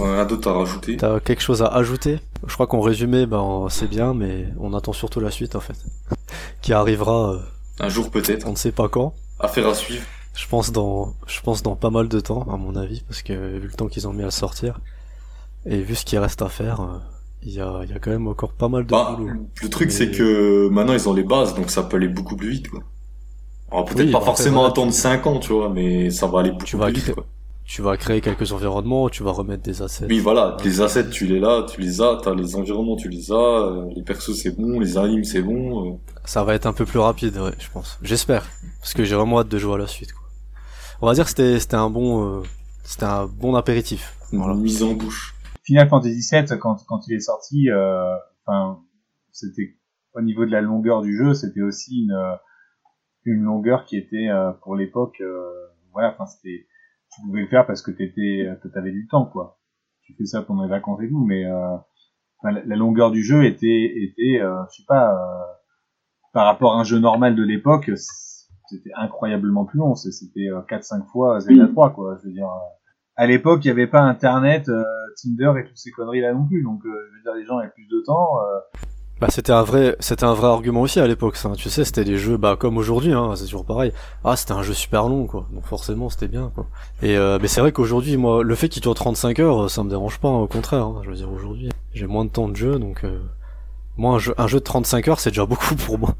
a 0.00 0.24
d'autres 0.24 0.48
à 0.50 0.52
rajouter. 0.52 0.96
t'as 0.98 1.18
quelque 1.20 1.42
chose 1.42 1.62
à 1.62 1.66
ajouter? 1.68 2.20
Je 2.46 2.52
crois 2.54 2.66
qu'en 2.66 2.80
résumé, 2.80 3.26
ben, 3.26 3.66
c'est 3.70 3.88
bien, 3.88 4.12
mais 4.14 4.48
on 4.60 4.74
attend 4.74 4.92
surtout 4.92 5.20
la 5.20 5.30
suite, 5.30 5.56
en 5.56 5.60
fait. 5.60 5.76
Qui 6.62 6.72
arrivera, 6.72 7.32
euh, 7.32 7.38
Un 7.80 7.88
jour 7.88 8.10
peut-être. 8.10 8.46
on 8.46 8.50
ne 8.50 8.56
sait 8.56 8.72
pas 8.72 8.88
quand. 8.88 9.14
Affaire 9.40 9.66
à 9.66 9.74
suivre. 9.74 10.04
Je 10.34 10.46
pense 10.46 10.70
dans, 10.72 11.14
je 11.26 11.40
pense 11.40 11.62
dans 11.62 11.76
pas 11.76 11.88
mal 11.90 12.08
de 12.08 12.20
temps, 12.20 12.42
à 12.52 12.58
mon 12.58 12.76
avis, 12.76 13.00
parce 13.08 13.22
que 13.22 13.32
vu 13.32 13.66
le 13.68 13.72
temps 13.72 13.86
qu'ils 13.88 14.06
ont 14.06 14.12
mis 14.12 14.22
à 14.22 14.26
le 14.26 14.30
sortir, 14.30 14.80
et 15.64 15.80
vu 15.80 15.94
ce 15.94 16.04
qu'il 16.04 16.18
reste 16.18 16.42
à 16.42 16.50
faire, 16.50 16.80
euh, 16.82 16.98
il 17.42 17.54
y 17.54 17.60
a, 17.62 17.80
il 17.84 17.90
y 17.90 17.94
a 17.94 17.98
quand 17.98 18.10
même 18.10 18.28
encore 18.28 18.52
pas 18.52 18.68
mal 18.68 18.84
de 18.84 18.90
Bah, 18.90 19.14
boulot. 19.16 19.46
le 19.62 19.68
truc 19.70 19.86
Mais- 19.88 19.92
c'est 19.94 20.10
que 20.10 20.68
maintenant 20.68 20.92
ils 20.92 21.08
ont 21.08 21.14
les 21.14 21.22
bases, 21.22 21.54
donc 21.54 21.70
ça 21.70 21.82
peut 21.82 21.96
aller 21.96 22.08
beaucoup 22.08 22.36
plus 22.36 22.50
vite, 22.50 22.68
quoi. 22.68 22.80
Alors 23.76 23.84
peut-être 23.84 24.06
Oui, 24.06 24.10
pas 24.12 24.20
bah, 24.20 24.24
forcément 24.24 24.64
après, 24.64 24.80
attendre 24.80 24.92
5 24.92 25.26
ans, 25.26 25.38
tu 25.38 25.52
vois, 25.52 25.68
mais 25.68 26.08
ça 26.10 26.26
va 26.26 26.40
aller 26.40 26.50
beaucoup 26.50 26.64
Tu 26.64 26.76
vas 26.78 26.86
plus 26.86 26.94
vite, 26.94 27.14
quoi. 27.14 27.26
Tu 27.66 27.82
vas 27.82 27.96
créer 27.96 28.20
quelques 28.20 28.52
environnements, 28.52 29.08
tu 29.10 29.22
vas 29.22 29.32
remettre 29.32 29.64
des 29.64 29.82
assets. 29.82 30.06
Oui, 30.08 30.18
voilà, 30.20 30.56
les 30.64 30.80
assets, 30.80 31.10
tu 31.10 31.26
les 31.26 31.44
as, 31.44 31.64
tu 31.68 31.80
les 31.80 32.00
as, 32.00 32.20
t'as 32.22 32.34
les 32.34 32.56
environnements, 32.56 32.96
tu 32.96 33.08
les 33.08 33.30
as, 33.32 33.34
euh, 33.34 33.90
les 33.94 34.02
persos, 34.02 34.34
c'est 34.34 34.56
bon, 34.56 34.80
les 34.80 34.96
animes, 34.96 35.24
c'est 35.24 35.42
bon. 35.42 35.94
euh. 35.94 35.96
Ça 36.24 36.42
va 36.44 36.54
être 36.54 36.64
un 36.66 36.72
peu 36.72 36.86
plus 36.86 37.00
rapide, 37.00 37.36
ouais, 37.38 37.52
je 37.58 37.68
pense. 37.70 37.98
J'espère. 38.02 38.46
Parce 38.80 38.94
que 38.94 39.04
j'ai 39.04 39.14
vraiment 39.16 39.40
hâte 39.40 39.48
de 39.48 39.58
jouer 39.58 39.74
à 39.74 39.78
la 39.78 39.86
suite, 39.88 40.12
quoi. 40.12 40.22
On 41.02 41.06
va 41.06 41.12
dire 41.14 41.24
que 41.24 41.30
c'était, 41.30 41.58
c'était 41.60 41.74
un 41.74 41.90
bon, 41.90 42.38
euh, 42.38 42.42
c'était 42.84 43.04
un 43.04 43.26
bon 43.26 43.54
apéritif. 43.56 44.16
Voilà. 44.32 44.54
Une 44.54 44.62
mise 44.62 44.82
en 44.82 44.92
bouche. 44.94 45.34
Final 45.64 45.88
Fantasy 45.88 46.20
VII, 46.32 46.58
quand, 46.58 46.76
quand 46.86 47.00
il 47.08 47.16
est 47.16 47.20
sorti, 47.20 47.68
euh, 47.68 48.14
enfin, 48.46 48.78
c'était 49.32 49.74
au 50.14 50.22
niveau 50.22 50.46
de 50.46 50.50
la 50.52 50.62
longueur 50.62 51.02
du 51.02 51.14
jeu, 51.18 51.34
c'était 51.34 51.60
aussi 51.62 52.04
une, 52.04 52.12
euh, 52.12 52.34
une 53.32 53.42
longueur 53.42 53.84
qui 53.84 53.96
était 53.96 54.28
euh, 54.28 54.52
pour 54.62 54.76
l'époque, 54.76 55.16
euh, 55.20 55.50
voilà, 55.92 56.12
enfin, 56.12 56.26
c'était, 56.26 56.66
tu 57.14 57.22
pouvais 57.22 57.42
le 57.42 57.48
faire 57.48 57.66
parce 57.66 57.82
que 57.82 57.90
t'étais, 57.90 58.48
que 58.62 58.68
t'avais 58.68 58.92
du 58.92 59.06
temps, 59.08 59.26
quoi. 59.26 59.58
Tu 60.02 60.14
fais 60.14 60.24
ça 60.24 60.42
pendant 60.42 60.62
les 60.62 60.68
vacances 60.68 61.00
et 61.02 61.08
tout, 61.08 61.24
mais 61.24 61.44
euh, 61.46 61.76
la, 62.44 62.76
longueur 62.76 63.10
du 63.10 63.22
jeu 63.24 63.44
était, 63.44 63.92
était, 63.96 64.40
euh, 64.40 64.62
je 64.70 64.76
sais 64.76 64.84
pas, 64.86 65.12
euh, 65.12 65.52
par 66.32 66.46
rapport 66.46 66.74
à 66.74 66.80
un 66.80 66.84
jeu 66.84 66.98
normal 66.98 67.34
de 67.34 67.42
l'époque, 67.42 67.90
c'était 68.68 68.90
incroyablement 68.96 69.64
plus 69.64 69.78
long. 69.78 69.94
C'était 69.94 70.48
euh, 70.50 70.60
4-5 70.68 71.06
fois 71.06 71.40
Zelda 71.40 71.66
3, 71.68 71.90
quoi. 71.90 72.16
Je 72.22 72.28
veux 72.28 72.32
dire. 72.32 72.46
euh, 72.46 72.76
à 73.18 73.26
l'époque, 73.26 73.64
il 73.64 73.68
n'y 73.68 73.72
avait 73.72 73.86
pas 73.86 74.02
Internet, 74.02 74.68
euh, 74.68 74.84
Tinder 75.22 75.52
et 75.58 75.64
toutes 75.64 75.78
ces 75.78 75.90
conneries 75.90 76.20
là 76.20 76.34
non 76.34 76.46
plus. 76.46 76.62
Donc, 76.62 76.84
euh, 76.84 76.90
je 77.10 77.16
veux 77.16 77.22
dire, 77.22 77.34
les 77.34 77.44
gens 77.46 77.56
avaient 77.58 77.70
plus 77.70 77.88
de 77.88 78.02
temps. 78.04 78.38
euh, 78.40 78.60
Bah, 79.20 79.28
c'était 79.30 79.52
un 79.52 79.62
vrai, 79.62 79.96
c'était 79.98 80.24
un 80.24 80.34
vrai 80.34 80.48
argument 80.48 80.82
aussi 80.82 81.00
à 81.00 81.06
l'époque, 81.06 81.36
ça. 81.36 81.52
Tu 81.56 81.70
sais, 81.70 81.84
c'était 81.84 82.04
des 82.04 82.18
jeux, 82.18 82.36
bah, 82.36 82.56
comme 82.58 82.76
aujourd'hui, 82.76 83.12
hein, 83.12 83.32
c'est 83.34 83.44
toujours 83.44 83.64
pareil. 83.64 83.92
Ah, 84.24 84.36
c'était 84.36 84.52
un 84.52 84.62
jeu 84.62 84.74
super 84.74 85.08
long, 85.08 85.26
quoi. 85.26 85.48
Donc, 85.52 85.64
forcément, 85.64 86.10
c'était 86.10 86.28
bien, 86.28 86.52
quoi. 86.54 86.66
Et, 87.02 87.16
euh, 87.16 87.38
mais 87.40 87.48
c'est 87.48 87.62
vrai 87.62 87.72
qu'aujourd'hui, 87.72 88.18
moi, 88.18 88.42
le 88.42 88.54
fait 88.54 88.68
qu'il 88.68 88.82
dure 88.82 88.94
35 88.94 89.38
heures, 89.38 89.70
ça 89.70 89.82
me 89.82 89.88
dérange 89.88 90.18
pas, 90.18 90.28
hein, 90.28 90.40
au 90.40 90.46
contraire, 90.46 90.84
hein. 90.84 91.00
Je 91.04 91.10
veux 91.10 91.16
dire, 91.16 91.32
aujourd'hui, 91.32 91.70
j'ai 91.94 92.06
moins 92.06 92.26
de 92.26 92.30
temps 92.30 92.48
de 92.48 92.56
jeu, 92.56 92.78
donc, 92.78 93.04
euh, 93.04 93.20
moi, 93.96 94.16
un 94.16 94.18
jeu, 94.18 94.34
un 94.36 94.46
jeu 94.46 94.58
de 94.58 94.64
35 94.64 95.08
heures, 95.08 95.20
c'est 95.20 95.30
déjà 95.30 95.46
beaucoup 95.46 95.74
pour 95.76 95.98
moi. 95.98 96.14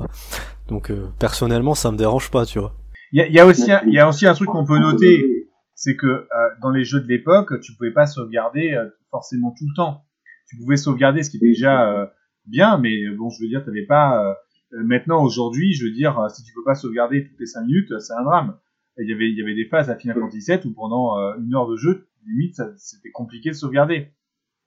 Donc, 0.69 0.91
euh, 0.91 1.09
personnellement, 1.19 1.75
ça 1.75 1.93
me 1.93 1.99
dérange 1.99 2.31
pas, 2.31 2.47
tu 2.47 2.59
vois. 2.59 2.73
Il 3.13 3.21
y 3.21 3.23
a, 3.23 3.29
y 3.29 3.39
a 3.39 3.47
aussi, 3.47 3.71
il 3.87 3.93
y 3.93 3.99
a 3.99 4.09
aussi 4.09 4.27
un 4.27 4.35
truc 4.35 4.49
qu'on 4.49 4.65
peut 4.65 4.79
noter, 4.79 5.47
c'est 5.75 5.95
que 5.95 6.07
euh, 6.07 6.27
dans 6.63 6.71
les 6.71 6.85
jeux 6.85 7.01
de 7.01 7.07
l'époque, 7.07 7.61
tu 7.61 7.75
pouvais 7.75 7.93
pas 7.93 8.07
sauvegarder 8.07 8.73
euh, 8.73 8.89
forcément 9.11 9.55
tout 9.57 9.67
le 9.69 9.77
temps. 9.77 10.05
Tu 10.49 10.57
pouvais 10.57 10.77
sauvegarder 10.77 11.23
ce 11.23 11.31
qui 11.31 11.37
était 11.37 11.49
déjà 11.49 11.89
euh, 11.89 12.07
bien, 12.49 12.79
mais 12.79 13.09
bon, 13.17 13.31
je 13.31 13.43
veux 13.43 13.49
dire, 13.49 13.65
t'avais 13.65 13.87
pas. 13.87 14.37
maintenant, 14.73 15.23
aujourd'hui, 15.23 15.75
je 15.75 15.85
veux 15.85 15.93
dire, 15.93 16.29
si 16.31 16.43
tu 16.43 16.53
peux 16.55 16.65
pas 16.65 16.75
sauvegarder 16.75 17.27
toutes 17.27 17.39
les 17.41 17.47
5 17.47 17.63
minutes, 17.63 17.99
c'est 18.01 18.15
un 18.15 18.23
drame. 18.23 18.59
Il 18.99 19.09
y 19.09 19.13
avait, 19.13 19.31
y 19.31 19.43
avait 19.43 19.55
des 19.55 19.67
phases 19.67 19.91
à 19.91 19.97
Final 19.97 20.19
Fantasy 20.19 20.53
VII 20.53 20.61
où 20.65 20.73
pendant 20.73 21.17
une 21.39 21.55
heure 21.55 21.69
de 21.69 21.77
jeu, 21.77 22.09
limite, 22.27 22.63
c'était 22.77 23.11
compliqué 23.11 23.51
de 23.51 23.55
sauvegarder. 23.55 24.09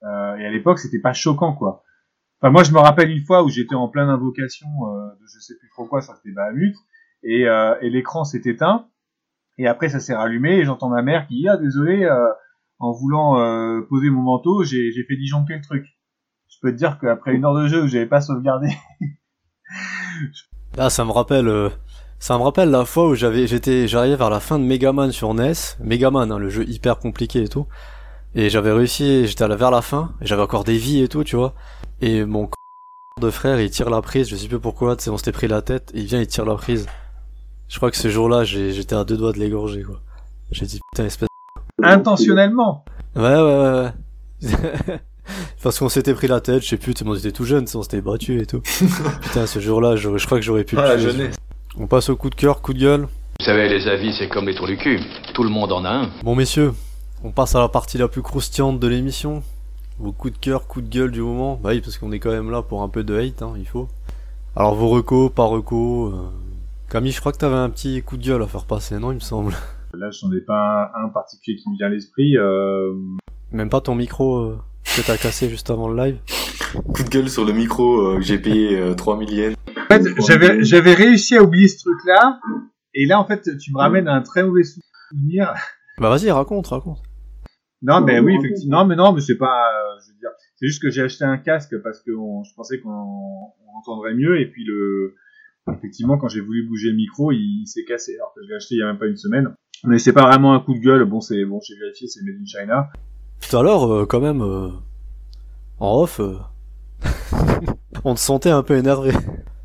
et 0.02 0.06
à 0.06 0.50
l'époque, 0.50 0.78
c'était 0.78 1.00
pas 1.00 1.12
choquant, 1.12 1.54
quoi. 1.54 1.82
Enfin, 2.40 2.50
moi, 2.50 2.62
je 2.62 2.72
me 2.72 2.78
rappelle 2.78 3.10
une 3.10 3.24
fois 3.24 3.42
où 3.44 3.48
j'étais 3.48 3.74
en 3.74 3.88
pleine 3.88 4.08
invocation 4.08 4.68
de 5.20 5.26
je 5.26 5.40
sais 5.40 5.54
plus 5.58 5.68
trop 5.70 5.86
quoi, 5.86 6.00
ça 6.00 6.14
c'était 6.16 6.34
Bahamut, 6.34 6.74
et, 7.22 7.46
euh, 7.48 7.74
et 7.80 7.90
l'écran 7.90 8.24
s'est 8.24 8.42
éteint. 8.44 8.88
Et 9.58 9.66
après, 9.66 9.88
ça 9.88 10.00
s'est 10.00 10.14
rallumé 10.14 10.58
et 10.58 10.64
j'entends 10.64 10.88
ma 10.88 11.02
mère 11.02 11.26
qui 11.26 11.36
dit 11.36 11.48
ah 11.48 11.56
désolé, 11.56 12.04
euh, 12.04 12.32
en 12.78 12.92
voulant 12.92 13.38
euh, 13.38 13.82
poser 13.82 14.08
mon 14.10 14.22
manteau, 14.22 14.64
j'ai 14.64 15.04
fait 15.06 15.16
disjoncter 15.16 15.54
le 15.54 15.60
truc. 15.60 15.86
Je 16.50 16.58
peux 16.60 16.72
te 16.72 16.76
dire 16.76 16.98
qu'après 17.00 17.34
une 17.34 17.44
heure 17.44 17.54
de 17.54 17.66
jeu 17.66 17.84
où 17.84 17.86
j'avais 17.86 18.06
pas 18.06 18.20
sauvegardé. 18.20 18.68
ah, 20.78 20.90
ça 20.90 21.04
me 21.04 21.10
rappelle. 21.12 21.48
Euh, 21.48 21.70
ça 22.18 22.36
me 22.36 22.42
rappelle 22.42 22.70
la 22.70 22.84
fois 22.84 23.08
où 23.08 23.14
j'avais, 23.14 23.46
j'étais, 23.46 23.88
j'arrivais 23.88 24.16
vers 24.16 24.28
la 24.28 24.40
fin 24.40 24.58
de 24.58 24.64
Megaman 24.64 25.10
sur 25.10 25.32
NES, 25.32 25.52
Megaman, 25.80 26.30
hein, 26.30 26.38
le 26.38 26.50
jeu 26.50 26.68
hyper 26.68 26.98
compliqué 26.98 27.42
et 27.44 27.48
tout, 27.48 27.66
et 28.34 28.50
j'avais 28.50 28.72
réussi, 28.72 29.26
j'étais 29.26 29.48
vers 29.48 29.70
la 29.70 29.80
fin, 29.80 30.12
j'avais 30.20 30.42
encore 30.42 30.64
des 30.64 30.76
vies 30.76 31.02
et 31.02 31.08
tout, 31.08 31.24
tu 31.24 31.36
vois, 31.36 31.54
et 32.02 32.26
mon 32.26 32.50
de 33.22 33.30
frère, 33.30 33.58
il 33.60 33.70
tire 33.70 33.88
la 33.88 34.02
prise, 34.02 34.28
je 34.28 34.36
sais 34.36 34.48
plus 34.48 34.60
pourquoi, 34.60 34.96
tu 34.96 35.04
sais, 35.04 35.10
on 35.10 35.16
s'était 35.16 35.32
pris 35.32 35.48
la 35.48 35.62
tête, 35.62 35.90
et 35.94 36.00
il 36.00 36.06
vient, 36.06 36.20
il 36.20 36.26
tire 36.26 36.44
la 36.44 36.56
prise. 36.56 36.86
Je 37.68 37.76
crois 37.76 37.90
que 37.90 37.96
ce 37.96 38.08
jour-là, 38.08 38.44
j'étais 38.44 38.94
à 38.94 39.04
deux 39.04 39.16
doigts 39.16 39.32
de 39.32 39.38
l'égorger, 39.38 39.82
quoi. 39.82 40.00
J'ai 40.50 40.66
dit, 40.66 40.80
putain, 40.92 41.06
espèce 41.06 41.28
Intentionnellement 41.82 42.84
Ouais, 43.16 43.22
ouais, 43.22 43.40
ouais, 43.40 43.92
ouais. 44.42 45.00
Parce 45.62 45.78
qu'on 45.78 45.88
s'était 45.88 46.14
pris 46.14 46.26
la 46.26 46.40
tête, 46.40 46.62
je 46.62 46.68
sais 46.68 46.76
plus, 46.76 46.94
on 47.04 47.14
était 47.14 47.32
tout 47.32 47.44
jeune, 47.44 47.66
on 47.74 47.82
s'était 47.82 48.00
battu 48.00 48.40
et 48.40 48.46
tout. 48.46 48.60
putain, 49.22 49.46
ce 49.46 49.58
jour-là, 49.58 49.96
je, 49.96 50.16
je, 50.16 50.26
crois 50.26 50.38
que 50.38 50.44
j'aurais 50.44 50.64
pu 50.64 50.76
ah, 50.78 50.96
On 51.76 51.86
passe 51.86 52.08
au 52.08 52.16
coup 52.16 52.30
de 52.30 52.34
cœur, 52.34 52.62
coup 52.62 52.72
de 52.72 52.78
gueule. 52.78 53.02
Vous 53.02 53.46
savez, 53.46 53.68
les 53.68 53.86
avis, 53.86 54.14
c'est 54.14 54.28
comme 54.28 54.46
les 54.46 54.54
trous 54.54 54.66
du 54.66 54.76
cul. 54.76 55.00
Tout 55.34 55.44
le 55.44 55.50
monde 55.50 55.72
en 55.72 55.84
a 55.84 55.90
un. 55.90 56.10
Bon, 56.22 56.34
messieurs, 56.34 56.72
on 57.22 57.30
passe 57.30 57.54
à 57.54 57.60
la 57.60 57.68
partie 57.68 57.98
la 57.98 58.08
plus 58.08 58.22
croustillante 58.22 58.80
de 58.80 58.86
l'émission. 58.86 59.42
Vos 59.98 60.12
coups 60.12 60.34
de 60.34 60.38
cœur, 60.38 60.66
coups 60.66 60.86
de 60.86 60.90
gueule 60.90 61.10
du 61.10 61.20
moment. 61.20 61.60
Bah 61.62 61.70
oui, 61.72 61.80
parce 61.80 61.98
qu'on 61.98 62.12
est 62.12 62.18
quand 62.18 62.30
même 62.30 62.50
là 62.50 62.62
pour 62.62 62.82
un 62.82 62.88
peu 62.88 63.04
de 63.04 63.18
hate, 63.18 63.42
hein, 63.42 63.54
il 63.58 63.66
faut. 63.66 63.88
Alors, 64.56 64.74
vos 64.74 64.88
recos, 64.88 65.30
pas 65.32 65.44
recos, 65.44 66.12
euh, 66.12 66.16
Camille, 66.90 67.12
je 67.12 67.20
crois 67.20 67.32
que 67.32 67.38
t'avais 67.38 67.54
un 67.54 67.70
petit 67.70 68.02
coup 68.02 68.16
de 68.16 68.24
gueule 68.24 68.42
à 68.42 68.46
faire 68.46 68.64
passer, 68.64 68.98
non, 68.98 69.12
il 69.12 69.16
me 69.16 69.20
semble. 69.20 69.52
Là, 69.94 70.10
j'en 70.10 70.32
ai 70.32 70.40
pas 70.40 70.90
un, 70.96 71.08
particulier 71.08 71.56
qui 71.56 71.70
me 71.70 71.76
vient 71.76 71.86
à 71.86 71.90
l'esprit. 71.90 72.36
Euh... 72.36 72.94
Même 73.52 73.70
pas 73.70 73.80
ton 73.80 73.94
micro 73.94 74.38
euh, 74.38 74.58
que 74.96 75.06
t'as 75.06 75.16
cassé 75.16 75.48
juste 75.48 75.70
avant 75.70 75.88
le 75.88 75.96
live 76.02 76.18
Coup 76.94 77.04
de 77.04 77.08
gueule 77.08 77.28
sur 77.28 77.44
le 77.44 77.52
micro 77.52 78.00
euh, 78.00 78.16
que 78.16 78.22
j'ai 78.22 78.38
payé 78.38 78.78
euh, 78.78 78.94
3000 78.94 79.30
yens. 79.32 79.56
En 79.76 79.94
fait, 79.94 80.02
j'avais, 80.26 80.64
j'avais 80.64 80.94
réussi 80.94 81.36
à 81.36 81.42
oublier 81.42 81.68
ce 81.68 81.78
truc-là, 81.78 82.40
et 82.94 83.06
là, 83.06 83.20
en 83.20 83.24
fait, 83.24 83.56
tu 83.58 83.72
me 83.72 83.78
ramènes 83.78 84.08
à 84.08 84.14
un 84.14 84.22
très 84.22 84.42
mauvais 84.42 84.62
souvenir. 84.62 85.54
Bah 85.98 86.08
vas-y, 86.10 86.30
raconte, 86.30 86.66
raconte. 86.68 86.98
Non, 87.82 88.00
mais 88.00 88.20
oui, 88.20 88.36
effectivement. 88.36 88.80
Non, 88.80 88.86
mais 88.86 88.96
non, 88.96 89.12
mais 89.12 89.20
c'est 89.20 89.38
pas. 89.38 89.68
Euh, 89.68 90.00
je 90.02 90.12
veux 90.12 90.18
dire, 90.18 90.30
c'est 90.56 90.66
juste 90.66 90.82
que 90.82 90.90
j'ai 90.90 91.02
acheté 91.02 91.24
un 91.24 91.38
casque 91.38 91.76
parce 91.82 92.02
que 92.02 92.10
je 92.10 92.54
pensais 92.54 92.80
qu'on 92.80 92.90
on 92.90 93.78
entendrait 93.78 94.14
mieux, 94.14 94.40
et 94.40 94.46
puis 94.46 94.64
le 94.64 95.14
effectivement, 95.72 96.18
quand 96.18 96.28
j'ai 96.28 96.40
voulu 96.40 96.66
bouger 96.66 96.90
le 96.90 96.96
micro, 96.96 97.32
il, 97.32 97.64
s'est 97.66 97.84
cassé. 97.84 98.16
Alors 98.16 98.32
que 98.34 98.42
je 98.42 98.48
l'ai 98.48 98.56
acheté 98.56 98.74
il 98.74 98.78
y 98.78 98.82
a 98.82 98.86
même 98.86 98.98
pas 98.98 99.06
une 99.06 99.16
semaine. 99.16 99.54
Mais 99.84 99.98
c'est 99.98 100.12
pas 100.12 100.26
vraiment 100.26 100.54
un 100.54 100.60
coup 100.60 100.74
de 100.74 100.80
gueule. 100.80 101.04
Bon, 101.04 101.20
c'est 101.20 101.44
bon, 101.44 101.60
j'ai 101.66 101.74
vérifié, 101.78 102.06
c'est 102.06 102.22
made 102.22 102.36
in 102.40 102.44
China. 102.44 102.88
Tout 103.40 103.56
à 103.56 103.62
l'heure, 103.62 103.92
euh, 103.92 104.06
quand 104.06 104.20
même, 104.20 104.42
euh, 104.42 104.70
en 105.78 106.02
off, 106.02 106.20
euh, 106.20 106.36
on 108.04 108.14
te 108.14 108.20
sentait 108.20 108.50
un 108.50 108.62
peu 108.62 108.76
énervé. 108.76 109.12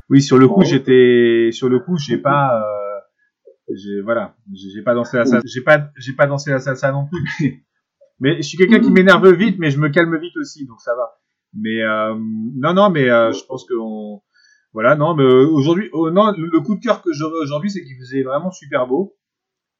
Oui, 0.08 0.22
sur 0.22 0.38
le 0.38 0.48
coup, 0.48 0.62
j'étais, 0.64 1.50
sur 1.52 1.68
le 1.68 1.80
coup, 1.80 1.96
j'ai 1.98 2.18
pas, 2.18 2.64
j'ai 3.74 4.00
voilà, 4.00 4.36
j'ai 4.52 4.82
pas 4.82 4.94
dansé 4.94 5.16
la 5.16 5.24
salsa, 5.24 5.46
j'ai 5.46 5.62
pas, 5.62 5.90
j'ai 5.96 6.12
pas 6.12 6.26
dansé 6.26 6.50
la 6.50 6.60
salsa 6.60 6.92
non 6.92 7.06
plus. 7.06 7.64
mais 8.20 8.36
je 8.36 8.42
suis 8.42 8.56
quelqu'un 8.56 8.80
qui 8.80 8.90
m'énerve 8.90 9.28
vite, 9.32 9.56
mais 9.58 9.70
je 9.70 9.78
me 9.78 9.88
calme 9.88 10.16
vite 10.18 10.36
aussi, 10.36 10.66
donc 10.66 10.80
ça 10.80 10.94
va. 10.94 11.18
Mais 11.54 11.82
non, 12.56 12.72
non, 12.74 12.90
mais 12.90 13.06
je 13.06 13.44
pense 13.46 13.66
qu'on 13.66 14.20
voilà, 14.76 14.94
non, 14.94 15.14
mais 15.14 15.24
euh, 15.24 15.48
aujourd'hui, 15.48 15.88
oh, 15.94 16.10
non, 16.10 16.34
le 16.36 16.60
coup 16.60 16.74
de 16.74 16.80
cœur 16.80 17.00
que 17.00 17.10
j'aurais 17.10 17.38
aujourd'hui, 17.42 17.70
c'est 17.70 17.82
qu'il 17.82 17.96
faisait 17.96 18.22
vraiment 18.22 18.50
super 18.50 18.86
beau. 18.86 19.16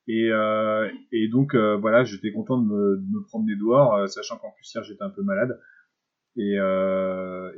Et, 0.08 0.30
euh, 0.30 0.88
et 1.12 1.28
donc, 1.28 1.54
euh, 1.54 1.76
voilà, 1.76 2.04
j'étais 2.04 2.32
content 2.32 2.58
de 2.58 2.66
me, 2.66 2.96
de 2.96 3.12
me 3.12 3.22
promener 3.24 3.56
dehors, 3.56 4.08
sachant 4.08 4.36
qu'en 4.36 4.50
plus 4.52 4.70
hier, 4.72 4.84
j'étais 4.84 5.02
un 5.02 5.10
peu 5.10 5.22
malade. 5.22 5.60
Et, 6.38 6.56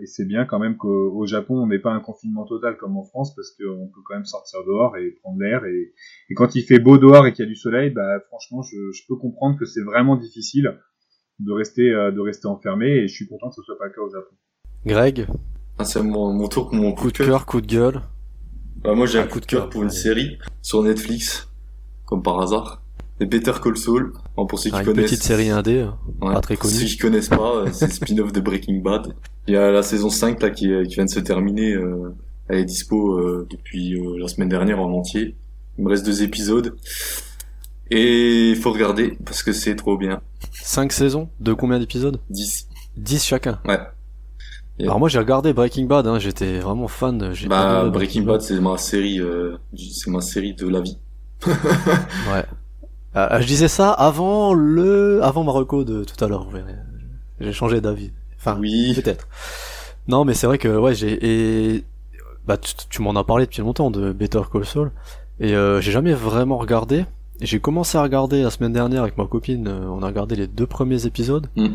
et 0.00 0.06
c'est 0.06 0.24
bien 0.24 0.44
quand 0.44 0.60
même 0.60 0.76
qu'au 0.76 1.26
Japon, 1.26 1.60
on 1.60 1.66
n'ait 1.66 1.80
pas 1.80 1.90
un 1.90 1.98
confinement 1.98 2.46
total 2.46 2.76
comme 2.76 2.96
en 2.96 3.02
France, 3.02 3.34
parce 3.34 3.50
qu'on 3.50 3.88
peut 3.88 4.00
quand 4.06 4.14
même 4.14 4.24
sortir 4.24 4.60
dehors 4.64 4.96
et 4.96 5.10
prendre 5.20 5.40
l'air. 5.40 5.64
Et, 5.64 5.94
et, 6.30 6.34
quand 6.34 6.54
il 6.54 6.62
fait 6.62 6.78
beau 6.78 6.96
dehors 6.96 7.26
et 7.26 7.32
qu'il 7.32 7.44
y 7.44 7.48
a 7.48 7.48
du 7.48 7.56
soleil, 7.56 7.90
bah, 7.90 8.20
franchement, 8.28 8.62
je, 8.62 8.76
je 8.92 9.02
peux 9.08 9.16
comprendre 9.16 9.58
que 9.58 9.64
c'est 9.64 9.82
vraiment 9.82 10.14
difficile 10.14 10.78
de 11.40 11.52
rester, 11.52 11.90
de 11.90 12.20
rester 12.20 12.46
enfermé. 12.46 12.86
Et 12.98 13.08
je 13.08 13.14
suis 13.14 13.26
content 13.26 13.48
que 13.48 13.56
ce 13.56 13.62
soit 13.62 13.78
pas 13.78 13.86
le 13.86 13.92
cas 13.92 14.00
au 14.00 14.10
Japon. 14.10 14.36
Greg, 14.86 15.26
ah, 15.80 15.84
c'est 15.84 16.02
mon, 16.02 16.32
mon 16.32 16.48
tour 16.48 16.68
pour 16.68 16.78
mon 16.78 16.92
coup, 16.92 17.10
de 17.10 17.16
cœur, 17.16 17.46
coup 17.46 17.60
de 17.60 17.66
gueule. 17.66 18.00
Bah, 18.82 18.94
moi, 18.94 19.06
j'ai 19.06 19.18
un, 19.18 19.26
coup 19.26 19.40
de 19.40 19.46
cœur 19.46 19.68
pour 19.68 19.82
une 19.82 19.90
série 19.90 20.38
sur 20.62 20.82
Netflix, 20.82 21.48
comme 22.08 22.22
par 22.22 22.40
hasard. 22.40 22.82
C'est 23.20 23.26
Better 23.26 23.52
Call 23.62 23.76
Saul. 23.76 24.12
pour 24.34 24.58
ceux 24.58 24.70
qui 24.70 24.76
ah, 24.76 24.84
connaissent. 24.84 25.02
Une 25.02 25.04
petite 25.04 25.22
série 25.22 25.50
indé, 25.50 25.80
hein. 25.80 25.98
pas 26.20 26.40
très 26.40 26.56
connue. 26.56 26.72
Ceux 26.72 26.86
qui 26.86 26.96
connaissent 26.96 27.28
pas, 27.28 27.56
euh, 27.56 27.68
c'est 27.72 27.92
spin-off 27.92 28.32
de 28.32 28.40
Breaking 28.40 28.80
Bad. 28.80 29.14
Il 29.46 29.54
y 29.54 29.56
a 29.56 29.70
la 29.70 29.82
saison 29.82 30.08
5 30.08 30.40
là 30.40 30.50
qui, 30.50 30.70
qui 30.88 30.94
vient 30.94 31.04
de 31.04 31.10
se 31.10 31.20
terminer. 31.20 31.74
Euh, 31.74 32.14
elle 32.48 32.58
est 32.58 32.64
dispo 32.64 33.18
euh, 33.18 33.46
depuis 33.50 34.00
la 34.18 34.28
semaine 34.28 34.48
dernière 34.48 34.80
en 34.80 34.90
entier. 34.92 35.36
Il 35.76 35.84
me 35.84 35.90
reste 35.90 36.06
deux 36.06 36.22
épisodes. 36.22 36.76
Et 37.90 38.50
il 38.50 38.56
faut 38.56 38.72
regarder 38.72 39.18
parce 39.24 39.42
que 39.42 39.52
c'est 39.52 39.76
trop 39.76 39.98
bien. 39.98 40.20
5 40.62 40.92
saisons 40.92 41.28
De 41.40 41.52
combien 41.52 41.78
d'épisodes? 41.78 42.20
10. 42.30 42.68
10 42.96 43.24
chacun 43.24 43.60
Ouais. 43.66 43.78
Alors 44.80 45.00
moi 45.00 45.08
j'ai 45.08 45.18
regardé 45.18 45.52
Breaking 45.52 45.86
Bad, 45.86 46.06
hein, 46.06 46.20
j'étais 46.20 46.60
vraiment 46.60 46.86
fan. 46.86 47.34
Bah 47.48 47.88
Breaking 47.88 48.22
Bad, 48.22 48.42
c'est 48.42 48.60
ma 48.60 48.78
série, 48.78 49.18
euh, 49.20 49.56
c'est 49.76 50.10
ma 50.10 50.20
série 50.20 50.54
de 50.54 50.68
la 50.68 50.80
vie. 50.80 50.98
Ouais. 51.46 52.44
Euh, 53.16 53.40
je 53.40 53.46
disais 53.46 53.68
ça 53.68 53.90
avant 53.90 54.54
le, 54.54 55.20
avant 55.22 55.44
Marocco 55.44 55.84
de 55.84 56.04
tout 56.04 56.22
à 56.24 56.28
l'heure. 56.28 56.46
J'ai 57.40 57.52
changé 57.52 57.80
d'avis. 57.80 58.10
Enfin, 58.38 58.56
oui. 58.60 58.94
Peut-être. 58.94 59.26
Non, 60.06 60.24
mais 60.24 60.34
c'est 60.34 60.46
vrai 60.46 60.58
que 60.58 60.68
ouais, 60.68 60.94
j'ai 60.94 61.18
et 61.20 61.84
bah 62.46 62.56
tu, 62.56 63.02
m'en 63.02 63.14
as 63.14 63.24
parlé 63.24 63.44
depuis 63.44 63.60
longtemps 63.60 63.90
de 63.90 64.12
Better 64.12 64.40
Call 64.50 64.64
Saul 64.64 64.90
et 65.38 65.54
euh, 65.54 65.80
j'ai 65.80 65.92
jamais 65.92 66.14
vraiment 66.14 66.56
regardé. 66.56 67.04
J'ai 67.40 67.60
commencé 67.60 67.98
à 67.98 68.02
regarder 68.02 68.42
la 68.42 68.50
semaine 68.50 68.72
dernière 68.72 69.02
avec 69.02 69.18
ma 69.18 69.26
copine. 69.26 69.68
Euh, 69.68 69.86
on 69.86 70.02
a 70.02 70.06
regardé 70.06 70.34
les 70.34 70.46
deux 70.46 70.66
premiers 70.66 71.06
épisodes. 71.06 71.48
Mm. 71.56 71.68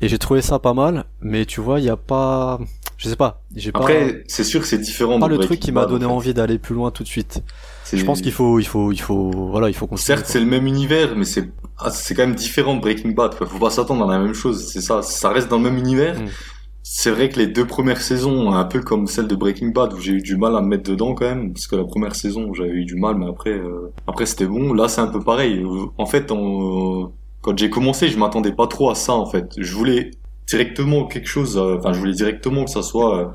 Et 0.00 0.08
j'ai 0.08 0.18
trouvé 0.18 0.42
ça 0.42 0.58
pas 0.58 0.74
mal, 0.74 1.04
mais 1.20 1.44
tu 1.44 1.60
vois, 1.60 1.80
il 1.80 1.84
y 1.84 1.90
a 1.90 1.96
pas, 1.96 2.60
je 2.96 3.08
sais 3.08 3.16
pas, 3.16 3.42
j'ai 3.56 3.72
pas. 3.72 3.80
Après, 3.80 4.22
c'est 4.28 4.44
sûr 4.44 4.60
que 4.60 4.66
c'est 4.66 4.78
différent. 4.78 5.18
Pas 5.18 5.26
le 5.26 5.38
truc 5.38 5.58
qui 5.58 5.72
m'a 5.72 5.86
donné 5.86 6.04
envie 6.04 6.34
d'aller 6.34 6.58
plus 6.58 6.74
loin 6.74 6.92
tout 6.92 7.02
de 7.02 7.08
suite. 7.08 7.42
Je 7.92 8.04
pense 8.04 8.20
qu'il 8.20 8.32
faut, 8.32 8.58
il 8.58 8.66
faut, 8.66 8.92
il 8.92 9.00
faut, 9.00 9.30
voilà, 9.30 9.68
il 9.68 9.74
faut 9.74 9.88
Certes, 9.96 10.26
c'est 10.26 10.40
le 10.40 10.46
même 10.46 10.66
univers, 10.66 11.16
mais 11.16 11.24
c'est, 11.24 11.50
ah, 11.78 11.90
c'est 11.90 12.14
quand 12.14 12.26
même 12.26 12.34
différent 12.34 12.76
de 12.76 12.80
Breaking 12.80 13.10
Bad. 13.10 13.36
Quoi. 13.36 13.46
Faut 13.46 13.58
pas 13.58 13.70
s'attendre 13.70 14.08
à 14.08 14.12
la 14.12 14.22
même 14.22 14.34
chose. 14.34 14.70
C'est 14.70 14.80
ça, 14.80 15.02
ça 15.02 15.30
reste 15.30 15.48
dans 15.48 15.58
le 15.58 15.64
même 15.64 15.78
univers. 15.78 16.20
Mm. 16.20 16.26
C'est 16.82 17.10
vrai 17.10 17.28
que 17.28 17.38
les 17.38 17.46
deux 17.46 17.66
premières 17.66 18.00
saisons, 18.00 18.52
un 18.52 18.64
peu 18.64 18.80
comme 18.80 19.06
celle 19.06 19.26
de 19.26 19.36
Breaking 19.36 19.68
Bad, 19.68 19.92
où 19.92 20.00
j'ai 20.00 20.12
eu 20.12 20.22
du 20.22 20.36
mal 20.36 20.56
à 20.56 20.62
me 20.62 20.68
mettre 20.68 20.90
dedans 20.90 21.14
quand 21.14 21.26
même, 21.26 21.52
parce 21.52 21.66
que 21.66 21.76
la 21.76 21.84
première 21.84 22.14
saison, 22.14 22.54
j'avais 22.54 22.70
eu 22.70 22.84
du 22.84 22.96
mal, 22.96 23.16
mais 23.16 23.28
après, 23.28 23.50
euh, 23.50 23.92
après 24.06 24.26
c'était 24.26 24.46
bon. 24.46 24.72
Là, 24.72 24.88
c'est 24.88 25.02
un 25.02 25.08
peu 25.08 25.20
pareil. 25.20 25.64
En 25.98 26.06
fait, 26.06 26.30
on 26.30 27.12
quand 27.40 27.56
j'ai 27.56 27.70
commencé, 27.70 28.08
je 28.08 28.18
m'attendais 28.18 28.52
pas 28.52 28.66
trop 28.66 28.90
à 28.90 28.94
ça 28.94 29.14
en 29.14 29.26
fait. 29.26 29.54
Je 29.56 29.74
voulais 29.74 30.10
directement 30.46 31.06
quelque 31.06 31.28
chose, 31.28 31.56
euh, 31.56 31.76
enfin 31.78 31.92
je 31.92 32.00
voulais 32.00 32.12
directement 32.12 32.64
que 32.64 32.70
ça 32.70 32.82
soit 32.82 33.18
euh, 33.18 33.26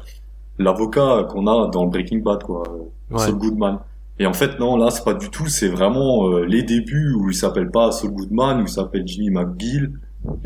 l'avocat 0.58 1.28
qu'on 1.30 1.48
a 1.48 1.68
dans 1.68 1.86
Breaking 1.88 2.20
Bad 2.20 2.44
quoi, 2.44 2.64
euh, 2.70 3.18
Saul 3.18 3.36
Goodman. 3.36 3.80
Et 4.20 4.26
en 4.26 4.34
fait 4.34 4.60
non, 4.60 4.78
là 4.78 4.90
c'est 4.92 5.04
pas 5.04 5.14
du 5.14 5.30
tout, 5.30 5.48
c'est 5.48 5.70
vraiment 5.70 6.38
les 6.40 6.64
débuts 6.64 7.14
où 7.14 7.30
il 7.30 7.36
s'appelle 7.36 7.72
pas 7.72 7.92
Saul 7.92 8.12
Goodman, 8.12 8.60
où 8.60 8.64
il 8.64 8.70
s'appelle 8.70 9.04
Jimmy 9.06 9.32
McGill 9.32 9.92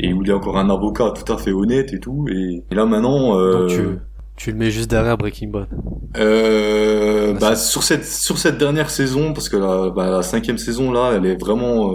et 0.00 0.12
où 0.12 0.22
il 0.22 0.30
est 0.30 0.32
encore 0.32 0.58
un 0.58 0.70
avocat 0.70 1.12
tout 1.12 1.30
à 1.32 1.38
fait 1.38 1.52
honnête 1.52 1.92
et 1.92 2.00
tout. 2.00 2.26
Et, 2.28 2.64
là 2.70 2.86
maintenant, 2.86 3.36
tu, 3.68 3.98
tu 4.36 4.52
le 4.52 4.56
mets 4.56 4.70
juste 4.70 4.90
derrière 4.90 5.18
Breaking 5.18 5.48
Bad. 5.48 5.66
Euh, 6.16 7.34
bah, 7.34 7.54
sur 7.54 7.82
cette 7.82 8.04
sur 8.04 8.38
cette 8.38 8.56
dernière 8.56 8.88
saison 8.88 9.34
parce 9.34 9.48
que 9.48 9.56
la, 9.56 9.90
bah, 9.90 10.10
la 10.10 10.22
cinquième 10.22 10.56
saison 10.56 10.90
là 10.90 11.12
elle 11.14 11.26
est 11.26 11.38
vraiment 11.38 11.92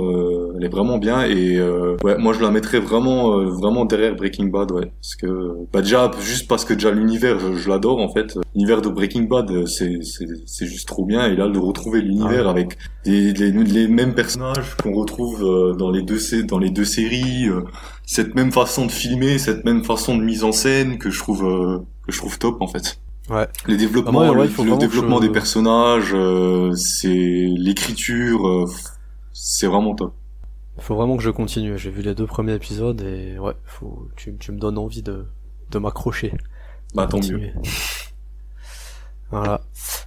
elle 0.55 0.63
est 0.65 0.69
vraiment 0.69 0.97
bien 0.97 1.23
et 1.25 1.57
euh, 1.57 1.95
ouais, 2.03 2.17
moi 2.17 2.33
je 2.33 2.41
la 2.41 2.51
mettrais 2.51 2.79
vraiment 2.79 3.37
euh, 3.39 3.45
vraiment 3.49 3.85
derrière 3.85 4.15
Breaking 4.15 4.47
Bad, 4.47 4.71
ouais, 4.71 4.91
parce 5.01 5.15
que 5.15 5.27
bah 5.71 5.81
déjà 5.81 6.11
juste 6.21 6.47
parce 6.47 6.65
que 6.65 6.73
déjà 6.73 6.91
l'univers, 6.91 7.39
je, 7.39 7.53
je 7.55 7.69
l'adore 7.69 7.99
en 7.99 8.09
fait. 8.13 8.37
L'univers 8.55 8.81
de 8.81 8.89
Breaking 8.89 9.23
Bad, 9.23 9.49
euh, 9.51 9.65
c'est 9.65 9.99
c'est 10.03 10.27
c'est 10.45 10.65
juste 10.65 10.87
trop 10.87 11.05
bien 11.05 11.25
et 11.27 11.35
là 11.35 11.47
de 11.49 11.59
retrouver 11.59 12.01
l'univers 12.01 12.47
Ah 12.47 12.51
avec 12.51 12.77
les, 13.05 13.33
les 13.33 13.51
les 13.51 13.87
mêmes 13.87 14.13
personnages 14.13 14.75
qu'on 14.81 14.93
retrouve 14.93 15.75
dans 15.77 15.91
les 15.91 16.01
deux 16.01 16.19
dans 16.47 16.59
les 16.59 16.69
deux 16.69 16.85
séries, 16.85 17.47
cette 18.05 18.35
même 18.35 18.51
façon 18.51 18.85
de 18.85 18.91
filmer, 18.91 19.37
cette 19.37 19.65
même 19.65 19.83
façon 19.83 20.17
de 20.17 20.23
mise 20.23 20.43
en 20.43 20.51
scène 20.51 20.97
que 20.97 21.09
je 21.09 21.19
trouve 21.19 21.41
que 22.05 22.11
je 22.11 22.17
trouve 22.17 22.37
top 22.37 22.61
en 22.61 22.67
fait. 22.67 22.99
Ouais. 23.29 23.47
Les 23.67 23.77
développements, 23.77 24.19
Ah, 24.19 24.33
ouais, 24.33 24.47
le, 24.47 24.77
développement 24.77 25.21
je- 25.21 25.27
des 25.27 25.31
personnages, 25.31 26.11
euh, 26.13 26.73
c'est 26.75 27.07
l'écriture, 27.57 28.45
euh, 28.45 28.65
c'est 29.31 29.65
vraiment 29.67 29.95
top. 29.95 30.13
Faut 30.79 30.95
vraiment 30.95 31.17
que 31.17 31.23
je 31.23 31.29
continue. 31.29 31.77
J'ai 31.77 31.91
vu 31.91 32.01
les 32.01 32.15
deux 32.15 32.25
premiers 32.25 32.53
épisodes 32.53 33.01
et 33.01 33.37
ouais, 33.39 33.53
faut, 33.65 34.09
tu, 34.15 34.35
tu 34.37 34.51
me 34.51 34.57
donnes 34.59 34.77
envie 34.77 35.03
de, 35.03 35.25
de 35.71 35.79
m'accrocher. 35.79 36.33
Bah 36.95 37.07
tant 37.07 37.19
mieux. 37.19 37.51
Voilà. 39.31 39.61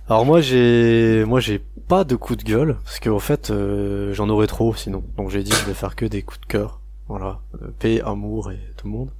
Alors 0.08 0.24
moi 0.24 0.40
j'ai 0.40 1.24
moi 1.26 1.40
j'ai 1.40 1.60
pas 1.88 2.04
de 2.04 2.14
coup 2.14 2.36
de 2.36 2.44
gueule 2.44 2.76
parce 2.84 3.00
qu'en 3.00 3.18
fait 3.18 3.50
euh, 3.50 4.12
j'en 4.12 4.28
aurais 4.28 4.46
trop 4.46 4.74
sinon. 4.74 5.02
Donc 5.16 5.30
j'ai 5.30 5.42
dit 5.42 5.50
je 5.52 5.64
vais 5.66 5.74
faire 5.74 5.96
que 5.96 6.06
des 6.06 6.22
coups 6.22 6.40
de 6.40 6.46
cœur. 6.46 6.80
Voilà, 7.08 7.40
Euh, 7.62 7.68
paix, 7.78 8.00
amour 8.02 8.50
et 8.50 8.58
tout 8.76 8.86
le 8.86 8.92
monde. 8.92 9.10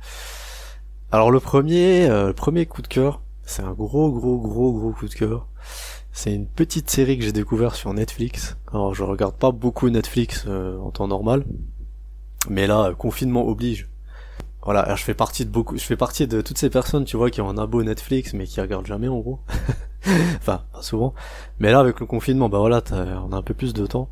Alors 1.13 1.31
le 1.31 1.41
premier 1.41 2.07
euh, 2.09 2.29
le 2.29 2.33
premier 2.35 2.67
coup 2.67 2.83
de 2.83 2.89
cœur, 2.89 3.21
c'est 3.45 3.63
un 3.63 3.73
gros 3.73 4.11
gros 4.13 4.39
gros 4.39 4.73
gros 4.73 4.93
coup 4.93 5.09
de 5.09 5.15
cœur. 5.15 5.47
C'est 6.17 6.35
une 6.35 6.47
petite 6.47 6.89
série 6.89 7.19
que 7.19 7.25
j'ai 7.25 7.31
découvert 7.33 7.75
sur 7.75 7.93
Netflix. 7.93 8.57
Alors 8.73 8.95
je 8.95 9.03
regarde 9.03 9.35
pas 9.35 9.51
beaucoup 9.51 9.91
Netflix 9.91 10.45
euh, 10.49 10.79
en 10.79 10.91
temps 10.91 11.09
normal, 11.09 11.45
mais 12.49 12.67
là 12.67 12.87
euh, 12.87 12.95
confinement 12.95 13.47
oblige. 13.47 13.91
Voilà, 14.63 14.81
alors 14.81 14.97
je 14.97 15.05
fais 15.05 15.13
partie 15.13 15.45
de 15.45 15.51
beaucoup, 15.51 15.77
je 15.77 15.85
fais 15.85 15.95
partie 15.95 16.27
de 16.27 16.41
toutes 16.41 16.57
ces 16.57 16.71
personnes, 16.71 17.05
tu 17.05 17.19
vois, 17.19 17.31
qui 17.31 17.43
ont 17.43 17.51
un 17.51 17.59
abo 17.59 17.83
Netflix 17.83 18.33
mais 18.33 18.47
qui 18.47 18.63
regardent 18.63 18.87
jamais 18.87 19.09
en 19.09 19.19
gros. 19.19 19.41
enfin, 20.39 20.63
pas 20.73 20.81
souvent. 20.81 21.13
Mais 21.61 21.71
là 21.71 21.81
avec 21.81 22.01
le 22.01 22.07
confinement, 22.07 22.49
bah 22.49 22.61
voilà, 22.61 22.83
on 22.93 23.33
a 23.33 23.37
un 23.37 23.43
peu 23.43 23.53
plus 23.53 23.75
de 23.75 23.87
temps. 23.87 24.09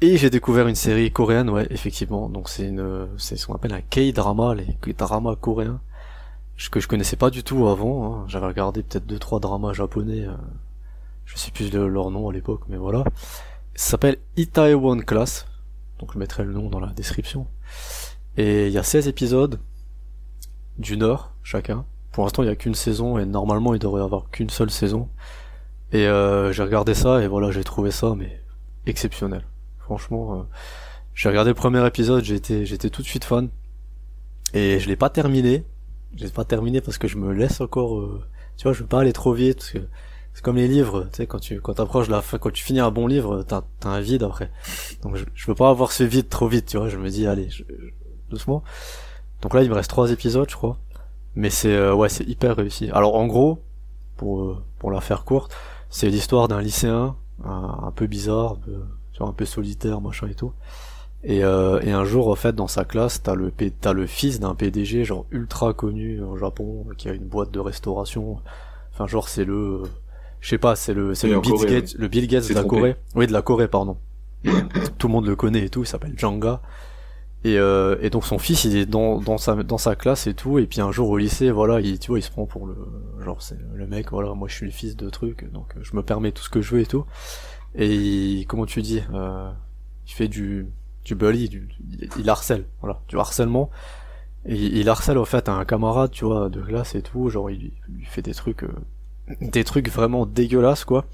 Et 0.00 0.18
j'ai 0.18 0.30
découvert 0.30 0.68
une 0.68 0.76
série 0.76 1.10
coréenne, 1.10 1.50
ouais, 1.50 1.66
effectivement. 1.70 2.28
Donc 2.28 2.50
c'est 2.50 2.68
une, 2.68 3.08
c'est 3.18 3.34
ce 3.36 3.48
qu'on 3.48 3.54
appelle 3.54 3.74
un 3.74 3.80
K-drama, 3.80 4.54
les 4.54 4.76
K-dramas 4.80 5.34
coréens, 5.34 5.80
que 6.70 6.78
je 6.78 6.86
connaissais 6.86 7.16
pas 7.16 7.30
du 7.30 7.42
tout 7.42 7.66
avant. 7.66 8.14
hein. 8.14 8.24
J'avais 8.28 8.46
regardé 8.46 8.84
peut-être 8.84 9.06
deux 9.06 9.18
trois 9.18 9.40
dramas 9.40 9.72
japonais. 9.72 10.24
euh, 10.24 10.34
je 11.24 11.36
sais 11.36 11.50
plus 11.50 11.72
leur 11.72 12.10
nom 12.10 12.28
à 12.28 12.32
l'époque, 12.32 12.62
mais 12.68 12.76
voilà. 12.76 13.04
Ça 13.74 13.92
s'appelle 13.92 14.18
Itaewon 14.36 14.98
Class. 14.98 15.46
Donc 15.98 16.12
je 16.12 16.18
mettrai 16.18 16.44
le 16.44 16.52
nom 16.52 16.68
dans 16.68 16.80
la 16.80 16.88
description. 16.88 17.46
Et 18.36 18.66
il 18.66 18.72
y 18.72 18.78
a 18.78 18.82
16 18.82 19.08
épisodes 19.08 19.60
d'une 20.78 21.02
heure 21.02 21.32
chacun. 21.42 21.84
Pour 22.12 22.24
l'instant, 22.24 22.42
il 22.42 22.46
y 22.46 22.50
a 22.50 22.56
qu'une 22.56 22.74
saison 22.74 23.18
et 23.18 23.24
normalement, 23.24 23.74
il 23.74 23.78
devrait 23.78 24.02
y 24.02 24.04
avoir 24.04 24.30
qu'une 24.30 24.50
seule 24.50 24.70
saison. 24.70 25.08
Et 25.92 26.06
euh, 26.06 26.52
j'ai 26.52 26.62
regardé 26.62 26.94
ça 26.94 27.22
et 27.22 27.26
voilà, 27.26 27.50
j'ai 27.50 27.64
trouvé 27.64 27.90
ça 27.90 28.14
mais 28.16 28.42
exceptionnel. 28.86 29.44
Franchement, 29.78 30.34
euh, 30.34 30.42
j'ai 31.14 31.28
regardé 31.28 31.50
le 31.50 31.54
premier 31.54 31.86
épisode, 31.86 32.24
j'étais 32.24 32.66
j'étais 32.66 32.90
tout 32.90 33.02
de 33.02 33.06
suite 33.06 33.24
fan. 33.24 33.48
Et 34.54 34.80
je 34.80 34.88
l'ai 34.88 34.96
pas 34.96 35.10
terminé. 35.10 35.64
Je 36.16 36.24
l'ai 36.24 36.30
pas 36.30 36.44
terminé 36.44 36.80
parce 36.82 36.98
que 36.98 37.08
je 37.08 37.16
me 37.16 37.32
laisse 37.32 37.60
encore 37.60 37.98
euh, 37.98 38.22
tu 38.56 38.64
vois, 38.64 38.72
je 38.72 38.80
veux 38.80 38.86
pas 38.86 39.00
aller 39.00 39.12
trop 39.12 39.32
vite 39.32 39.56
parce 39.56 39.70
que 39.70 39.78
c'est 40.34 40.42
comme 40.42 40.56
les 40.56 40.68
livres, 40.68 41.04
tu 41.12 41.18
sais 41.18 41.26
quand 41.26 41.38
tu 41.40 41.60
quand 41.60 41.74
t'approches 41.74 42.08
la 42.08 42.22
fin, 42.22 42.38
quand 42.38 42.52
tu 42.52 42.64
finis 42.64 42.80
un 42.80 42.90
bon 42.90 43.06
livre, 43.06 43.42
t'as 43.42 43.62
t'as 43.80 43.90
un 43.90 44.00
vide 44.00 44.22
après. 44.22 44.50
Donc 45.02 45.16
je, 45.16 45.24
je 45.34 45.46
veux 45.46 45.54
pas 45.54 45.70
avoir 45.70 45.92
ce 45.92 46.04
vide 46.04 46.28
trop 46.28 46.48
vite, 46.48 46.66
tu 46.66 46.78
vois, 46.78 46.88
je 46.88 46.96
me 46.98 47.10
dis 47.10 47.26
allez, 47.26 47.50
je- 47.50 47.64
doucement. 48.30 48.62
Donc 49.42 49.54
là, 49.54 49.62
il 49.62 49.70
me 49.70 49.74
reste 49.74 49.90
trois 49.90 50.10
épisodes, 50.10 50.48
je 50.50 50.56
crois. 50.56 50.78
Mais 51.36 51.50
c'est 51.50 51.74
euh, 51.74 51.94
ouais, 51.94 52.08
c'est 52.08 52.24
hyper 52.24 52.56
réussi. 52.56 52.90
Alors 52.92 53.16
en 53.16 53.26
gros, 53.26 53.60
pour 54.16 54.42
euh, 54.42 54.58
pour 54.78 54.90
la 54.90 55.00
faire 55.00 55.24
courte, 55.24 55.54
c'est 55.90 56.08
l'histoire 56.10 56.48
d'un 56.48 56.60
lycéen 56.60 57.16
un, 57.44 57.92
peu 57.96 58.06
bizarre, 58.06 58.52
un 58.52 58.56
peu, 58.56 58.76
un 59.24 59.32
peu 59.32 59.44
solitaire, 59.44 60.00
machin 60.00 60.28
et 60.28 60.34
tout. 60.34 60.52
Et, 61.24 61.44
euh, 61.44 61.80
et 61.82 61.92
un 61.92 62.04
jour, 62.04 62.28
en 62.28 62.34
fait, 62.34 62.54
dans 62.54 62.66
sa 62.68 62.84
classe, 62.84 63.22
t'as 63.22 63.34
le 63.34 63.52
t'as 63.80 63.92
le 63.92 64.06
fils 64.06 64.40
d'un 64.40 64.54
PDG 64.54 65.04
genre 65.04 65.26
ultra 65.30 65.72
connu 65.74 66.20
au 66.22 66.36
Japon, 66.36 66.86
qui 66.98 67.08
a 67.08 67.12
une 67.12 67.26
boîte 67.26 67.50
de 67.52 67.60
restauration. 67.60 68.40
Enfin, 68.92 69.06
genre 69.06 69.28
c'est 69.28 69.44
le, 69.44 69.82
je 70.42 70.48
sais 70.48 70.58
pas, 70.58 70.74
c'est 70.74 70.92
le 70.92 71.14
c'est 71.14 71.28
Oui, 71.28 71.34
le 71.34 71.40
Bill 71.40 71.52
Corée, 71.52 71.66
Gates, 71.68 71.94
le 71.94 72.08
Bill 72.08 72.26
Gates 72.26 72.42
C'est 72.42 72.52
de 72.52 72.58
la 72.58 72.64
trompé. 72.64 72.76
Corée. 72.76 72.96
Oui, 73.14 73.26
de 73.28 73.32
la 73.32 73.42
Corée, 73.42 73.68
pardon. 73.68 73.96
Tout 74.98 75.06
le 75.06 75.12
monde 75.12 75.26
le 75.26 75.36
connaît 75.36 75.64
et 75.64 75.68
tout. 75.70 75.84
Il 75.84 75.86
s'appelle 75.86 76.14
Janga. 76.18 76.60
Et, 77.44 77.58
euh, 77.58 77.96
et 78.00 78.10
donc 78.10 78.24
son 78.24 78.38
fils 78.38 78.62
il 78.64 78.76
est 78.76 78.86
dans, 78.86 79.20
dans 79.20 79.36
sa 79.36 79.56
dans 79.64 79.78
sa 79.78 79.96
classe 79.96 80.28
et 80.28 80.34
tout 80.34 80.60
et 80.60 80.66
puis 80.68 80.80
un 80.80 80.92
jour 80.92 81.08
au 81.08 81.18
lycée 81.18 81.50
voilà 81.50 81.80
il 81.80 81.98
tu 81.98 82.12
vois 82.12 82.20
il 82.20 82.22
se 82.22 82.30
prend 82.30 82.46
pour 82.46 82.68
le 82.68 82.76
genre 83.24 83.42
c'est 83.42 83.58
le 83.74 83.84
mec 83.88 84.12
voilà 84.12 84.32
moi 84.34 84.46
je 84.46 84.54
suis 84.54 84.66
le 84.66 84.70
fils 84.70 84.94
de 84.94 85.10
truc 85.10 85.50
donc 85.50 85.74
euh, 85.76 85.80
je 85.82 85.96
me 85.96 86.04
permets 86.04 86.30
tout 86.30 86.44
ce 86.44 86.48
que 86.48 86.62
je 86.62 86.72
veux 86.72 86.82
et 86.82 86.86
tout 86.86 87.04
et 87.74 87.92
il, 87.92 88.46
comment 88.46 88.64
tu 88.64 88.80
dis 88.80 89.02
euh, 89.12 89.50
il 90.06 90.12
fait 90.12 90.28
du 90.28 90.68
du 91.04 91.16
bully 91.16 91.48
du, 91.48 91.68
il, 91.90 92.08
il 92.16 92.30
harcèle 92.30 92.64
voilà 92.80 93.00
du 93.08 93.18
harcèlement 93.18 93.70
et 94.46 94.54
il, 94.54 94.88
harcèle 94.88 95.18
en 95.18 95.24
fait 95.24 95.48
un 95.48 95.64
camarade 95.64 96.12
tu 96.12 96.24
vois 96.24 96.48
de 96.48 96.60
classe 96.60 96.94
et 96.94 97.02
tout 97.02 97.28
genre 97.28 97.50
il, 97.50 97.72
il 97.88 97.94
lui 97.96 98.04
fait 98.04 98.22
des 98.22 98.34
trucs 98.34 98.62
euh, 98.62 98.72
des 99.40 99.64
trucs 99.64 99.90
vraiment 99.90 100.26
dégueulasses 100.26 100.84
quoi 100.84 101.06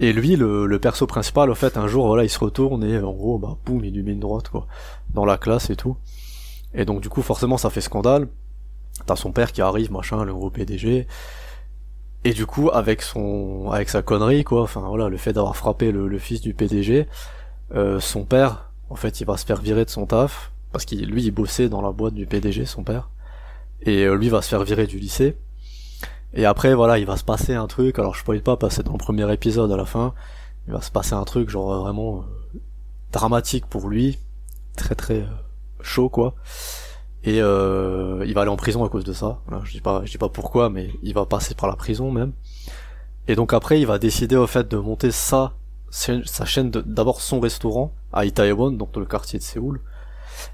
et 0.00 0.12
lui, 0.12 0.34
le, 0.34 0.66
le 0.66 0.78
perso 0.80 1.06
principal, 1.06 1.48
en 1.50 1.54
fait, 1.54 1.76
un 1.76 1.86
jour, 1.86 2.08
voilà, 2.08 2.24
il 2.24 2.28
se 2.28 2.38
retourne 2.40 2.82
et 2.82 2.98
en 2.98 3.12
gros, 3.12 3.38
bah, 3.38 3.56
boum, 3.64 3.84
il 3.84 3.94
lui 3.94 4.02
met 4.02 4.12
une 4.12 4.20
droite, 4.20 4.48
quoi, 4.48 4.66
dans 5.14 5.24
la 5.24 5.38
classe 5.38 5.70
et 5.70 5.76
tout. 5.76 5.96
Et 6.74 6.84
donc, 6.84 7.00
du 7.00 7.08
coup, 7.08 7.22
forcément, 7.22 7.56
ça 7.56 7.70
fait 7.70 7.80
scandale. 7.80 8.26
T'as 9.06 9.14
son 9.14 9.30
père 9.30 9.52
qui 9.52 9.62
arrive, 9.62 9.92
machin, 9.92 10.24
le 10.24 10.34
gros 10.34 10.50
PDG. 10.50 11.06
Et 12.24 12.32
du 12.32 12.46
coup, 12.46 12.70
avec 12.72 13.00
son, 13.02 13.70
avec 13.70 13.88
sa 13.88 14.02
connerie, 14.02 14.42
quoi, 14.42 14.62
enfin, 14.62 14.80
voilà, 14.80 15.08
le 15.08 15.16
fait 15.16 15.32
d'avoir 15.32 15.56
frappé 15.56 15.92
le, 15.92 16.08
le 16.08 16.18
fils 16.18 16.40
du 16.40 16.52
PDG, 16.52 17.06
euh, 17.74 18.00
son 18.00 18.24
père, 18.24 18.70
en 18.90 18.96
fait, 18.96 19.20
il 19.20 19.26
va 19.26 19.36
se 19.36 19.44
faire 19.44 19.60
virer 19.60 19.84
de 19.84 19.90
son 19.90 20.06
taf, 20.06 20.50
parce 20.72 20.84
qu'il, 20.84 21.04
lui, 21.06 21.22
il 21.22 21.30
bossait 21.30 21.68
dans 21.68 21.80
la 21.80 21.92
boîte 21.92 22.14
du 22.14 22.26
PDG, 22.26 22.64
son 22.64 22.82
père. 22.82 23.10
Et 23.82 24.04
euh, 24.04 24.16
lui 24.16 24.30
va 24.30 24.42
se 24.42 24.48
faire 24.48 24.64
virer 24.64 24.88
du 24.88 24.98
lycée. 24.98 25.36
Et 26.34 26.46
après, 26.46 26.74
voilà, 26.74 26.98
il 26.98 27.06
va 27.06 27.16
se 27.16 27.24
passer 27.24 27.54
un 27.54 27.66
truc, 27.66 27.98
alors 27.98 28.14
je 28.14 28.20
spoil 28.20 28.42
pas 28.42 28.56
c'est 28.70 28.84
dans 28.84 28.92
le 28.92 28.98
premier 28.98 29.30
épisode 29.32 29.70
à 29.70 29.76
la 29.76 29.84
fin, 29.84 30.14
il 30.66 30.72
va 30.72 30.80
se 30.80 30.90
passer 30.90 31.14
un 31.14 31.24
truc 31.24 31.50
genre 31.50 31.82
vraiment 31.82 32.18
euh, 32.18 32.58
dramatique 33.12 33.66
pour 33.66 33.88
lui, 33.88 34.18
très 34.76 34.94
très 34.94 35.20
euh, 35.20 35.26
chaud 35.82 36.08
quoi. 36.08 36.34
Et 37.24 37.40
euh, 37.40 38.24
il 38.26 38.34
va 38.34 38.42
aller 38.42 38.50
en 38.50 38.56
prison 38.56 38.84
à 38.84 38.88
cause 38.88 39.04
de 39.04 39.12
ça. 39.12 39.40
Je 39.64 39.72
dis 39.72 39.80
pas, 39.80 40.02
je 40.04 40.10
dis 40.10 40.18
pas 40.18 40.28
pourquoi, 40.28 40.70
mais 40.70 40.90
il 41.02 41.14
va 41.14 41.24
passer 41.24 41.54
par 41.54 41.68
la 41.68 41.76
prison 41.76 42.10
même. 42.10 42.32
Et 43.28 43.36
donc 43.36 43.52
après, 43.52 43.80
il 43.80 43.86
va 43.86 43.98
décider 43.98 44.34
au 44.34 44.48
fait 44.48 44.68
de 44.68 44.76
monter 44.76 45.10
sa 45.10 45.52
sa 45.90 46.46
chaîne 46.46 46.70
d'abord 46.70 47.20
son 47.20 47.38
restaurant 47.38 47.92
à 48.14 48.24
Itaewon, 48.24 48.72
donc 48.72 48.92
dans 48.92 49.00
le 49.00 49.06
quartier 49.06 49.38
de 49.38 49.44
Séoul. 49.44 49.80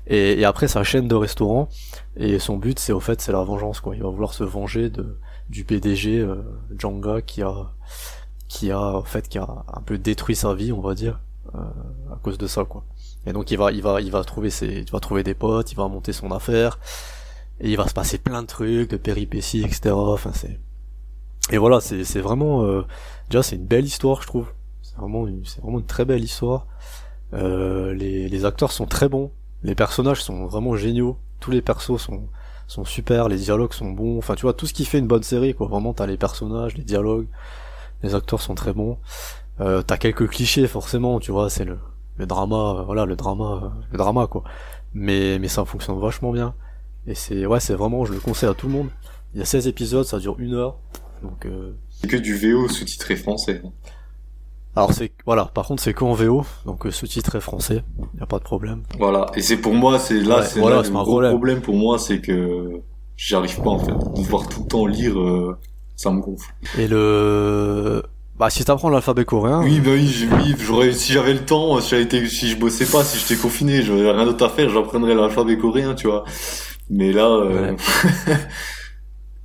Et, 0.08 0.40
et 0.40 0.44
après 0.44 0.66
sa 0.66 0.82
chaîne 0.82 1.06
de 1.06 1.14
restaurants. 1.14 1.68
Et 2.16 2.40
son 2.40 2.56
but, 2.56 2.78
c'est 2.80 2.92
au 2.92 3.00
fait, 3.00 3.20
c'est 3.20 3.32
la 3.32 3.44
vengeance 3.44 3.80
quoi. 3.80 3.94
Il 3.94 4.02
va 4.02 4.08
vouloir 4.08 4.34
se 4.34 4.42
venger 4.42 4.90
de 4.90 5.16
du 5.48 5.64
PDG 5.64 6.18
euh, 6.18 6.42
Janga 6.76 7.22
qui 7.22 7.42
a 7.42 7.72
qui 8.48 8.70
a 8.70 8.80
en 8.80 9.02
fait 9.02 9.28
qui 9.28 9.38
a 9.38 9.64
un 9.72 9.82
peu 9.82 9.98
détruit 9.98 10.34
sa 10.36 10.54
vie, 10.54 10.72
on 10.72 10.80
va 10.80 10.94
dire, 10.94 11.20
euh, 11.54 11.58
à 12.12 12.16
cause 12.16 12.38
de 12.38 12.46
ça 12.46 12.64
quoi. 12.64 12.84
Et 13.26 13.32
donc 13.32 13.50
il 13.50 13.58
va 13.58 13.72
il 13.72 13.82
va 13.82 14.00
il 14.00 14.10
va 14.10 14.24
trouver 14.24 14.50
ses 14.50 14.66
il 14.66 14.90
va 14.90 15.00
trouver 15.00 15.22
des 15.22 15.34
potes, 15.34 15.72
il 15.72 15.76
va 15.76 15.88
monter 15.88 16.12
son 16.12 16.30
affaire 16.30 16.78
et 17.60 17.70
il 17.70 17.76
va 17.76 17.86
se 17.86 17.94
passer 17.94 18.18
plein 18.18 18.42
de 18.42 18.46
trucs, 18.46 18.90
de 18.90 18.96
péripéties, 18.96 19.62
etc. 19.64 19.90
Enfin 19.92 20.30
c'est 20.34 20.58
et 21.50 21.58
voilà 21.58 21.80
c'est 21.80 22.04
c'est 22.04 22.20
vraiment 22.20 22.64
euh, 22.64 22.82
déjà 23.30 23.42
c'est 23.42 23.56
une 23.56 23.66
belle 23.66 23.84
histoire 23.84 24.22
je 24.22 24.26
trouve. 24.26 24.52
C'est 24.82 24.96
vraiment 24.96 25.26
une 25.26 25.44
c'est 25.44 25.60
vraiment 25.60 25.78
une 25.78 25.86
très 25.86 26.04
belle 26.04 26.24
histoire. 26.24 26.66
Euh, 27.34 27.94
les 27.94 28.28
les 28.28 28.44
acteurs 28.44 28.72
sont 28.72 28.86
très 28.86 29.08
bons, 29.08 29.30
les 29.62 29.74
personnages 29.74 30.22
sont 30.22 30.46
vraiment 30.46 30.76
géniaux, 30.76 31.18
tous 31.40 31.50
les 31.50 31.60
persos 31.62 31.98
sont 31.98 32.28
sont 32.68 32.84
super, 32.84 33.28
les 33.28 33.38
dialogues 33.38 33.72
sont 33.72 33.90
bons, 33.90 34.18
enfin 34.18 34.36
tu 34.36 34.42
vois 34.42 34.52
tout 34.52 34.66
ce 34.66 34.74
qui 34.74 34.84
fait 34.84 34.98
une 34.98 35.08
bonne 35.08 35.24
série 35.24 35.54
quoi. 35.54 35.66
Vraiment 35.66 35.92
t'as 35.94 36.06
les 36.06 36.16
personnages, 36.16 36.76
les 36.76 36.84
dialogues, 36.84 37.26
les 38.04 38.14
acteurs 38.14 38.40
sont 38.40 38.54
très 38.54 38.72
bons. 38.72 38.98
Euh, 39.60 39.82
t'as 39.82 39.96
quelques 39.96 40.28
clichés 40.28 40.68
forcément, 40.68 41.18
tu 41.18 41.32
vois, 41.32 41.50
c'est 41.50 41.64
le 41.64 41.78
le 42.18 42.26
drama, 42.26 42.76
euh, 42.78 42.82
voilà 42.82 43.06
le 43.06 43.16
drama, 43.16 43.60
euh, 43.64 43.68
le 43.90 43.98
drama 43.98 44.26
quoi. 44.28 44.44
Mais 44.94 45.38
mais 45.40 45.48
ça 45.48 45.64
fonctionne 45.64 45.98
vachement 45.98 46.30
bien. 46.30 46.54
Et 47.06 47.14
c'est 47.14 47.46
ouais 47.46 47.58
c'est 47.60 47.74
vraiment 47.74 48.04
je 48.04 48.12
le 48.12 48.20
conseille 48.20 48.48
à 48.48 48.54
tout 48.54 48.66
le 48.66 48.74
monde. 48.74 48.88
Il 49.34 49.40
y 49.40 49.42
a 49.42 49.46
16 49.46 49.66
épisodes, 49.66 50.04
ça 50.04 50.18
dure 50.18 50.36
une 50.38 50.54
heure, 50.54 50.78
donc 51.22 51.46
euh, 51.46 51.72
C'est 51.90 52.08
que 52.08 52.16
du 52.16 52.34
VO 52.36 52.68
sous-titré 52.68 53.16
français. 53.16 53.62
Alors 54.78 54.92
c'est 54.92 55.10
voilà 55.26 55.44
par 55.52 55.66
contre 55.66 55.82
c'est 55.82 55.92
qu'en 55.92 56.12
VO 56.12 56.44
donc 56.64 56.86
euh, 56.86 56.90
sous-titre 56.90 57.34
est 57.36 57.40
français, 57.40 57.82
y 58.18 58.22
a 58.22 58.26
pas 58.26 58.38
de 58.38 58.44
problème. 58.44 58.82
Voilà. 58.98 59.26
Et 59.34 59.42
c'est 59.42 59.56
pour 59.58 59.74
moi, 59.74 59.98
c'est 59.98 60.20
là, 60.20 60.38
Ouais, 60.38 60.44
c'est 60.44 60.60
voilà, 60.60 60.82
le 60.82 60.88
un 60.88 60.90
gros 60.92 61.04
problème. 61.04 61.30
problème. 61.32 61.60
pour 61.60 61.74
moi, 61.74 61.98
c'est 61.98 62.20
que 62.20 62.70
j'arrive 63.16 63.60
pas 63.60 63.70
en 63.70 63.78
fait. 63.80 63.92
Devoir 64.16 64.48
tout 64.48 64.62
le 64.62 64.68
temps 64.68 64.86
lire, 64.86 65.18
euh, 65.18 65.56
ça 65.96 66.10
me 66.10 66.20
gonfle. 66.20 66.48
Et 66.78 66.86
le 66.88 68.02
Bah 68.38 68.50
si 68.50 68.64
t'apprends 68.64 68.88
l'alphabet 68.90 69.24
coréen. 69.24 69.62
Oui, 69.64 69.80
bah 69.80 69.90
oui, 69.94 70.28
oui, 70.32 70.54
j'aurais, 70.60 70.92
si 70.92 71.12
j'avais 71.12 71.32
le 71.34 71.44
temps, 71.44 71.80
si 71.80 71.90
j'avais 71.90 72.02
été, 72.04 72.24
si 72.28 72.48
je 72.48 72.56
bossais 72.56 72.86
pas, 72.86 73.02
si 73.02 73.18
j'étais 73.18 73.40
confiné, 73.40 73.82
j'aurais 73.82 74.12
rien 74.12 74.24
d'autre 74.26 74.44
à 74.44 74.48
faire, 74.48 74.70
j'apprendrais 74.70 75.14
l'alphabet 75.16 75.58
coréen, 75.58 75.94
tu 75.94 76.06
vois. 76.06 76.22
Mais 76.90 77.12
là, 77.12 77.26
euh, 77.28 77.76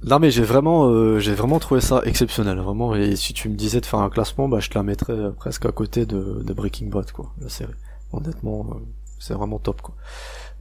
Non 0.05 0.19
mais 0.19 0.31
j'ai 0.31 0.43
vraiment, 0.43 0.89
euh, 0.89 1.17
vraiment 1.19 1.59
trouvé 1.59 1.79
ça 1.79 2.01
exceptionnel, 2.03 2.57
vraiment. 2.59 2.93
Et 2.93 3.15
si 3.15 3.33
tu 3.33 3.47
me 3.47 3.55
disais 3.55 3.79
de 3.79 3.85
faire 3.85 3.99
un 3.99 4.09
classement, 4.09 4.49
bah 4.49 4.59
je 4.59 4.69
te 4.69 4.77
la 4.77 4.83
mettrais 4.83 5.13
euh, 5.13 5.31
presque 5.31 5.65
à 5.65 5.71
côté 5.71 6.05
de, 6.05 6.43
Breaking 6.53 6.87
Bad, 6.87 7.11
quoi, 7.11 7.31
la 7.39 7.47
série. 7.47 7.73
Honnêtement, 8.11 8.67
euh, 8.71 8.79
c'est 9.19 9.33
vraiment 9.33 9.59
top, 9.59 9.81
quoi. 9.81 9.95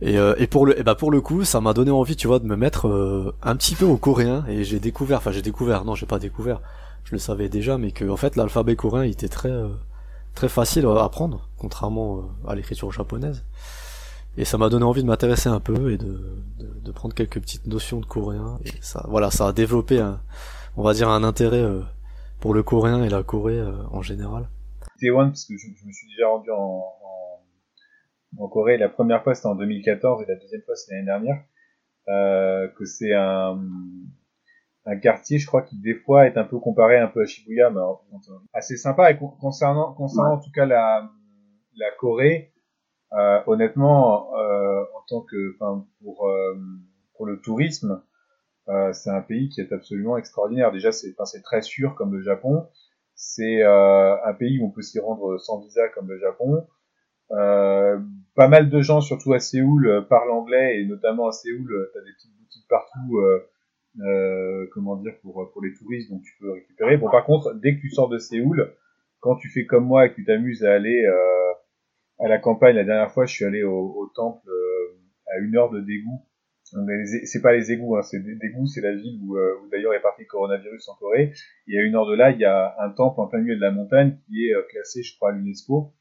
Et, 0.01 0.17
et 0.17 0.47
pour 0.49 0.67
le, 0.67 0.79
et 0.79 0.83
bah 0.83 0.97
pour 0.97 1.13
le 1.13 1.21
coup, 1.21 1.45
ça 1.45 1.61
m'a 1.61 1.75
donné 1.75 1.93
envie, 1.93 2.17
tu 2.17 2.27
vois, 2.27 2.41
de 2.41 2.45
me 2.45 2.57
mettre 2.57 3.35
un 3.41 3.55
petit 3.55 3.77
peu 3.77 3.85
au 3.85 3.97
coréen. 3.97 4.45
Et 4.49 4.65
j'ai 4.65 4.81
découvert, 4.81 5.19
enfin 5.19 5.31
j'ai 5.31 5.43
découvert, 5.43 5.85
non, 5.85 5.95
j'ai 5.95 6.07
pas 6.07 6.19
découvert, 6.19 6.61
je 7.05 7.13
le 7.13 7.19
savais 7.19 7.49
déjà, 7.49 7.79
mais 7.79 7.93
que 7.93 8.09
en 8.09 8.17
fait 8.17 8.35
l'alphabet 8.35 8.75
coréen 8.75 9.05
était 9.05 9.29
très, 9.29 9.53
très 10.35 10.49
facile 10.49 10.87
à 10.87 11.05
apprendre, 11.05 11.49
contrairement 11.57 12.25
à 12.49 12.57
l'écriture 12.57 12.91
japonaise. 12.91 13.45
Et 14.39 14.45
ça 14.45 14.57
m'a 14.59 14.69
donné 14.71 14.85
envie 14.85 15.03
de 15.03 15.09
m'intéresser 15.09 15.49
un 15.49 15.61
peu 15.61 15.93
et 15.93 15.99
de, 15.99 16.07
de, 16.59 16.81
de 16.81 16.93
prendre 16.93 17.15
quelques 17.15 17.41
petites 17.41 17.67
notions 17.67 18.01
de 18.01 18.07
coréen. 18.07 18.59
Et 18.65 18.71
ça, 18.81 19.05
voilà, 19.09 19.31
ça 19.31 19.49
a 19.49 19.53
développé 19.53 20.01
un, 20.01 20.21
on 20.77 20.83
va 20.83 20.95
dire 20.95 21.09
un 21.11 21.23
intérêt 21.23 21.61
euh, 21.63 21.83
pour 22.41 22.55
le 22.55 22.63
coréen 22.63 23.05
et 23.05 23.09
la 23.11 23.23
Corée 23.23 23.59
euh, 23.59 23.73
en 23.91 24.01
général. 24.03 24.49
Taewon, 24.99 25.27
parce 25.29 25.45
que 25.45 25.55
je, 25.57 25.67
je 25.79 25.87
me 25.87 25.93
suis 25.93 26.09
déjà 26.09 26.29
rendu 26.29 26.51
en, 26.51 26.57
en, 26.59 28.43
en 28.45 28.49
Corée. 28.49 28.79
La 28.79 28.89
première 28.89 29.23
fois, 29.23 29.35
c'était 29.35 29.49
en 29.49 29.55
2014 29.55 30.23
et 30.23 30.27
la 30.27 30.37
deuxième 30.37 30.63
fois, 30.63 30.77
c'était 30.77 30.95
l'année 30.95 31.07
dernière. 31.07 31.45
Euh, 32.09 32.69
que 32.79 32.85
c'est 32.87 33.13
un, 33.15 33.61
un 34.87 34.97
quartier, 34.97 35.39
je 35.39 35.47
crois, 35.47 35.63
qui 35.63 35.79
des 35.81 35.95
fois 35.95 36.27
est 36.27 36.37
un 36.39 36.45
peu 36.45 36.59
comparé 36.59 36.99
un 36.99 37.07
peu 37.09 37.23
à 37.23 37.27
Shibuya, 37.27 37.71
mais 37.71 37.81
assez 38.55 38.77
sympa. 38.77 39.11
Et 39.11 39.19
con- 39.19 39.35
concernant, 39.41 39.93
concernant 39.93 40.35
en 40.35 40.41
tout 40.41 40.51
cas 40.53 40.65
la, 40.67 41.09
la 41.77 41.87
Corée, 42.01 42.52
euh, 43.19 43.41
honnêtement, 43.47 44.37
euh, 44.39 44.83
en 44.83 45.03
tant 45.09 45.21
que, 45.23 45.55
enfin, 45.55 45.87
pour 46.03 46.29
euh, 46.29 46.55
pour 47.17 47.27
le 47.27 47.41
tourisme, 47.41 48.03
euh, 48.69 48.93
c'est 48.93 49.11
un 49.11 49.21
pays 49.23 49.49
qui 49.49 49.61
est 49.61 49.73
absolument 49.73 50.17
extraordinaire. 50.17 50.73
Déjà, 50.73 50.93
c'est, 50.93 51.11
enfin, 51.13 51.25
c'est 51.27 51.43
très 51.43 51.63
sûr 51.63 51.95
comme 51.95 52.13
le 52.15 52.23
Japon. 52.23 52.67
C'est 53.15 53.63
euh, 53.63 54.17
un 54.25 54.35
pays 54.35 54.59
où 54.61 54.67
on 54.67 54.71
peut 54.71 54.83
s'y 54.83 54.99
rendre 55.01 55.39
sans 55.39 55.61
visa 55.61 55.89
comme 55.91 56.09
le 56.09 56.19
Japon. 56.19 56.67
Euh, 57.33 57.99
pas 58.35 58.49
mal 58.49 58.69
de 58.71 58.81
gens, 58.81 59.01
surtout 59.01 59.33
à 59.33 59.39
Séoul, 59.41 60.07
parlent 60.09 60.31
anglais 60.31 60.81
et 60.81 60.87
notamment 60.87 61.29
à 61.29 61.33
Séoul, 61.33 61.91
t'as 61.95 62.01
des 62.01 62.13
petites 62.13 62.37
boutiques 62.39 62.69
partout, 62.69 63.21
comment 64.73 64.97
dire, 64.97 65.15
pour 65.23 65.51
pour 65.53 65.63
les 65.63 65.73
touristes, 65.75 66.11
donc 66.11 66.23
tu 66.23 66.35
peux 66.41 66.53
récupérer. 66.53 66.97
Bon, 66.97 67.11
par 67.11 67.25
contre, 67.25 67.55
dès 67.55 67.77
que 67.77 67.81
tu 67.81 67.91
sors 67.91 68.09
de 68.09 68.19
Séoul, 68.19 68.75
quand 69.21 69.37
tu 69.37 69.49
fais 69.49 69.67
comme 69.67 69.87
moi 69.87 70.07
et 70.07 70.11
que 70.11 70.17
tu 70.17 70.25
t'amuses 70.25 70.65
à 70.65 70.73
aller 70.75 71.05
euh, 71.07 71.52
à 72.25 72.29
la 72.29 72.39
campagne, 72.39 72.77
la 72.77 72.85
dernière 72.85 73.11
fois, 73.13 73.27
je 73.27 73.35
suis 73.35 73.45
allé 73.45 73.63
au, 73.63 73.95
au 73.97 74.07
temple 74.15 74.49
euh, 74.49 75.35
à 75.35 75.39
une 75.41 75.57
heure 75.57 75.71
de 75.71 75.81
dégoût. 75.81 76.23
C'est 77.25 77.43
pas 77.43 77.53
les 77.53 77.71
égouts, 77.71 77.97
hein, 77.99 78.03
c'est 78.03 78.21
des 78.21 78.35
dégoûts, 78.37 78.67
c'est 78.67 78.81
la 78.81 78.95
ville 78.95 79.21
où, 79.23 79.37
euh, 79.37 79.53
où 79.63 79.69
d'ailleurs 79.69 79.93
est 79.93 80.01
parti 80.01 80.23
le 80.23 80.27
coronavirus 80.29 80.89
en 80.89 80.95
Corée. 80.99 81.33
Et 81.69 81.79
à 81.79 81.83
une 81.83 81.95
heure 81.95 82.07
de 82.07 82.15
là, 82.15 82.31
il 82.31 82.39
y 82.41 82.47
a 82.47 82.75
un 82.81 82.91
temple 82.91 83.21
en 83.21 83.27
plein 83.27 83.41
milieu 83.41 83.57
de 83.57 83.61
la 83.61 83.71
montagne 83.73 84.17
qui 84.27 84.47
est 84.47 84.55
euh, 84.55 84.63
classé, 84.71 85.03
je 85.03 85.15
crois, 85.17 85.31
à 85.31 85.33
l'UNESCO. 85.33 85.93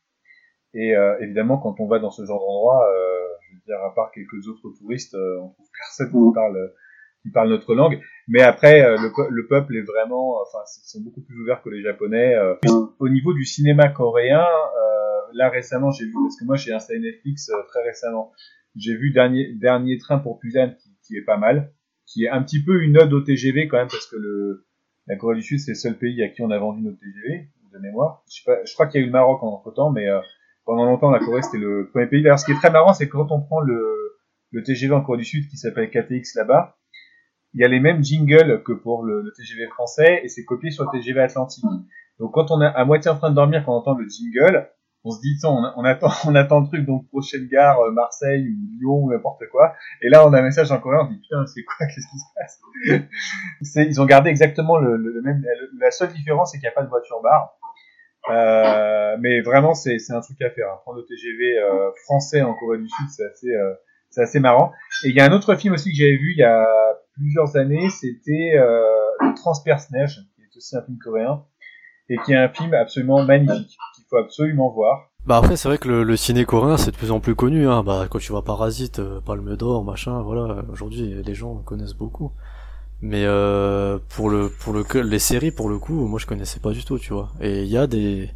Et 0.74 0.96
euh, 0.96 1.20
évidemment, 1.20 1.58
quand 1.58 1.76
on 1.82 1.88
va 1.88 2.00
dans 2.00 2.12
ce 2.12 2.26
genre 2.26 2.40
d'endroit, 2.40 2.88
euh, 2.90 3.28
je 3.50 3.56
veux 3.56 3.62
dire, 3.66 3.84
à 3.84 3.94
part 3.94 4.12
quelques 4.14 4.48
autres 4.48 4.70
touristes, 4.80 5.14
euh, 5.16 5.40
on 5.42 5.50
trouve 5.50 5.68
personne 5.78 6.08
qui 6.08 6.34
parle, 6.34 6.72
qui 7.24 7.32
parle 7.32 7.50
notre 7.50 7.76
langue. 7.76 8.00
Mais 8.30 8.42
après, 8.42 8.82
euh, 8.82 8.96
le, 8.96 9.12
le 9.30 9.48
peuple 9.48 9.76
est 9.76 9.82
vraiment, 9.82 10.40
enfin, 10.42 10.60
ils 10.64 10.88
sont 10.88 11.02
beaucoup 11.02 11.22
plus 11.22 11.38
ouverts 11.42 11.62
que 11.64 11.70
les 11.70 11.82
Japonais. 11.82 12.36
euh. 12.36 12.56
Au 13.00 13.10
niveau 13.10 13.34
du 13.34 13.44
cinéma 13.44 13.90
coréen, 13.90 14.40
euh, 14.40 14.91
là 15.34 15.50
récemment, 15.50 15.92
j'ai 15.92 16.06
vu, 16.06 16.14
parce 16.14 16.38
que 16.40 16.46
moi 16.46 16.56
j'ai 16.56 16.74
installé 16.74 17.00
Netflix 17.00 17.50
euh, 17.50 17.62
très 17.68 17.84
récemment, 17.84 18.32
j'ai 18.76 18.96
vu 18.96 19.12
dernier 19.12 19.54
dernier 19.54 19.98
train 19.98 20.20
pour 20.20 20.40
Busan 20.40 20.74
qui, 20.80 20.96
qui 21.06 21.18
est 21.18 21.24
pas 21.24 21.38
mal, 21.38 21.74
qui 22.06 22.26
est 22.26 22.30
un 22.30 22.42
petit 22.44 22.64
peu 22.64 22.84
une 22.84 22.98
ode 22.98 23.14
au 23.14 23.22
TGV 23.22 23.68
quand 23.68 23.78
même, 23.78 23.88
parce 23.88 24.08
que 24.08 24.18
le 24.18 24.66
la 25.08 25.16
Corée 25.16 25.36
du 25.36 25.42
Sud 25.42 25.60
c'est 25.60 25.72
le 25.72 25.76
seul 25.76 25.98
pays 25.98 26.22
à 26.24 26.30
qui 26.30 26.42
on 26.42 26.52
a 26.52 26.58
vendu 26.58 26.82
notre 26.82 27.00
TGV 27.00 27.50
de 27.74 27.80
mémoire. 27.80 28.24
Je, 28.30 28.38
sais 28.38 28.44
pas, 28.46 28.64
je 28.66 28.74
crois 28.74 28.88
qu'il 28.88 29.00
y 29.00 29.04
a 29.04 29.06
eu 29.06 29.08
le 29.08 29.14
Maroc 29.14 29.42
en 29.44 29.48
entre 29.48 29.72
temps, 29.72 29.92
mais 29.92 30.08
euh, 30.08 30.20
pendant 30.66 30.86
longtemps 30.86 31.12
la 31.12 31.20
Corée 31.20 31.42
c'était 31.42 31.58
le 31.58 31.90
premier 31.92 32.08
pays. 32.08 32.22
D'ailleurs, 32.22 32.40
ce 32.40 32.46
qui 32.46 32.52
est 32.52 32.56
très 32.56 32.72
marrant, 32.72 32.94
c'est 32.94 33.08
que 33.08 33.14
quand 33.14 33.32
on 33.32 33.42
prend 33.42 33.62
le 33.62 33.98
le 34.52 34.64
TGV 34.64 34.94
en 34.94 35.02
Corée 35.02 35.20
du 35.20 35.26
Sud 35.26 35.48
qui 35.48 35.58
s'appelle 35.58 35.90
KTX 35.90 36.36
là-bas, 36.36 36.78
il 37.54 37.62
y 37.62 37.64
a 37.64 37.68
les 37.68 37.80
mêmes 37.80 38.04
jingles 38.04 38.64
que 38.64 38.74
pour 38.74 39.04
le, 39.04 39.22
le 39.22 39.32
TGV 39.32 39.68
français 39.68 40.22
et 40.24 40.28
c'est 40.28 40.46
copié 40.46 40.72
sur 40.72 40.86
le 40.86 40.90
TGV 40.92 41.22
Atlantique. 41.22 41.66
Donc 42.20 42.34
quand 42.34 42.52
on 42.52 42.62
est 42.62 42.66
à 42.66 42.86
moitié 42.86 43.10
en 43.10 43.18
train 43.18 43.30
de 43.30 43.36
dormir, 43.36 43.64
quand 43.66 43.74
on 43.74 43.78
entend 43.78 43.96
le 43.96 44.08
jingle, 44.08 44.70
on 45.04 45.12
se 45.12 45.20
dit, 45.22 45.36
tiens, 45.40 45.50
on, 45.76 45.84
attend, 45.84 46.10
on 46.28 46.36
attend 46.36 46.60
le 46.62 46.68
truc, 46.68 46.86
donc 46.86 47.08
prochaine 47.10 47.48
gare, 47.48 47.80
euh, 47.82 47.92
Marseille 47.92 48.48
ou 48.48 48.78
Lyon 48.80 49.04
ou 49.04 49.12
n'importe 49.12 49.42
quoi. 49.52 49.74
Et 50.02 50.10
là, 50.10 50.28
on 50.28 50.34
a 50.34 50.40
un 50.40 50.44
message 50.44 50.72
en 50.72 50.80
coréen, 50.80 51.08
on 51.08 51.12
dit, 51.12 51.20
putain, 51.20 51.46
c'est 51.48 51.64
quoi, 51.64 51.76
qu'est-ce 51.88 52.08
qui 52.08 52.20
se 52.20 52.26
passe? 52.36 52.62
C'est- 53.62 53.86
Ils 53.86 54.00
ont 54.02 54.06
gardé 54.06 54.30
exactement 54.30 54.78
le, 54.78 54.98
le- 54.98 55.22
même. 55.22 55.44
la 55.80 55.92
seule 55.92 56.12
différence, 56.14 56.52
c'est 56.52 56.58
qu'il 56.60 56.68
n'y 56.68 56.72
a 56.72 56.76
pas 56.76 56.84
de 56.84 56.90
voiture 56.90 57.22
bar. 57.22 57.58
Euh, 58.30 59.18
mais 59.20 59.42
vraiment, 59.42 59.74
c'est 59.74 59.98
c'est 59.98 60.14
un 60.14 60.22
truc 60.22 60.40
à 60.44 60.52
faire. 60.52 60.68
hein. 60.72 60.78
Prendre 60.84 61.00
le 61.00 61.06
TGV 61.06 61.58
euh, 61.58 61.90
français 62.06 62.42
en 62.44 62.54
Corée 62.54 62.78
du 62.78 62.88
Sud, 62.88 63.08
c'est 63.10 63.26
assez, 63.26 63.50
euh, 63.52 63.74
c'est 64.12 64.22
assez 64.22 64.40
marrant. 64.40 64.72
Et 65.04 65.10
il 65.10 65.16
y 65.16 65.20
a 65.20 65.26
un 65.26 65.32
autre 65.32 65.56
film 65.56 65.74
aussi 65.74 65.90
que 65.90 65.98
j'avais 65.98 66.18
vu 66.18 66.34
il 66.34 66.40
y 66.40 66.44
a 66.44 66.68
plusieurs 67.16 67.58
années, 67.58 67.90
c'était 67.90 68.54
euh, 68.58 68.84
Le 69.22 69.34
Transperce-Neige, 69.36 70.20
qui 70.36 70.42
est 70.44 70.56
aussi 70.56 70.78
un 70.78 70.84
film 70.84 71.00
coréen, 71.04 71.44
et 72.10 72.18
qui 72.20 72.34
est 72.34 72.38
un 72.38 72.50
film 72.50 72.74
absolument 72.76 73.24
magnifique, 73.24 73.78
faut 74.12 74.18
absolument 74.18 74.70
voir. 74.70 75.10
Bah 75.26 75.38
après 75.38 75.56
c'est 75.56 75.68
vrai 75.68 75.78
que 75.78 75.88
le, 75.88 76.04
le 76.04 76.18
ciné 76.18 76.46
coréen 76.46 76.78
c'est 76.78 76.92
de 76.92 76.98
plus 76.98 77.12
en 77.12 77.20
plus 77.20 77.36
connu 77.36 77.68
hein. 77.68 77.84
Bah 77.84 78.08
quand 78.10 78.20
tu 78.20 78.32
vois 78.32 78.44
Parasite, 78.44 79.00
euh, 79.00 79.22
Palme 79.22 79.56
d'Or, 79.56 79.84
machin, 79.84 80.22
voilà, 80.22 80.64
aujourd'hui 80.72 81.24
les 81.24 81.34
gens 81.36 81.56
connaissent 81.66 81.94
beaucoup. 81.94 82.32
Mais 83.02 83.24
euh, 83.26 83.98
pour 84.10 84.30
le 84.30 84.50
pour 84.50 84.74
le 84.74 84.84
les 85.02 85.20
séries 85.20 85.52
pour 85.52 85.70
le 85.70 85.80
coup, 85.80 86.06
moi 86.06 86.20
je 86.20 86.28
connaissais 86.28 86.60
pas 86.60 86.72
du 86.72 86.84
tout, 86.86 87.00
tu 87.00 87.14
vois. 87.14 87.30
Et 87.40 87.64
il 87.64 87.70
y 87.70 87.78
a 87.78 87.88
des 87.88 88.30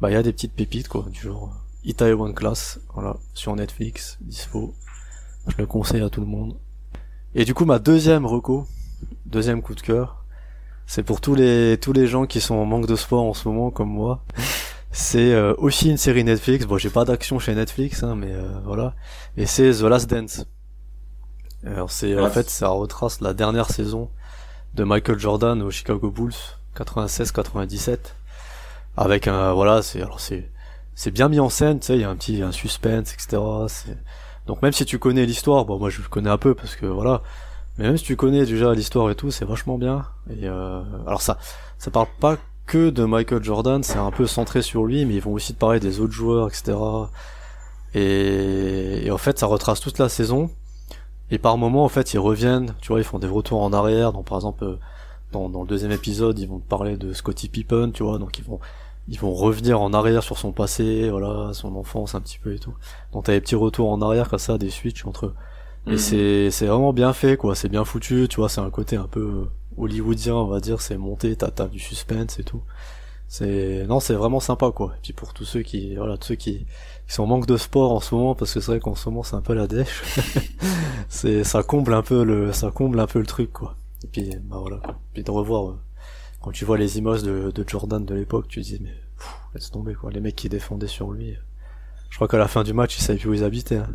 bah 0.00 0.10
il 0.10 0.14
y 0.14 0.16
a 0.16 0.22
des 0.22 0.32
petites 0.32 0.54
pépites 0.54 0.88
quoi, 0.88 1.04
du 1.10 1.20
genre 1.20 1.52
Itaewon 1.84 2.32
Class, 2.32 2.80
voilà, 2.94 3.16
sur 3.34 3.54
Netflix, 3.54 4.18
dispo. 4.20 4.74
Je 5.48 5.56
le 5.58 5.66
conseille 5.66 6.02
à 6.02 6.10
tout 6.10 6.20
le 6.20 6.26
monde. 6.26 6.56
Et 7.34 7.44
du 7.44 7.54
coup 7.54 7.64
ma 7.64 7.78
deuxième 7.78 8.26
reco, 8.26 8.66
deuxième 9.26 9.62
coup 9.62 9.74
de 9.74 9.80
cœur, 9.80 10.24
c'est 10.86 11.02
pour 11.02 11.20
tous 11.20 11.34
les 11.34 11.78
tous 11.80 11.92
les 11.92 12.06
gens 12.06 12.26
qui 12.26 12.40
sont 12.40 12.54
en 12.54 12.64
manque 12.64 12.86
de 12.86 12.96
sport 12.96 13.24
en 13.24 13.34
ce 13.34 13.48
moment 13.48 13.70
comme 13.70 13.90
moi. 13.90 14.24
C'est 14.92 15.32
euh, 15.32 15.54
aussi 15.58 15.88
une 15.88 15.96
série 15.96 16.24
Netflix. 16.24 16.66
Bon, 16.66 16.78
j'ai 16.78 16.90
pas 16.90 17.04
d'action 17.04 17.38
chez 17.38 17.54
Netflix, 17.54 18.02
hein, 18.02 18.16
mais 18.16 18.32
euh, 18.32 18.48
voilà. 18.64 18.94
Et 19.36 19.46
c'est 19.46 19.70
The 19.70 19.82
Last 19.82 20.10
Dance. 20.10 20.46
Alors 21.66 21.90
c'est 21.90 22.18
en 22.18 22.30
fait 22.30 22.48
ça 22.48 22.68
retrace 22.68 23.20
la 23.20 23.34
dernière 23.34 23.70
saison 23.70 24.08
de 24.74 24.82
Michael 24.82 25.18
Jordan 25.18 25.60
aux 25.60 25.70
Chicago 25.70 26.10
Bulls 26.10 26.32
96-97 26.74 27.98
avec 28.96 29.28
un 29.28 29.52
voilà 29.52 29.82
c'est 29.82 30.00
alors 30.00 30.20
c'est 30.20 30.50
c'est 30.94 31.10
bien 31.10 31.28
mis 31.28 31.38
en 31.38 31.50
scène 31.50 31.78
tu 31.78 31.88
sais 31.88 31.96
il 31.96 32.00
y 32.00 32.04
a 32.04 32.08
un 32.08 32.16
petit 32.16 32.40
un 32.40 32.52
suspense 32.52 33.12
etc 33.12 33.42
donc 34.46 34.62
même 34.62 34.72
si 34.72 34.86
tu 34.86 34.98
connais 34.98 35.26
l'histoire 35.26 35.66
bon 35.66 35.78
moi 35.78 35.90
je 35.90 36.00
le 36.00 36.08
connais 36.08 36.30
un 36.30 36.38
peu 36.38 36.54
parce 36.54 36.76
que 36.76 36.86
voilà 36.86 37.22
mais 37.76 37.84
même 37.84 37.98
si 37.98 38.04
tu 38.04 38.16
connais 38.16 38.46
déjà 38.46 38.72
l'histoire 38.72 39.10
et 39.10 39.14
tout 39.14 39.30
c'est 39.30 39.44
vachement 39.44 39.76
bien 39.76 40.06
et 40.30 40.48
euh, 40.48 40.80
alors 41.06 41.20
ça 41.20 41.36
ça 41.76 41.90
parle 41.90 42.08
pas 42.20 42.38
que 42.70 42.90
de 42.90 43.04
Michael 43.04 43.42
Jordan, 43.42 43.82
c'est 43.82 43.98
un 43.98 44.10
peu 44.10 44.26
centré 44.26 44.62
sur 44.62 44.84
lui, 44.84 45.04
mais 45.06 45.14
ils 45.14 45.20
vont 45.22 45.32
aussi 45.32 45.54
te 45.54 45.58
parler 45.58 45.80
des 45.80 46.00
autres 46.00 46.12
joueurs, 46.12 46.48
etc. 46.48 46.76
Et, 47.94 49.06
et 49.06 49.10
en 49.10 49.18
fait, 49.18 49.38
ça 49.38 49.46
retrace 49.46 49.80
toute 49.80 49.98
la 49.98 50.08
saison. 50.08 50.50
Et 51.30 51.38
par 51.38 51.56
moments, 51.58 51.84
en 51.84 51.88
fait, 51.88 52.14
ils 52.14 52.18
reviennent, 52.18 52.74
tu 52.80 52.88
vois, 52.88 53.00
ils 53.00 53.04
font 53.04 53.18
des 53.18 53.26
retours 53.28 53.62
en 53.62 53.72
arrière. 53.72 54.12
Donc, 54.12 54.26
par 54.26 54.38
exemple, 54.38 54.64
euh, 54.64 54.76
dans, 55.32 55.48
dans 55.48 55.62
le 55.62 55.68
deuxième 55.68 55.92
épisode, 55.92 56.38
ils 56.38 56.48
vont 56.48 56.58
te 56.58 56.68
parler 56.68 56.96
de 56.96 57.12
Scottie 57.12 57.48
Pippen, 57.48 57.90
tu 57.92 58.02
vois, 58.02 58.18
donc 58.18 58.38
ils 58.38 58.44
vont, 58.44 58.58
ils 59.08 59.18
vont 59.18 59.32
revenir 59.32 59.80
en 59.80 59.92
arrière 59.92 60.22
sur 60.22 60.38
son 60.38 60.52
passé, 60.52 61.08
voilà, 61.10 61.52
son 61.52 61.74
enfance 61.76 62.14
un 62.14 62.20
petit 62.20 62.38
peu 62.38 62.54
et 62.54 62.58
tout. 62.58 62.74
Donc, 63.12 63.24
t'as 63.24 63.32
des 63.32 63.40
petits 63.40 63.54
retours 63.56 63.90
en 63.90 64.00
arrière 64.02 64.28
comme 64.28 64.38
ça, 64.40 64.58
des 64.58 64.70
switches 64.70 65.06
entre 65.06 65.26
eux. 65.26 65.34
Et 65.86 65.92
Mhm. 65.92 65.98
c'est, 65.98 66.50
c'est 66.50 66.66
vraiment 66.66 66.92
bien 66.92 67.12
fait, 67.12 67.36
quoi. 67.36 67.54
C'est 67.54 67.68
bien 67.68 67.84
foutu, 67.84 68.26
tu 68.28 68.36
vois, 68.36 68.48
c'est 68.48 68.60
un 68.60 68.70
côté 68.70 68.96
un 68.96 69.08
peu 69.08 69.46
hollywoodien, 69.76 70.34
on 70.34 70.46
va 70.46 70.60
dire. 70.60 70.80
C'est 70.80 70.96
monté, 70.98 71.36
t'as, 71.36 71.50
t'as 71.50 71.68
du 71.68 71.78
suspense 71.78 72.38
et 72.38 72.44
tout. 72.44 72.62
C'est, 73.28 73.86
non, 73.86 74.00
c'est 74.00 74.14
vraiment 74.14 74.40
sympa, 74.40 74.72
quoi. 74.72 74.94
Et 74.96 75.00
puis 75.02 75.12
pour 75.12 75.32
tous 75.34 75.44
ceux 75.44 75.62
qui, 75.62 75.94
voilà, 75.96 76.16
tous 76.18 76.28
ceux 76.28 76.34
qui, 76.36 76.66
qui 77.06 77.14
sont 77.14 77.24
en 77.24 77.26
manque 77.26 77.46
de 77.46 77.56
sport 77.56 77.92
en 77.92 78.00
ce 78.00 78.14
moment, 78.14 78.34
parce 78.34 78.54
que 78.54 78.60
c'est 78.60 78.72
vrai 78.72 78.80
qu'en 78.80 78.94
ce 78.96 79.08
moment 79.08 79.22
c'est 79.22 79.36
un 79.36 79.40
peu 79.42 79.54
la 79.54 79.66
dèche. 79.68 80.02
c'est, 81.08 81.44
ça 81.44 81.62
comble 81.62 81.94
un 81.94 82.02
peu 82.02 82.24
le, 82.24 82.52
ça 82.52 82.70
comble 82.70 83.00
un 83.00 83.06
peu 83.06 83.20
le 83.20 83.26
truc, 83.26 83.52
quoi. 83.52 83.76
Et 84.04 84.08
puis, 84.08 84.30
bah 84.44 84.58
voilà. 84.60 84.80
Puis 85.14 85.22
de 85.22 85.30
revoir, 85.30 85.70
euh, 85.70 85.78
quand 86.40 86.52
tu 86.52 86.64
vois 86.64 86.78
les 86.78 86.98
images 86.98 87.22
de, 87.22 87.50
de 87.54 87.64
Jordan 87.68 88.04
de 88.04 88.14
l'époque, 88.14 88.48
tu 88.48 88.60
te 88.62 88.66
dis, 88.66 88.78
mais, 88.82 88.90
pff, 89.18 89.28
laisse 89.54 89.70
tomber, 89.70 89.94
quoi. 89.94 90.10
Les 90.10 90.20
mecs 90.20 90.36
qui 90.36 90.48
défendaient 90.48 90.86
sur 90.88 91.12
lui. 91.12 91.32
euh, 91.32 91.36
Je 92.10 92.16
crois 92.16 92.28
qu'à 92.28 92.38
la 92.38 92.48
fin 92.48 92.64
du 92.64 92.72
match, 92.72 92.98
ils 92.98 93.02
savaient 93.02 93.18
plus 93.18 93.28
où 93.30 93.34
ils 93.34 93.44
habitaient, 93.44 93.76
hein. 93.76 93.88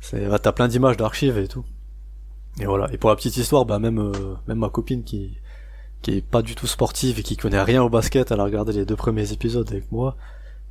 C'est, 0.00 0.28
bah, 0.28 0.38
t'as 0.38 0.52
plein 0.52 0.68
d'images 0.68 0.96
d'archives 0.96 1.38
et 1.38 1.48
tout. 1.48 1.64
Et 2.60 2.66
voilà. 2.66 2.92
Et 2.92 2.98
pour 2.98 3.10
la 3.10 3.16
petite 3.16 3.36
histoire, 3.36 3.64
bah, 3.64 3.78
même, 3.78 3.98
euh, 3.98 4.34
même 4.46 4.58
ma 4.58 4.68
copine 4.68 5.02
qui, 5.04 5.36
qui 6.02 6.12
est 6.18 6.20
pas 6.20 6.42
du 6.42 6.54
tout 6.54 6.66
sportive 6.66 7.18
et 7.18 7.22
qui 7.22 7.36
connaît 7.36 7.62
rien 7.62 7.82
au 7.82 7.88
basket, 7.88 8.30
elle 8.30 8.40
a 8.40 8.44
regardé 8.44 8.72
les 8.72 8.84
deux 8.84 8.96
premiers 8.96 9.32
épisodes 9.32 9.66
avec 9.70 9.90
moi. 9.90 10.16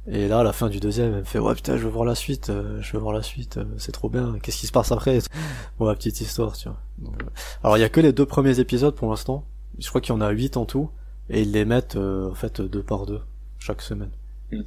Et 0.05 0.27
là, 0.27 0.39
à 0.39 0.43
la 0.43 0.51
fin 0.51 0.69
du 0.69 0.79
deuxième, 0.79 1.13
elle 1.13 1.19
me 1.19 1.23
fait 1.23 1.39
ouais 1.39 1.55
putain, 1.55 1.77
je 1.77 1.83
veux 1.83 1.89
voir 1.89 2.03
la 2.03 2.15
suite, 2.15 2.49
euh, 2.49 2.81
je 2.81 2.91
veux 2.93 2.99
voir 2.99 3.13
la 3.13 3.23
suite, 3.23 3.57
euh, 3.57 3.65
c'est 3.77 3.93
trop 3.93 4.09
bien. 4.09 4.37
Qu'est-ce 4.41 4.57
qui 4.57 4.67
se 4.67 4.71
passe 4.71 4.91
après? 4.91 5.19
Bon, 5.79 5.85
la 5.85 5.95
petite 5.95 6.19
histoire, 6.19 6.53
tu 6.57 6.67
vois. 6.67 6.77
Donc, 6.99 7.21
euh, 7.21 7.25
alors 7.63 7.77
il 7.77 7.81
y 7.81 7.85
a 7.85 7.89
que 7.89 8.01
les 8.01 8.11
deux 8.11 8.25
premiers 8.25 8.59
épisodes 8.59 8.93
pour 8.95 9.09
l'instant. 9.09 9.45
Je 9.79 9.87
crois 9.87 10.01
qu'il 10.01 10.13
y 10.13 10.17
en 10.17 10.21
a 10.21 10.29
huit 10.29 10.57
en 10.57 10.65
tout, 10.65 10.89
et 11.29 11.41
ils 11.41 11.51
les 11.51 11.65
mettent 11.65 11.95
en 11.95 12.35
fait 12.35 12.61
deux 12.61 12.83
par 12.83 13.05
deux 13.05 13.21
chaque 13.59 13.81
semaine. 13.81 14.11
Mm. 14.51 14.61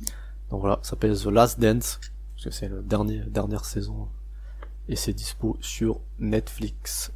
Donc 0.51 0.61
voilà, 0.61 0.81
ça 0.83 0.91
s'appelle 0.91 1.17
The 1.17 1.27
Last 1.27 1.61
Dance 1.61 2.01
parce 2.35 2.45
que 2.45 2.51
c'est 2.51 2.69
la 2.69 2.81
dernière 2.81 3.27
dernière 3.27 3.65
saison 3.65 4.09
et 4.89 4.97
c'est 4.97 5.13
dispo 5.13 5.57
sur 5.61 6.01
Netflix. 6.19 7.13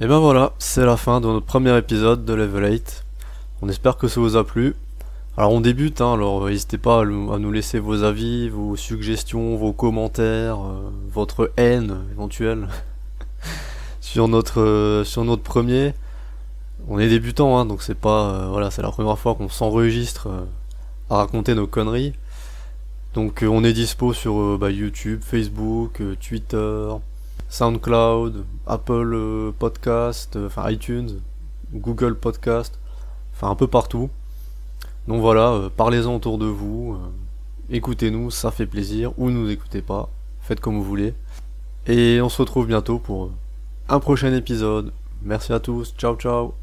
Et 0.00 0.06
ben 0.06 0.18
voilà, 0.20 0.52
c'est 0.58 0.84
la 0.84 0.96
fin 0.96 1.20
de 1.20 1.26
notre 1.26 1.44
premier 1.44 1.76
épisode 1.76 2.24
de 2.24 2.32
Level 2.32 2.72
8. 2.72 3.04
On 3.62 3.68
espère 3.68 3.96
que 3.96 4.06
ça 4.06 4.20
vous 4.20 4.36
a 4.36 4.44
plu. 4.46 4.76
Alors 5.36 5.52
on 5.52 5.60
débute, 5.60 6.00
hein, 6.00 6.14
alors 6.14 6.46
n'hésitez 6.46 6.78
pas 6.78 7.00
à, 7.00 7.04
nous 7.04 7.52
laisser 7.52 7.78
vos 7.80 8.04
avis, 8.04 8.48
vos 8.48 8.76
suggestions, 8.76 9.56
vos 9.56 9.72
commentaires, 9.72 10.58
euh, 10.60 10.90
votre 11.10 11.52
haine 11.56 11.98
éventuelle 12.12 12.68
sur 14.00 14.28
notre 14.28 14.60
euh, 14.60 15.04
sur 15.04 15.24
notre 15.24 15.42
premier. 15.42 15.94
On 16.86 16.98
est 16.98 17.08
débutant, 17.08 17.58
hein, 17.58 17.66
donc 17.66 17.82
c'est 17.82 17.98
pas 17.98 18.30
euh, 18.30 18.48
voilà, 18.48 18.70
c'est 18.70 18.82
la 18.82 18.90
première 18.90 19.18
fois 19.18 19.34
qu'on 19.34 19.48
s'enregistre 19.48 20.28
à 21.10 21.16
raconter 21.16 21.54
nos 21.54 21.66
conneries. 21.66 22.14
Donc 23.14 23.44
on 23.46 23.64
est 23.64 23.72
dispo 23.72 24.12
sur 24.12 24.58
bah, 24.58 24.70
YouTube, 24.70 25.22
Facebook, 25.22 26.00
Twitter, 26.20 26.88
SoundCloud, 27.48 28.44
Apple 28.66 29.14
euh, 29.14 29.52
Podcast, 29.58 30.36
euh, 30.36 30.46
enfin 30.46 30.70
iTunes, 30.70 31.20
Google 31.72 32.14
Podcast, 32.14 32.78
enfin 33.32 33.50
un 33.50 33.54
peu 33.54 33.66
partout. 33.66 34.10
Donc 35.06 35.22
voilà, 35.22 35.52
euh, 35.52 35.70
parlez-en 35.74 36.14
autour 36.16 36.36
de 36.38 36.46
vous, 36.46 36.98
écoutez-nous, 37.70 38.30
ça 38.30 38.50
fait 38.50 38.66
plaisir, 38.66 39.12
ou 39.18 39.30
nous 39.30 39.48
écoutez 39.50 39.80
pas, 39.80 40.10
faites 40.40 40.60
comme 40.60 40.76
vous 40.76 40.84
voulez. 40.84 41.14
Et 41.86 42.20
on 42.20 42.28
se 42.28 42.42
retrouve 42.42 42.66
bientôt 42.66 42.98
pour 42.98 43.30
un 43.88 44.00
prochain 44.00 44.34
épisode. 44.34 44.92
Merci 45.22 45.52
à 45.52 45.60
tous, 45.60 45.94
ciao 45.96 46.16
ciao 46.16 46.58